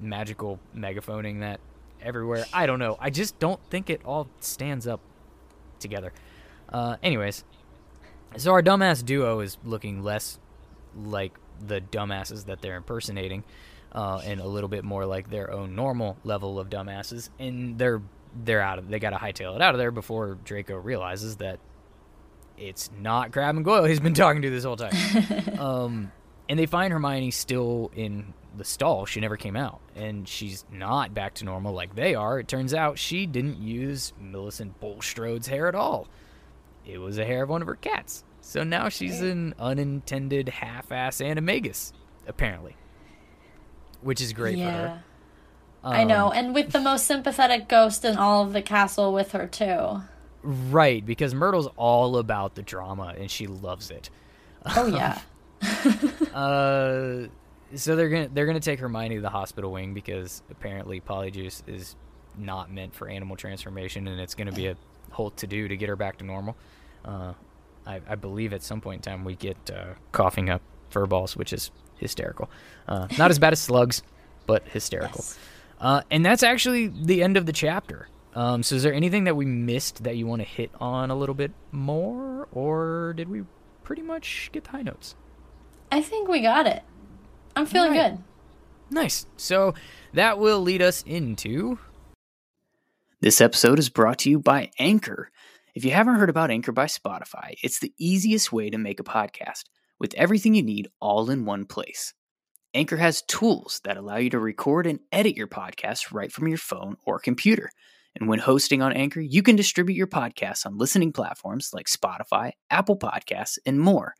magical 0.00 0.58
megaphoning 0.74 1.38
that 1.38 1.60
everywhere. 2.02 2.46
I 2.52 2.66
don't 2.66 2.80
know. 2.80 2.96
I 2.98 3.10
just 3.10 3.38
don't 3.38 3.60
think 3.70 3.88
it 3.90 4.00
all 4.04 4.28
stands 4.40 4.88
up 4.88 5.00
together. 5.78 6.12
Uh, 6.68 6.96
anyways, 7.00 7.44
so 8.36 8.50
our 8.50 8.60
dumbass 8.60 9.04
duo 9.04 9.38
is 9.38 9.56
looking 9.62 10.02
less 10.02 10.40
like 10.96 11.38
the 11.64 11.80
dumbasses 11.80 12.46
that 12.46 12.60
they're 12.60 12.74
impersonating, 12.74 13.44
uh, 13.92 14.20
and 14.24 14.40
a 14.40 14.46
little 14.46 14.68
bit 14.68 14.82
more 14.82 15.06
like 15.06 15.30
their 15.30 15.52
own 15.52 15.76
normal 15.76 16.16
level 16.24 16.58
of 16.58 16.68
dumbasses. 16.68 17.30
And 17.38 17.78
they're 17.78 18.02
they're 18.34 18.62
out 18.62 18.80
of 18.80 18.88
they 18.88 18.98
got 18.98 19.10
to 19.10 19.16
hightail 19.16 19.54
it 19.54 19.62
out 19.62 19.74
of 19.74 19.78
there 19.78 19.92
before 19.92 20.38
Draco 20.44 20.76
realizes 20.76 21.36
that 21.36 21.60
it's 22.56 22.90
not 22.98 23.30
Crabbe 23.30 23.54
and 23.54 23.64
Goyle 23.64 23.84
he's 23.84 24.00
been 24.00 24.14
talking 24.14 24.42
to 24.42 24.50
this 24.50 24.64
whole 24.64 24.76
time. 24.76 24.92
um, 25.60 26.12
and 26.48 26.58
they 26.58 26.66
find 26.66 26.92
Hermione 26.92 27.30
still 27.30 27.90
in 27.94 28.32
the 28.56 28.64
stall. 28.64 29.06
She 29.06 29.20
never 29.20 29.36
came 29.36 29.56
out, 29.56 29.80
and 29.94 30.26
she's 30.28 30.64
not 30.72 31.14
back 31.14 31.34
to 31.34 31.44
normal 31.44 31.72
like 31.72 31.94
they 31.94 32.14
are. 32.14 32.38
It 32.40 32.48
turns 32.48 32.74
out 32.74 32.98
she 32.98 33.26
didn't 33.26 33.58
use 33.58 34.12
Millicent 34.20 34.80
Bulstrode's 34.80 35.46
hair 35.46 35.68
at 35.68 35.74
all. 35.74 36.08
It 36.86 36.98
was 36.98 37.18
a 37.18 37.24
hair 37.24 37.42
of 37.42 37.50
one 37.50 37.60
of 37.62 37.68
her 37.68 37.74
cats. 37.74 38.24
So 38.40 38.64
now 38.64 38.88
she's 38.88 39.20
an 39.20 39.54
unintended 39.58 40.48
half-ass 40.48 41.18
animagus, 41.18 41.92
apparently, 42.26 42.76
which 44.00 44.20
is 44.22 44.32
great 44.32 44.54
for 44.54 44.60
yeah. 44.60 44.88
her. 44.88 45.04
I 45.84 46.04
know, 46.04 46.28
Um, 46.28 46.32
and 46.34 46.54
with 46.54 46.72
the 46.72 46.80
most 46.80 47.06
sympathetic 47.06 47.68
ghost 47.68 48.04
in 48.04 48.16
all 48.16 48.42
of 48.42 48.52
the 48.52 48.62
castle 48.62 49.12
with 49.12 49.32
her 49.32 49.46
too. 49.46 50.00
Right, 50.42 51.04
because 51.04 51.34
Myrtle's 51.34 51.68
all 51.76 52.16
about 52.16 52.54
the 52.54 52.62
drama 52.62 53.14
and 53.18 53.30
she 53.30 53.46
loves 53.46 53.90
it. 53.90 54.10
Oh 54.76 54.86
yeah. 54.86 55.20
Uh, 56.34 57.26
so 57.74 57.96
they're 57.96 58.08
gonna 58.08 58.28
they're 58.32 58.46
gonna 58.46 58.60
take 58.60 58.78
Hermione 58.78 59.16
to 59.16 59.20
the 59.20 59.30
hospital 59.30 59.72
wing 59.72 59.92
because 59.92 60.42
apparently 60.50 61.00
Polyjuice 61.00 61.62
is 61.66 61.96
not 62.36 62.70
meant 62.70 62.94
for 62.94 63.08
animal 63.08 63.36
transformation, 63.36 64.06
and 64.06 64.20
it's 64.20 64.34
gonna 64.34 64.52
be 64.52 64.68
a 64.68 64.76
whole 65.10 65.30
to 65.32 65.46
do 65.46 65.66
to 65.66 65.76
get 65.76 65.88
her 65.88 65.96
back 65.96 66.18
to 66.18 66.24
normal. 66.24 66.56
Uh, 67.04 67.32
I, 67.86 68.00
I 68.08 68.14
believe 68.14 68.52
at 68.52 68.62
some 68.62 68.80
point 68.80 69.06
in 69.06 69.10
time 69.12 69.24
we 69.24 69.34
get 69.34 69.56
uh, 69.70 69.94
coughing 70.12 70.48
up 70.50 70.62
fur 70.90 71.06
balls, 71.06 71.36
which 71.36 71.52
is 71.52 71.70
hysterical. 71.96 72.50
Uh, 72.86 73.08
not 73.18 73.30
as 73.30 73.38
bad 73.38 73.52
as 73.52 73.60
slugs, 73.60 74.02
but 74.46 74.62
hysterical. 74.68 75.20
Yes. 75.20 75.38
Uh, 75.80 76.02
and 76.10 76.24
that's 76.24 76.42
actually 76.42 76.88
the 76.88 77.22
end 77.22 77.36
of 77.36 77.46
the 77.46 77.52
chapter. 77.52 78.08
Um, 78.34 78.62
so 78.62 78.76
is 78.76 78.82
there 78.82 78.92
anything 78.92 79.24
that 79.24 79.36
we 79.36 79.46
missed 79.46 80.04
that 80.04 80.16
you 80.16 80.26
want 80.26 80.42
to 80.42 80.48
hit 80.48 80.70
on 80.80 81.10
a 81.10 81.16
little 81.16 81.34
bit 81.34 81.50
more, 81.72 82.46
or 82.52 83.14
did 83.16 83.28
we 83.28 83.42
pretty 83.84 84.02
much 84.02 84.50
get 84.52 84.64
the 84.64 84.70
high 84.70 84.82
notes? 84.82 85.16
I 85.90 86.02
think 86.02 86.28
we 86.28 86.40
got 86.40 86.66
it. 86.66 86.82
I'm 87.56 87.66
feeling 87.66 87.92
Right. 87.92 88.12
good. 88.12 88.24
Nice. 88.90 89.26
So 89.36 89.74
that 90.12 90.38
will 90.38 90.60
lead 90.60 90.82
us 90.82 91.02
into. 91.02 91.78
This 93.20 93.40
episode 93.40 93.78
is 93.78 93.88
brought 93.88 94.18
to 94.20 94.30
you 94.30 94.38
by 94.38 94.70
Anchor. 94.78 95.30
If 95.74 95.84
you 95.84 95.90
haven't 95.92 96.16
heard 96.16 96.30
about 96.30 96.50
Anchor 96.50 96.72
by 96.72 96.86
Spotify, 96.86 97.54
it's 97.62 97.80
the 97.80 97.92
easiest 97.98 98.52
way 98.52 98.70
to 98.70 98.78
make 98.78 99.00
a 99.00 99.04
podcast 99.04 99.64
with 99.98 100.14
everything 100.14 100.54
you 100.54 100.62
need 100.62 100.88
all 101.00 101.30
in 101.30 101.44
one 101.44 101.64
place. 101.64 102.14
Anchor 102.74 102.96
has 102.96 103.22
tools 103.22 103.80
that 103.84 103.96
allow 103.96 104.16
you 104.16 104.30
to 104.30 104.38
record 104.38 104.86
and 104.86 105.00
edit 105.10 105.36
your 105.36 105.46
podcast 105.48 106.12
right 106.12 106.30
from 106.30 106.48
your 106.48 106.58
phone 106.58 106.96
or 107.04 107.18
computer. 107.18 107.70
And 108.14 108.28
when 108.28 108.38
hosting 108.40 108.82
on 108.82 108.92
Anchor, 108.92 109.20
you 109.20 109.42
can 109.42 109.56
distribute 109.56 109.96
your 109.96 110.06
podcasts 110.06 110.66
on 110.66 110.78
listening 110.78 111.12
platforms 111.12 111.70
like 111.72 111.86
Spotify, 111.86 112.52
Apple 112.70 112.96
Podcasts, 112.98 113.58
and 113.66 113.80
more. 113.80 114.14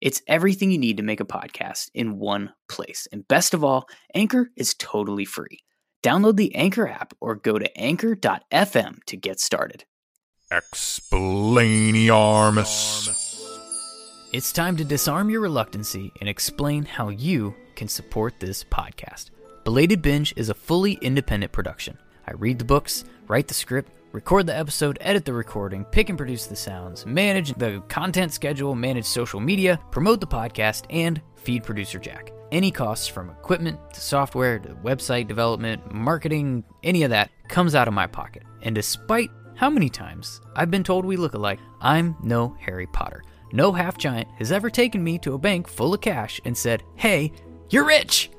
It's 0.00 0.22
everything 0.26 0.70
you 0.70 0.78
need 0.78 0.96
to 0.96 1.02
make 1.02 1.20
a 1.20 1.26
podcast 1.26 1.90
in 1.94 2.18
one 2.18 2.54
place. 2.68 3.06
And 3.12 3.28
best 3.28 3.52
of 3.52 3.62
all, 3.62 3.86
Anchor 4.14 4.50
is 4.56 4.72
totally 4.74 5.26
free. 5.26 5.58
Download 6.02 6.36
the 6.36 6.54
Anchor 6.54 6.88
app 6.88 7.12
or 7.20 7.34
go 7.34 7.58
to 7.58 7.78
anchor.fm 7.78 9.04
to 9.04 9.16
get 9.18 9.40
started. 9.40 9.84
Explainiarmus. 10.50 13.36
It's 14.32 14.52
time 14.52 14.78
to 14.78 14.84
disarm 14.84 15.28
your 15.28 15.40
reluctancy 15.40 16.12
and 16.20 16.28
explain 16.28 16.84
how 16.84 17.10
you 17.10 17.54
can 17.76 17.88
support 17.88 18.40
this 18.40 18.64
podcast. 18.64 19.30
Belated 19.64 20.00
Binge 20.00 20.32
is 20.36 20.48
a 20.48 20.54
fully 20.54 20.94
independent 21.02 21.52
production. 21.52 21.98
I 22.26 22.32
read 22.32 22.58
the 22.58 22.64
books, 22.64 23.04
write 23.28 23.48
the 23.48 23.54
script, 23.54 23.92
record 24.12 24.46
the 24.46 24.56
episode, 24.56 24.98
edit 25.00 25.24
the 25.24 25.32
recording, 25.32 25.84
pick 25.84 26.08
and 26.08 26.18
produce 26.18 26.46
the 26.46 26.56
sounds, 26.56 27.06
manage 27.06 27.54
the 27.54 27.82
content 27.88 28.32
schedule, 28.32 28.74
manage 28.74 29.04
social 29.04 29.40
media, 29.40 29.78
promote 29.90 30.20
the 30.20 30.26
podcast, 30.26 30.84
and 30.90 31.20
feed 31.36 31.62
producer 31.62 31.98
Jack. 31.98 32.32
Any 32.52 32.70
costs 32.70 33.06
from 33.06 33.30
equipment 33.30 33.78
to 33.94 34.00
software 34.00 34.58
to 34.58 34.70
website 34.76 35.28
development, 35.28 35.92
marketing, 35.94 36.64
any 36.82 37.04
of 37.04 37.10
that 37.10 37.30
comes 37.48 37.74
out 37.74 37.88
of 37.88 37.94
my 37.94 38.06
pocket. 38.06 38.42
And 38.62 38.74
despite 38.74 39.30
how 39.54 39.70
many 39.70 39.88
times 39.88 40.40
I've 40.56 40.70
been 40.70 40.84
told 40.84 41.04
we 41.04 41.16
look 41.16 41.34
alike, 41.34 41.60
I'm 41.80 42.16
no 42.22 42.56
Harry 42.60 42.86
Potter. 42.88 43.22
No 43.52 43.72
half 43.72 43.98
giant 43.98 44.28
has 44.38 44.52
ever 44.52 44.70
taken 44.70 45.02
me 45.02 45.18
to 45.20 45.34
a 45.34 45.38
bank 45.38 45.68
full 45.68 45.94
of 45.94 46.00
cash 46.00 46.40
and 46.44 46.56
said, 46.56 46.82
Hey, 46.96 47.32
you're 47.68 47.86
rich! 47.86 48.30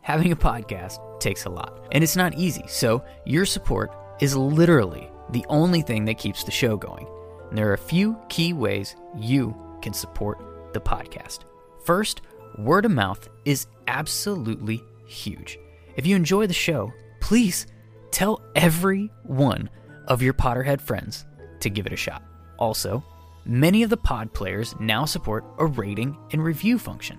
Having 0.00 0.32
a 0.32 0.36
podcast 0.36 0.98
takes 1.18 1.46
a 1.46 1.50
lot, 1.50 1.88
and 1.92 2.04
it's 2.04 2.16
not 2.16 2.34
easy, 2.34 2.64
so 2.66 3.02
your 3.24 3.46
support 3.46 3.90
is 4.20 4.36
literally 4.36 5.10
the 5.30 5.44
only 5.48 5.82
thing 5.82 6.04
that 6.04 6.18
keeps 6.18 6.44
the 6.44 6.50
show 6.50 6.76
going. 6.76 7.06
And 7.48 7.58
there 7.58 7.68
are 7.70 7.74
a 7.74 7.78
few 7.78 8.18
key 8.28 8.52
ways 8.52 8.96
you 9.16 9.56
can 9.82 9.92
support 9.92 10.72
the 10.72 10.80
podcast. 10.80 11.40
First, 11.84 12.22
word 12.58 12.84
of 12.84 12.90
mouth 12.90 13.28
is 13.44 13.66
absolutely 13.86 14.82
huge. 15.06 15.58
If 15.96 16.06
you 16.06 16.16
enjoy 16.16 16.46
the 16.46 16.54
show, 16.54 16.92
please 17.20 17.66
tell 18.10 18.42
every 18.54 19.10
one 19.24 19.70
of 20.08 20.22
your 20.22 20.34
Potterhead 20.34 20.80
friends 20.80 21.24
to 21.60 21.70
give 21.70 21.86
it 21.86 21.92
a 21.92 21.96
shot. 21.96 22.22
Also, 22.58 23.04
many 23.44 23.82
of 23.82 23.90
the 23.90 23.96
pod 23.96 24.32
players 24.32 24.74
now 24.80 25.04
support 25.04 25.44
a 25.58 25.66
rating 25.66 26.16
and 26.32 26.42
review 26.42 26.78
function. 26.78 27.18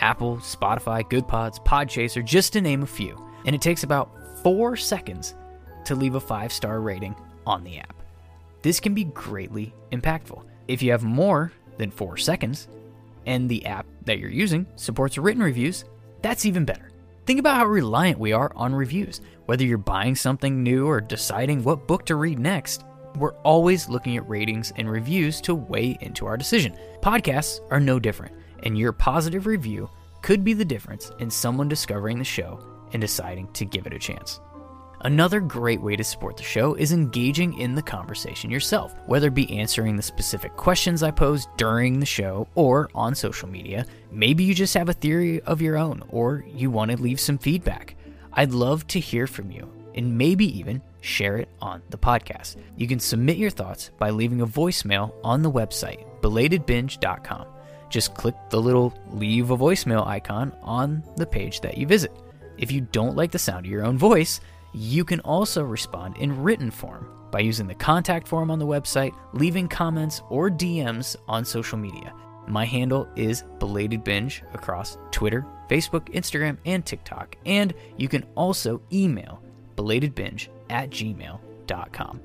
Apple, 0.00 0.38
Spotify, 0.38 1.02
GoodPods, 1.02 1.64
Podchaser, 1.64 2.24
just 2.24 2.52
to 2.54 2.60
name 2.60 2.82
a 2.82 2.86
few. 2.86 3.16
And 3.44 3.54
it 3.54 3.60
takes 3.60 3.82
about 3.82 4.10
four 4.42 4.76
seconds 4.76 5.34
to 5.84 5.94
leave 5.94 6.14
a 6.14 6.20
five 6.20 6.52
star 6.52 6.80
rating 6.80 7.14
on 7.46 7.64
the 7.64 7.78
app. 7.78 8.02
This 8.62 8.80
can 8.80 8.94
be 8.94 9.04
greatly 9.04 9.74
impactful. 9.90 10.44
If 10.68 10.82
you 10.82 10.90
have 10.92 11.02
more 11.02 11.52
than 11.78 11.90
four 11.90 12.16
seconds 12.16 12.68
and 13.26 13.48
the 13.48 13.66
app 13.66 13.86
that 14.04 14.18
you're 14.18 14.30
using 14.30 14.66
supports 14.76 15.18
written 15.18 15.42
reviews, 15.42 15.84
that's 16.22 16.46
even 16.46 16.64
better. 16.64 16.90
Think 17.26 17.40
about 17.40 17.56
how 17.56 17.66
reliant 17.66 18.18
we 18.18 18.32
are 18.32 18.52
on 18.56 18.74
reviews. 18.74 19.20
Whether 19.46 19.64
you're 19.64 19.78
buying 19.78 20.14
something 20.14 20.62
new 20.62 20.86
or 20.86 21.00
deciding 21.00 21.62
what 21.62 21.86
book 21.86 22.06
to 22.06 22.16
read 22.16 22.38
next, 22.38 22.84
we're 23.16 23.34
always 23.42 23.88
looking 23.88 24.16
at 24.16 24.28
ratings 24.28 24.72
and 24.76 24.90
reviews 24.90 25.40
to 25.42 25.54
weigh 25.54 25.98
into 26.00 26.26
our 26.26 26.36
decision. 26.36 26.76
Podcasts 27.00 27.60
are 27.70 27.80
no 27.80 27.98
different, 27.98 28.34
and 28.62 28.78
your 28.78 28.92
positive 28.92 29.46
review 29.46 29.88
could 30.22 30.44
be 30.44 30.54
the 30.54 30.64
difference 30.64 31.10
in 31.18 31.30
someone 31.30 31.68
discovering 31.68 32.18
the 32.18 32.24
show 32.24 32.58
and 32.92 33.00
deciding 33.00 33.50
to 33.52 33.64
give 33.64 33.86
it 33.86 33.92
a 33.92 33.98
chance. 33.98 34.40
Another 35.04 35.40
great 35.40 35.80
way 35.80 35.96
to 35.96 36.04
support 36.04 36.36
the 36.36 36.44
show 36.44 36.74
is 36.74 36.92
engaging 36.92 37.58
in 37.58 37.74
the 37.74 37.82
conversation 37.82 38.52
yourself, 38.52 38.94
whether 39.06 39.26
it 39.26 39.34
be 39.34 39.58
answering 39.58 39.96
the 39.96 40.02
specific 40.02 40.56
questions 40.56 41.02
I 41.02 41.10
pose 41.10 41.48
during 41.56 41.98
the 41.98 42.06
show 42.06 42.46
or 42.54 42.88
on 42.94 43.16
social 43.16 43.48
media. 43.48 43.84
Maybe 44.12 44.44
you 44.44 44.54
just 44.54 44.74
have 44.74 44.88
a 44.88 44.92
theory 44.92 45.40
of 45.40 45.60
your 45.60 45.76
own 45.76 46.04
or 46.10 46.44
you 46.46 46.70
want 46.70 46.92
to 46.92 47.02
leave 47.02 47.18
some 47.18 47.36
feedback. 47.36 47.96
I'd 48.32 48.52
love 48.52 48.86
to 48.88 49.00
hear 49.00 49.26
from 49.26 49.50
you 49.50 49.68
and 49.96 50.16
maybe 50.16 50.46
even 50.56 50.80
share 51.00 51.36
it 51.36 51.48
on 51.60 51.82
the 51.90 51.98
podcast. 51.98 52.54
You 52.76 52.86
can 52.86 53.00
submit 53.00 53.38
your 53.38 53.50
thoughts 53.50 53.90
by 53.98 54.10
leaving 54.10 54.40
a 54.40 54.46
voicemail 54.46 55.12
on 55.24 55.42
the 55.42 55.50
website, 55.50 56.06
belatedbinge.com. 56.20 57.46
Just 57.90 58.14
click 58.14 58.36
the 58.50 58.62
little 58.62 58.94
leave 59.10 59.50
a 59.50 59.58
voicemail 59.58 60.06
icon 60.06 60.52
on 60.62 61.02
the 61.16 61.26
page 61.26 61.60
that 61.62 61.76
you 61.76 61.88
visit. 61.88 62.12
If 62.56 62.70
you 62.70 62.82
don't 62.82 63.16
like 63.16 63.32
the 63.32 63.38
sound 63.40 63.66
of 63.66 63.72
your 63.72 63.84
own 63.84 63.98
voice, 63.98 64.40
you 64.72 65.04
can 65.04 65.20
also 65.20 65.62
respond 65.62 66.16
in 66.16 66.42
written 66.42 66.70
form 66.70 67.08
by 67.30 67.40
using 67.40 67.66
the 67.66 67.74
contact 67.74 68.28
form 68.28 68.50
on 68.50 68.58
the 68.58 68.66
website, 68.66 69.14
leaving 69.32 69.68
comments 69.68 70.22
or 70.28 70.50
DMs 70.50 71.16
on 71.28 71.44
social 71.44 71.78
media. 71.78 72.12
My 72.46 72.64
handle 72.64 73.08
is 73.16 73.44
Belated 73.58 74.04
Binge 74.04 74.42
across 74.52 74.98
Twitter, 75.10 75.46
Facebook, 75.70 76.12
Instagram, 76.12 76.58
and 76.66 76.84
TikTok. 76.84 77.36
And 77.46 77.72
you 77.96 78.08
can 78.08 78.24
also 78.34 78.82
email 78.92 79.42
belatedbinge 79.76 80.48
at 80.68 80.90
gmail.com. 80.90 82.20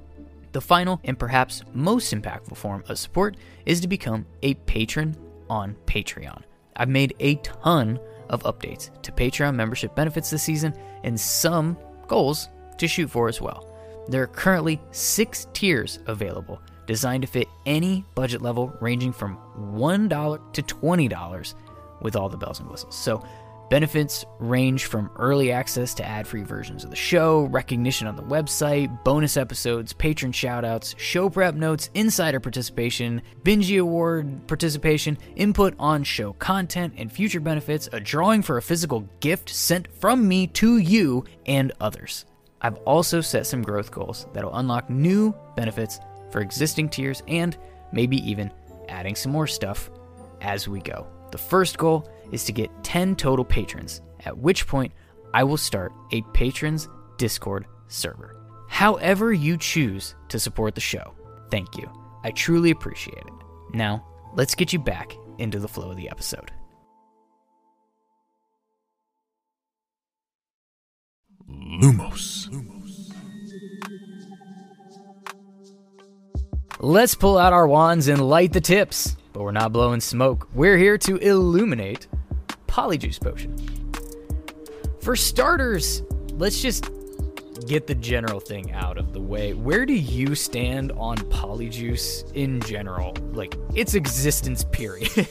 The 0.52 0.62
final 0.62 1.00
and 1.04 1.20
perhaps 1.20 1.64
most 1.74 2.14
impactful 2.14 2.58
form 2.58 2.84
of 2.90 2.98
support 2.98 3.38
is 3.66 3.80
to 3.82 3.88
become 3.88 4.26
a 4.42 4.56
patron 4.56 5.16
on 5.50 5.76
Patreon. 5.86 6.42
I've 6.76 6.90
made 6.90 7.16
a 7.20 7.36
ton 7.36 8.00
of 8.30 8.44
updates 8.44 8.90
to 9.04 9.12
Patreon 9.12 9.56
membership 9.56 9.96
benefits 9.96 10.30
this 10.30 10.44
season, 10.44 10.74
and 11.04 11.20
some 11.20 11.78
goals 12.08 12.50
to 12.78 12.88
shoot 12.88 13.10
for 13.10 13.28
as 13.28 13.42
well. 13.42 13.68
There 14.08 14.24
are 14.24 14.28
currently 14.28 14.80
six 14.92 15.48
tiers 15.54 16.00
available 16.08 16.62
designed 16.86 17.24
to 17.24 17.28
fit 17.28 17.48
any 17.66 18.06
budget 18.16 18.42
level 18.42 18.74
ranging 18.80 19.12
from 19.12 19.38
$1 19.76 20.54
to 20.54 20.62
$20 20.62 21.54
with 22.02 22.16
all 22.16 22.30
the 22.30 22.38
bells 22.38 22.60
and 22.60 22.70
whistles. 22.70 22.96
So, 22.96 23.24
benefits 23.70 24.26
range 24.40 24.86
from 24.86 25.10
early 25.18 25.52
access 25.52 25.94
to 25.96 26.06
ad 26.06 26.28
free 26.28 26.44
versions 26.44 26.84
of 26.84 26.90
the 26.90 26.96
show, 26.96 27.44
recognition 27.46 28.08
on 28.08 28.16
the 28.16 28.24
website, 28.24 29.04
bonus 29.04 29.38
episodes, 29.38 29.94
patron 29.94 30.32
shoutouts, 30.32 30.98
show 30.98 31.30
prep 31.30 31.56
notes, 31.56 31.90
insider 31.94 32.40
participation, 32.40 33.22
Binge 33.44 33.72
Award 33.74 34.48
participation, 34.48 35.18
input 35.36 35.74
on 35.80 36.04
show 36.04 36.34
content 36.34 36.94
and 36.98 37.12
future 37.12 37.40
benefits, 37.40 37.90
a 37.92 38.00
drawing 38.00 38.42
for 38.42 38.58
a 38.58 38.62
physical 38.62 39.02
gift 39.20 39.50
sent 39.50 39.88
from 40.00 40.28
me 40.28 40.48
to 40.48 40.78
you, 40.78 41.24
and 41.46 41.72
others. 41.80 42.26
I've 42.62 42.78
also 42.78 43.22
set 43.22 43.46
some 43.46 43.62
growth 43.62 43.92
goals 43.92 44.28
that'll 44.34 44.56
unlock 44.56 44.90
new 44.90 45.36
benefits 45.56 46.00
for 46.32 46.42
existing 46.42 46.90
tiers 46.90 47.22
and 47.28 47.56
maybe 47.92 48.18
even 48.30 48.52
adding 48.90 49.16
some 49.16 49.32
more 49.32 49.48
stuff 49.48 49.90
as 50.42 50.68
we 50.68 50.80
go. 50.80 51.08
The 51.32 51.38
first 51.38 51.78
goal 51.78 52.10
is 52.32 52.44
to 52.46 52.52
get 52.52 52.72
10 52.84 53.16
total 53.16 53.46
patrons, 53.46 54.02
at 54.26 54.38
which 54.38 54.68
point 54.68 54.92
I 55.34 55.44
will 55.44 55.58
start 55.58 55.94
a 56.12 56.22
patrons 56.34 56.90
Discord 57.18 57.66
server. 57.88 58.36
However, 58.70 59.34
you 59.34 59.58
choose 59.58 60.16
to 60.30 60.40
support 60.40 60.76
the 60.76 60.82
show, 60.82 61.14
thank 61.50 61.78
you. 61.78 61.90
I 62.24 62.32
truly 62.32 62.72
appreciate 62.72 63.18
it. 63.18 63.34
Now, 63.74 64.06
let's 64.36 64.56
get 64.56 64.74
you 64.74 64.80
back 64.80 65.14
into 65.38 65.60
the 65.60 65.68
flow 65.68 65.92
of 65.92 65.98
the 65.98 66.10
episode. 66.10 66.52
Lumos. 71.50 72.48
Let's 76.80 77.16
pull 77.16 77.38
out 77.40 77.54
our 77.54 77.68
wands 77.68 78.08
and 78.08 78.22
light 78.22 78.54
the 78.54 78.62
tips, 78.62 79.16
but 79.34 79.42
we're 79.42 79.52
not 79.52 79.74
blowing 79.74 80.00
smoke. 80.00 80.48
We're 80.54 80.78
here 80.78 80.98
to 81.00 81.18
illuminate 81.18 82.08
Polyjuice 82.78 83.20
Potion. 83.20 83.58
For 85.00 85.16
starters, 85.16 86.04
let's 86.34 86.62
just 86.62 86.92
get 87.66 87.88
the 87.88 87.96
general 87.96 88.40
thing 88.40 88.72
out 88.72 89.00
of 89.00 89.14
the 89.14 89.20
way. 89.20 89.54
Where 89.54 89.84
do 89.84 89.94
you 89.94 90.36
stand 90.36 90.92
on 90.92 91.18
Polyjuice 91.18 92.32
in 92.36 92.62
general? 92.62 93.16
Like, 93.34 93.56
its 93.74 93.96
existence 93.96 94.64
period. 94.66 95.10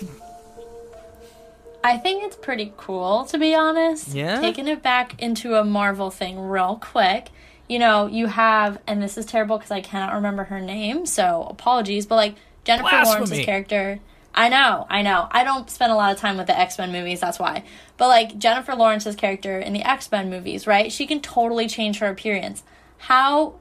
I 1.85 1.99
think 1.99 2.25
it's 2.25 2.35
pretty 2.35 2.73
cool, 2.77 3.27
to 3.27 3.39
be 3.39 3.55
honest. 3.55 4.09
Yeah? 4.09 4.41
Taking 4.41 4.67
it 4.67 4.83
back 4.83 5.23
into 5.23 5.55
a 5.55 5.63
Marvel 5.63 6.11
thing 6.11 6.41
real 6.41 6.81
quick. 6.83 7.29
You 7.69 7.79
know, 7.79 8.07
you 8.07 8.27
have, 8.27 8.81
and 8.89 9.01
this 9.01 9.17
is 9.17 9.25
terrible 9.25 9.59
because 9.59 9.71
I 9.71 9.83
cannot 9.83 10.15
remember 10.15 10.45
her 10.45 10.61
name, 10.61 11.07
so 11.07 11.47
apologies, 11.49 12.07
but 12.07 12.17
like 12.17 12.35
Jennifer 12.65 12.91
Blasphemy. 12.91 13.15
Lawrence's 13.15 13.45
character. 13.45 14.01
I 14.39 14.51
know, 14.51 14.87
I 14.91 15.01
know. 15.01 15.27
I 15.31 15.45
don't 15.45 15.71
spend 15.71 15.91
a 15.91 15.95
lot 15.95 16.13
of 16.13 16.19
time 16.19 16.37
with 16.37 16.47
the 16.47 16.59
X 16.59 16.77
Men 16.79 16.93
movies, 16.93 17.21
that's 17.21 17.39
why. 17.39 17.65
But 17.97 18.09
like 18.09 18.37
Jennifer 18.39 18.75
Lawrence's 18.75 19.17
character 19.17 19.59
in 19.59 19.73
the 19.73 19.83
X 19.83 20.13
Men 20.13 20.29
movies, 20.29 20.67
right? 20.67 20.93
She 20.93 21.07
can 21.07 21.21
totally 21.21 21.67
change 21.69 22.01
her 22.01 22.09
appearance. 22.09 22.63
How 22.99 23.55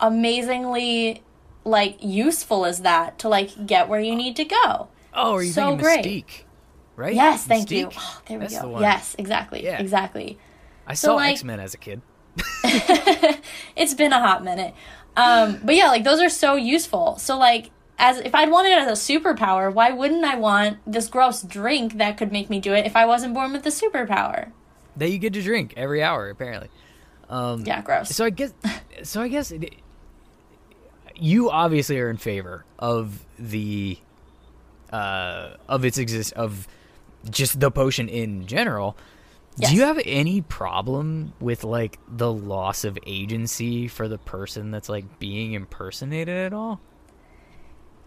amazingly 0.00 1.22
like 1.64 1.96
useful 2.00 2.64
is 2.64 2.80
that 2.82 3.18
to 3.20 3.28
like 3.28 3.66
get 3.66 3.88
where 3.88 4.00
you 4.00 4.14
need 4.14 4.36
to 4.36 4.44
go? 4.44 4.88
oh, 5.14 5.34
are 5.34 5.42
you 5.42 5.52
So 5.52 5.76
great. 5.76 6.04
Mystique? 6.04 6.42
Right? 6.96 7.14
Yes, 7.14 7.44
thank 7.46 7.70
you. 7.70 7.90
Oh, 7.96 8.22
there 8.26 8.38
we 8.38 8.42
That's 8.44 8.56
the 8.56 8.62
go. 8.62 8.68
one. 8.68 8.82
Yes, 8.82 9.14
exactly. 9.18 9.64
Yeah. 9.64 9.80
Exactly. 9.80 10.38
I 10.86 10.94
So, 10.94 11.08
saw 11.08 11.14
like- 11.16 11.32
X 11.32 11.44
Men 11.44 11.58
as 11.60 11.74
a 11.74 11.78
kid. 11.78 12.00
it's 12.64 13.94
been 13.94 14.12
a 14.12 14.20
hot 14.20 14.42
minute. 14.44 14.74
Um, 15.16 15.60
but 15.62 15.74
yeah, 15.74 15.88
like 15.88 16.04
those 16.04 16.20
are 16.20 16.28
so 16.30 16.54
useful. 16.56 17.18
So 17.18 17.36
like 17.38 17.70
as 18.02 18.18
if 18.18 18.34
I'd 18.34 18.50
wanted 18.50 18.72
it 18.72 18.78
as 18.78 18.88
a 19.08 19.18
superpower, 19.18 19.72
why 19.72 19.92
wouldn't 19.92 20.24
I 20.24 20.34
want 20.34 20.78
this 20.84 21.06
gross 21.06 21.40
drink 21.40 21.98
that 21.98 22.18
could 22.18 22.32
make 22.32 22.50
me 22.50 22.58
do 22.58 22.74
it 22.74 22.84
if 22.84 22.96
I 22.96 23.06
wasn't 23.06 23.32
born 23.32 23.52
with 23.52 23.62
the 23.62 23.70
superpower? 23.70 24.50
That 24.96 25.10
you 25.10 25.18
get 25.18 25.32
to 25.34 25.42
drink 25.42 25.72
every 25.76 26.02
hour, 26.02 26.28
apparently. 26.28 26.68
Um, 27.30 27.62
Yeah, 27.64 27.80
gross. 27.80 28.10
So 28.10 28.24
I 28.24 28.30
guess, 28.30 28.52
so 29.04 29.22
I 29.22 29.28
guess 29.28 29.52
it, 29.52 29.76
you 31.14 31.48
obviously 31.48 32.00
are 32.00 32.10
in 32.10 32.16
favor 32.16 32.64
of 32.76 33.24
the, 33.38 33.96
uh, 34.92 35.50
of 35.68 35.84
its 35.84 35.96
exist 35.96 36.32
of 36.32 36.66
just 37.30 37.60
the 37.60 37.70
potion 37.70 38.08
in 38.08 38.48
general. 38.48 38.96
Do 39.60 39.76
you 39.76 39.82
have 39.82 40.00
any 40.04 40.40
problem 40.40 41.34
with 41.38 41.62
like 41.62 42.00
the 42.08 42.32
loss 42.32 42.82
of 42.84 42.98
agency 43.06 43.86
for 43.86 44.08
the 44.08 44.18
person 44.18 44.72
that's 44.72 44.88
like 44.88 45.20
being 45.20 45.52
impersonated 45.52 46.36
at 46.36 46.52
all? 46.52 46.80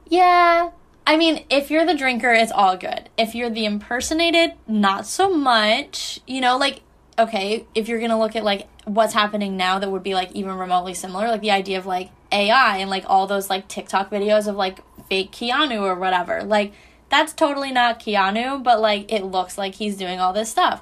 Yeah. 0.08 0.72
I 1.08 1.18
mean, 1.18 1.46
if 1.50 1.70
you're 1.70 1.86
the 1.86 1.94
drinker, 1.94 2.32
it's 2.34 2.52
all 2.52 2.78
good. 2.78 3.10
If 3.18 3.36
you're 3.36 3.50
the 3.50 3.66
impersonated, 3.66 4.54
not 4.68 5.06
so 5.06 5.30
much. 5.30 6.20
You 6.26 6.42
know, 6.42 6.58
like, 6.58 6.82
okay, 7.20 7.66
if 7.76 7.88
you're 7.88 8.00
gonna 8.00 8.20
look 8.20 8.36
at 8.36 8.44
like 8.44 8.68
what's 8.86 9.14
happening 9.14 9.58
now 9.58 9.80
that 9.80 9.92
would 9.92 10.04
be 10.04 10.16
like 10.16 10.32
even 10.32 10.58
remotely 10.58 10.94
similar, 10.94 11.28
like 11.28 11.42
the 11.42 11.52
idea 11.52 11.78
of 11.78 11.86
like 11.86 12.10
AI 12.32 12.78
and 12.78 12.90
like 12.90 13.06
all 13.08 13.28
those 13.28 13.50
like 13.50 13.68
TikTok 13.68 14.10
videos 14.10 14.48
of 14.48 14.56
like 14.56 14.80
fake 15.08 15.32
Keanu 15.32 15.82
or 15.82 15.96
whatever. 15.96 16.44
Like, 16.44 16.74
that's 17.10 17.34
totally 17.34 17.72
not 17.72 18.00
Keanu, 18.00 18.64
but 18.64 18.82
like 18.82 19.12
it 19.12 19.24
looks 19.24 19.58
like 19.58 19.76
he's 19.76 19.98
doing 19.98 20.20
all 20.20 20.34
this 20.34 20.50
stuff. 20.50 20.82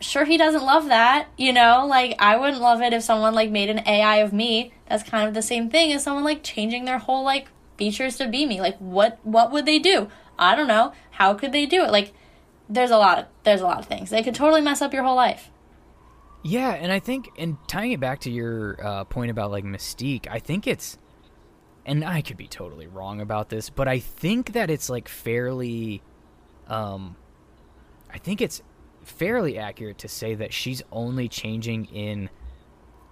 Sure, 0.00 0.26
he 0.26 0.36
doesn't 0.36 0.64
love 0.64 0.86
that, 0.88 1.28
you 1.38 1.54
know? 1.54 1.86
Like, 1.86 2.16
I 2.18 2.36
wouldn't 2.36 2.60
love 2.60 2.82
it 2.82 2.92
if 2.92 3.02
someone 3.02 3.34
like 3.34 3.50
made 3.50 3.70
an 3.70 3.86
AI 3.86 4.16
of 4.16 4.30
me. 4.30 4.72
That's 4.90 5.02
kind 5.02 5.26
of 5.26 5.32
the 5.32 5.40
same 5.40 5.70
thing 5.70 5.90
as 5.92 6.02
someone 6.02 6.24
like 6.24 6.42
changing 6.42 6.84
their 6.84 6.98
whole 6.98 7.24
like 7.24 7.48
features 7.76 8.16
to 8.16 8.28
be 8.28 8.46
me. 8.46 8.60
Like, 8.60 8.76
what 8.78 9.18
what 9.22 9.50
would 9.52 9.66
they 9.66 9.78
do? 9.78 10.08
I 10.38 10.54
don't 10.54 10.68
know. 10.68 10.92
How 11.12 11.34
could 11.34 11.52
they 11.52 11.66
do 11.66 11.82
it? 11.82 11.90
Like, 11.90 12.12
there's 12.68 12.90
a 12.90 12.98
lot 12.98 13.18
of 13.18 13.26
there's 13.44 13.60
a 13.60 13.66
lot 13.66 13.78
of 13.78 13.86
things. 13.86 14.10
They 14.10 14.22
could 14.22 14.34
totally 14.34 14.60
mess 14.60 14.82
up 14.82 14.92
your 14.92 15.04
whole 15.04 15.16
life. 15.16 15.50
Yeah, 16.42 16.70
and 16.70 16.92
I 16.92 17.00
think, 17.00 17.30
and 17.36 17.56
tying 17.66 17.90
it 17.90 17.98
back 17.98 18.20
to 18.20 18.30
your 18.30 18.78
uh, 18.80 19.04
point 19.04 19.32
about 19.32 19.50
like 19.50 19.64
Mystique, 19.64 20.28
I 20.30 20.38
think 20.38 20.68
it's, 20.68 20.96
and 21.84 22.04
I 22.04 22.22
could 22.22 22.36
be 22.36 22.46
totally 22.46 22.86
wrong 22.86 23.20
about 23.20 23.48
this, 23.48 23.68
but 23.68 23.88
I 23.88 23.98
think 23.98 24.52
that 24.52 24.70
it's 24.70 24.88
like 24.88 25.08
fairly, 25.08 26.02
um, 26.68 27.16
I 28.12 28.18
think 28.18 28.40
it's 28.40 28.62
fairly 29.02 29.58
accurate 29.58 29.98
to 29.98 30.08
say 30.08 30.36
that 30.36 30.52
she's 30.52 30.82
only 30.92 31.28
changing 31.28 31.86
in 31.86 32.30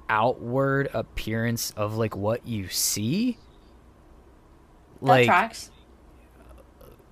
outward 0.09 0.89
appearance 0.95 1.73
of 1.73 1.97
like 1.97 2.15
what 2.15 2.47
you 2.47 2.69
see. 2.69 3.37
That 5.05 5.11
Like, 5.11 5.27
tracks. 5.27 5.71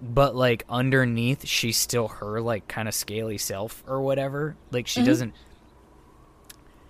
but 0.01 0.35
like 0.35 0.65
underneath 0.69 1.47
she's 1.47 1.77
still 1.77 2.09
her 2.09 2.41
like 2.41 2.67
kind 2.69 2.89
of 2.89 2.95
scaly 2.95 3.39
self 3.39 3.85
or 3.87 4.01
whatever. 4.01 4.57
Like 4.71 4.87
she 4.87 5.01
mm-hmm. 5.01 5.07
doesn't 5.09 5.35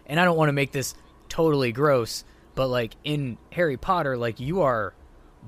and 0.07 0.19
i 0.19 0.25
don't 0.25 0.37
want 0.37 0.49
to 0.49 0.53
make 0.53 0.73
this 0.73 0.95
totally 1.29 1.71
gross 1.71 2.25
but 2.57 2.67
like 2.67 2.97
in 3.05 3.39
harry 3.53 3.77
potter 3.77 4.17
like 4.17 4.41
you 4.41 4.61
are 4.61 4.95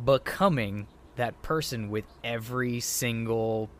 becoming 0.05 0.87
that 1.17 1.41
person 1.43 1.91
with 1.91 2.05
every 2.23 2.81
single 2.81 3.71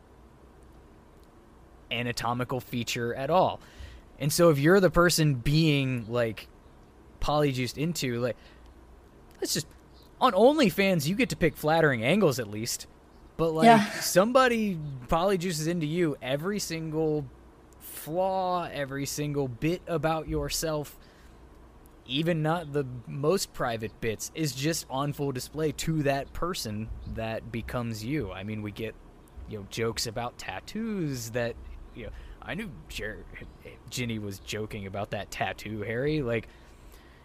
anatomical 1.91 2.59
feature 2.59 3.13
at 3.13 3.29
all. 3.29 3.59
And 4.19 4.31
so 4.31 4.49
if 4.49 4.59
you're 4.59 4.79
the 4.79 4.89
person 4.89 5.35
being 5.35 6.05
like 6.07 6.47
polyjuiced 7.21 7.77
into 7.77 8.19
like 8.19 8.37
let's 9.41 9.53
just 9.53 9.67
on 10.21 10.33
OnlyFans 10.33 11.07
you 11.07 11.15
get 11.15 11.29
to 11.29 11.35
pick 11.35 11.55
flattering 11.57 12.03
angles 12.03 12.39
at 12.39 12.49
least. 12.49 12.87
But 13.37 13.51
like 13.51 13.65
Yeah. 13.65 13.89
somebody 13.99 14.79
polyjuices 15.07 15.67
into 15.67 15.85
you 15.85 16.15
every 16.21 16.59
single 16.59 17.25
flaw, 17.79 18.67
every 18.71 19.05
single 19.05 19.47
bit 19.47 19.81
about 19.87 20.27
yourself, 20.27 20.97
even 22.05 22.41
not 22.41 22.71
the 22.71 22.85
most 23.07 23.53
private 23.53 23.99
bits, 23.99 24.31
is 24.35 24.53
just 24.53 24.85
on 24.89 25.11
full 25.11 25.31
display 25.31 25.71
to 25.73 26.03
that 26.03 26.31
person 26.33 26.87
that 27.15 27.51
becomes 27.51 28.05
you. 28.05 28.31
I 28.31 28.43
mean, 28.43 28.61
we 28.61 28.71
get 28.71 28.95
you 29.49 29.59
know 29.59 29.65
jokes 29.69 30.07
about 30.07 30.37
tattoos 30.37 31.31
that 31.31 31.55
you 31.93 32.05
know 32.05 32.11
I 32.41 32.53
knew 32.55 32.69
Jer- 32.89 33.25
Ginny 33.89 34.19
was 34.19 34.39
joking 34.39 34.85
about 34.87 35.11
that 35.11 35.29
tattoo, 35.31 35.81
Harry. 35.81 36.21
Like 36.21 36.47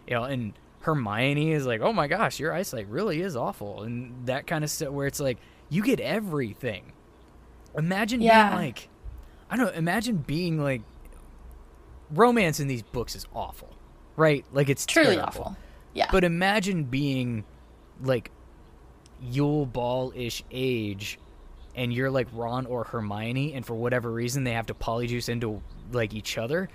you 0.07 0.15
know, 0.15 0.23
and 0.23 0.53
Hermione 0.81 1.51
is 1.51 1.65
like, 1.65 1.81
"Oh 1.81 1.93
my 1.93 2.07
gosh, 2.07 2.39
your 2.39 2.53
eyesight 2.53 2.87
really 2.87 3.21
is 3.21 3.35
awful," 3.35 3.83
and 3.83 4.25
that 4.27 4.47
kind 4.47 4.63
of 4.63 4.69
stuff. 4.69 4.89
Where 4.89 5.07
it's 5.07 5.19
like 5.19 5.37
you 5.69 5.83
get 5.83 5.99
everything. 5.99 6.91
Imagine 7.77 8.21
Yeah. 8.21 8.49
being 8.49 8.61
like, 8.67 8.89
I 9.49 9.57
don't 9.57 9.67
know. 9.67 9.71
Imagine 9.73 10.17
being 10.17 10.61
like, 10.61 10.81
romance 12.09 12.59
in 12.59 12.67
these 12.67 12.83
books 12.83 13.15
is 13.15 13.25
awful, 13.33 13.69
right? 14.15 14.45
Like 14.51 14.69
it's 14.69 14.85
Truly 14.85 15.15
terrible. 15.15 15.27
awful. 15.27 15.57
Yeah. 15.93 16.07
But 16.11 16.23
imagine 16.23 16.83
being 16.85 17.43
like 18.01 18.31
Yule 19.21 19.65
Ball 19.65 20.11
ish 20.15 20.43
age 20.51 21.19
and 21.75 21.93
you're 21.93 22.11
like 22.11 22.27
Ron 22.33 22.65
or 22.65 22.83
Hermione 22.83 23.53
and 23.53 23.65
for 23.65 23.75
whatever 23.75 24.11
reason 24.11 24.43
they 24.43 24.53
have 24.53 24.65
to 24.67 24.73
polyjuice 24.73 25.29
into 25.29 25.61
like 25.91 26.13
each 26.13 26.37
other. 26.37 26.69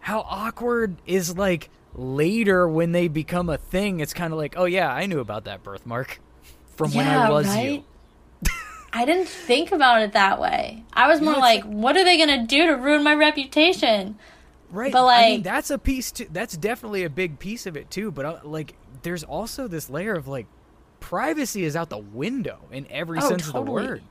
How 0.00 0.20
awkward 0.28 0.96
is 1.06 1.36
like 1.36 1.70
later 1.94 2.68
when 2.68 2.92
they 2.92 3.08
become 3.08 3.48
a 3.48 3.58
thing, 3.58 4.00
it's 4.00 4.14
kinda 4.14 4.36
like, 4.36 4.54
Oh 4.56 4.64
yeah, 4.64 4.92
I 4.92 5.06
knew 5.06 5.20
about 5.20 5.44
that 5.44 5.62
birthmark 5.62 6.20
from 6.76 6.92
when 6.94 7.06
I 7.06 7.30
was 7.30 7.46
right? 7.48 7.70
you. 7.70 7.84
I 8.94 9.06
didn't 9.06 9.28
think 9.28 9.72
about 9.72 10.02
it 10.02 10.12
that 10.12 10.38
way. 10.38 10.84
I 10.92 11.08
was 11.08 11.20
more 11.22 11.32
it's 11.32 11.40
like, 11.40 11.64
what 11.64 11.96
are 11.96 12.04
they 12.04 12.18
gonna 12.18 12.46
do 12.46 12.66
to 12.66 12.72
ruin 12.74 13.02
my 13.02 13.14
reputation? 13.14 14.18
Right. 14.70 14.92
But, 14.92 15.06
I 15.06 15.22
mean, 15.22 15.34
like- 15.36 15.44
that's 15.44 15.70
a 15.70 15.78
piece 15.78 16.10
too. 16.12 16.26
That's 16.30 16.56
definitely 16.56 17.04
a 17.04 17.10
big 17.10 17.38
piece 17.38 17.66
of 17.66 17.76
it 17.76 17.90
too. 17.90 18.10
But 18.10 18.24
uh, 18.26 18.38
like, 18.44 18.74
there's 19.02 19.24
also 19.24 19.66
this 19.68 19.88
layer 19.90 20.14
of 20.14 20.28
like, 20.28 20.46
privacy 21.00 21.64
is 21.64 21.74
out 21.74 21.88
the 21.90 21.98
window 21.98 22.58
in 22.70 22.86
every 22.90 23.18
Oh, 23.18 23.28
sense 23.28 23.46
of 23.48 23.52
the 23.54 23.62
word. 23.62 24.02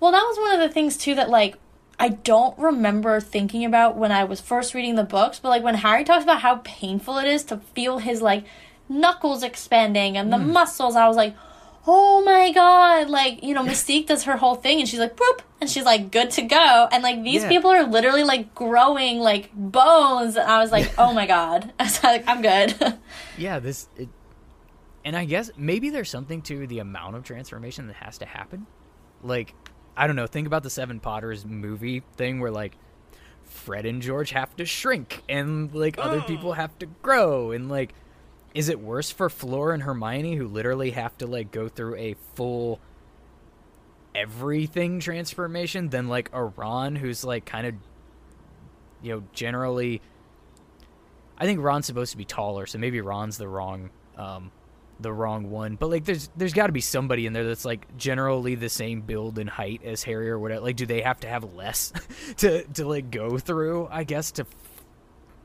Well, 0.00 0.10
that 0.12 0.22
was 0.22 0.36
one 0.38 0.52
of 0.54 0.60
the 0.60 0.72
things 0.72 0.96
too 0.96 1.14
that 1.16 1.28
like 1.30 1.56
I 1.98 2.08
don't 2.08 2.58
remember 2.58 3.20
thinking 3.20 3.64
about 3.64 3.96
when 3.96 4.10
I 4.12 4.24
was 4.24 4.40
first 4.40 4.74
reading 4.74 4.96
the 4.96 5.04
books, 5.04 5.38
but 5.38 5.48
like 5.50 5.62
when 5.62 5.76
Harry 5.76 6.04
talks 6.04 6.24
about 6.24 6.40
how 6.40 6.56
painful 6.64 7.18
it 7.18 7.26
is 7.26 7.44
to 7.44 7.58
feel 7.58 7.98
his 7.98 8.20
like 8.20 8.44
knuckles 8.88 9.42
expanding 9.42 10.16
and 10.16 10.32
the 10.32 10.38
Hmm. 10.38 10.52
muscles, 10.52 10.96
I 10.96 11.06
was 11.08 11.16
like, 11.16 11.34
"Oh 11.86 12.22
my 12.24 12.52
god!" 12.52 13.08
Like 13.08 13.42
you 13.42 13.54
know, 13.54 13.62
Mystique 13.66 14.06
does 14.06 14.24
her 14.24 14.36
whole 14.36 14.56
thing, 14.56 14.80
and 14.80 14.88
she's 14.88 14.98
like, 14.98 15.16
"Boop," 15.16 15.40
and 15.60 15.70
she's 15.70 15.84
like, 15.84 16.10
"Good 16.10 16.30
to 16.32 16.42
go." 16.42 16.88
And 16.90 17.02
like 17.02 17.22
these 17.22 17.42
Yeah. 17.42 17.48
people 17.48 17.70
are 17.70 17.84
literally 17.84 18.24
like 18.24 18.54
growing 18.54 19.20
like 19.20 19.50
bones, 19.54 20.36
and 20.36 20.50
I 20.50 20.58
was 20.60 20.72
like, 20.72 20.92
"Oh 20.98 21.12
my 21.14 21.26
god!" 21.26 21.72
I 21.78 21.84
was 21.84 22.02
like, 22.02 22.24
"I'm 22.26 22.42
good." 22.42 22.74
Yeah, 23.38 23.58
this. 23.60 23.88
It, 23.96 24.08
and 25.04 25.16
I 25.16 25.24
guess 25.26 25.50
maybe 25.56 25.90
there's 25.90 26.08
something 26.10 26.40
to 26.42 26.66
the 26.66 26.78
amount 26.78 27.16
of 27.16 27.24
transformation 27.24 27.86
that 27.88 27.96
has 27.96 28.18
to 28.18 28.26
happen. 28.26 28.66
Like, 29.22 29.54
I 29.96 30.06
don't 30.06 30.16
know. 30.16 30.26
Think 30.26 30.46
about 30.46 30.62
the 30.62 30.70
Seven 30.70 31.00
Potters 31.00 31.44
movie 31.44 32.02
thing 32.16 32.40
where 32.40 32.50
like 32.50 32.76
Fred 33.44 33.86
and 33.86 34.02
George 34.02 34.30
have 34.30 34.54
to 34.56 34.64
shrink 34.64 35.22
and 35.28 35.72
like 35.74 35.98
other 35.98 36.20
people 36.22 36.54
have 36.54 36.76
to 36.80 36.86
grow 36.86 37.52
and 37.52 37.68
like 37.68 37.94
is 38.54 38.68
it 38.68 38.80
worse 38.80 39.10
for 39.10 39.28
Fleur 39.28 39.72
and 39.72 39.82
Hermione 39.82 40.36
who 40.36 40.46
literally 40.48 40.90
have 40.92 41.16
to 41.18 41.26
like 41.26 41.50
go 41.50 41.68
through 41.68 41.96
a 41.96 42.14
full 42.34 42.80
everything 44.14 45.00
transformation 45.00 45.88
than 45.88 46.08
like 46.08 46.30
a 46.32 46.44
Ron 46.44 46.96
who's 46.96 47.24
like 47.24 47.44
kind 47.44 47.66
of 47.66 47.74
you 49.02 49.14
know 49.14 49.22
generally 49.32 50.00
I 51.36 51.46
think 51.46 51.60
Ron's 51.60 51.86
supposed 51.86 52.12
to 52.12 52.16
be 52.16 52.24
taller, 52.24 52.64
so 52.64 52.78
maybe 52.78 53.00
Ron's 53.00 53.38
the 53.38 53.48
wrong 53.48 53.90
um 54.16 54.50
the 55.00 55.12
wrong 55.12 55.50
one. 55.50 55.76
But 55.76 55.90
like 55.90 56.04
there's 56.04 56.30
there's 56.36 56.52
got 56.52 56.66
to 56.68 56.72
be 56.72 56.80
somebody 56.80 57.26
in 57.26 57.32
there 57.32 57.44
that's 57.44 57.64
like 57.64 57.96
generally 57.96 58.54
the 58.54 58.68
same 58.68 59.02
build 59.02 59.38
and 59.38 59.48
height 59.48 59.82
as 59.84 60.02
Harry 60.02 60.30
or 60.30 60.38
whatever. 60.38 60.62
Like 60.62 60.76
do 60.76 60.86
they 60.86 61.02
have 61.02 61.20
to 61.20 61.28
have 61.28 61.54
less 61.54 61.92
to 62.38 62.64
to 62.64 62.86
like 62.86 63.10
go 63.10 63.38
through, 63.38 63.88
I 63.90 64.04
guess 64.04 64.32
to 64.32 64.46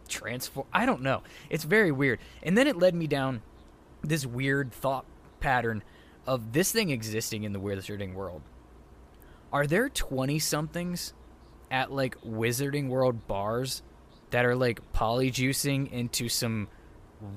transform 0.08 0.68
I 0.74 0.86
don't 0.86 1.02
know. 1.02 1.24
It's 1.50 1.64
very 1.64 1.92
weird. 1.92 2.20
And 2.44 2.58
then 2.58 2.68
it 2.68 2.78
led 2.78 2.96
me 2.96 3.08
down 3.08 3.42
this 4.02 4.26
weird 4.26 4.72
thought 4.72 5.06
pattern 5.40 5.84
of 6.26 6.54
this 6.54 6.72
thing 6.72 6.90
existing 6.90 7.44
in 7.44 7.54
the 7.54 7.60
wizarding 7.60 8.14
world. 8.14 8.42
Are 9.52 9.66
there 9.66 9.90
20 9.90 10.38
somethings 10.40 11.14
at 11.72 11.92
like 11.92 12.20
wizarding 12.22 12.88
world 12.88 13.28
bars 13.28 13.82
that 14.30 14.46
are 14.46 14.56
like 14.56 14.80
polyjuicing 14.94 15.92
into 15.92 16.30
some 16.30 16.68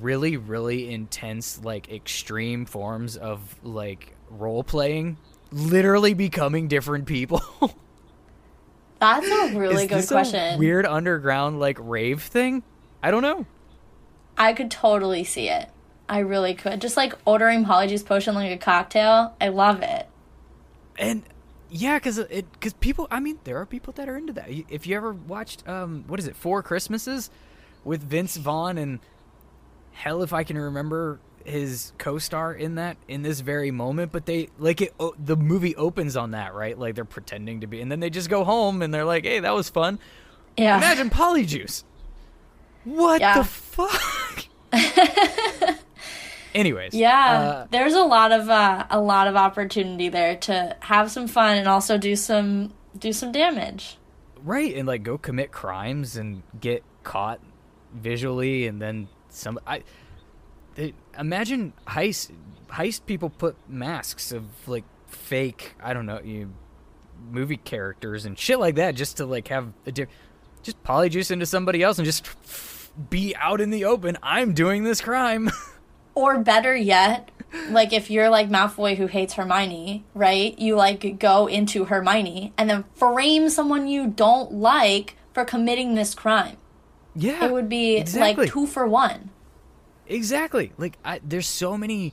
really 0.01 0.37
really 0.37 0.93
intense 0.93 1.63
like 1.65 1.91
extreme 1.91 2.65
forms 2.67 3.17
of 3.17 3.41
like 3.65 4.15
role 4.31 4.63
playing 4.63 5.17
literally 5.51 6.15
becoming 6.15 6.69
different 6.69 7.07
people 7.07 7.41
That's 9.01 9.27
a 9.27 9.59
really 9.59 9.85
Is 9.87 9.91
good 9.91 10.07
question. 10.09 10.59
weird 10.61 10.87
underground 10.87 11.59
like 11.59 11.77
rave 11.81 12.23
thing 12.23 12.63
i 13.03 13.11
don't 13.11 13.23
know 13.23 13.47
I 14.39 14.55
could 14.55 14.71
totally 14.71 15.25
see 15.25 15.51
it. 15.51 15.69
I 16.09 16.21
really 16.21 16.55
could. 16.55 16.81
Just 16.81 16.97
like 16.97 17.13
ordering 17.27 17.67
Polyjuice 17.67 18.05
Potion 18.05 18.35
like 18.35 18.51
a 18.51 18.57
cocktail. 18.57 19.37
I 19.43 19.49
love 19.49 19.83
it. 19.83 20.09
and 20.99 21.23
yeah 21.71 21.99
because 21.99 22.17
it 22.19 22.51
because 22.53 22.73
people 22.75 23.07
i 23.11 23.19
mean 23.21 23.39
there 23.45 23.59
are 23.59 23.67
people 23.67 23.93
that 23.95 24.09
are 24.09 24.17
into 24.17 24.33
that 24.35 24.47
if 24.71 24.87
you 24.87 24.95
ever 24.97 25.13
watched 25.13 25.67
um 25.69 26.05
what 26.07 26.19
is 26.21 26.27
it 26.27 26.37
four 26.37 26.63
christmases 26.63 27.31
with 27.85 28.03
vince 28.03 28.37
vaughn 28.37 28.77
and 28.77 29.01
hell 29.93 30.23
if 30.23 30.33
i 30.33 30.43
can 30.45 30.57
remember 30.59 31.21
his 31.45 31.93
co-star 31.99 32.53
in 32.55 32.77
that 32.77 32.97
in 33.09 33.23
this 33.23 33.41
very 33.41 33.71
moment 33.71 34.13
but 34.13 34.27
they 34.27 34.49
like 34.59 34.81
it 34.81 34.95
o- 35.01 35.15
the 35.19 35.37
movie 35.37 35.75
opens 35.77 36.17
on 36.17 36.31
that 36.33 36.55
right 36.55 36.79
like 36.79 36.95
they're 36.95 37.05
pretending 37.05 37.61
to 37.63 37.67
be 37.67 37.81
and 37.81 37.91
then 37.91 37.99
they 38.01 38.11
just 38.11 38.31
go 38.31 38.45
home 38.45 38.81
and 38.83 38.95
they're 38.95 39.05
like 39.05 39.25
hey 39.25 39.41
that 39.41 39.53
was 39.55 39.69
fun 39.69 39.99
Yeah. 40.57 40.77
Imagine 40.77 41.09
Polyjuice. 41.11 41.83
What 42.85 43.21
Yeah. 43.23 43.39
the 43.39 43.45
fuck? 43.45 44.45
Anyways. 46.55 46.93
Yeah, 46.93 47.31
uh, 47.41 47.67
there's 47.71 47.95
a 47.95 48.03
lot 48.05 48.31
of 48.31 48.51
uh, 48.51 48.85
a 48.91 49.01
lot 49.01 49.27
of 49.27 49.37
opportunity 49.37 50.11
there 50.11 50.37
to 50.37 50.77
have 50.81 51.11
some 51.11 51.27
fun 51.27 51.57
and 51.57 51.67
also 51.67 51.97
do 51.97 52.15
some 52.15 52.75
do 52.99 53.13
some 53.15 53.33
damage. 53.33 53.97
right, 54.45 54.75
and 54.77 54.87
like 54.87 55.03
go 55.03 55.17
commit 55.17 55.51
crimes 55.51 56.15
and 56.17 56.43
get 56.61 56.85
caught 57.05 57.41
visually, 57.95 58.67
and 58.67 58.83
then 58.83 59.09
some. 59.33 59.59
I 59.67 59.83
they, 60.75 60.95
imagine 61.19 61.73
heist 61.87 62.33
heist 62.69 63.07
people 63.07 63.31
put 63.31 63.57
masks 63.69 64.33
of 64.33 64.45
like 64.67 64.85
fake. 65.07 65.75
I 65.83 65.95
don't 65.95 66.07
know 66.07 66.21
you 66.23 66.53
movie 67.31 67.57
characters 67.57 68.25
and 68.25 68.39
shit 68.39 68.59
like 68.59 68.77
that 68.77 68.95
just 68.95 69.19
to 69.19 69.27
like 69.27 69.49
have 69.49 69.73
a 69.87 69.93
di- 69.93 70.07
just 70.63 70.83
polyjuice 70.83 71.31
into 71.31 71.47
somebody 71.47 71.83
else 71.83 71.99
and 71.99 72.07
just 72.07 72.29
be 73.11 73.35
out 73.37 73.61
in 73.61 73.71
the 73.71 73.85
open. 73.85 74.19
I'm 74.23 74.55
doing 74.55 74.85
this 74.85 75.01
crime. 75.01 75.51
Or 76.15 76.39
better 76.41 76.77
yet, 76.77 77.31
like 77.71 77.95
if 77.95 78.11
you're 78.11 78.29
like 78.29 78.51
Malfoy 78.51 78.97
who 78.97 79.07
hates 79.07 79.33
Hermione, 79.33 80.05
right? 80.15 80.59
You 80.59 80.77
like 80.77 81.19
go 81.19 81.47
into 81.47 81.87
Hermione 81.87 82.53
and 82.59 82.69
then 82.69 82.85
frame 82.95 83.49
someone 83.49 83.89
you 83.89 84.09
don't 84.09 84.53
like 84.53 85.17
for 85.33 85.47
committing 85.47 85.95
this 85.95 86.15
crime. 86.15 86.59
Yeah, 87.15 87.45
It 87.47 87.53
would 87.53 87.69
be 87.69 87.97
exactly. 87.97 88.45
like 88.47 88.53
two 88.53 88.67
for 88.67 88.87
one. 88.87 89.31
Exactly. 90.07 90.73
Like 90.79 90.99
I, 91.05 91.21
there's 91.25 91.47
so 91.47 91.77
many 91.79 92.13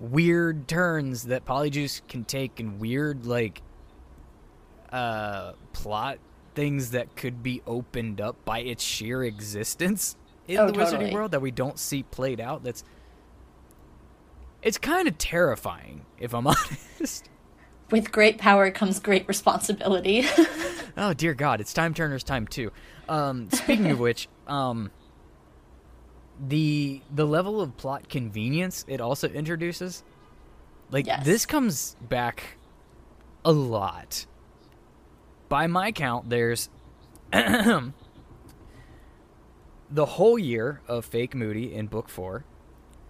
weird 0.00 0.66
turns 0.68 1.24
that 1.24 1.44
Polyjuice 1.44 2.02
can 2.08 2.24
take 2.24 2.58
and 2.60 2.80
weird 2.80 3.24
like 3.26 3.62
uh 4.92 5.52
plot 5.72 6.18
things 6.54 6.90
that 6.90 7.14
could 7.16 7.42
be 7.42 7.62
opened 7.66 8.20
up 8.20 8.36
by 8.44 8.60
its 8.60 8.82
sheer 8.82 9.22
existence 9.24 10.16
in 10.46 10.58
Oh, 10.58 10.66
the 10.66 10.72
wizarding 10.72 11.12
world 11.12 11.30
that 11.32 11.40
we 11.40 11.50
don't 11.50 11.78
see 11.78 12.02
played 12.02 12.40
out. 12.40 12.62
That's 12.64 12.84
it's 14.62 14.78
kind 14.78 15.08
of 15.08 15.18
terrifying 15.18 16.04
if 16.18 16.34
I'm 16.34 16.46
honest. 17.00 17.28
With 17.90 18.10
great 18.12 18.38
power 18.38 18.70
comes 18.70 18.98
great 18.98 19.26
responsibility. 19.28 20.26
Oh 20.96 21.12
dear 21.12 21.34
God, 21.34 21.60
it's 21.60 21.72
Time 21.72 21.92
Turner's 21.92 22.22
time 22.22 22.46
too. 22.46 22.70
Um, 23.08 23.50
speaking 23.50 23.90
of 23.90 23.98
which, 24.00 24.28
um, 24.46 24.90
the 26.48 27.00
the 27.14 27.26
level 27.26 27.60
of 27.60 27.76
plot 27.76 28.08
convenience 28.08 28.84
it 28.88 29.00
also 29.00 29.28
introduces, 29.28 30.02
like 30.90 31.06
Yes. 31.06 31.24
this 31.24 31.46
comes 31.46 31.96
back 32.00 32.56
a 33.44 33.52
lot. 33.52 34.26
By 35.48 35.66
my 35.66 35.92
count, 35.92 36.30
there's 36.30 36.68
the 37.32 37.92
whole 40.06 40.38
year 40.38 40.80
of 40.88 41.04
fake 41.04 41.34
Moody 41.34 41.74
in 41.74 41.86
book 41.86 42.08
four. 42.08 42.44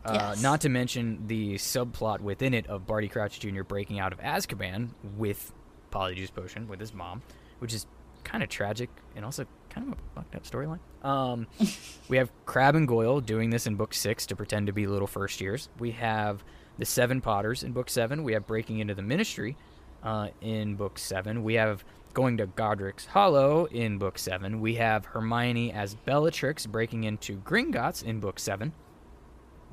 Uh, 0.04 0.12
Yes. 0.34 0.42
Not 0.42 0.60
to 0.62 0.68
mention 0.68 1.26
the 1.28 1.54
subplot 1.54 2.20
within 2.20 2.52
it 2.52 2.66
of 2.66 2.86
Barty 2.86 3.08
Crouch 3.08 3.40
Jr. 3.40 3.62
breaking 3.62 3.98
out 3.98 4.12
of 4.12 4.20
Azkaban 4.20 4.90
with 5.16 5.50
Polyjuice 5.90 6.34
Potion 6.34 6.68
with 6.68 6.78
his 6.78 6.92
mom, 6.92 7.22
which 7.60 7.72
is 7.72 7.86
kind 8.24 8.42
of 8.42 8.48
tragic 8.48 8.90
and 9.14 9.24
also 9.24 9.46
kind 9.70 9.86
of 9.92 9.98
a 9.98 10.02
fucked 10.14 10.34
up 10.34 10.44
storyline. 10.44 10.80
Um, 11.02 11.46
we 12.08 12.16
have 12.16 12.30
Crabbe 12.46 12.76
and 12.76 12.88
Goyle 12.88 13.20
doing 13.20 13.50
this 13.50 13.66
in 13.66 13.76
book 13.76 13.94
six 13.94 14.26
to 14.26 14.36
pretend 14.36 14.66
to 14.66 14.72
be 14.72 14.86
little 14.86 15.06
first 15.06 15.40
years. 15.40 15.68
We 15.78 15.92
have 15.92 16.44
the 16.78 16.84
Seven 16.84 17.20
Potters 17.20 17.62
in 17.62 17.72
book 17.72 17.88
seven. 17.88 18.24
We 18.24 18.32
have 18.32 18.46
breaking 18.46 18.80
into 18.80 18.94
the 18.94 19.02
Ministry 19.02 19.56
uh, 20.02 20.28
in 20.40 20.74
book 20.74 20.98
seven. 20.98 21.44
We 21.44 21.54
have 21.54 21.84
going 22.14 22.36
to 22.38 22.46
Godric's 22.46 23.06
Hollow 23.06 23.66
in 23.66 23.98
book 23.98 24.18
seven. 24.18 24.60
We 24.60 24.76
have 24.76 25.04
Hermione 25.04 25.72
as 25.72 25.94
Bellatrix 25.94 26.66
breaking 26.66 27.04
into 27.04 27.36
Gringotts 27.38 28.02
in 28.02 28.20
book 28.20 28.38
seven 28.38 28.72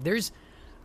there's 0.04 0.32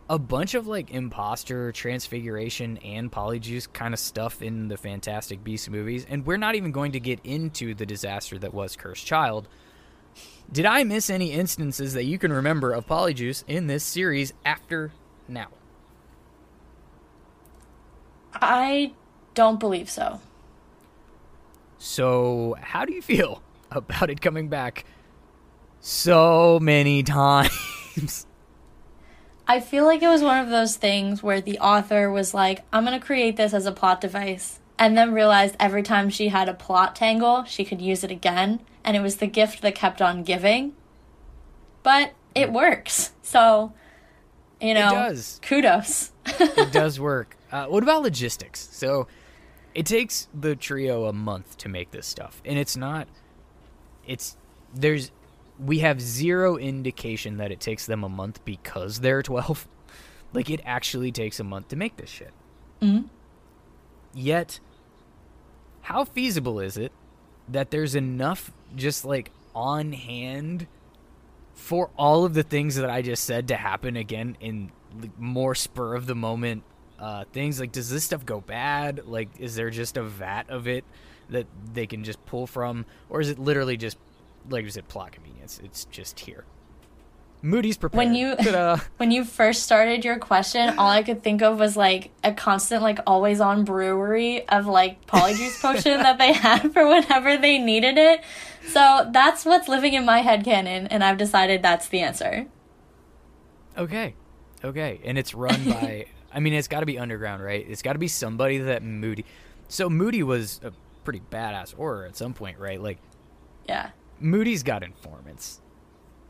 a 0.09 0.17
bunch 0.17 0.53
of 0.53 0.67
like 0.67 0.89
imposter 0.91 1.71
transfiguration 1.71 2.77
and 2.77 3.11
polyjuice 3.11 3.71
kind 3.71 3.93
of 3.93 3.99
stuff 3.99 4.41
in 4.41 4.67
the 4.69 4.77
fantastic 4.77 5.43
beast 5.43 5.69
movies 5.69 6.05
and 6.09 6.25
we're 6.25 6.37
not 6.37 6.55
even 6.55 6.71
going 6.71 6.93
to 6.93 6.99
get 6.99 7.19
into 7.23 7.73
the 7.73 7.85
disaster 7.85 8.37
that 8.39 8.53
was 8.53 8.75
cursed 8.75 9.05
child. 9.05 9.47
Did 10.51 10.65
i 10.65 10.83
miss 10.83 11.09
any 11.09 11.31
instances 11.31 11.93
that 11.93 12.05
you 12.05 12.17
can 12.17 12.31
remember 12.31 12.71
of 12.71 12.87
polyjuice 12.87 13.43
in 13.47 13.67
this 13.67 13.83
series 13.83 14.33
after 14.45 14.91
now? 15.27 15.47
I 18.33 18.93
don't 19.33 19.59
believe 19.59 19.89
so. 19.89 20.21
so 21.79 22.55
how 22.61 22.85
do 22.85 22.93
you 22.93 23.01
feel 23.01 23.41
about 23.71 24.09
it 24.09 24.21
coming 24.21 24.47
back 24.47 24.85
so 25.81 26.59
many 26.61 27.03
times 27.03 28.26
I 29.47 29.61
feel 29.61 29.85
like 29.85 30.01
it 30.01 30.09
was 30.09 30.21
one 30.21 30.43
of 30.43 30.49
those 30.49 30.75
things 30.75 31.23
where 31.23 31.39
the 31.39 31.59
author 31.59 32.11
was 32.11 32.33
like, 32.33 32.63
I'm 32.73 32.85
going 32.85 32.99
to 32.99 33.05
create 33.05 33.37
this 33.37 33.53
as 33.53 33.65
a 33.65 33.71
plot 33.71 34.01
device, 34.01 34.59
and 34.77 34.97
then 34.97 35.13
realized 35.13 35.55
every 35.59 35.83
time 35.83 36.09
she 36.09 36.27
had 36.27 36.49
a 36.49 36.53
plot 36.53 36.95
tangle, 36.95 37.45
she 37.45 37.63
could 37.63 37.81
use 37.81 38.03
it 38.03 38.11
again, 38.11 38.59
and 38.83 38.97
it 38.97 39.01
was 39.01 39.17
the 39.17 39.27
gift 39.27 39.61
that 39.61 39.73
kept 39.73 40.01
on 40.01 40.23
giving. 40.23 40.73
But 41.81 42.13
it 42.35 42.51
works. 42.51 43.13
So, 43.21 43.73
you 44.59 44.73
know, 44.73 44.91
does. 44.91 45.39
kudos. 45.41 46.11
it 46.25 46.71
does 46.73 46.99
work. 46.99 47.37
Uh, 47.51 47.67
what 47.67 47.83
about 47.83 48.01
logistics? 48.01 48.67
So 48.71 49.07
it 49.73 49.85
takes 49.85 50.27
the 50.33 50.55
trio 50.55 51.05
a 51.05 51.13
month 51.13 51.57
to 51.59 51.69
make 51.69 51.91
this 51.91 52.05
stuff, 52.05 52.41
and 52.43 52.59
it's 52.59 52.75
not. 52.75 53.07
It's 54.05 54.35
there's 54.73 55.11
we 55.59 55.79
have 55.79 55.99
zero 56.01 56.57
indication 56.57 57.37
that 57.37 57.51
it 57.51 57.59
takes 57.59 57.85
them 57.85 58.03
a 58.03 58.09
month 58.09 58.43
because 58.45 58.99
they're 58.99 59.23
twelve. 59.23 59.67
Like 60.33 60.49
it 60.49 60.61
actually 60.65 61.11
takes 61.11 61.39
a 61.39 61.43
month 61.43 61.69
to 61.69 61.75
make 61.75 61.95
this 61.97 62.09
shit. 62.09 62.31
Mhm. 62.81 63.09
Yet, 64.13 64.59
how 65.81 66.03
feasible 66.03 66.59
is 66.59 66.77
it 66.77 66.91
that 67.49 67.71
there's 67.71 67.95
enough 67.95 68.51
just 68.75 69.05
like 69.05 69.31
on 69.55 69.93
hand 69.93 70.67
for 71.53 71.89
all 71.97 72.25
of 72.25 72.33
the 72.33 72.43
things 72.43 72.75
that 72.75 72.89
I 72.89 73.01
just 73.01 73.23
said 73.23 73.47
to 73.47 73.55
happen 73.55 73.95
again 73.95 74.37
in 74.39 74.71
like, 75.01 75.17
more 75.17 75.55
spur 75.55 75.95
of 75.95 76.05
the 76.07 76.15
moment 76.15 76.63
uh, 76.99 77.25
things? 77.31 77.59
Like, 77.59 77.71
does 77.71 77.89
this 77.89 78.03
stuff 78.03 78.25
go 78.25 78.41
bad? 78.41 79.07
Like, 79.07 79.29
is 79.39 79.55
there 79.55 79.69
just 79.69 79.97
a 79.97 80.03
vat 80.03 80.49
of 80.49 80.67
it 80.67 80.83
that 81.29 81.47
they 81.73 81.87
can 81.87 82.03
just 82.03 82.23
pull 82.25 82.47
from, 82.47 82.85
or 83.09 83.21
is 83.21 83.29
it 83.29 83.39
literally 83.39 83.77
just 83.77 83.97
like 84.49 84.63
you 84.63 84.69
said, 84.69 84.87
plot 84.87 85.11
convenience? 85.13 85.59
It's 85.63 85.85
just 85.85 86.19
here. 86.21 86.45
Moody's 87.41 87.77
prepared. 87.77 87.97
When 87.97 88.15
you- 88.15 88.35
Ta-da. 88.35 88.77
when 88.97 89.11
you 89.11 89.23
first 89.23 89.63
started 89.63 90.03
your 90.03 90.17
question, 90.17 90.77
all 90.79 90.89
I 90.89 91.03
could 91.03 91.21
think 91.23 91.41
of 91.43 91.59
was 91.59 91.77
like 91.77 92.09
a 92.23 92.33
constant, 92.33 92.81
like 92.81 92.99
always 93.05 93.39
on 93.39 93.63
brewery 93.63 94.47
of 94.49 94.65
like 94.65 95.05
polyjuice 95.05 95.61
potion 95.61 95.99
that 95.99 96.17
they 96.17 96.33
had 96.33 96.73
for 96.73 96.87
whenever 96.87 97.37
they 97.37 97.59
needed 97.59 97.97
it. 97.97 98.21
So 98.69 99.07
that's 99.13 99.45
what's 99.45 99.67
living 99.67 99.93
in 99.93 100.03
my 100.03 100.19
head 100.21 100.43
canon, 100.43 100.87
and 100.87 101.03
I've 101.03 101.17
decided 101.17 101.61
that's 101.61 101.87
the 101.87 102.01
answer. 102.01 102.47
Okay. 103.77 104.15
Okay. 104.63 104.99
And 105.03 105.17
it's 105.17 105.33
run 105.33 105.63
by 105.69 106.07
I 106.33 106.39
mean 106.39 106.53
it's 106.53 106.67
gotta 106.67 106.85
be 106.85 106.97
underground, 106.97 107.43
right? 107.43 107.65
It's 107.69 107.81
gotta 107.81 107.99
be 107.99 108.07
somebody 108.07 108.57
that 108.57 108.83
Moody 108.83 109.25
So 109.67 109.89
Moody 109.89 110.23
was 110.23 110.59
a 110.63 110.71
pretty 111.03 111.21
badass 111.31 111.75
Auror 111.75 112.07
at 112.07 112.17
some 112.17 112.33
point, 112.33 112.57
right? 112.59 112.81
Like 112.81 112.97
Yeah. 113.69 113.91
Moody's 114.19 114.63
got 114.63 114.83
informants. 114.83 115.61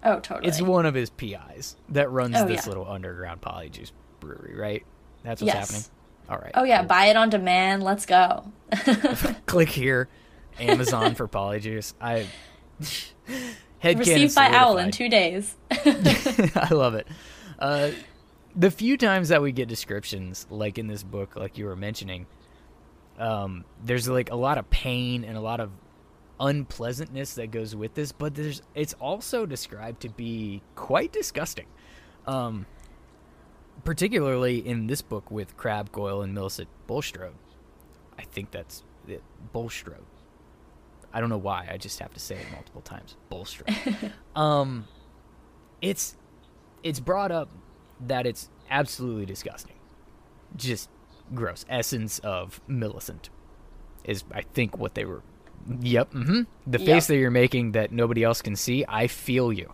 Oh, 0.04 0.20
totally. 0.20 0.48
It's 0.48 0.62
one 0.62 0.86
of 0.86 0.94
his 0.94 1.10
PIs 1.10 1.76
that 1.90 2.10
runs 2.12 2.36
Oh, 2.38 2.46
this 2.46 2.64
yeah. 2.66 2.70
little 2.70 2.88
underground 2.88 3.42
polyjuice 3.42 3.92
brewery, 4.20 4.56
right? 4.56 4.86
That's 5.24 5.42
what's 5.42 5.54
Yes. 5.54 5.70
happening. 5.72 5.90
All 6.30 6.38
right. 6.38 6.52
oh 6.56 6.64
yeah, 6.64 6.80
cool. 6.80 6.88
buy 6.88 7.06
it 7.06 7.16
on 7.18 7.30
demand. 7.30 7.84
Let's 7.84 8.06
go. 8.06 8.52
Click 9.46 9.70
here. 9.70 10.08
Amazon 10.60 11.16
for 11.16 11.28
polyjuice. 11.28 11.94
I 12.02 12.28
head 13.80 14.00
Received 14.00 14.36
by 14.36 14.50
Owl 14.50 14.78
in 14.78 14.92
two 14.92 15.10
days. 15.10 15.56
I 15.72 16.68
love 16.72 16.96
it. 16.96 17.08
Uh, 17.60 17.92
the 18.56 18.72
few 18.72 18.98
times 18.98 19.30
that 19.30 19.42
we 19.42 19.52
get 19.52 19.68
descriptions, 19.68 20.48
like 20.50 20.78
in 20.78 20.88
this 20.88 21.04
book, 21.04 21.36
like 21.36 21.58
you 21.58 21.66
were 21.66 21.76
mentioning, 21.76 22.26
um, 23.20 23.66
there's 23.84 24.08
like 24.10 24.32
a 24.32 24.36
lot 24.36 24.58
of 24.58 24.70
pain 24.70 25.24
and 25.24 25.38
a 25.38 25.42
lot 25.42 25.60
of 25.60 25.70
unpleasantness 26.40 27.36
that 27.36 27.52
goes 27.52 27.76
with 27.76 27.94
this, 27.94 28.12
but 28.12 28.36
there's 28.36 28.62
it's 28.76 28.94
also 28.96 29.46
described 29.46 30.02
to 30.02 30.10
be 30.10 30.62
quite 30.76 31.12
disgusting. 31.12 31.68
Um, 32.26 32.66
particularly 33.84 34.58
in 34.66 34.88
this 34.88 35.02
book 35.02 35.32
with 35.32 35.56
Crabbe 35.56 35.92
Goyle 35.92 36.22
and 36.22 36.34
Millicent 36.34 36.68
Bulstrode. 36.88 37.36
I 38.18 38.24
think 38.24 38.52
that's 38.52 38.84
it. 39.08 39.24
Bulstrode. 39.54 40.06
I 41.14 41.20
don't 41.20 41.30
know 41.30 41.38
why. 41.38 41.68
I 41.72 41.78
just 41.78 42.00
have 42.00 42.14
to 42.14 42.20
say 42.20 42.36
it 42.36 42.46
multiple 42.52 42.82
times. 42.82 43.16
Bulstrode. 43.30 43.76
um, 44.36 44.88
it's 45.82 46.16
it's 46.84 47.00
brought 47.00 47.32
up 47.32 47.50
that 48.02 48.26
it's 48.26 48.50
absolutely 48.70 49.26
disgusting. 49.26 49.76
Just 50.56 50.90
gross. 51.34 51.66
Essence 51.70 52.20
of 52.20 52.62
Millicent 52.68 53.30
is 54.04 54.24
I 54.32 54.42
think 54.42 54.78
what 54.78 54.96
they 54.96 55.06
were 55.06 55.22
Yep. 55.82 56.12
hmm 56.14 56.42
The 56.66 56.80
Yep. 56.80 56.86
face 56.86 57.08
that 57.08 57.18
you're 57.18 57.32
making 57.32 57.74
that 57.74 57.92
nobody 57.92 58.24
else 58.24 58.42
can 58.42 58.56
see, 58.56 58.86
I 58.88 59.08
feel 59.08 59.52
you. 59.52 59.72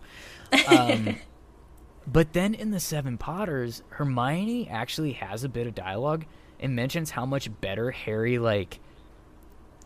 Um, 0.66 1.18
but 2.06 2.32
then 2.32 2.54
in 2.54 2.70
the 2.70 2.80
Seven 2.80 3.16
Potters, 3.18 3.82
Hermione 3.90 4.68
actually 4.68 5.12
has 5.12 5.44
a 5.44 5.48
bit 5.48 5.66
of 5.66 5.74
dialogue 5.74 6.24
and 6.60 6.74
mentions 6.74 7.10
how 7.10 7.26
much 7.26 7.48
better 7.60 7.90
Harry 7.90 8.38
like 8.38 8.80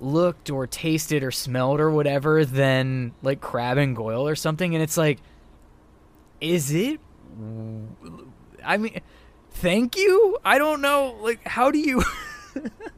looked 0.00 0.48
or 0.48 0.66
tasted 0.66 1.24
or 1.24 1.30
smelled 1.32 1.80
or 1.80 1.90
whatever 1.90 2.44
than 2.44 3.12
like 3.22 3.40
Crabbe 3.40 3.78
and 3.78 3.96
Goyle 3.96 4.26
or 4.28 4.36
something, 4.36 4.74
and 4.74 4.82
it's 4.82 4.96
like, 4.96 5.18
is 6.40 6.70
it? 6.72 7.00
I 8.64 8.76
mean, 8.76 9.00
thank 9.50 9.96
you. 9.96 10.38
I 10.44 10.58
don't 10.58 10.80
know. 10.80 11.16
Like, 11.20 11.44
how 11.46 11.70
do 11.70 11.78
you? 11.78 12.02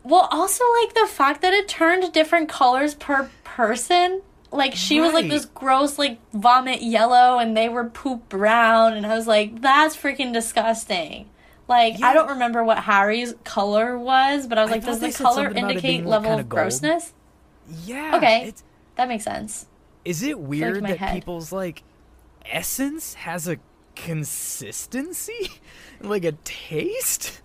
Well, 0.03 0.29
also 0.31 0.65
like 0.83 0.95
the 0.95 1.07
fact 1.07 1.43
that 1.43 1.53
it 1.53 1.69
turned 1.69 2.13
different 2.13 2.49
colors 2.49 2.95
per 2.95 3.31
person. 3.45 4.23
Like 4.51 4.75
she 4.75 5.01
was 5.01 5.13
like 5.13 5.29
this 5.29 5.45
gross 5.45 5.99
like 5.99 6.19
vomit 6.33 6.83
yellow 6.83 7.39
and 7.39 7.57
they 7.57 7.69
were 7.69 7.85
poop 7.85 8.29
brown 8.29 8.95
and 8.95 9.07
I 9.07 9.15
was 9.15 9.29
like 9.29 9.61
that's 9.63 9.97
freaking 9.97 10.33
disgusting. 10.33 11.29
Like 11.69 12.01
Yeah. 12.01 12.09
I 12.09 12.15
don't 12.15 12.31
remember 12.31 12.65
what 12.65 12.79
Harry's 12.79 13.35
color 13.45 13.97
was, 13.97 14.49
but 14.49 14.59
I 14.59 14.63
was 14.63 14.71
I 14.73 14.75
like 14.75 14.85
does 14.85 14.99
the 14.99 15.13
color 15.13 15.45
something 15.45 15.59
about 15.59 15.71
it 15.71 15.77
indicate 15.77 16.05
like, 16.05 16.23
level 16.23 16.39
of 16.39 16.49
grossness? 16.49 17.13
yeah. 17.85 18.17
Okay. 18.17 18.49
It's, 18.49 18.65
That 18.97 19.07
makes 19.07 19.23
sense. 19.25 19.67
Is 20.05 20.23
it 20.25 20.41
weird 20.41 20.83
that 20.85 20.99
head. 20.99 21.15
people's 21.15 21.53
like 21.53 21.85
essence 22.45 23.15
has 23.15 23.47
a 23.47 23.59
consistency, 23.95 25.51
like 26.01 26.25
a 26.25 26.33
taste? 26.43 27.41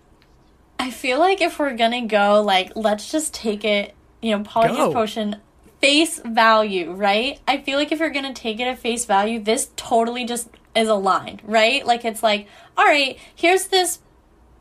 I 0.78 0.90
feel 0.90 1.18
like 1.18 1.40
if 1.40 1.58
we're 1.58 1.76
gonna 1.76 2.06
go, 2.06 2.42
like, 2.42 2.72
let's 2.76 3.10
just 3.10 3.34
take 3.34 3.64
it, 3.64 3.94
you 4.22 4.36
know, 4.36 4.44
Polyjuice 4.44 4.92
Potion 4.92 5.36
face 5.80 6.20
value, 6.24 6.92
right? 6.92 7.40
I 7.46 7.58
feel 7.58 7.78
like 7.78 7.92
if 7.92 7.98
you're 7.98 8.10
gonna 8.10 8.34
take 8.34 8.60
it 8.60 8.64
at 8.64 8.78
face 8.78 9.04
value, 9.04 9.40
this 9.42 9.70
totally 9.76 10.24
just 10.24 10.48
is 10.74 10.88
aligned, 10.88 11.42
right? 11.44 11.84
Like, 11.86 12.04
it's 12.04 12.22
like, 12.22 12.46
all 12.76 12.84
right, 12.84 13.18
here's 13.34 13.66
this 13.68 14.00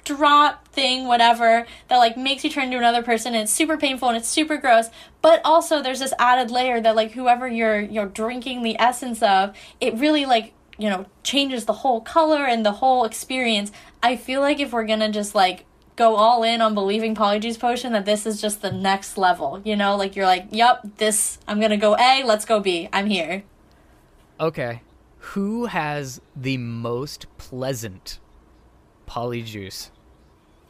drop 0.06 0.68
thing, 0.70 1.08
whatever, 1.08 1.66
that 1.90 1.98
like 1.98 2.16
makes 2.16 2.44
you 2.44 2.50
turn 2.50 2.66
into 2.66 2.78
another 2.78 3.04
person 3.04 3.34
and 3.34 3.44
it's 3.44 3.52
super 3.52 3.76
painful 3.76 4.08
and 4.08 4.18
it's 4.18 4.30
super 4.30 4.56
gross. 4.56 4.88
But 5.22 5.42
also 5.44 5.82
there's 5.82 6.00
this 6.00 6.14
added 6.20 6.52
layer 6.52 6.80
that 6.80 6.96
like 6.96 7.12
whoever 7.12 7.48
you're 7.48 7.82
you're 7.82 8.06
drinking 8.06 8.62
the 8.62 8.80
essence 8.80 9.22
of, 9.22 9.58
it 9.82 9.96
really 9.96 10.26
like, 10.26 10.54
you 10.78 10.90
know, 10.90 11.08
changes 11.24 11.66
the 11.66 11.74
whole 11.74 12.02
color 12.02 12.46
and 12.46 12.66
the 12.66 12.74
whole 12.74 13.04
experience. 13.04 13.72
I 14.04 14.16
feel 14.16 14.42
like 14.42 14.60
if 14.60 14.72
we're 14.72 14.86
gonna 14.86 15.12
just 15.12 15.34
like 15.36 15.66
go 15.96 16.16
all 16.16 16.44
in 16.44 16.62
on 16.62 16.74
believing 16.74 17.16
Polyjuice 17.16 17.60
Potion 17.60 17.94
that 17.94 18.06
this 18.06 18.26
is 18.26 18.42
just 18.42 18.62
the 18.62 18.72
next 18.72 19.18
level, 19.18 19.62
you 19.64 19.76
know, 19.76 19.96
like 19.96 20.16
you're 20.16 20.26
like, 20.26 20.48
yep, 20.52 20.82
this 20.98 21.40
I'm 21.48 21.60
gonna 21.60 21.78
go 21.78 21.96
A, 21.98 22.24
let's 22.24 22.46
go 22.46 22.60
B. 22.60 22.90
I'm 22.92 23.08
here. 23.08 23.44
Okay. 24.40 24.82
Who 25.20 25.66
has 25.66 26.22
the 26.36 26.58
most 26.58 27.26
pleasant 27.38 28.20
polyjuice 29.08 29.90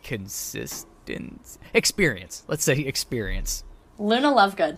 consistent 0.04 1.58
experience? 1.74 2.44
Let's 2.48 2.64
say 2.64 2.80
experience. 2.80 3.64
Luna 3.98 4.32
Lovegood. 4.32 4.78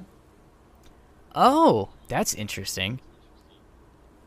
Oh, 1.35 1.89
that's 2.07 2.33
interesting. 2.33 2.99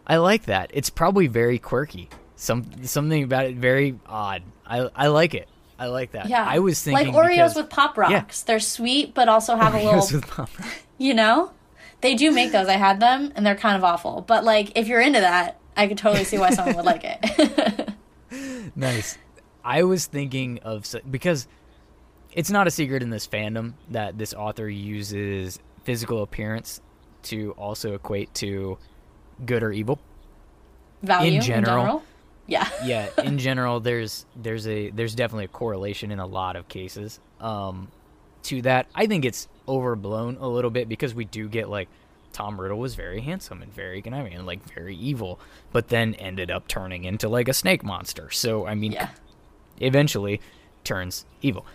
I 0.06 0.16
like 0.18 0.44
that. 0.44 0.70
It's 0.72 0.90
probably 0.90 1.26
very 1.26 1.58
quirky. 1.58 2.08
Some 2.36 2.84
something 2.84 3.22
about 3.22 3.46
it 3.46 3.56
very 3.56 3.98
odd. 4.06 4.42
I 4.66 4.88
I 4.94 5.08
like 5.08 5.34
it. 5.34 5.48
I 5.80 5.86
like 5.86 6.12
that. 6.12 6.28
Yeah. 6.28 6.44
I 6.46 6.58
was 6.60 6.80
thinking 6.82 7.12
like 7.12 7.24
Oreos 7.26 7.30
because- 7.30 7.54
with 7.56 7.70
Pop 7.70 7.96
Rocks. 7.98 8.42
They're 8.42 8.60
sweet 8.60 9.14
but 9.14 9.28
also 9.28 9.56
have 9.56 9.74
a 9.74 9.78
Oreos 9.78 10.02
little 10.12 10.20
with 10.20 10.26
pop- 10.28 10.50
you 10.98 11.14
know? 11.14 11.50
They 12.02 12.14
do 12.14 12.30
make 12.30 12.52
those. 12.52 12.68
I 12.68 12.74
had 12.76 13.00
them 13.00 13.32
and 13.34 13.44
they're 13.44 13.56
kind 13.56 13.76
of 13.76 13.84
awful. 13.84 14.20
But 14.20 14.44
like 14.44 14.72
if 14.78 14.86
you're 14.88 15.00
into 15.00 15.20
that, 15.20 15.58
I 15.76 15.86
could 15.88 15.98
totally 15.98 16.24
see 16.24 16.38
why 16.38 16.50
someone 16.50 16.76
would 16.76 16.84
like 16.84 17.02
it. 17.04 17.88
Nice. 18.76 19.18
I 19.64 19.82
was 19.82 20.06
thinking 20.06 20.60
of 20.60 20.86
because 21.10 21.48
it's 22.32 22.50
not 22.50 22.66
a 22.66 22.70
secret 22.70 23.02
in 23.02 23.10
this 23.10 23.26
fandom 23.26 23.74
that 23.90 24.16
this 24.16 24.32
author 24.32 24.68
uses 24.68 25.58
physical 25.84 26.22
appearance 26.22 26.80
to 27.24 27.50
also 27.58 27.94
equate 27.94 28.32
to 28.34 28.78
good 29.44 29.62
or 29.62 29.72
evil. 29.72 29.98
Value 31.02 31.34
in 31.34 31.40
general. 31.40 31.82
general. 31.82 32.02
Yeah. 32.50 32.68
Yeah, 32.84 33.08
in 33.24 33.38
general, 33.48 33.80
there's 33.80 34.26
there's 34.36 34.66
a 34.66 34.90
there's 34.90 35.14
definitely 35.14 35.44
a 35.46 35.48
correlation 35.48 36.10
in 36.10 36.18
a 36.18 36.26
lot 36.26 36.56
of 36.56 36.68
cases. 36.68 37.20
Um, 37.40 37.88
to 38.44 38.62
that, 38.62 38.86
I 38.94 39.06
think 39.06 39.24
it's 39.24 39.48
overblown 39.68 40.36
a 40.40 40.48
little 40.48 40.70
bit 40.70 40.88
because 40.88 41.14
we 41.14 41.24
do 41.26 41.48
get 41.48 41.68
like 41.68 41.88
Tom 42.32 42.60
Riddle 42.60 42.78
was 42.78 42.94
very 42.94 43.20
handsome 43.20 43.60
and 43.62 43.72
very 43.72 44.00
conniving 44.02 44.34
and 44.34 44.46
like 44.46 44.62
very 44.74 44.96
evil, 44.96 45.38
but 45.72 45.88
then 45.88 46.14
ended 46.14 46.50
up 46.50 46.66
turning 46.68 47.04
into 47.04 47.28
like 47.28 47.48
a 47.48 47.52
snake 47.52 47.82
monster. 47.84 48.30
So 48.30 48.66
I 48.66 48.74
mean, 48.74 48.92
Yeah. 48.92 49.08
eventually 49.78 50.40
turns 50.84 51.26
evil. 51.42 51.66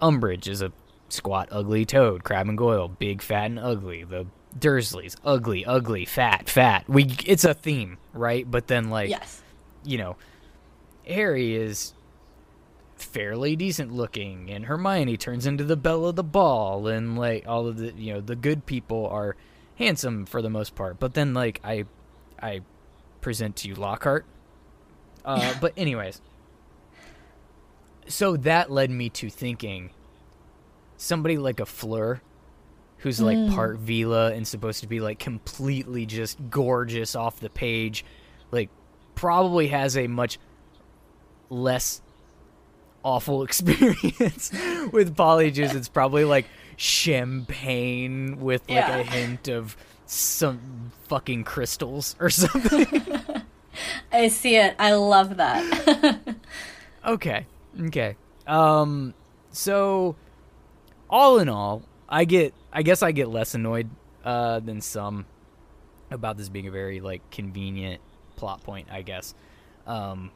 Umbridge 0.00 0.48
is 0.48 0.62
a 0.62 0.72
squat, 1.08 1.48
ugly 1.50 1.84
toad. 1.84 2.24
Crabbe 2.24 2.48
and 2.48 2.58
Goyle, 2.58 2.88
big, 2.88 3.22
fat, 3.22 3.46
and 3.46 3.58
ugly. 3.58 4.04
The 4.04 4.26
Dursleys, 4.58 5.16
ugly, 5.24 5.64
ugly, 5.64 6.04
fat, 6.04 6.48
fat. 6.48 6.84
We 6.88 7.14
it's 7.26 7.44
a 7.44 7.54
theme, 7.54 7.98
right? 8.12 8.48
But 8.50 8.66
then 8.68 8.88
like 8.90 9.10
Yes. 9.10 9.42
You 9.84 9.98
know, 9.98 10.16
Harry 11.06 11.54
is 11.54 11.94
fairly 12.96 13.56
decent 13.56 13.92
looking, 13.92 14.50
and 14.50 14.66
Hermione 14.66 15.16
turns 15.16 15.46
into 15.46 15.64
the 15.64 15.76
belle 15.76 16.06
of 16.06 16.16
the 16.16 16.24
ball, 16.24 16.86
and 16.86 17.18
like 17.18 17.44
all 17.46 17.66
of 17.66 17.76
the 17.76 17.92
you 17.92 18.14
know 18.14 18.20
the 18.20 18.36
good 18.36 18.66
people 18.66 19.06
are 19.08 19.36
handsome 19.76 20.26
for 20.26 20.42
the 20.42 20.50
most 20.50 20.74
part. 20.74 20.98
But 20.98 21.14
then 21.14 21.34
like 21.34 21.60
I, 21.64 21.84
I 22.40 22.60
present 23.20 23.56
to 23.56 23.68
you 23.68 23.74
Lockhart. 23.74 24.24
Uh, 25.24 25.54
but 25.60 25.72
anyways, 25.76 26.20
so 28.06 28.36
that 28.38 28.70
led 28.70 28.90
me 28.90 29.08
to 29.10 29.30
thinking 29.30 29.90
somebody 30.96 31.36
like 31.36 31.60
a 31.60 31.66
Fleur, 31.66 32.20
who's 32.98 33.20
like 33.20 33.50
part 33.50 33.84
Veela 33.84 34.34
and 34.34 34.46
supposed 34.46 34.80
to 34.80 34.86
be 34.86 35.00
like 35.00 35.18
completely 35.18 36.06
just 36.06 36.38
gorgeous 36.50 37.14
off 37.14 37.40
the 37.40 37.50
page, 37.50 38.04
like 38.50 38.70
probably 39.14 39.68
has 39.68 39.96
a 39.96 40.06
much 40.06 40.38
less 41.50 42.00
awful 43.04 43.42
experience 43.44 44.50
with 44.92 45.14
polyjuice. 45.16 45.74
It's 45.74 45.88
probably 45.88 46.24
like 46.24 46.46
champagne 46.76 48.40
with 48.40 48.62
like 48.62 48.76
Yeah. 48.76 48.96
a 48.98 49.02
hint 49.02 49.48
of 49.48 49.76
some 50.06 50.92
fucking 51.08 51.44
crystals 51.44 52.16
or 52.20 52.30
something. 52.30 52.86
I 54.12 54.28
see 54.28 54.56
it. 54.56 54.74
I 54.78 54.94
love 54.94 55.36
that. 55.36 56.18
Okay. 57.04 57.46
Okay. 57.80 58.16
Um 58.46 59.14
so 59.50 60.16
all 61.10 61.38
in 61.38 61.48
all, 61.48 61.82
I 62.08 62.24
get 62.24 62.54
I 62.72 62.82
guess 62.82 63.02
I 63.02 63.12
get 63.12 63.28
less 63.28 63.54
annoyed 63.54 63.88
uh 64.24 64.60
than 64.60 64.80
some 64.80 65.26
about 66.10 66.36
this 66.36 66.48
being 66.48 66.66
a 66.66 66.70
very 66.70 67.00
like 67.00 67.28
convenient 67.30 68.00
plot 68.44 68.62
point, 68.62 68.88
I 68.90 69.02
guess. 69.02 69.34
Um 69.86 70.30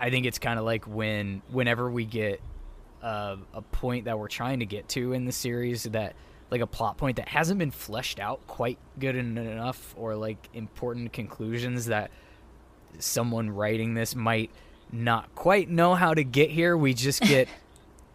I 0.00 0.10
think 0.10 0.26
it's 0.26 0.38
kind 0.38 0.58
of 0.58 0.64
like 0.64 0.84
when 0.86 1.42
whenever 1.50 1.90
we 1.90 2.04
get 2.04 2.40
uh, 3.02 3.36
a 3.54 3.62
point 3.62 4.04
that 4.06 4.18
we're 4.18 4.28
trying 4.28 4.60
to 4.60 4.66
get 4.66 4.88
to 4.90 5.12
in 5.12 5.24
the 5.26 5.32
series 5.32 5.82
that 5.84 6.14
like 6.50 6.60
a 6.60 6.66
plot 6.66 6.96
point 6.98 7.16
that 7.16 7.28
hasn't 7.28 7.58
been 7.58 7.70
fleshed 7.70 8.18
out 8.20 8.44
quite 8.46 8.78
good 8.98 9.14
enough 9.16 9.94
or 9.96 10.14
like 10.16 10.48
important 10.54 11.12
conclusions 11.12 11.86
that 11.86 12.10
someone 12.98 13.50
writing 13.50 13.94
this 13.94 14.14
might 14.14 14.50
not 14.90 15.34
quite 15.34 15.68
know 15.68 15.94
how 15.94 16.14
to 16.14 16.22
get 16.24 16.50
here. 16.50 16.76
We 16.76 16.94
just 16.94 17.20
get 17.34 17.48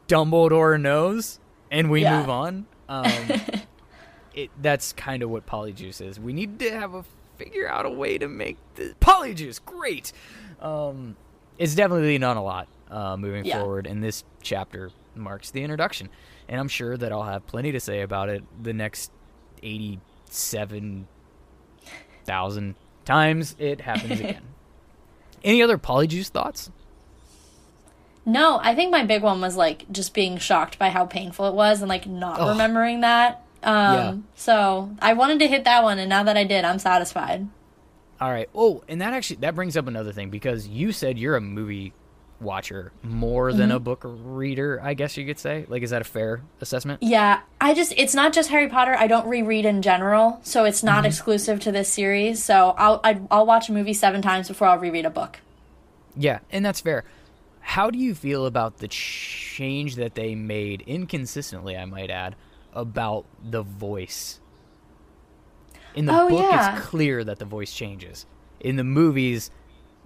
Dumbledore 0.07 0.79
knows 0.79 1.39
and 1.71 1.89
we 1.89 2.01
Yeah. 2.03 2.19
move 2.19 2.29
on. 2.29 2.65
Um, 2.89 3.11
it 4.33 4.49
that's 4.61 4.93
kind 4.93 5.23
of 5.23 5.29
what 5.29 5.45
Polyjuice 5.45 6.01
is. 6.05 6.19
We 6.19 6.33
need 6.33 6.59
to 6.59 6.71
have 6.71 6.93
a 6.93 7.03
figure 7.37 7.67
out 7.69 7.85
a 7.85 7.89
way 7.89 8.17
to 8.17 8.27
make 8.27 8.57
the 8.75 8.93
Polyjuice 8.99 9.63
great. 9.63 10.11
Um, 10.61 11.15
it's 11.57 11.75
definitely 11.75 12.17
not 12.17 12.37
a 12.37 12.41
lot 12.41 12.67
uh, 12.89 13.17
moving 13.17 13.45
Yeah. 13.45 13.59
forward, 13.59 13.87
and 13.87 14.03
this 14.03 14.23
chapter 14.41 14.91
marks 15.15 15.51
the 15.51 15.63
introduction. 15.63 16.09
And 16.49 16.59
I'm 16.59 16.67
sure 16.67 16.95
that 16.97 17.11
I'll 17.11 17.23
have 17.23 17.45
plenty 17.47 17.71
to 17.73 17.79
say 17.79 18.01
about 18.01 18.29
it 18.29 18.43
the 18.63 18.73
next 18.73 19.11
eighty-seven 19.63 21.07
thousand 22.25 22.75
times 23.05 23.55
it 23.57 23.81
happens 23.81 24.19
again. 24.19 24.43
Any 25.43 25.61
other 25.61 25.77
Polyjuice 25.77 26.27
thoughts? 26.29 26.71
no, 28.25 28.59
I 28.61 28.75
think 28.75 28.91
my 28.91 29.05
big 29.05 29.23
one 29.23 29.39
was 29.39 29.55
like 29.55 29.89
just 29.91 30.13
being 30.13 30.37
shocked 30.37 30.77
by 30.77 30.89
how 30.89 31.05
painful 31.05 31.47
it 31.47 31.53
was 31.53 31.79
and 31.81 31.87
like 31.87 32.05
not 32.05 32.39
Ugh. 32.41 32.49
remembering 32.49 32.99
that. 33.01 33.41
Um 33.67 33.93
Yeah. 33.93 34.15
so 34.35 34.89
I 34.99 35.13
wanted 35.13 35.39
to 35.39 35.47
hit 35.47 35.63
that 35.65 35.83
one 35.83 35.99
and 35.99 36.09
now 36.09 36.23
that 36.23 36.37
I 36.37 36.43
did, 36.43 36.65
I'm 36.65 36.79
satisfied. 36.79 37.47
All 38.19 38.31
right. 38.31 38.49
Oh, 38.55 38.83
and 38.87 39.01
that 39.01 39.13
actually 39.13 39.37
that 39.37 39.53
brings 39.53 39.77
up 39.77 39.87
another 39.87 40.11
thing 40.11 40.29
because 40.31 40.67
you 40.67 40.91
said 40.91 41.19
you're 41.19 41.35
a 41.35 41.41
movie 41.41 41.93
watcher 42.39 42.91
more 43.03 43.51
than 43.51 43.71
a 43.71 43.79
book 43.79 44.01
reader, 44.03 44.79
I 44.81 44.93
guess 44.93 45.17
you 45.17 45.25
could 45.25 45.39
say. 45.39 45.65
Like, 45.67 45.81
is 45.83 45.89
that 45.89 46.01
a 46.01 46.05
fair 46.05 46.41
assessment? 46.61 47.01
Yeah, 47.01 47.41
I 47.59 47.73
just 47.73 47.93
it's 47.97 48.13
not 48.15 48.33
just 48.33 48.49
Harry 48.49 48.69
Potter. 48.69 48.95
I 48.95 49.07
don't 49.07 49.27
reread 49.27 49.65
in 49.65 49.81
general, 49.81 50.39
so 50.43 50.65
it's 50.65 50.83
not 50.83 51.05
exclusive 51.05 51.59
to 51.61 51.71
this 51.71 51.89
series. 51.89 52.43
So 52.43 52.75
I'll 52.77 53.01
i 53.03 53.19
I'll 53.31 53.45
watch 53.45 53.69
a 53.69 53.73
movie 53.73 53.93
seven 53.93 54.21
times 54.21 54.47
before 54.47 54.67
I'll 54.67 54.77
reread 54.79 55.05
a 55.05 55.09
book. 55.09 55.39
Yeah, 56.15 56.39
and 56.51 56.65
that's 56.65 56.81
fair. 56.81 57.03
How 57.59 57.89
do 57.89 57.99
you 57.99 58.15
feel 58.15 58.45
about 58.45 58.77
the 58.77 58.87
change 58.87 59.95
that 59.95 60.15
they 60.15 60.35
made, 60.35 60.81
inconsistently, 60.87 61.75
I 61.75 61.85
might 61.85 62.09
add, 62.09 62.35
about 62.73 63.25
the 63.43 63.61
voice? 63.63 64.39
In 65.95 66.05
the 66.05 66.13
Oh, 66.19 66.29
book, 66.29 66.41
yeah. 66.41 66.77
it's 66.77 66.85
clear 66.85 67.23
that 67.23 67.39
the 67.39 67.45
voice 67.45 67.73
changes. 67.73 68.25
In 68.59 68.75
the 68.75 68.83
movies, 68.83 69.49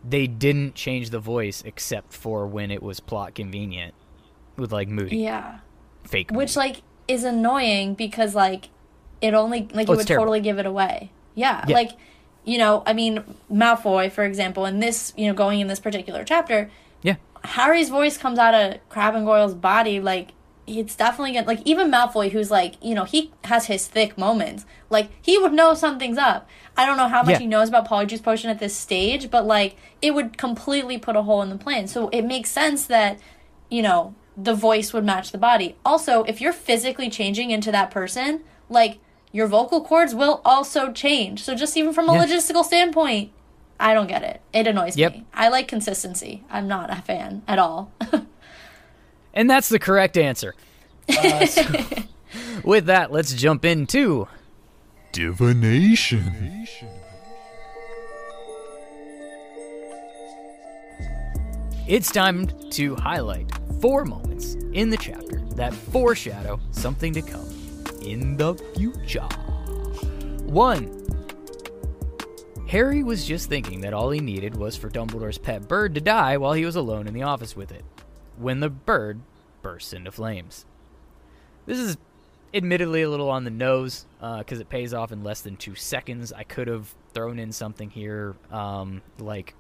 they 0.08 0.28
didn't 0.28 0.76
change 0.76 1.10
the 1.10 1.20
voice 1.20 1.62
except 1.66 2.14
for 2.14 2.48
when 2.48 2.72
it 2.72 2.82
was 2.82 3.00
plot 3.00 3.36
convenient 3.36 3.94
with 4.58 4.72
like 4.72 4.88
Moody, 4.88 5.18
Yeah, 5.18 5.60
fake 6.04 6.32
which 6.32 6.56
like 6.56 6.82
is 7.08 7.24
annoying 7.24 7.94
because 7.94 8.36
like 8.36 8.70
it 9.22 9.34
only 9.34 9.68
like 9.74 9.90
Oh, 9.90 9.94
it 9.94 9.98
would 9.98 10.08
terrible. 10.08 10.24
totally 10.26 10.40
give 10.42 10.60
it 10.60 10.66
away. 10.66 11.12
Yeah, 11.36 11.64
Yeah. 11.68 11.76
like 11.76 11.92
you 12.44 12.58
know, 12.58 12.84
I 12.86 12.94
mean 12.94 13.24
Malfoy, 13.52 14.12
for 14.12 14.24
example, 14.24 14.66
in 14.66 14.80
this 14.80 15.14
you 15.18 15.28
know 15.28 15.34
going 15.34 15.60
in 15.60 15.68
this 15.68 15.80
particular 15.80 16.24
chapter, 16.24 16.72
yeah, 17.04 17.16
Harry's 17.44 17.90
voice 17.90 18.18
comes 18.18 18.40
out 18.40 18.54
of 18.56 18.78
Crabbe 18.90 19.16
and 19.16 19.26
Goyle's 19.26 19.54
body, 19.56 20.00
like 20.00 20.30
it's 20.68 20.96
definitely 20.96 21.34
gonna 21.34 21.48
like 21.48 21.62
even 21.66 21.92
Malfoy, 21.92 22.32
who's 22.32 22.52
like 22.52 22.76
you 22.84 22.94
know 22.96 23.04
he 23.04 23.32
has 23.46 23.66
his 23.66 23.88
thick 23.88 24.18
moments, 24.18 24.66
like 24.90 25.10
he 25.22 25.38
would 25.38 25.54
know 25.54 25.74
something's 25.74 26.18
up. 26.18 26.48
I 26.78 26.86
don't 26.86 26.98
know 26.98 27.08
how 27.10 27.22
much 27.24 27.32
Yeah. 27.34 27.40
he 27.40 27.48
knows 27.48 27.70
about 27.70 27.88
Polyjuice 27.88 28.24
Potion 28.24 28.50
at 28.50 28.60
this 28.60 28.76
stage, 28.76 29.30
but 29.30 29.46
like 29.46 29.76
it 30.02 30.14
would 30.14 30.38
completely 30.38 30.98
put 30.98 31.16
a 31.16 31.24
hole 31.24 31.42
in 31.42 31.50
the 31.50 31.58
plan. 31.58 31.88
So 31.88 32.10
it 32.10 32.22
makes 32.24 32.50
sense 32.50 32.86
that 32.88 33.20
you 33.70 33.82
know 33.82 34.16
the 34.38 34.54
voice 34.54 34.94
would 34.94 35.04
match 35.04 35.32
the 35.32 35.38
body. 35.38 35.76
Also, 35.86 36.24
if 36.24 36.40
you're 36.40 36.54
physically 36.54 37.10
changing 37.10 37.52
into 37.52 37.72
that 37.72 37.92
person, 37.92 38.44
like 38.70 39.00
your 39.34 39.48
vocal 39.48 39.84
cords 39.84 40.14
will 40.16 40.42
also 40.46 40.92
change. 40.92 41.44
So 41.44 41.54
just 41.56 41.76
even 41.78 41.94
from 41.94 42.10
a 42.10 42.14
Yeah. 42.14 42.26
logistical 42.26 42.64
standpoint, 42.64 43.32
I 43.80 43.94
don't 43.94 44.08
get 44.08 44.24
it. 44.24 44.42
It 44.54 44.68
annoys 44.68 44.96
Yep. 44.98 45.12
me. 45.14 45.26
I 45.34 45.50
like 45.50 45.68
consistency. 45.68 46.44
I'm 46.50 46.68
not 46.68 46.90
a 46.92 47.02
fan 47.02 47.42
at 47.48 47.60
all. 47.60 47.92
and 49.34 49.50
that's 49.50 49.70
the 49.70 49.80
correct 49.80 50.18
answer. 50.18 50.56
Uh, 51.10 51.46
so 51.46 51.64
with 52.64 52.86
that, 52.86 53.12
let's 53.12 53.34
jump 53.34 53.66
into 53.66 54.28
Divination. 55.12 56.68
It's 61.88 62.12
time 62.12 62.48
to 62.70 62.96
highlight 62.96 63.52
four 63.82 64.06
moments 64.06 64.56
in 64.72 64.90
the 64.90 64.98
chapter 64.98 65.42
that 65.56 65.74
foreshadow 65.74 66.60
something 66.72 67.12
to 67.14 67.22
come 67.22 67.50
in 68.02 68.38
the 68.38 68.56
future. 68.76 69.28
One, 70.46 70.98
Harry 72.68 73.04
was 73.04 73.26
just 73.26 73.50
thinking 73.50 73.82
that 73.82 73.94
all 73.94 74.12
he 74.12 74.22
needed 74.22 74.56
was 74.56 74.78
for 74.78 74.90
Dumbledore's 74.90 75.38
pet 75.38 75.68
bird 75.68 75.94
to 75.96 76.02
die 76.02 76.38
while 76.38 76.54
he 76.54 76.64
was 76.64 76.78
alone 76.78 77.08
in 77.08 77.14
the 77.14 77.24
office 77.24 77.56
with 77.56 77.72
it, 77.74 77.84
when 78.42 78.60
the 78.60 78.70
bird 78.70 79.22
bursts 79.62 79.94
into 79.94 80.12
flames. 80.12 80.66
This 81.66 81.78
is 81.78 81.98
admittedly 82.54 83.02
a 83.02 83.10
little 83.10 83.30
on 83.30 83.44
the 83.44 83.52
nose 83.52 84.06
because 84.20 84.60
it 84.60 84.70
pays 84.70 84.94
off 84.94 85.12
in 85.12 85.24
less 85.24 85.42
than 85.42 85.56
two 85.56 85.76
seconds. 85.76 86.34
I 86.34 86.44
could 86.44 86.68
have 86.68 86.94
thrown 87.14 87.40
in 87.40 87.52
something 87.52 87.90
here 87.90 88.36
um, 88.52 89.02
like 89.20 89.54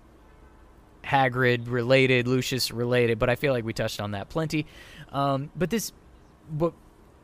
Hagrid 1.03 1.69
related, 1.69 2.27
Lucius 2.27 2.71
related, 2.71 3.19
but 3.19 3.29
I 3.29 3.35
feel 3.35 3.53
like 3.53 3.63
we 3.63 3.73
touched 3.73 3.99
on 3.99 4.11
that 4.11 4.29
plenty. 4.29 4.65
Um, 5.11 5.51
but 5.55 5.69
this, 5.69 5.91
what 6.57 6.73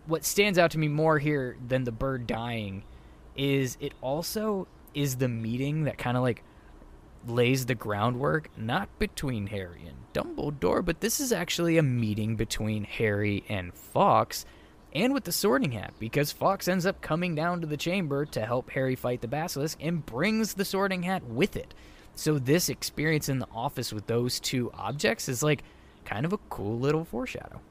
what 0.05 0.23
stands 0.23 0.57
out 0.57 0.71
to 0.71 0.77
me 0.77 0.87
more 0.87 1.19
here 1.19 1.57
than 1.67 1.83
the 1.83 1.91
bird 1.91 2.27
dying, 2.27 2.83
is 3.35 3.77
it 3.81 3.93
also 4.01 4.67
is 4.93 5.17
the 5.17 5.27
meeting 5.27 5.83
that 5.83 5.97
kind 5.97 6.15
of 6.15 6.23
like 6.23 6.43
lays 7.29 7.65
the 7.65 7.75
groundwork, 7.75 8.49
not 8.57 8.89
between 8.99 9.47
Harry 9.47 9.85
and 9.87 9.97
Dumbledore, 10.13 10.83
but 10.83 11.01
this 11.01 11.19
is 11.19 11.31
actually 11.31 11.77
a 11.77 11.83
meeting 11.83 12.35
between 12.35 12.83
Harry 12.83 13.43
and 13.49 13.73
Fawkes. 13.73 14.45
And 14.93 15.13
with 15.13 15.25
the 15.25 15.31
Sorting 15.31 15.73
Hat, 15.73 15.93
because 15.99 16.31
Fawkes 16.31 16.67
ends 16.67 16.85
up 16.85 17.01
coming 17.01 17.35
down 17.35 17.61
to 17.61 17.67
the 17.67 17.77
chamber 17.77 18.25
to 18.25 18.45
help 18.45 18.71
Harry 18.71 18.95
fight 18.95 19.21
the 19.21 19.27
basilisk 19.27 19.77
and 19.81 20.05
brings 20.05 20.53
the 20.53 20.65
Sorting 20.65 21.03
Hat 21.03 21.23
with 21.25 21.55
it. 21.55 21.73
So 22.15 22.39
this 22.39 22.69
experience 22.69 23.29
in 23.29 23.39
the 23.39 23.47
office 23.53 23.93
with 23.93 24.07
those 24.07 24.39
two 24.39 24.71
objects 24.73 25.29
is 25.29 25.43
like 25.43 25.63
kind 26.05 26.25
of 26.25 26.33
a 26.33 26.39
cool 26.49 26.79
little 26.79 27.05
foreshadow. 27.05 27.61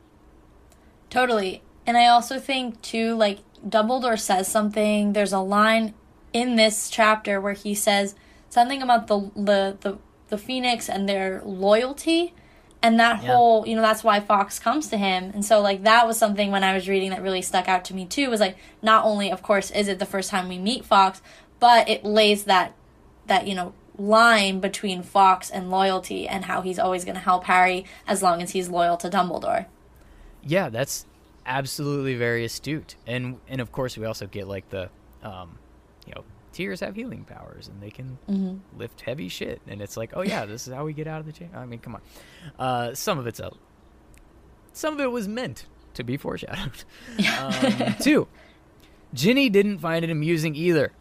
Totally. 1.10 1.62
And 1.86 1.96
I 1.96 2.06
also 2.06 2.38
think 2.38 2.80
too, 2.82 3.14
like 3.14 3.38
Dumbledore 3.66 4.20
says 4.20 4.46
something. 4.46 5.12
There's 5.12 5.32
a 5.32 5.40
line 5.40 5.94
in 6.32 6.56
this 6.56 6.90
chapter 6.90 7.40
where 7.40 7.54
he 7.54 7.74
says 7.74 8.14
something 8.56 8.82
about 8.82 9.06
the 9.06 9.18
the 9.36 9.60
the, 9.84 9.98
the 10.32 10.38
Phoenix 10.38 10.88
and 10.88 11.08
their 11.08 11.42
loyalty, 11.44 12.34
and 12.82 12.98
that 12.98 13.22
Yeah. 13.22 13.28
whole 13.28 13.66
you 13.68 13.76
know 13.76 13.82
that's 13.82 14.02
why 14.02 14.18
Fawkes 14.20 14.58
comes 14.58 14.88
to 14.88 14.96
him. 14.96 15.30
And 15.34 15.44
so 15.44 15.60
like 15.60 15.84
that 15.84 16.06
was 16.08 16.16
something 16.18 16.50
when 16.50 16.64
I 16.64 16.72
was 16.74 16.88
reading 16.88 17.10
that 17.10 17.22
really 17.22 17.42
stuck 17.42 17.68
out 17.68 17.84
to 17.86 17.94
me 17.94 18.04
too. 18.06 18.30
Was 18.30 18.40
like 18.40 18.56
not 18.82 19.04
only 19.04 19.30
of 19.30 19.40
course 19.42 19.70
is 19.70 19.86
it 19.88 19.98
the 19.98 20.06
first 20.14 20.30
time 20.30 20.48
we 20.48 20.58
meet 20.58 20.84
Fawkes, 20.84 21.20
but 21.60 21.88
it 21.88 22.04
lays 22.04 22.44
that 22.44 22.72
that 23.26 23.46
you 23.46 23.54
know 23.54 23.72
line 23.98 24.60
between 24.60 25.02
Fawkes 25.02 25.50
and 25.50 25.70
loyalty 25.70 26.28
and 26.28 26.44
how 26.44 26.60
he's 26.62 26.78
always 26.78 27.04
going 27.04 27.14
to 27.14 27.20
help 27.30 27.44
Harry 27.44 27.84
as 28.06 28.22
long 28.22 28.42
as 28.42 28.50
he's 28.50 28.68
loyal 28.68 28.96
to 28.98 29.08
Dumbledore. 29.08 29.66
Yeah, 30.42 30.68
that's 30.68 31.06
absolutely 31.46 32.14
very 32.16 32.44
astute. 32.44 32.96
And 33.06 33.38
and 33.48 33.60
of 33.60 33.70
course 33.72 33.96
we 34.00 34.04
also 34.04 34.26
get 34.26 34.46
like 34.48 34.68
the 34.70 34.90
um 35.22 35.58
tears 36.56 36.80
have 36.80 36.94
healing 36.94 37.22
powers 37.24 37.68
and 37.68 37.82
they 37.82 37.90
can 37.90 38.18
lift 38.78 39.02
heavy 39.02 39.28
shit 39.28 39.60
and 39.66 39.82
it's 39.82 39.96
like, 39.96 40.12
"Oh 40.14 40.22
yeah, 40.22 40.46
this 40.46 40.66
is 40.66 40.72
how 40.72 40.86
we 40.86 40.94
get 40.94 41.06
out 41.06 41.20
of 41.20 41.26
the 41.26 41.32
chain." 41.32 41.50
I 41.54 41.66
mean, 41.66 41.80
come 41.80 41.96
on. 41.96 42.00
Uh 42.58 42.94
some 42.94 43.18
of 43.18 43.26
it's 43.26 43.40
a 43.40 43.50
some 44.72 44.94
of 44.94 45.00
it 45.00 45.10
was 45.10 45.28
meant 45.28 45.66
to 45.94 46.04
be 46.04 46.16
foreshadowed. 46.16 46.84
um, 47.40 47.94
two. 48.00 48.28
Ginny 49.14 49.48
didn't 49.48 49.78
find 49.78 50.04
it 50.04 50.10
amusing 50.10 50.54
either. 50.54 50.92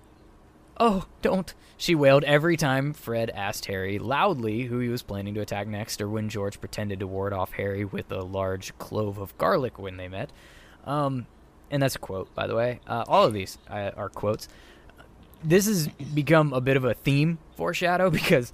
Oh, 0.77 1.05
don't. 1.21 1.53
She 1.77 1.95
wailed 1.95 2.23
every 2.25 2.57
time 2.57 2.93
Fred 2.93 3.29
asked 3.31 3.65
Harry 3.65 3.99
loudly 3.99 4.63
who 4.63 4.79
he 4.79 4.87
was 4.89 5.01
planning 5.01 5.33
to 5.35 5.41
attack 5.41 5.67
next, 5.67 6.01
or 6.01 6.09
when 6.09 6.29
George 6.29 6.59
pretended 6.59 6.99
to 6.99 7.07
ward 7.07 7.33
off 7.33 7.53
Harry 7.53 7.83
with 7.85 8.11
a 8.11 8.21
large 8.21 8.77
clove 8.77 9.17
of 9.17 9.37
garlic 9.37 9.77
when 9.79 9.97
they 9.97 10.07
met. 10.07 10.31
Um, 10.85 11.27
and 11.71 11.81
that's 11.81 11.95
a 11.95 11.99
quote, 11.99 12.33
by 12.35 12.47
the 12.47 12.55
way. 12.55 12.79
Uh, 12.87 13.03
all 13.07 13.25
of 13.25 13.33
these 13.33 13.57
uh, 13.69 13.91
are 13.97 14.09
quotes. 14.09 14.47
This 15.43 15.67
has 15.67 15.87
become 15.87 16.53
a 16.53 16.61
bit 16.61 16.77
of 16.77 16.83
a 16.83 16.93
theme 16.93 17.37
foreshadow 17.55 18.09
because 18.11 18.51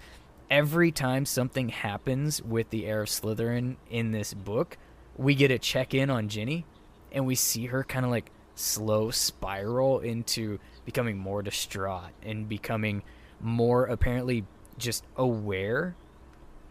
every 0.50 0.92
time 0.92 1.26
something 1.26 1.70
happens 1.70 2.42
with 2.42 2.70
the 2.70 2.86
heir 2.86 3.02
of 3.04 3.10
Slytherin 3.10 3.78
in 3.90 4.12
this 4.12 4.34
book, 4.34 4.78
we 5.18 5.36
get 5.36 5.52
a 5.52 5.60
check 5.60 5.94
in 5.94 6.10
on 6.10 6.28
Ginny, 6.28 6.66
and 7.12 7.26
we 7.26 7.36
see 7.36 7.68
her 7.68 7.84
kind 7.84 8.06
of 8.06 8.12
like 8.12 8.32
slow 8.56 9.12
spiral 9.12 10.00
into 10.00 10.60
becoming 10.86 11.18
more 11.18 11.42
distraught 11.42 12.12
and 12.24 12.48
becoming 12.48 13.04
more 13.40 13.86
apparently 13.86 14.46
just 14.78 15.04
aware 15.16 15.96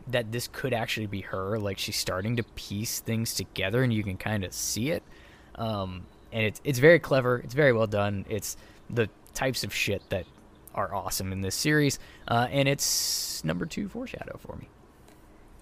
that 0.06 0.32
this 0.32 0.48
could 0.48 0.72
actually 0.72 1.06
be 1.06 1.22
her. 1.22 1.58
Like 1.58 1.78
she's 1.78 1.96
starting 1.96 2.36
to 2.36 2.42
piece 2.42 3.00
things 3.00 3.34
together, 3.34 3.82
and 3.82 3.92
you 3.92 4.02
can 4.02 4.16
kind 4.16 4.44
of 4.44 4.52
see 4.52 4.90
it. 4.90 5.02
Um, 5.54 6.06
and 6.32 6.44
it's 6.44 6.60
it's 6.64 6.78
very 6.78 6.98
clever. 6.98 7.38
It's 7.38 7.54
very 7.54 7.72
well 7.72 7.86
done. 7.86 8.24
It's 8.28 8.56
the 8.88 9.08
types 9.34 9.64
of 9.64 9.74
shit 9.74 10.08
that 10.10 10.24
are 10.74 10.94
awesome 10.94 11.32
in 11.32 11.40
this 11.40 11.54
series, 11.54 11.98
uh, 12.28 12.48
and 12.50 12.68
it's 12.68 13.44
number 13.44 13.66
two 13.66 13.88
foreshadow 13.88 14.38
for 14.38 14.56
me. 14.56 14.68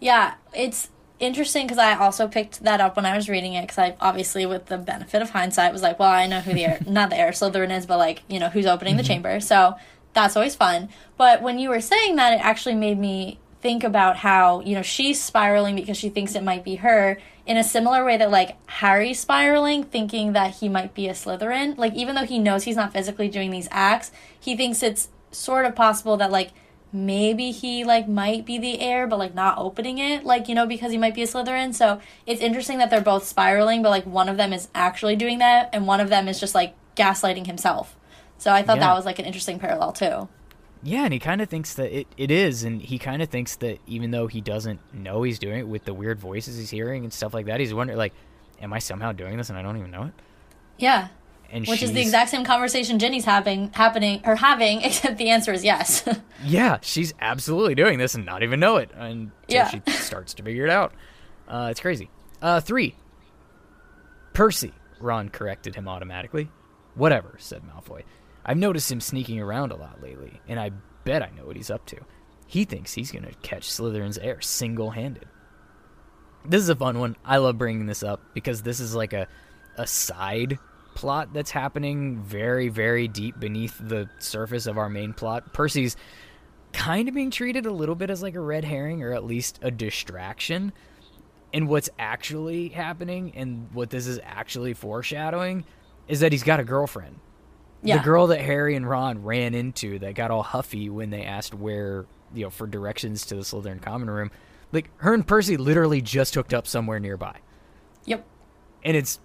Yeah, 0.00 0.34
it's 0.54 0.90
interesting 1.20 1.66
because 1.66 1.78
I 1.78 1.94
also 1.96 2.28
picked 2.28 2.62
that 2.64 2.80
up 2.80 2.96
when 2.96 3.06
I 3.06 3.16
was 3.16 3.28
reading 3.28 3.54
it 3.54 3.62
because 3.62 3.78
I 3.78 3.96
obviously, 4.00 4.46
with 4.46 4.66
the 4.66 4.78
benefit 4.78 5.22
of 5.22 5.30
hindsight, 5.30 5.72
was 5.72 5.82
like, 5.82 5.98
well, 5.98 6.10
I 6.10 6.26
know 6.26 6.40
who 6.40 6.54
the 6.54 6.64
heir, 6.64 6.80
not 6.86 7.10
the 7.10 7.16
heir 7.16 7.30
Slytherin 7.30 7.76
is, 7.76 7.86
but 7.86 7.98
like, 7.98 8.22
you 8.28 8.38
know, 8.38 8.48
who's 8.48 8.66
opening 8.66 8.96
the 8.96 9.02
chamber. 9.02 9.40
So 9.40 9.76
that's 10.12 10.36
always 10.36 10.54
fun. 10.54 10.88
But 11.16 11.42
when 11.42 11.58
you 11.58 11.70
were 11.70 11.80
saying 11.80 12.16
that, 12.16 12.34
it 12.34 12.44
actually 12.44 12.74
made 12.74 12.98
me 12.98 13.38
think 13.60 13.82
about 13.82 14.16
how, 14.16 14.60
you 14.60 14.74
know, 14.74 14.82
she's 14.82 15.20
spiraling 15.20 15.74
because 15.74 15.96
she 15.96 16.08
thinks 16.08 16.34
it 16.34 16.44
might 16.44 16.64
be 16.64 16.76
her 16.76 17.18
in 17.48 17.56
a 17.56 17.64
similar 17.64 18.04
way 18.04 18.16
that 18.18 18.30
like 18.30 18.56
Harry 18.70 19.12
spiraling 19.14 19.82
thinking 19.82 20.34
that 20.34 20.56
he 20.56 20.68
might 20.68 20.94
be 20.94 21.08
a 21.08 21.12
Slytherin. 21.12 21.76
Like, 21.78 21.94
even 21.94 22.14
though 22.14 22.24
he 22.26 22.38
knows 22.38 22.64
he's 22.64 22.76
not 22.76 22.92
physically 22.92 23.28
doing 23.28 23.50
these 23.50 23.68
acts, 23.72 24.12
he 24.38 24.54
thinks 24.56 24.82
it's 24.82 25.08
sort 25.32 25.64
of 25.64 25.74
possible 25.74 26.16
that 26.18 26.30
like 26.30 26.50
maybe 26.92 27.50
he 27.50 27.84
like 27.84 28.08
might 28.08 28.46
be 28.46 28.58
the 28.58 28.80
heir 28.80 29.06
but 29.06 29.18
like 29.18 29.34
not 29.34 29.58
opening 29.58 29.98
it 29.98 30.24
like 30.24 30.48
you 30.48 30.54
know 30.54 30.66
because 30.66 30.90
he 30.90 30.96
might 30.96 31.14
be 31.14 31.22
a 31.22 31.26
slytherin 31.26 31.74
so 31.74 32.00
it's 32.24 32.40
interesting 32.40 32.78
that 32.78 32.88
they're 32.88 33.02
both 33.02 33.24
spiraling 33.26 33.82
but 33.82 33.90
like 33.90 34.06
one 34.06 34.26
of 34.26 34.38
them 34.38 34.54
is 34.54 34.68
actually 34.74 35.14
doing 35.14 35.36
that 35.38 35.68
and 35.74 35.86
one 35.86 36.00
of 36.00 36.08
them 36.08 36.26
is 36.28 36.40
just 36.40 36.54
like 36.54 36.74
gaslighting 36.96 37.46
himself 37.46 37.94
so 38.38 38.50
i 38.50 38.62
thought 38.62 38.78
Yeah. 38.78 38.86
that 38.86 38.94
was 38.94 39.04
like 39.04 39.18
an 39.18 39.26
interesting 39.26 39.58
parallel 39.58 39.92
too 39.92 40.30
Yeah, 40.82 41.04
and 41.04 41.12
he 41.12 41.18
kind 41.18 41.40
of 41.40 41.48
thinks 41.48 41.74
that 41.74 41.96
it, 41.96 42.06
it 42.16 42.30
is, 42.30 42.62
and 42.64 42.80
he 42.80 42.98
kind 42.98 43.20
of 43.22 43.28
thinks 43.28 43.56
that 43.56 43.78
even 43.86 44.10
though 44.10 44.26
he 44.28 44.40
doesn't 44.40 44.80
know 44.94 45.22
he's 45.22 45.38
doing 45.38 45.58
it 45.60 45.68
with 45.68 45.84
the 45.84 45.94
weird 45.94 46.18
voices 46.20 46.56
he's 46.56 46.70
hearing 46.70 47.04
and 47.04 47.12
stuff 47.12 47.34
like 47.34 47.46
that, 47.46 47.58
he's 47.60 47.74
wondering, 47.74 47.98
like, 47.98 48.12
am 48.60 48.72
I 48.72 48.78
somehow 48.78 49.12
doing 49.12 49.36
this 49.36 49.48
and 49.50 49.58
I 49.58 49.62
don't 49.62 49.76
even 49.76 49.90
know 49.90 50.04
it? 50.04 50.12
Yeah. 50.78 51.08
And 51.50 51.66
Which 51.66 51.82
is 51.82 51.92
the 51.94 52.00
exact 52.02 52.30
same 52.30 52.44
conversation 52.44 52.98
Ginny's 52.98 53.24
having, 53.24 53.70
happening, 53.72 54.20
or 54.24 54.36
having, 54.36 54.82
except 54.82 55.16
the 55.18 55.30
answer 55.30 55.52
is 55.52 55.64
yes. 55.64 56.06
Yeah, 56.44 56.78
she's 56.82 57.14
absolutely 57.20 57.74
doing 57.74 57.98
this 57.98 58.14
and 58.14 58.24
not 58.26 58.42
even 58.42 58.60
know 58.60 58.76
it 58.76 58.90
until 58.94 59.32
Yeah. 59.48 59.68
she 59.68 59.80
starts 59.92 60.34
to 60.34 60.42
figure 60.42 60.64
it 60.64 60.70
out. 60.70 60.92
Uh, 61.48 61.68
it's 61.70 61.80
crazy. 61.80 62.10
Uh, 62.42 62.60
three. 62.60 62.94
Percy. 64.34 64.72
Ron 65.00 65.28
corrected 65.30 65.74
him 65.74 65.88
automatically. 65.88 66.50
Whatever, 66.94 67.36
said 67.38 67.62
Malfoy. 67.62 68.02
I've 68.48 68.56
noticed 68.56 68.90
him 68.90 69.02
sneaking 69.02 69.40
around 69.40 69.72
a 69.72 69.76
lot 69.76 70.02
lately, 70.02 70.40
and 70.48 70.58
I 70.58 70.70
bet 71.04 71.22
I 71.22 71.30
know 71.36 71.44
what 71.44 71.56
he's 71.56 71.70
up 71.70 71.84
to. 71.86 71.98
He 72.46 72.64
thinks 72.64 72.94
he's 72.94 73.12
going 73.12 73.26
to 73.26 73.34
catch 73.42 73.68
Slytherin's 73.68 74.16
heir 74.16 74.40
single 74.40 74.92
handed. 74.92 75.26
This 76.46 76.62
is 76.62 76.70
a 76.70 76.74
fun 76.74 76.98
one. 76.98 77.14
I 77.26 77.36
love 77.36 77.58
bringing 77.58 77.84
this 77.84 78.02
up 78.02 78.22
because 78.32 78.62
this 78.62 78.80
is 78.80 78.94
like 78.94 79.12
a, 79.12 79.28
a 79.76 79.86
side 79.86 80.58
plot 80.94 81.34
that's 81.34 81.50
happening 81.50 82.22
very, 82.22 82.70
very 82.70 83.06
deep 83.06 83.38
beneath 83.38 83.76
the 83.78 84.08
surface 84.18 84.66
of 84.66 84.78
our 84.78 84.88
main 84.88 85.12
plot. 85.12 85.52
Percy's 85.52 85.98
kind 86.72 87.06
of 87.06 87.14
being 87.14 87.30
treated 87.30 87.66
a 87.66 87.70
little 87.70 87.94
bit 87.94 88.08
as 88.08 88.22
like 88.22 88.34
a 88.34 88.40
red 88.40 88.64
herring 88.64 89.02
or 89.02 89.12
at 89.12 89.24
least 89.24 89.58
a 89.60 89.70
distraction. 89.70 90.72
And 91.52 91.68
what's 91.68 91.90
actually 91.98 92.70
happening 92.70 93.32
and 93.36 93.68
what 93.74 93.90
this 93.90 94.06
is 94.06 94.18
actually 94.24 94.72
foreshadowing 94.72 95.66
is 96.08 96.20
that 96.20 96.32
he's 96.32 96.42
got 96.42 96.60
a 96.60 96.64
girlfriend. 96.64 97.20
Yeah. 97.82 97.98
The 97.98 98.04
girl 98.04 98.28
that 98.28 98.40
Harry 98.40 98.74
and 98.74 98.88
Ron 98.88 99.22
ran 99.22 99.54
into 99.54 99.98
that 100.00 100.14
got 100.14 100.30
all 100.30 100.42
huffy 100.42 100.90
when 100.90 101.10
they 101.10 101.24
asked 101.24 101.54
where, 101.54 102.06
you 102.34 102.44
know, 102.44 102.50
for 102.50 102.66
directions 102.66 103.26
to 103.26 103.36
the 103.36 103.42
Slytherin 103.42 103.80
common 103.80 104.10
room. 104.10 104.30
Like 104.72 104.90
her 104.98 105.14
and 105.14 105.26
Percy 105.26 105.56
literally 105.56 106.00
just 106.00 106.34
hooked 106.34 106.52
up 106.52 106.66
somewhere 106.66 106.98
nearby. 106.98 107.36
Yep. 108.04 108.26
And 108.84 108.96
it's 108.96 109.20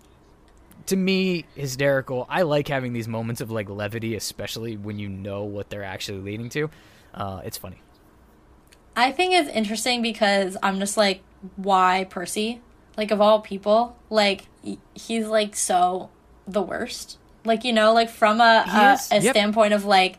to 0.88 0.96
me 0.96 1.46
hysterical. 1.56 2.26
I 2.30 2.44
like 2.44 2.68
having 2.68 2.94
these 2.94 3.08
moments 3.08 3.42
of 3.42 3.52
like 3.52 3.70
levity, 3.70 4.16
especially 4.16 4.78
when 4.78 5.00
you 5.00 5.10
know 5.10 5.44
what 5.44 5.70
they're 5.70 5.84
actually 5.84 6.20
leading 6.20 6.50
to. 6.50 6.70
Uh, 7.14 7.42
it's 7.44 7.58
funny. 7.58 7.82
I 8.96 9.12
think 9.12 9.34
it's 9.34 9.50
interesting 9.50 10.02
because 10.02 10.56
I'm 10.62 10.80
just 10.80 10.98
like, 10.98 11.22
why 11.56 12.06
Percy? 12.10 12.62
Like, 12.96 13.10
of 13.10 13.20
all 13.20 13.42
people, 13.42 13.98
like, 14.12 14.46
he's 14.94 15.26
like 15.26 15.56
so 15.56 16.12
the 16.48 16.62
worst. 16.62 17.18
Like, 17.46 17.64
you 17.64 17.74
know, 17.74 17.94
like 17.94 18.10
from 18.10 18.40
a, 18.40 18.64
a, 18.68 19.16
a 19.16 19.22
yep. 19.22 19.34
standpoint 19.34 19.74
of 19.74 19.86
like 19.86 20.18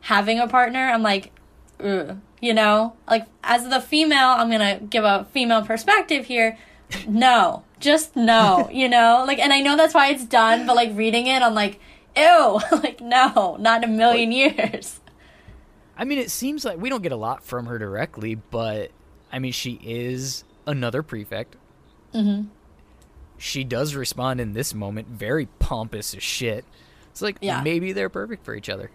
having 0.00 0.38
a 0.38 0.46
partner, 0.46 0.88
I'm 0.88 1.02
like, 1.02 1.32
ugh, 1.82 2.18
you 2.40 2.54
know, 2.54 2.94
like 3.08 3.26
as 3.42 3.68
the 3.68 3.80
female, 3.80 4.28
I'm 4.28 4.50
gonna 4.50 4.80
give 4.80 5.04
a 5.04 5.26
female 5.32 5.62
perspective 5.62 6.26
here. 6.26 6.58
No, 7.08 7.64
just 7.80 8.14
no, 8.14 8.68
you 8.72 8.88
know, 8.88 9.24
like, 9.26 9.38
and 9.38 9.52
I 9.52 9.60
know 9.60 9.76
that's 9.76 9.94
why 9.94 10.08
it's 10.08 10.24
done, 10.24 10.66
but 10.66 10.76
like 10.76 10.90
reading 10.94 11.26
it, 11.26 11.42
I'm 11.42 11.54
like, 11.54 11.80
ew, 12.16 12.60
like, 12.72 13.00
no, 13.00 13.56
not 13.58 13.82
in 13.82 13.90
a 13.90 13.92
million 13.92 14.32
years. 14.32 15.00
I 15.98 16.04
mean, 16.04 16.18
it 16.18 16.30
seems 16.30 16.64
like 16.64 16.78
we 16.78 16.90
don't 16.90 17.02
get 17.02 17.12
a 17.12 17.16
lot 17.16 17.42
from 17.42 17.66
her 17.66 17.78
directly, 17.78 18.34
but 18.34 18.90
I 19.32 19.38
mean, 19.38 19.52
she 19.52 19.80
is 19.82 20.44
another 20.66 21.02
prefect. 21.02 21.56
Mm-hmm. 22.12 22.48
She 23.38 23.64
does 23.64 23.94
respond 23.94 24.40
in 24.40 24.52
this 24.52 24.72
moment 24.74 25.08
very 25.08 25.46
pompous 25.58 26.14
as 26.14 26.22
shit. 26.22 26.64
It's 27.10 27.22
like 27.22 27.36
Yeah. 27.40 27.62
maybe 27.62 27.92
they're 27.92 28.08
perfect 28.08 28.44
for 28.44 28.54
each 28.54 28.68
other. 28.68 28.90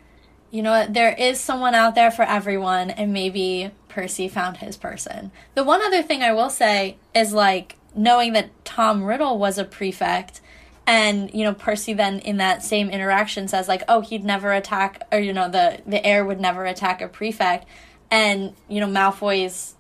you 0.53 0.61
know 0.61 0.72
what? 0.72 0.93
There 0.93 1.13
is 1.13 1.39
someone 1.39 1.73
out 1.76 1.95
there 1.95 2.11
for 2.11 2.23
everyone, 2.23 2.89
and 2.89 3.13
maybe 3.13 3.72
Percy 3.88 4.27
found 4.27 4.57
his 4.57 4.76
person. 4.76 5.31
The 5.55 5.63
one 5.63 5.81
other 5.81 6.01
thing 6.03 6.23
I 6.23 6.34
will 6.34 6.49
say 6.49 6.97
is 7.15 7.31
like 7.31 7.77
knowing 7.95 8.34
that 8.34 8.49
Tom 8.65 9.03
Riddle 9.05 9.38
was 9.39 9.57
a 9.57 9.63
prefect, 9.63 10.41
and 10.85 11.34
you 11.34 11.45
know 11.45 11.53
Percy 11.53 11.93
then 11.93 12.19
in 12.19 12.35
that 12.38 12.63
same 12.63 12.89
interaction 12.89 13.47
says 13.47 13.69
like, 13.69 13.84
"Oh, 13.88 14.01
he'd 14.01 14.26
never 14.26 14.51
attack," 14.51 15.01
or 15.11 15.19
you 15.19 15.31
know 15.31 15.47
the 15.49 15.80
the 15.88 16.05
heir 16.05 16.26
would 16.26 16.41
never 16.41 16.65
attack 16.65 17.01
a 17.01 17.07
prefect, 17.07 17.65
and 18.09 18.53
you 18.68 18.81
know 18.81 18.88
Malfoy's 18.88 19.76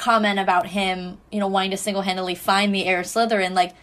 comment 0.00 0.38
about 0.38 0.66
him, 0.66 1.18
you 1.30 1.38
know, 1.38 1.46
wanting 1.46 1.70
to 1.72 1.76
single 1.76 2.02
handedly 2.02 2.34
find 2.34 2.74
the 2.74 2.86
heir 2.86 3.02
Slytherin, 3.02 3.52
like 3.54 3.74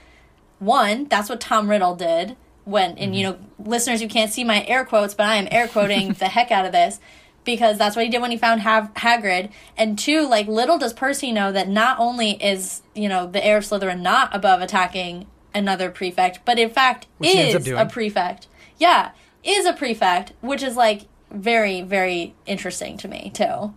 one, 0.60 1.06
that's 1.06 1.30
what 1.30 1.40
Tom 1.40 1.70
Riddle 1.70 1.96
did 1.96 2.36
when, 2.66 2.98
and 2.98 3.16
you 3.16 3.28
mm-hmm. 3.28 3.42
know, 3.64 3.70
listeners, 3.70 4.02
you 4.02 4.10
can't 4.10 4.32
see 4.32 4.44
my 4.44 4.66
air 4.66 4.84
quotes, 4.84 5.14
but 5.14 5.26
I 5.26 5.36
am 5.36 5.48
air 5.52 5.68
quoting 5.68 6.14
the 6.14 6.26
heck 6.26 6.52
out 6.52 6.66
of 6.66 6.72
this 6.72 7.00
because 7.46 7.78
that's 7.78 7.96
what 7.96 8.04
he 8.04 8.12
did 8.12 8.22
when 8.22 8.32
he 8.32 8.38
found 8.38 8.62
Hav- 8.62 8.94
Hagrid. 8.96 9.52
And 9.78 9.98
two, 9.98 10.28
like, 10.28 10.48
little 10.48 10.78
does 10.78 10.92
Percy 10.92 11.32
know 11.32 11.52
that 11.54 11.70
not 11.70 11.98
only 12.00 12.32
is, 12.44 12.82
you 12.94 13.08
know, 13.08 13.26
the 13.26 13.44
heir 13.46 13.58
of 13.58 13.64
Slytherin 13.64 14.02
not 14.02 14.36
above 14.36 14.62
attacking 14.62 15.28
another 15.56 15.90
prefect, 15.90 16.40
but 16.44 16.60
in 16.60 16.70
fact 16.70 17.08
Which 17.20 17.30
he 17.30 17.40
ends 17.40 17.56
up 17.56 17.62
is 17.62 17.68
a 17.70 17.86
prefect. 17.86 18.48
Yeah, 18.78 19.12
is 19.44 19.66
a 19.66 19.74
prefect, 19.74 20.34
which 20.42 20.62
is 20.62 20.76
like 20.76 21.08
very, 21.32 21.82
very 21.82 22.36
interesting 22.46 22.98
to 22.98 23.08
me, 23.08 23.32
too. 23.34 23.74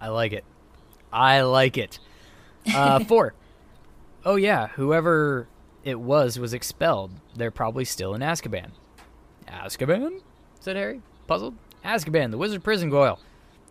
I 0.00 0.08
like 0.08 0.32
it. 0.32 0.44
I 1.16 1.40
like 1.42 1.78
it. 1.78 1.98
Uh, 2.74 2.98
four. 3.04 3.34
Oh 4.24 4.36
yeah, 4.36 4.68
whoever 4.68 5.48
it 5.84 5.98
was 5.98 6.38
was 6.38 6.52
expelled. 6.52 7.10
They're 7.34 7.50
probably 7.50 7.84
still 7.84 8.14
in 8.14 8.20
Azkaban. 8.20 8.70
Azkaban? 9.48 10.20
said 10.60 10.76
Harry, 10.76 11.00
puzzled. 11.26 11.54
Azkaban, 11.84 12.32
the 12.32 12.38
wizard 12.38 12.64
prison 12.64 12.90
goyle, 12.90 13.20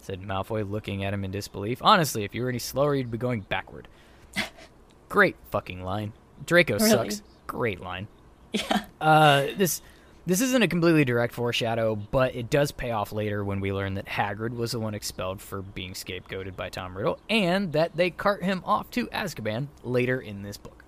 said 0.02 0.22
Malfoy, 0.22 0.70
looking 0.70 1.04
at 1.04 1.14
him 1.14 1.24
in 1.26 1.32
disbelief. 1.32 1.80
Honestly, 1.82 2.24
if 2.24 2.34
you 2.34 2.42
were 2.42 2.50
any 2.50 2.60
slower, 2.60 2.96
you'd 2.96 3.12
be 3.12 3.18
going 3.18 3.42
backward. 3.42 3.88
Great 5.10 5.36
fucking 5.52 5.84
line. 5.84 6.14
Draco 6.46 6.76
Really? 6.80 6.90
sucks. 7.12 7.22
Great 7.48 7.80
line. 7.82 8.08
Yeah. 8.54 8.86
Uh, 9.02 9.48
this 9.58 9.82
this 10.26 10.42
isn't 10.42 10.62
a 10.64 10.68
completely 10.68 11.06
direct 11.06 11.34
foreshadow, 11.34 11.96
but 11.96 12.36
it 12.36 12.50
does 12.50 12.72
pay 12.72 12.92
off 12.92 13.12
later 13.12 13.44
when 13.44 13.60
we 13.60 13.72
learn 13.72 13.94
that 13.96 14.06
Hagrid 14.08 14.56
was 14.56 14.72
the 14.72 14.80
one 14.80 14.96
expelled 14.96 15.42
for 15.42 15.62
being 15.62 15.94
scapegoated 15.94 16.56
by 16.56 16.70
Tom 16.70 16.98
Riddle, 16.98 17.20
and 17.30 17.74
that 17.74 17.96
they 17.96 18.10
cart 18.10 18.44
him 18.44 18.64
off 18.66 18.90
to 18.92 19.08
Azkaban 19.08 19.68
later 19.84 20.20
in 20.20 20.42
this 20.42 20.58
book. 20.58 20.84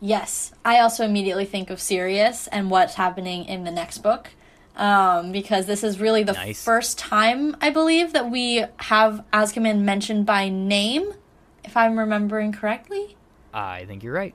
Yes, 0.00 0.52
I 0.64 0.80
also 0.80 1.04
immediately 1.04 1.44
think 1.44 1.70
of 1.70 1.80
Sirius 1.80 2.48
and 2.48 2.70
what's 2.70 2.94
happening 2.94 3.44
in 3.44 3.64
the 3.64 3.70
next 3.70 3.98
book, 3.98 4.30
um, 4.76 5.30
because 5.32 5.66
this 5.66 5.84
is 5.84 6.00
really 6.00 6.22
the 6.24 6.32
Nice. 6.32 6.64
first 6.64 6.98
time 6.98 7.56
I 7.60 7.70
believe 7.70 8.12
that 8.12 8.30
we 8.30 8.64
have 8.78 9.24
Azkaban 9.32 9.80
mentioned 9.82 10.26
by 10.26 10.48
name, 10.48 11.12
if 11.64 11.76
I'm 11.76 11.98
remembering 11.98 12.52
correctly. 12.52 13.16
I 13.54 13.84
think 13.84 14.02
you're 14.02 14.14
right. 14.14 14.34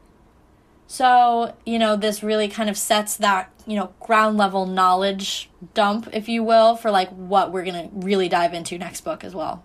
So 0.87 1.53
you 1.65 1.77
know, 1.79 1.95
this 1.95 2.23
really 2.23 2.47
kind 2.47 2.69
of 2.69 2.77
sets 2.77 3.17
that 3.17 3.51
you 3.65 3.75
know 3.75 3.93
ground 3.99 4.37
level 4.37 4.65
knowledge 4.65 5.49
dump, 5.73 6.07
if 6.13 6.29
you 6.29 6.43
will, 6.43 6.75
for 6.75 6.89
like 6.91 7.09
what 7.09 7.51
we're 7.51 7.65
gonna 7.65 7.89
really 7.93 8.29
dive 8.29 8.53
into 8.53 8.77
next 8.77 9.01
book 9.01 9.23
as 9.23 9.35
well. 9.35 9.63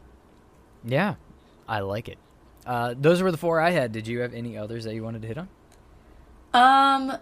Yeah, 0.84 1.14
I 1.68 1.80
like 1.80 2.08
it. 2.08 2.18
Uh, 2.66 2.94
those 2.98 3.22
were 3.22 3.30
the 3.30 3.36
four 3.38 3.60
I 3.60 3.70
had. 3.70 3.92
Did 3.92 4.06
you 4.08 4.20
have 4.20 4.34
any 4.34 4.56
others 4.58 4.84
that 4.84 4.94
you 4.94 5.02
wanted 5.04 5.22
to 5.22 5.28
hit 5.28 5.38
on? 5.38 5.48
Um, 6.54 7.18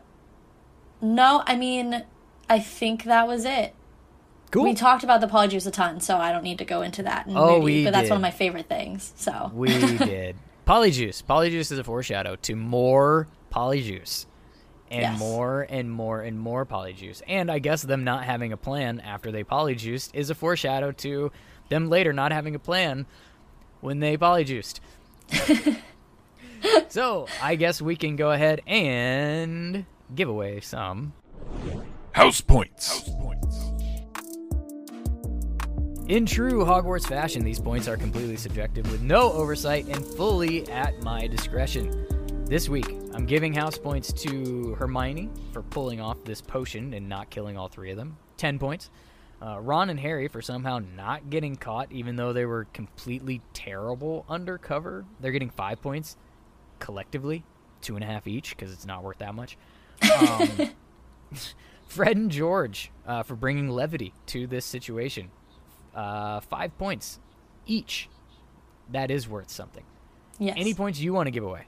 no, 1.00 1.42
I 1.46 1.56
mean, 1.56 2.04
I 2.48 2.58
think 2.58 3.04
that 3.04 3.26
was 3.28 3.44
it. 3.44 3.74
Cool. 4.50 4.64
We 4.64 4.74
talked 4.74 5.04
about 5.04 5.20
the 5.20 5.28
polyjuice 5.28 5.66
a 5.66 5.70
ton, 5.70 6.00
so 6.00 6.16
I 6.16 6.32
don't 6.32 6.42
need 6.42 6.58
to 6.58 6.64
go 6.64 6.82
into 6.82 7.02
that. 7.04 7.26
In 7.26 7.36
Oh, 7.36 7.58
nudity, 7.58 7.64
we 7.64 7.84
but 7.84 7.92
that's 7.92 8.04
did. 8.06 8.10
one 8.10 8.16
of 8.18 8.22
my 8.22 8.32
favorite 8.32 8.68
things. 8.68 9.12
So 9.16 9.50
we 9.54 9.68
did. 9.98 10.36
Polyjuice. 10.66 11.22
Polyjuice 11.24 11.70
is 11.70 11.78
a 11.78 11.84
foreshadow 11.84 12.36
to 12.36 12.56
more 12.56 13.28
Polyjuice. 13.50 14.26
And 14.90 15.02
Yes. 15.02 15.18
more 15.20 15.66
and 15.68 15.90
more 15.90 16.20
and 16.22 16.38
more 16.38 16.66
Polyjuice. 16.66 17.22
And 17.28 17.50
I 17.50 17.60
guess 17.60 17.82
them 17.82 18.02
not 18.02 18.24
having 18.24 18.52
a 18.52 18.56
plan 18.56 18.98
after 19.00 19.30
they 19.30 19.44
Polyjuiced 19.44 20.10
is 20.14 20.30
a 20.30 20.34
foreshadow 20.34 20.90
to 20.92 21.30
them 21.68 21.88
later 21.88 22.12
not 22.12 22.32
having 22.32 22.54
a 22.56 22.58
plan 22.58 23.06
when 23.80 24.00
they 24.00 24.16
Polyjuiced. 24.16 24.80
so 26.88 27.26
I 27.40 27.54
guess 27.54 27.80
we 27.80 27.94
can 27.94 28.16
go 28.16 28.32
ahead 28.32 28.62
and 28.66 29.84
give 30.14 30.28
away 30.28 30.58
some. 30.60 31.12
House 32.12 32.40
points. 32.40 33.08
In 36.08 36.26
true 36.26 36.64
Hogwarts 36.64 37.06
fashion, 37.06 37.44
these 37.44 37.60
points 37.60 37.86
are 37.86 37.96
completely 37.96 38.36
subjective 38.36 38.90
with 38.90 39.00
no 39.00 39.32
oversight 39.32 39.86
and 39.86 40.04
fully 40.04 40.68
at 40.68 41.00
my 41.04 41.28
discretion. 41.28 42.04
This 42.50 42.68
week, 42.68 42.88
I'm 43.14 43.26
giving 43.26 43.52
house 43.52 43.78
points 43.78 44.12
to 44.24 44.74
Hermione 44.74 45.30
for 45.52 45.62
pulling 45.62 46.00
off 46.00 46.24
this 46.24 46.40
potion 46.40 46.94
and 46.94 47.08
not 47.08 47.30
killing 47.30 47.56
all 47.56 47.68
three 47.68 47.92
of 47.92 47.96
them. 47.96 48.16
10 48.38 48.58
points. 48.58 48.90
Uh, 49.40 49.60
Ron 49.60 49.88
and 49.88 50.00
Harry 50.00 50.26
for 50.26 50.42
somehow 50.42 50.80
not 50.96 51.30
getting 51.30 51.54
caught, 51.54 51.92
even 51.92 52.16
though 52.16 52.32
they 52.32 52.44
were 52.46 52.64
completely 52.72 53.40
terrible 53.52 54.26
undercover. 54.28 55.04
They're 55.20 55.30
getting 55.30 55.50
5 55.50 55.80
points 55.80 56.16
collectively, 56.80 57.44
two 57.82 57.94
and 57.94 58.02
a 58.02 58.06
half 58.08 58.26
each, 58.26 58.56
because 58.56 58.72
it's 58.72 58.84
not 58.84 59.04
worth 59.04 59.18
that 59.18 59.36
much. 59.36 59.56
Um, 60.20 60.70
Fred 61.86 62.16
and 62.16 62.32
George 62.32 62.90
uh, 63.06 63.22
for 63.22 63.36
bringing 63.36 63.68
levity 63.68 64.12
to 64.26 64.48
this 64.48 64.64
situation 64.64 65.30
uh, 65.94 66.40
five 66.40 66.76
points 66.78 67.20
each. 67.64 68.08
That 68.90 69.12
is 69.12 69.28
worth 69.28 69.50
something. 69.50 69.84
Yes. 70.40 70.56
Any 70.58 70.74
points 70.74 70.98
you 70.98 71.12
want 71.12 71.28
to 71.28 71.30
give 71.30 71.44
away? 71.44 71.66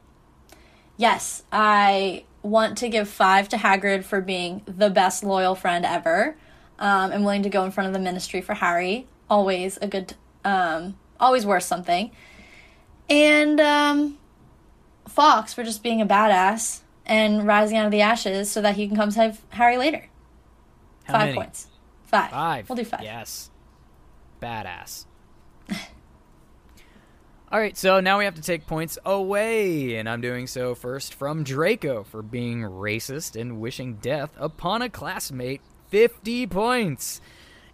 Yes, 1.03 1.43
I 1.51 2.23
want 2.43 2.79
to 2.79 2.89
give 2.89 3.09
five 3.09 3.49
to 3.49 3.57
Hagrid 3.57 4.05
for 4.05 4.20
being 4.20 4.62
the 4.66 4.89
best 4.89 5.24
loyal 5.24 5.57
friend 5.57 5.85
ever. 5.85 6.37
Um, 6.79 7.11
I'm 7.11 7.24
willing 7.24 7.43
to 7.43 7.49
go 7.49 7.65
in 7.65 7.73
front 7.73 7.89
of 7.89 7.93
the 7.93 7.99
ministry 7.99 8.41
for 8.41 8.55
Harry. 8.55 9.09
Always 9.29 9.79
a 9.79 9.89
good, 9.89 10.15
um, 10.45 10.97
always 11.19 11.45
worth 11.45 11.65
something. 11.65 12.12
And 13.11 13.61
um, 13.61 14.16
Fawkes 15.09 15.53
for 15.53 15.65
just 15.65 15.83
being 15.83 16.01
a 16.01 16.07
badass 16.07 16.83
and 17.05 17.45
rising 17.49 17.79
out 17.79 17.87
of 17.87 17.91
the 17.91 18.03
ashes 18.03 18.49
so 18.49 18.62
that 18.62 18.77
he 18.77 18.87
can 18.87 18.97
come 18.97 19.11
save 19.11 19.41
Harry 19.49 19.79
later. 19.79 20.07
How 21.03 21.15
five 21.15 21.27
many? 21.27 21.35
points. 21.35 21.66
Five. 22.05 22.31
Five. 22.31 22.69
We'll 22.69 22.77
do 22.77 22.85
five. 22.85 23.03
Yes. 23.03 23.51
Badass. 24.41 25.07
All 27.53 27.61
right, 27.61 27.77
so 27.77 28.01
now 28.01 28.16
we 28.16 28.24
have 28.24 28.37
to 28.37 28.41
take 28.41 28.66
points 28.66 28.97
away, 29.05 29.97
and 29.97 30.09
I'm 30.09 30.23
doing 30.23 30.47
so 30.47 30.74
first 30.74 31.12
from 31.12 31.45
Draco 31.45 32.03
for 32.03 32.23
being 32.23 32.62
racist 32.62 33.39
and 33.39 33.61
wishing 33.61 33.97
death 33.97 34.31
upon 34.39 34.81
a 34.81 34.89
classmate. 34.89 35.61
50 35.91 36.47
points. 36.47 37.20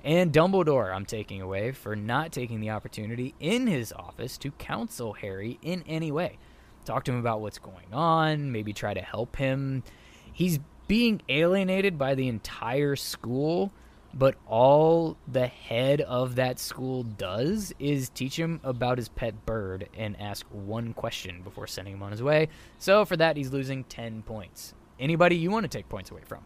And 0.03 0.33
Dumbledore, 0.33 0.93
I'm 0.93 1.07
taking 1.07 1.41
away 1.41 1.71
for 1.71 1.95
not 1.95 2.33
taking 2.33 2.59
the 2.59 2.71
opportunity 2.71 3.37
in 3.39 3.69
his 3.69 3.93
office 3.93 4.37
to 4.39 4.51
counsel 4.51 5.13
Harry 5.13 5.61
in 5.63 5.85
any 5.87 6.11
way. 6.11 6.39
Talk 6.85 7.05
to 7.05 7.13
him 7.13 7.21
about 7.21 7.41
what's 7.41 7.61
going 7.61 7.93
on, 7.93 8.51
maybe 8.51 8.73
try 8.73 8.95
to 8.95 9.01
help 9.01 9.37
him. 9.37 9.85
He's 10.33 10.59
being 10.89 11.23
alienated 11.29 11.97
by 11.97 12.17
the 12.17 12.27
entire 12.27 12.97
school, 12.97 13.73
but 14.15 14.35
all 14.47 15.17
the 15.27 15.47
head 15.47 16.01
of 16.01 16.37
that 16.37 16.59
school 16.59 17.03
does 17.03 17.73
is 17.79 18.09
teach 18.09 18.39
him 18.39 18.61
about 18.65 18.99
his 18.99 19.09
pet 19.09 19.47
bird 19.47 19.89
and 19.97 20.21
ask 20.21 20.47
one 20.51 20.95
question 20.95 21.43
before 21.43 21.67
sending 21.67 21.95
him 21.95 22.03
on 22.03 22.11
his 22.11 22.23
way. 22.23 22.49
So 22.79 23.05
for 23.05 23.17
that, 23.17 23.37
he's 23.37 23.53
losing 23.53 23.85
10 23.85 24.23
points. 24.23 24.75
Anybody 24.99 25.37
you 25.37 25.51
want 25.51 25.65
to 25.65 25.69
take 25.69 25.89
points 25.89 26.11
away 26.11 26.23
from? 26.27 26.41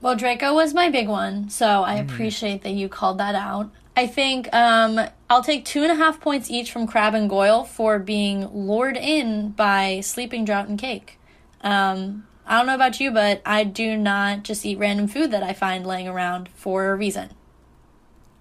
Well, 0.00 0.16
Draco 0.16 0.54
was 0.54 0.74
my 0.74 0.90
big 0.90 1.08
one, 1.08 1.48
so 1.48 1.82
I 1.82 1.94
appreciate 1.94 2.62
that 2.62 2.72
you 2.72 2.88
called 2.88 3.18
that 3.18 3.34
out. 3.34 3.70
I 3.96 4.06
think 4.06 4.52
um, 4.52 4.98
I'll 5.28 5.44
take 5.44 5.64
two 5.64 5.82
and 5.82 5.92
a 5.92 5.94
half 5.94 6.20
points 6.20 6.50
each 6.50 6.72
from 6.72 6.86
Crabbe 6.86 7.14
and 7.14 7.28
Goyle 7.28 7.64
for 7.64 7.98
being 7.98 8.48
lured 8.48 8.96
in 8.96 9.50
by 9.50 10.00
Sleeping 10.00 10.44
Drought 10.44 10.68
and 10.68 10.78
Cake. 10.78 11.18
Um, 11.60 12.26
I 12.46 12.58
don't 12.58 12.66
know 12.66 12.74
about 12.74 12.98
you, 13.00 13.10
but 13.10 13.40
I 13.46 13.64
do 13.64 13.96
not 13.96 14.42
just 14.42 14.66
eat 14.66 14.78
random 14.78 15.06
food 15.08 15.30
that 15.30 15.42
I 15.42 15.52
find 15.52 15.86
laying 15.86 16.08
around 16.08 16.48
for 16.54 16.90
a 16.90 16.96
reason. 16.96 17.30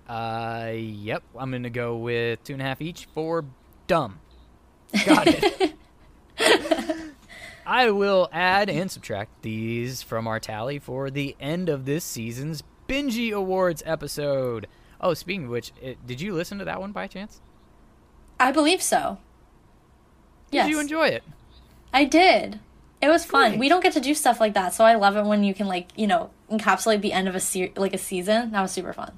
Uh, 0.07 0.71
yep. 0.75 1.23
I'm 1.37 1.51
gonna 1.51 1.69
go 1.69 1.97
with 1.97 2.43
two 2.43 2.53
and 2.53 2.61
a 2.61 2.65
half 2.65 2.81
each 2.81 3.07
for 3.13 3.45
dumb. 3.87 4.19
Got 5.05 5.27
it. 5.27 5.73
I 7.65 7.91
will 7.91 8.27
add 8.33 8.69
and 8.69 8.91
subtract 8.91 9.43
these 9.43 10.01
from 10.01 10.27
our 10.27 10.39
tally 10.39 10.79
for 10.79 11.09
the 11.09 11.35
end 11.39 11.69
of 11.69 11.85
this 11.85 12.03
season's 12.03 12.63
Bingy 12.89 13.31
Awards 13.31 13.83
episode. 13.85 14.67
Oh, 14.99 15.13
speaking 15.13 15.45
of 15.45 15.51
which, 15.51 15.71
it, 15.81 16.05
did 16.05 16.19
you 16.19 16.33
listen 16.33 16.57
to 16.57 16.65
that 16.65 16.81
one 16.81 16.91
by 16.91 17.07
chance? 17.07 17.39
I 18.39 18.51
believe 18.51 18.81
so. 18.81 19.19
Did 20.49 20.57
Yes, 20.57 20.69
you 20.69 20.79
enjoy 20.79 21.07
it? 21.07 21.23
I 21.93 22.03
did. 22.03 22.59
It 23.01 23.09
was 23.09 23.25
fun. 23.25 23.51
Great. 23.51 23.59
We 23.59 23.69
don't 23.69 23.81
get 23.81 23.93
to 23.93 23.99
do 23.99 24.13
stuff 24.13 24.39
like 24.39 24.53
that, 24.53 24.73
so 24.73 24.85
I 24.85 24.95
love 24.95 25.17
it 25.17 25.25
when 25.25 25.43
you 25.43 25.53
can 25.53 25.67
like 25.67 25.89
you 25.95 26.07
know 26.07 26.29
encapsulate 26.51 27.01
the 27.01 27.13
end 27.13 27.27
of 27.27 27.35
a 27.35 27.39
se- 27.39 27.73
like 27.75 27.93
a 27.93 27.97
season. 27.97 28.51
That 28.51 28.61
was 28.61 28.71
super 28.71 28.93
fun. 28.93 29.13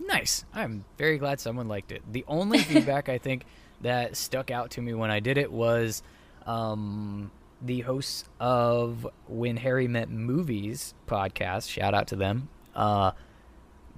Nice. 0.00 0.44
I'm 0.52 0.84
very 0.98 1.18
glad 1.18 1.40
someone 1.40 1.68
liked 1.68 1.92
it. 1.92 2.02
The 2.10 2.24
only 2.26 2.58
feedback 2.62 3.08
I 3.08 3.18
think 3.18 3.44
that 3.82 4.16
stuck 4.16 4.50
out 4.50 4.72
to 4.72 4.82
me 4.82 4.94
when 4.94 5.10
I 5.10 5.20
did 5.20 5.38
it 5.38 5.52
was 5.52 6.02
um, 6.46 7.30
the 7.60 7.80
hosts 7.80 8.24
of 8.40 9.06
When 9.28 9.56
Harry 9.56 9.88
Met 9.88 10.10
Movies 10.10 10.94
podcast. 11.06 11.68
Shout 11.68 11.94
out 11.94 12.08
to 12.08 12.16
them. 12.16 12.48
Uh, 12.74 13.12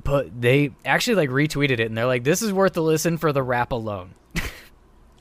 but 0.03 0.41
they 0.41 0.73
actually 0.85 1.17
like 1.17 1.31
retweeted 1.31 1.73
it 1.73 1.83
and 1.83 1.97
they're 1.97 2.07
like, 2.07 2.25
"This 2.25 2.43
is 2.43 2.53
worth 2.53 2.73
the 2.73 2.83
listen 2.83 3.17
for 3.17 3.33
the 3.33 3.43
rap 3.43 3.73
alone." 3.73 4.15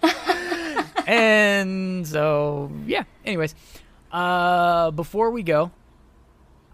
and 1.07 2.07
so 2.07 2.71
yeah. 2.85 3.03
Anyways, 3.25 3.55
uh, 4.13 4.91
before 4.91 5.31
we 5.31 5.43
go, 5.43 5.71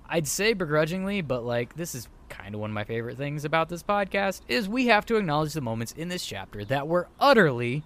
I'd 0.07 0.27
say 0.27 0.53
begrudgingly, 0.53 1.21
but 1.21 1.43
like 1.45 1.75
this 1.75 1.95
is 1.95 2.07
kind 2.27 2.53
of 2.53 2.61
one 2.61 2.69
of 2.69 2.75
my 2.75 2.83
favorite 2.83 3.17
things 3.17 3.45
about 3.45 3.69
this 3.69 3.81
podcast 3.81 4.41
is 4.47 4.69
we 4.69 4.87
have 4.87 5.05
to 5.07 5.15
acknowledge 5.15 5.53
the 5.53 5.61
moments 5.61 5.93
in 5.93 6.09
this 6.09 6.25
chapter 6.25 6.63
that 6.65 6.87
were 6.87 7.07
utterly 7.19 7.83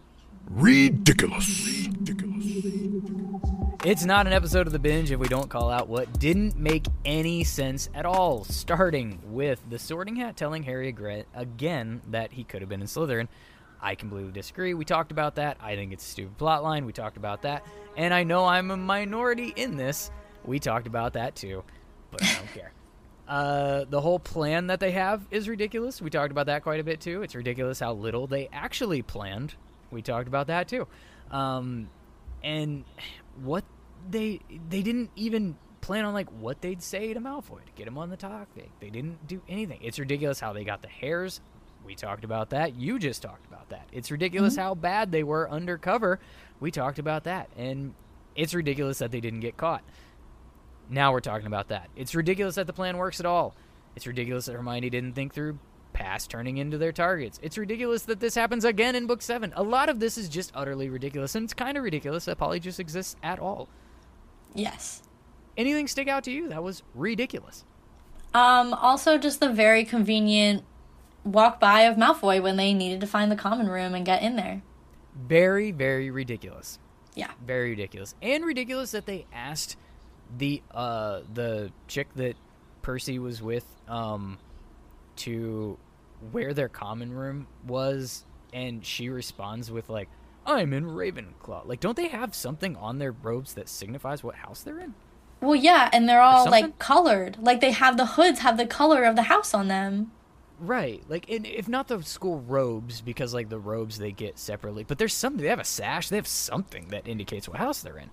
Riddikulus. 0.52 1.90
It's 3.86 4.06
not 4.06 4.28
an 4.28 4.34
episode 4.34 4.66
of 4.66 4.74
the 4.74 4.80
binge 4.80 5.12
if 5.12 5.20
we 5.20 5.28
don't 5.28 5.50
call 5.50 5.70
out 5.70 5.88
what 5.88 6.20
didn't 6.20 6.58
make 6.58 6.86
any 7.06 7.44
sense 7.44 7.90
at 7.94 8.06
all. 8.06 8.44
Starting 8.46 9.20
with 9.26 9.62
the 9.70 9.78
Sorting 9.78 10.16
Hat 10.16 10.38
telling 10.38 10.64
Harry 10.64 10.96
again 11.36 12.02
that 12.10 12.32
he 12.32 12.44
could 12.44 12.62
have 12.62 12.70
been 12.70 12.82
in 12.82 12.88
Slytherin. 12.88 13.28
I 13.84 13.95
completely 13.95 14.31
disagree. 14.31 14.73
We 14.73 14.85
talked 14.85 15.11
about 15.11 15.35
that. 15.35 15.57
I 15.61 15.76
think 15.76 15.91
it's 15.91 16.05
a 16.05 16.10
stupid 16.10 16.38
plot 16.38 16.64
line. 16.64 16.85
We 16.85 16.93
talked 16.93 17.18
about 17.18 17.41
that. 17.41 17.65
And 17.97 18.14
I 18.14 18.23
know 18.23 18.45
I'm 18.45 18.72
a 18.72 18.77
minority 18.77 19.53
in 19.55 19.76
this. 19.76 20.10
We 20.45 20.60
talked 20.60 20.88
about 20.88 21.14
that 21.14 21.35
too. 21.35 21.64
But 22.10 22.23
I 22.23 22.35
don't 22.35 22.53
care. 22.53 22.72
Uh, 23.26 23.85
the 23.89 24.01
whole 24.01 24.19
plan 24.19 24.68
that 24.68 24.81
they 24.81 24.91
have 24.91 25.26
is 25.31 25.47
ridiculous. 25.47 26.01
We 26.01 26.10
talked 26.10 26.31
about 26.31 26.47
that 26.47 26.61
quite 26.61 26.81
a 26.81 26.84
bit 26.84 26.99
too. 26.99 27.22
It's 27.22 27.35
ridiculous 27.35 27.80
how 27.80 27.93
little 27.93 28.27
they 28.27 28.49
actually 28.51 29.01
planned. 29.01 29.55
We 29.91 30.01
talked 30.01 30.27
about 30.27 30.47
that 30.47 30.68
too. 30.68 30.89
Um, 31.31 31.89
and 32.43 32.84
what 33.41 33.64
they 34.10 34.41
they 34.69 34.81
didn't 34.81 35.11
even 35.15 35.55
plan 35.80 36.03
on 36.03 36.14
like 36.14 36.30
what 36.31 36.61
they'd 36.61 36.81
say 36.84 37.14
to 37.14 37.19
Malfoy 37.22 37.65
to 37.65 37.72
get 37.76 37.88
him 37.88 37.97
on 37.97 38.10
the 38.10 38.18
topic. 38.18 38.69
They 38.81 38.89
didn't 38.89 39.26
do 39.26 39.41
anything. 39.47 39.80
It's 39.81 39.99
ridiculous 39.99 40.41
how 40.41 40.51
they 40.51 40.65
got 40.65 40.81
the 40.81 40.89
hairs. 40.89 41.39
We 41.85 41.95
talked 41.95 42.23
about 42.23 42.49
that. 42.51 42.76
You 42.76 42.99
just 42.99 43.22
talked 43.22 43.45
about 43.45 43.69
that. 43.69 43.88
It's 43.91 44.10
ridiculous 44.11 44.55
how 44.55 44.76
bad 44.76 45.11
they 45.11 45.23
were 45.23 45.49
undercover. 45.49 46.19
We 46.60 46.72
talked 46.72 46.99
about 46.99 47.26
that. 47.26 47.49
And 47.57 47.93
it's 48.35 48.53
ridiculous 48.53 48.99
that 48.99 49.11
they 49.11 49.19
didn't 49.19 49.41
get 49.41 49.57
caught. 49.57 49.84
Now 50.89 51.11
we're 51.11 51.19
talking 51.19 51.47
about 51.47 51.69
that. 51.69 51.89
It's 51.95 52.15
ridiculous 52.15 52.55
that 52.55 52.68
the 52.68 52.73
plan 52.73 52.97
works 52.97 53.19
at 53.19 53.26
all. 53.26 53.55
It's 53.95 54.07
ridiculous 54.07 54.45
that 54.45 54.53
Hermione 54.53 54.89
didn't 54.89 55.14
think 55.14 55.34
through 55.34 55.60
past 55.93 56.30
turning 56.30 56.57
into 56.57 56.77
their 56.77 56.91
targets. 56.91 57.39
It's 57.43 57.57
ridiculous 57.57 58.03
that 58.03 58.19
this 58.19 58.35
happens 58.35 58.65
again 58.65 58.95
in 58.95 59.05
book 59.05 59.22
7. 59.22 59.53
A 59.55 59.64
lot 59.64 59.89
of 59.89 59.99
this 59.99 60.18
is 60.18 60.27
just 60.27 60.51
utterly 60.55 60.89
ridiculous 60.89 61.35
and 61.35 61.43
it's 61.43 61.53
kind 61.53 61.77
of 61.77 61.84
ridiculous 61.84 62.26
that 62.26 62.39
Polyjuice 62.39 62.80
exists 62.80 63.15
at 63.22 63.39
all. 63.39 63.69
Yes. 64.55 65.03
Anything 65.55 65.88
stick 65.88 66.07
out 66.07 66.23
to 66.23 66.31
you? 66.31 66.49
That 66.49 66.64
was 66.64 66.81
ridiculous. 66.95 67.64
Um, 68.34 68.73
also, 68.73 69.19
just 69.19 69.39
the 69.39 69.49
very 69.49 69.85
convenient 69.85 70.64
walk 71.24 71.60
by 71.60 71.82
of 71.82 71.98
Malfoy 71.98 72.41
when 72.41 72.58
they 72.58 72.74
needed 72.74 73.02
to 73.02 73.08
find 73.08 73.32
the 73.32 73.36
common 73.36 73.68
room 73.68 73.94
and 73.95 74.06
get 74.06 74.22
in 74.22 74.36
there. 74.36 74.62
Very, 75.16 75.72
very 75.72 76.10
ridiculous. 76.12 76.80
Yeah. 77.16 77.32
Very 77.45 77.72
ridiculous. 77.72 78.16
And 78.22 78.44
ridiculous 78.44 78.91
that 78.91 79.06
they 79.06 79.26
asked 79.32 79.78
the 80.36 80.64
uh 80.72 81.22
the 81.32 81.72
chick 81.88 82.08
that 82.16 82.36
Percy 82.82 83.20
was 83.20 83.41
with 83.41 83.66
um 83.88 84.40
to 85.18 85.78
where 86.32 86.54
their 86.54 86.70
common 86.70 87.14
room 87.14 87.45
was 87.68 88.26
and 88.52 88.84
she 88.84 89.10
responds 89.10 89.70
with 89.70 89.90
like 89.90 90.10
I'm 90.45 90.74
in 90.74 90.86
Ravenclaw. 90.86 91.68
Like 91.68 91.80
don't 91.80 91.95
they 91.95 92.08
have 92.08 92.34
something 92.34 92.76
on 92.76 92.98
their 92.98 93.12
robes 93.12 93.54
that 93.54 93.70
signifies 93.70 94.24
what 94.24 94.36
house 94.36 94.64
they're 94.64 94.80
in? 94.80 94.95
Well, 95.44 95.56
yeah, 95.56 95.90
and 95.91 96.08
they're 96.08 96.22
all 96.22 96.50
like 96.50 96.80
colored. 96.80 97.38
Like 97.41 97.60
they 97.60 97.72
have 97.72 97.98
the 97.98 98.06
hoods 98.06 98.40
have 98.40 98.58
the 98.58 98.66
color 98.66 99.04
of 99.04 99.18
the 99.18 99.24
house 99.24 99.54
on 99.54 99.68
them. 99.68 100.12
Right. 100.60 101.04
Like 101.10 101.30
and 101.30 101.46
if 101.46 101.68
not 101.68 101.88
the 101.88 102.02
school 102.04 102.40
robes 102.42 103.02
because 103.02 103.34
like 103.34 103.50
the 103.50 103.60
robes 103.60 103.98
they 103.98 104.12
get 104.12 104.38
separately, 104.40 104.84
but 104.84 104.98
there's 104.98 105.14
something 105.14 105.42
they 105.42 105.50
have 105.50 105.60
a 105.60 105.64
sash, 105.66 106.10
they 106.10 106.16
have 106.16 106.28
something 106.28 106.88
that 106.90 107.08
indicates 107.08 107.50
what 107.50 107.58
house 107.58 107.82
they're 107.82 107.98
in. 107.98 108.10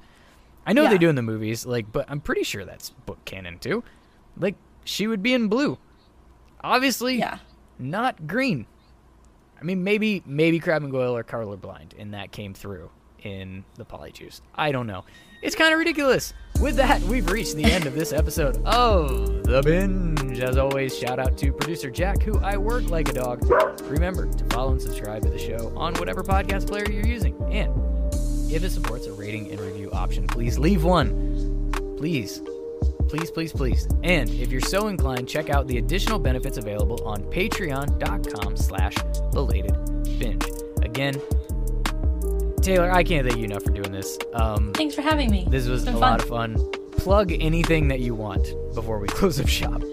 I 0.66 0.72
know 0.72 0.82
Yeah. 0.82 0.90
they 0.90 0.98
do 0.98 1.08
in 1.08 1.14
the 1.14 1.22
movies, 1.22 1.64
like, 1.64 1.90
but 1.90 2.04
I'm 2.10 2.20
pretty 2.20 2.42
sure 2.42 2.64
that's 2.64 2.90
book 2.90 3.24
canon 3.24 3.58
too. 3.58 3.82
Like, 4.36 4.56
she 4.84 5.06
would 5.06 5.22
be 5.22 5.32
in 5.34 5.48
blue. 5.48 5.78
Obviously, 6.62 7.16
Yeah. 7.18 7.38
not 7.78 8.26
green. 8.26 8.66
I 9.60 9.64
mean, 9.64 9.84
maybe 9.84 10.22
maybe 10.26 10.58
Crabbe 10.58 10.82
and 10.84 10.92
Goyle 10.92 11.16
are 11.16 11.24
colorblind, 11.24 11.92
and 11.98 12.14
that 12.14 12.32
came 12.32 12.54
through 12.54 12.90
in 13.22 13.64
the 13.76 13.84
Polyjuice. 13.84 14.40
I 14.54 14.72
don't 14.72 14.86
know. 14.86 15.04
It's 15.42 15.56
kind 15.56 15.72
of 15.72 15.78
ridiculous. 15.78 16.34
With 16.60 16.76
that, 16.76 17.00
we've 17.02 17.30
reached 17.30 17.56
the 17.56 17.64
end 17.64 17.86
of 17.86 17.94
this 17.94 18.12
episode 18.12 18.62
of 18.66 19.42
The 19.44 19.62
Binge. 19.62 20.38
As 20.40 20.58
always, 20.58 20.96
shout 20.96 21.18
out 21.18 21.38
to 21.38 21.52
producer 21.52 21.90
Jack, 21.90 22.22
who 22.22 22.38
I 22.40 22.58
work 22.58 22.90
like 22.90 23.08
a 23.08 23.14
dog. 23.14 23.42
Remember 23.84 24.30
to 24.30 24.44
follow 24.46 24.72
and 24.72 24.82
subscribe 24.82 25.22
to 25.22 25.30
the 25.30 25.38
show 25.38 25.72
on 25.76 25.94
whatever 25.94 26.22
podcast 26.22 26.66
player 26.66 26.90
you're 26.90 27.06
using. 27.06 27.34
And 27.50 27.72
if 28.52 28.62
it 28.62 28.70
supports 28.70 29.06
a 29.06 29.12
rating 29.12 29.50
and 29.50 29.58
review 29.60 29.90
option, 29.92 30.26
please 30.26 30.58
leave 30.58 30.84
one. 30.84 31.72
Please. 31.96 32.42
Please, 33.08 33.30
please, 33.30 33.52
please. 33.52 33.88
And 34.02 34.28
if 34.28 34.52
you're 34.52 34.60
so 34.60 34.88
inclined, 34.88 35.26
check 35.26 35.48
out 35.48 35.66
the 35.66 35.78
additional 35.78 36.18
benefits 36.18 36.58
available 36.58 37.02
on 37.06 37.22
patreon.com 37.24 38.56
slash 38.58 38.94
belated 39.32 39.74
binge. 40.18 40.44
Again, 40.82 41.20
Taylor, 42.62 42.90
I 42.90 43.02
can't 43.02 43.26
thank 43.26 43.38
you 43.38 43.44
enough 43.44 43.62
for 43.64 43.70
doing 43.70 43.92
this. 43.92 44.18
Um, 44.34 44.72
Thanks 44.74 44.94
for 44.94 45.02
having 45.02 45.30
me. 45.30 45.46
this 45.48 45.66
was 45.66 45.82
a 45.82 45.86
been 45.86 46.00
lot 46.00 46.20
of 46.22 46.28
fun. 46.28 46.56
Plug 46.92 47.32
anything 47.32 47.88
that 47.88 48.00
you 48.00 48.14
want 48.14 48.46
before 48.74 48.98
we 48.98 49.08
close 49.18 49.40
up 49.40 49.48
shop. 49.48 49.82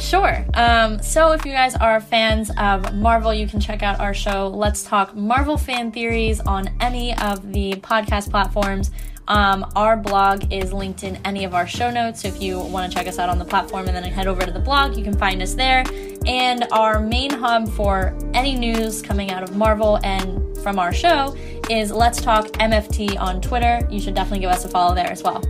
Sure. 0.00 0.44
Um, 0.54 1.00
so, 1.00 1.30
if 1.32 1.46
you 1.46 1.52
guys 1.52 1.76
are 1.76 2.00
fans 2.00 2.50
of 2.58 2.92
Marvel, 2.96 3.32
you 3.32 3.46
can 3.46 3.60
check 3.60 3.82
out 3.84 4.00
our 4.00 4.12
show, 4.12 4.48
Let's 4.48 4.82
Talk 4.82 5.14
Marvel 5.14 5.56
Fan 5.56 5.92
Theories, 5.92 6.40
on 6.40 6.68
any 6.80 7.14
of 7.18 7.52
the 7.52 7.74
podcast 7.74 8.28
platforms. 8.30 8.90
Um, 9.28 9.64
our 9.76 9.96
blog 9.96 10.52
is 10.52 10.72
linked 10.72 11.04
in 11.04 11.14
any 11.24 11.44
of 11.44 11.54
our 11.54 11.68
show 11.68 11.92
notes. 11.92 12.22
So, 12.22 12.28
if 12.28 12.42
you 12.42 12.58
want 12.58 12.90
to 12.90 12.98
check 12.98 13.06
us 13.06 13.20
out 13.20 13.28
on 13.28 13.38
the 13.38 13.44
platform 13.44 13.86
and 13.86 13.94
then 13.96 14.02
head 14.02 14.26
over 14.26 14.40
to 14.44 14.50
the 14.50 14.58
blog, 14.58 14.96
you 14.96 15.04
can 15.04 15.16
find 15.16 15.40
us 15.40 15.54
there. 15.54 15.84
And 16.26 16.66
our 16.72 16.98
main 16.98 17.30
hub 17.30 17.68
for 17.70 18.18
any 18.34 18.56
news 18.56 19.00
coming 19.00 19.30
out 19.30 19.44
of 19.44 19.54
Marvel 19.56 20.00
and 20.02 20.40
from 20.58 20.78
our 20.78 20.92
show 20.92 21.36
is 21.72 21.90
Let's 21.90 22.20
Talk 22.20 22.46
MFT 22.58 23.18
on 23.18 23.40
Twitter. 23.40 23.80
You 23.90 23.98
should 23.98 24.14
definitely 24.14 24.40
give 24.40 24.50
us 24.50 24.64
a 24.66 24.68
follow 24.68 24.94
there 24.94 25.10
as 25.10 25.22
well. 25.22 25.42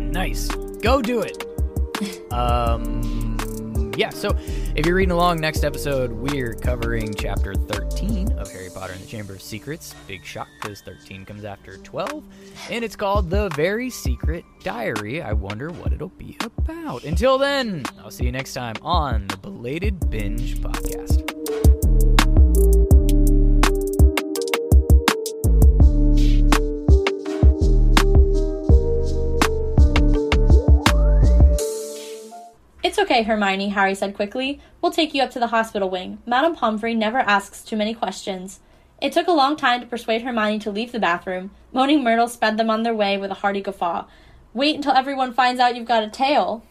Nice. 0.00 0.48
Go 0.80 1.02
do 1.02 1.20
it. 1.20 2.32
um, 2.32 3.92
yeah, 3.96 4.08
so 4.08 4.34
if 4.74 4.86
you're 4.86 4.94
reading 4.94 5.12
along, 5.12 5.40
next 5.40 5.64
episode, 5.64 6.10
we're 6.10 6.54
covering 6.54 7.12
chapter 7.14 7.54
13 7.54 8.32
of 8.32 8.50
Harry 8.50 8.70
Potter 8.72 8.94
and 8.94 9.02
the 9.02 9.06
Chamber 9.06 9.34
of 9.34 9.42
Secrets. 9.42 9.94
Big 10.08 10.24
shock 10.24 10.48
because 10.62 10.80
13 10.80 11.26
comes 11.26 11.44
after 11.44 11.76
12. 11.76 12.24
And 12.70 12.82
it's 12.82 12.96
called 12.96 13.28
The 13.28 13.50
Very 13.50 13.90
Secret 13.90 14.44
Diary. 14.62 15.20
I 15.20 15.34
wonder 15.34 15.68
what 15.68 15.92
it'll 15.92 16.08
be 16.08 16.38
about. 16.40 17.04
Until 17.04 17.36
then, 17.36 17.84
I'll 18.02 18.10
see 18.10 18.24
you 18.24 18.32
next 18.32 18.54
time 18.54 18.76
on 18.80 19.26
the 19.26 19.36
Belated 19.36 20.08
Binge 20.08 20.56
Podcast. 20.58 21.39
It's 32.82 32.98
okay, 32.98 33.24
Hermione, 33.24 33.68
Harry 33.68 33.94
said 33.94 34.14
quickly. 34.14 34.58
We'll 34.80 34.90
take 34.90 35.12
you 35.12 35.22
up 35.22 35.30
to 35.32 35.38
the 35.38 35.48
hospital 35.48 35.90
wing. 35.90 36.22
Madame 36.24 36.54
Pomfrey 36.54 36.94
never 36.94 37.18
asks 37.18 37.62
too 37.62 37.76
many 37.76 37.92
questions. 37.92 38.60
It 39.02 39.12
took 39.12 39.26
a 39.28 39.32
long 39.32 39.56
time 39.56 39.82
to 39.82 39.86
persuade 39.86 40.22
Hermione 40.22 40.60
to 40.60 40.70
leave 40.70 40.92
the 40.92 40.98
bathroom. 40.98 41.50
Moaning 41.74 42.02
Myrtle 42.02 42.26
sped 42.26 42.56
them 42.56 42.70
on 42.70 42.82
their 42.82 42.94
way 42.94 43.18
with 43.18 43.30
a 43.30 43.34
hearty 43.34 43.60
guffaw. 43.60 44.06
Wait 44.54 44.76
until 44.76 44.92
everyone 44.92 45.34
finds 45.34 45.60
out 45.60 45.76
you've 45.76 45.86
got 45.86 46.04
a 46.04 46.08
tail. 46.08 46.64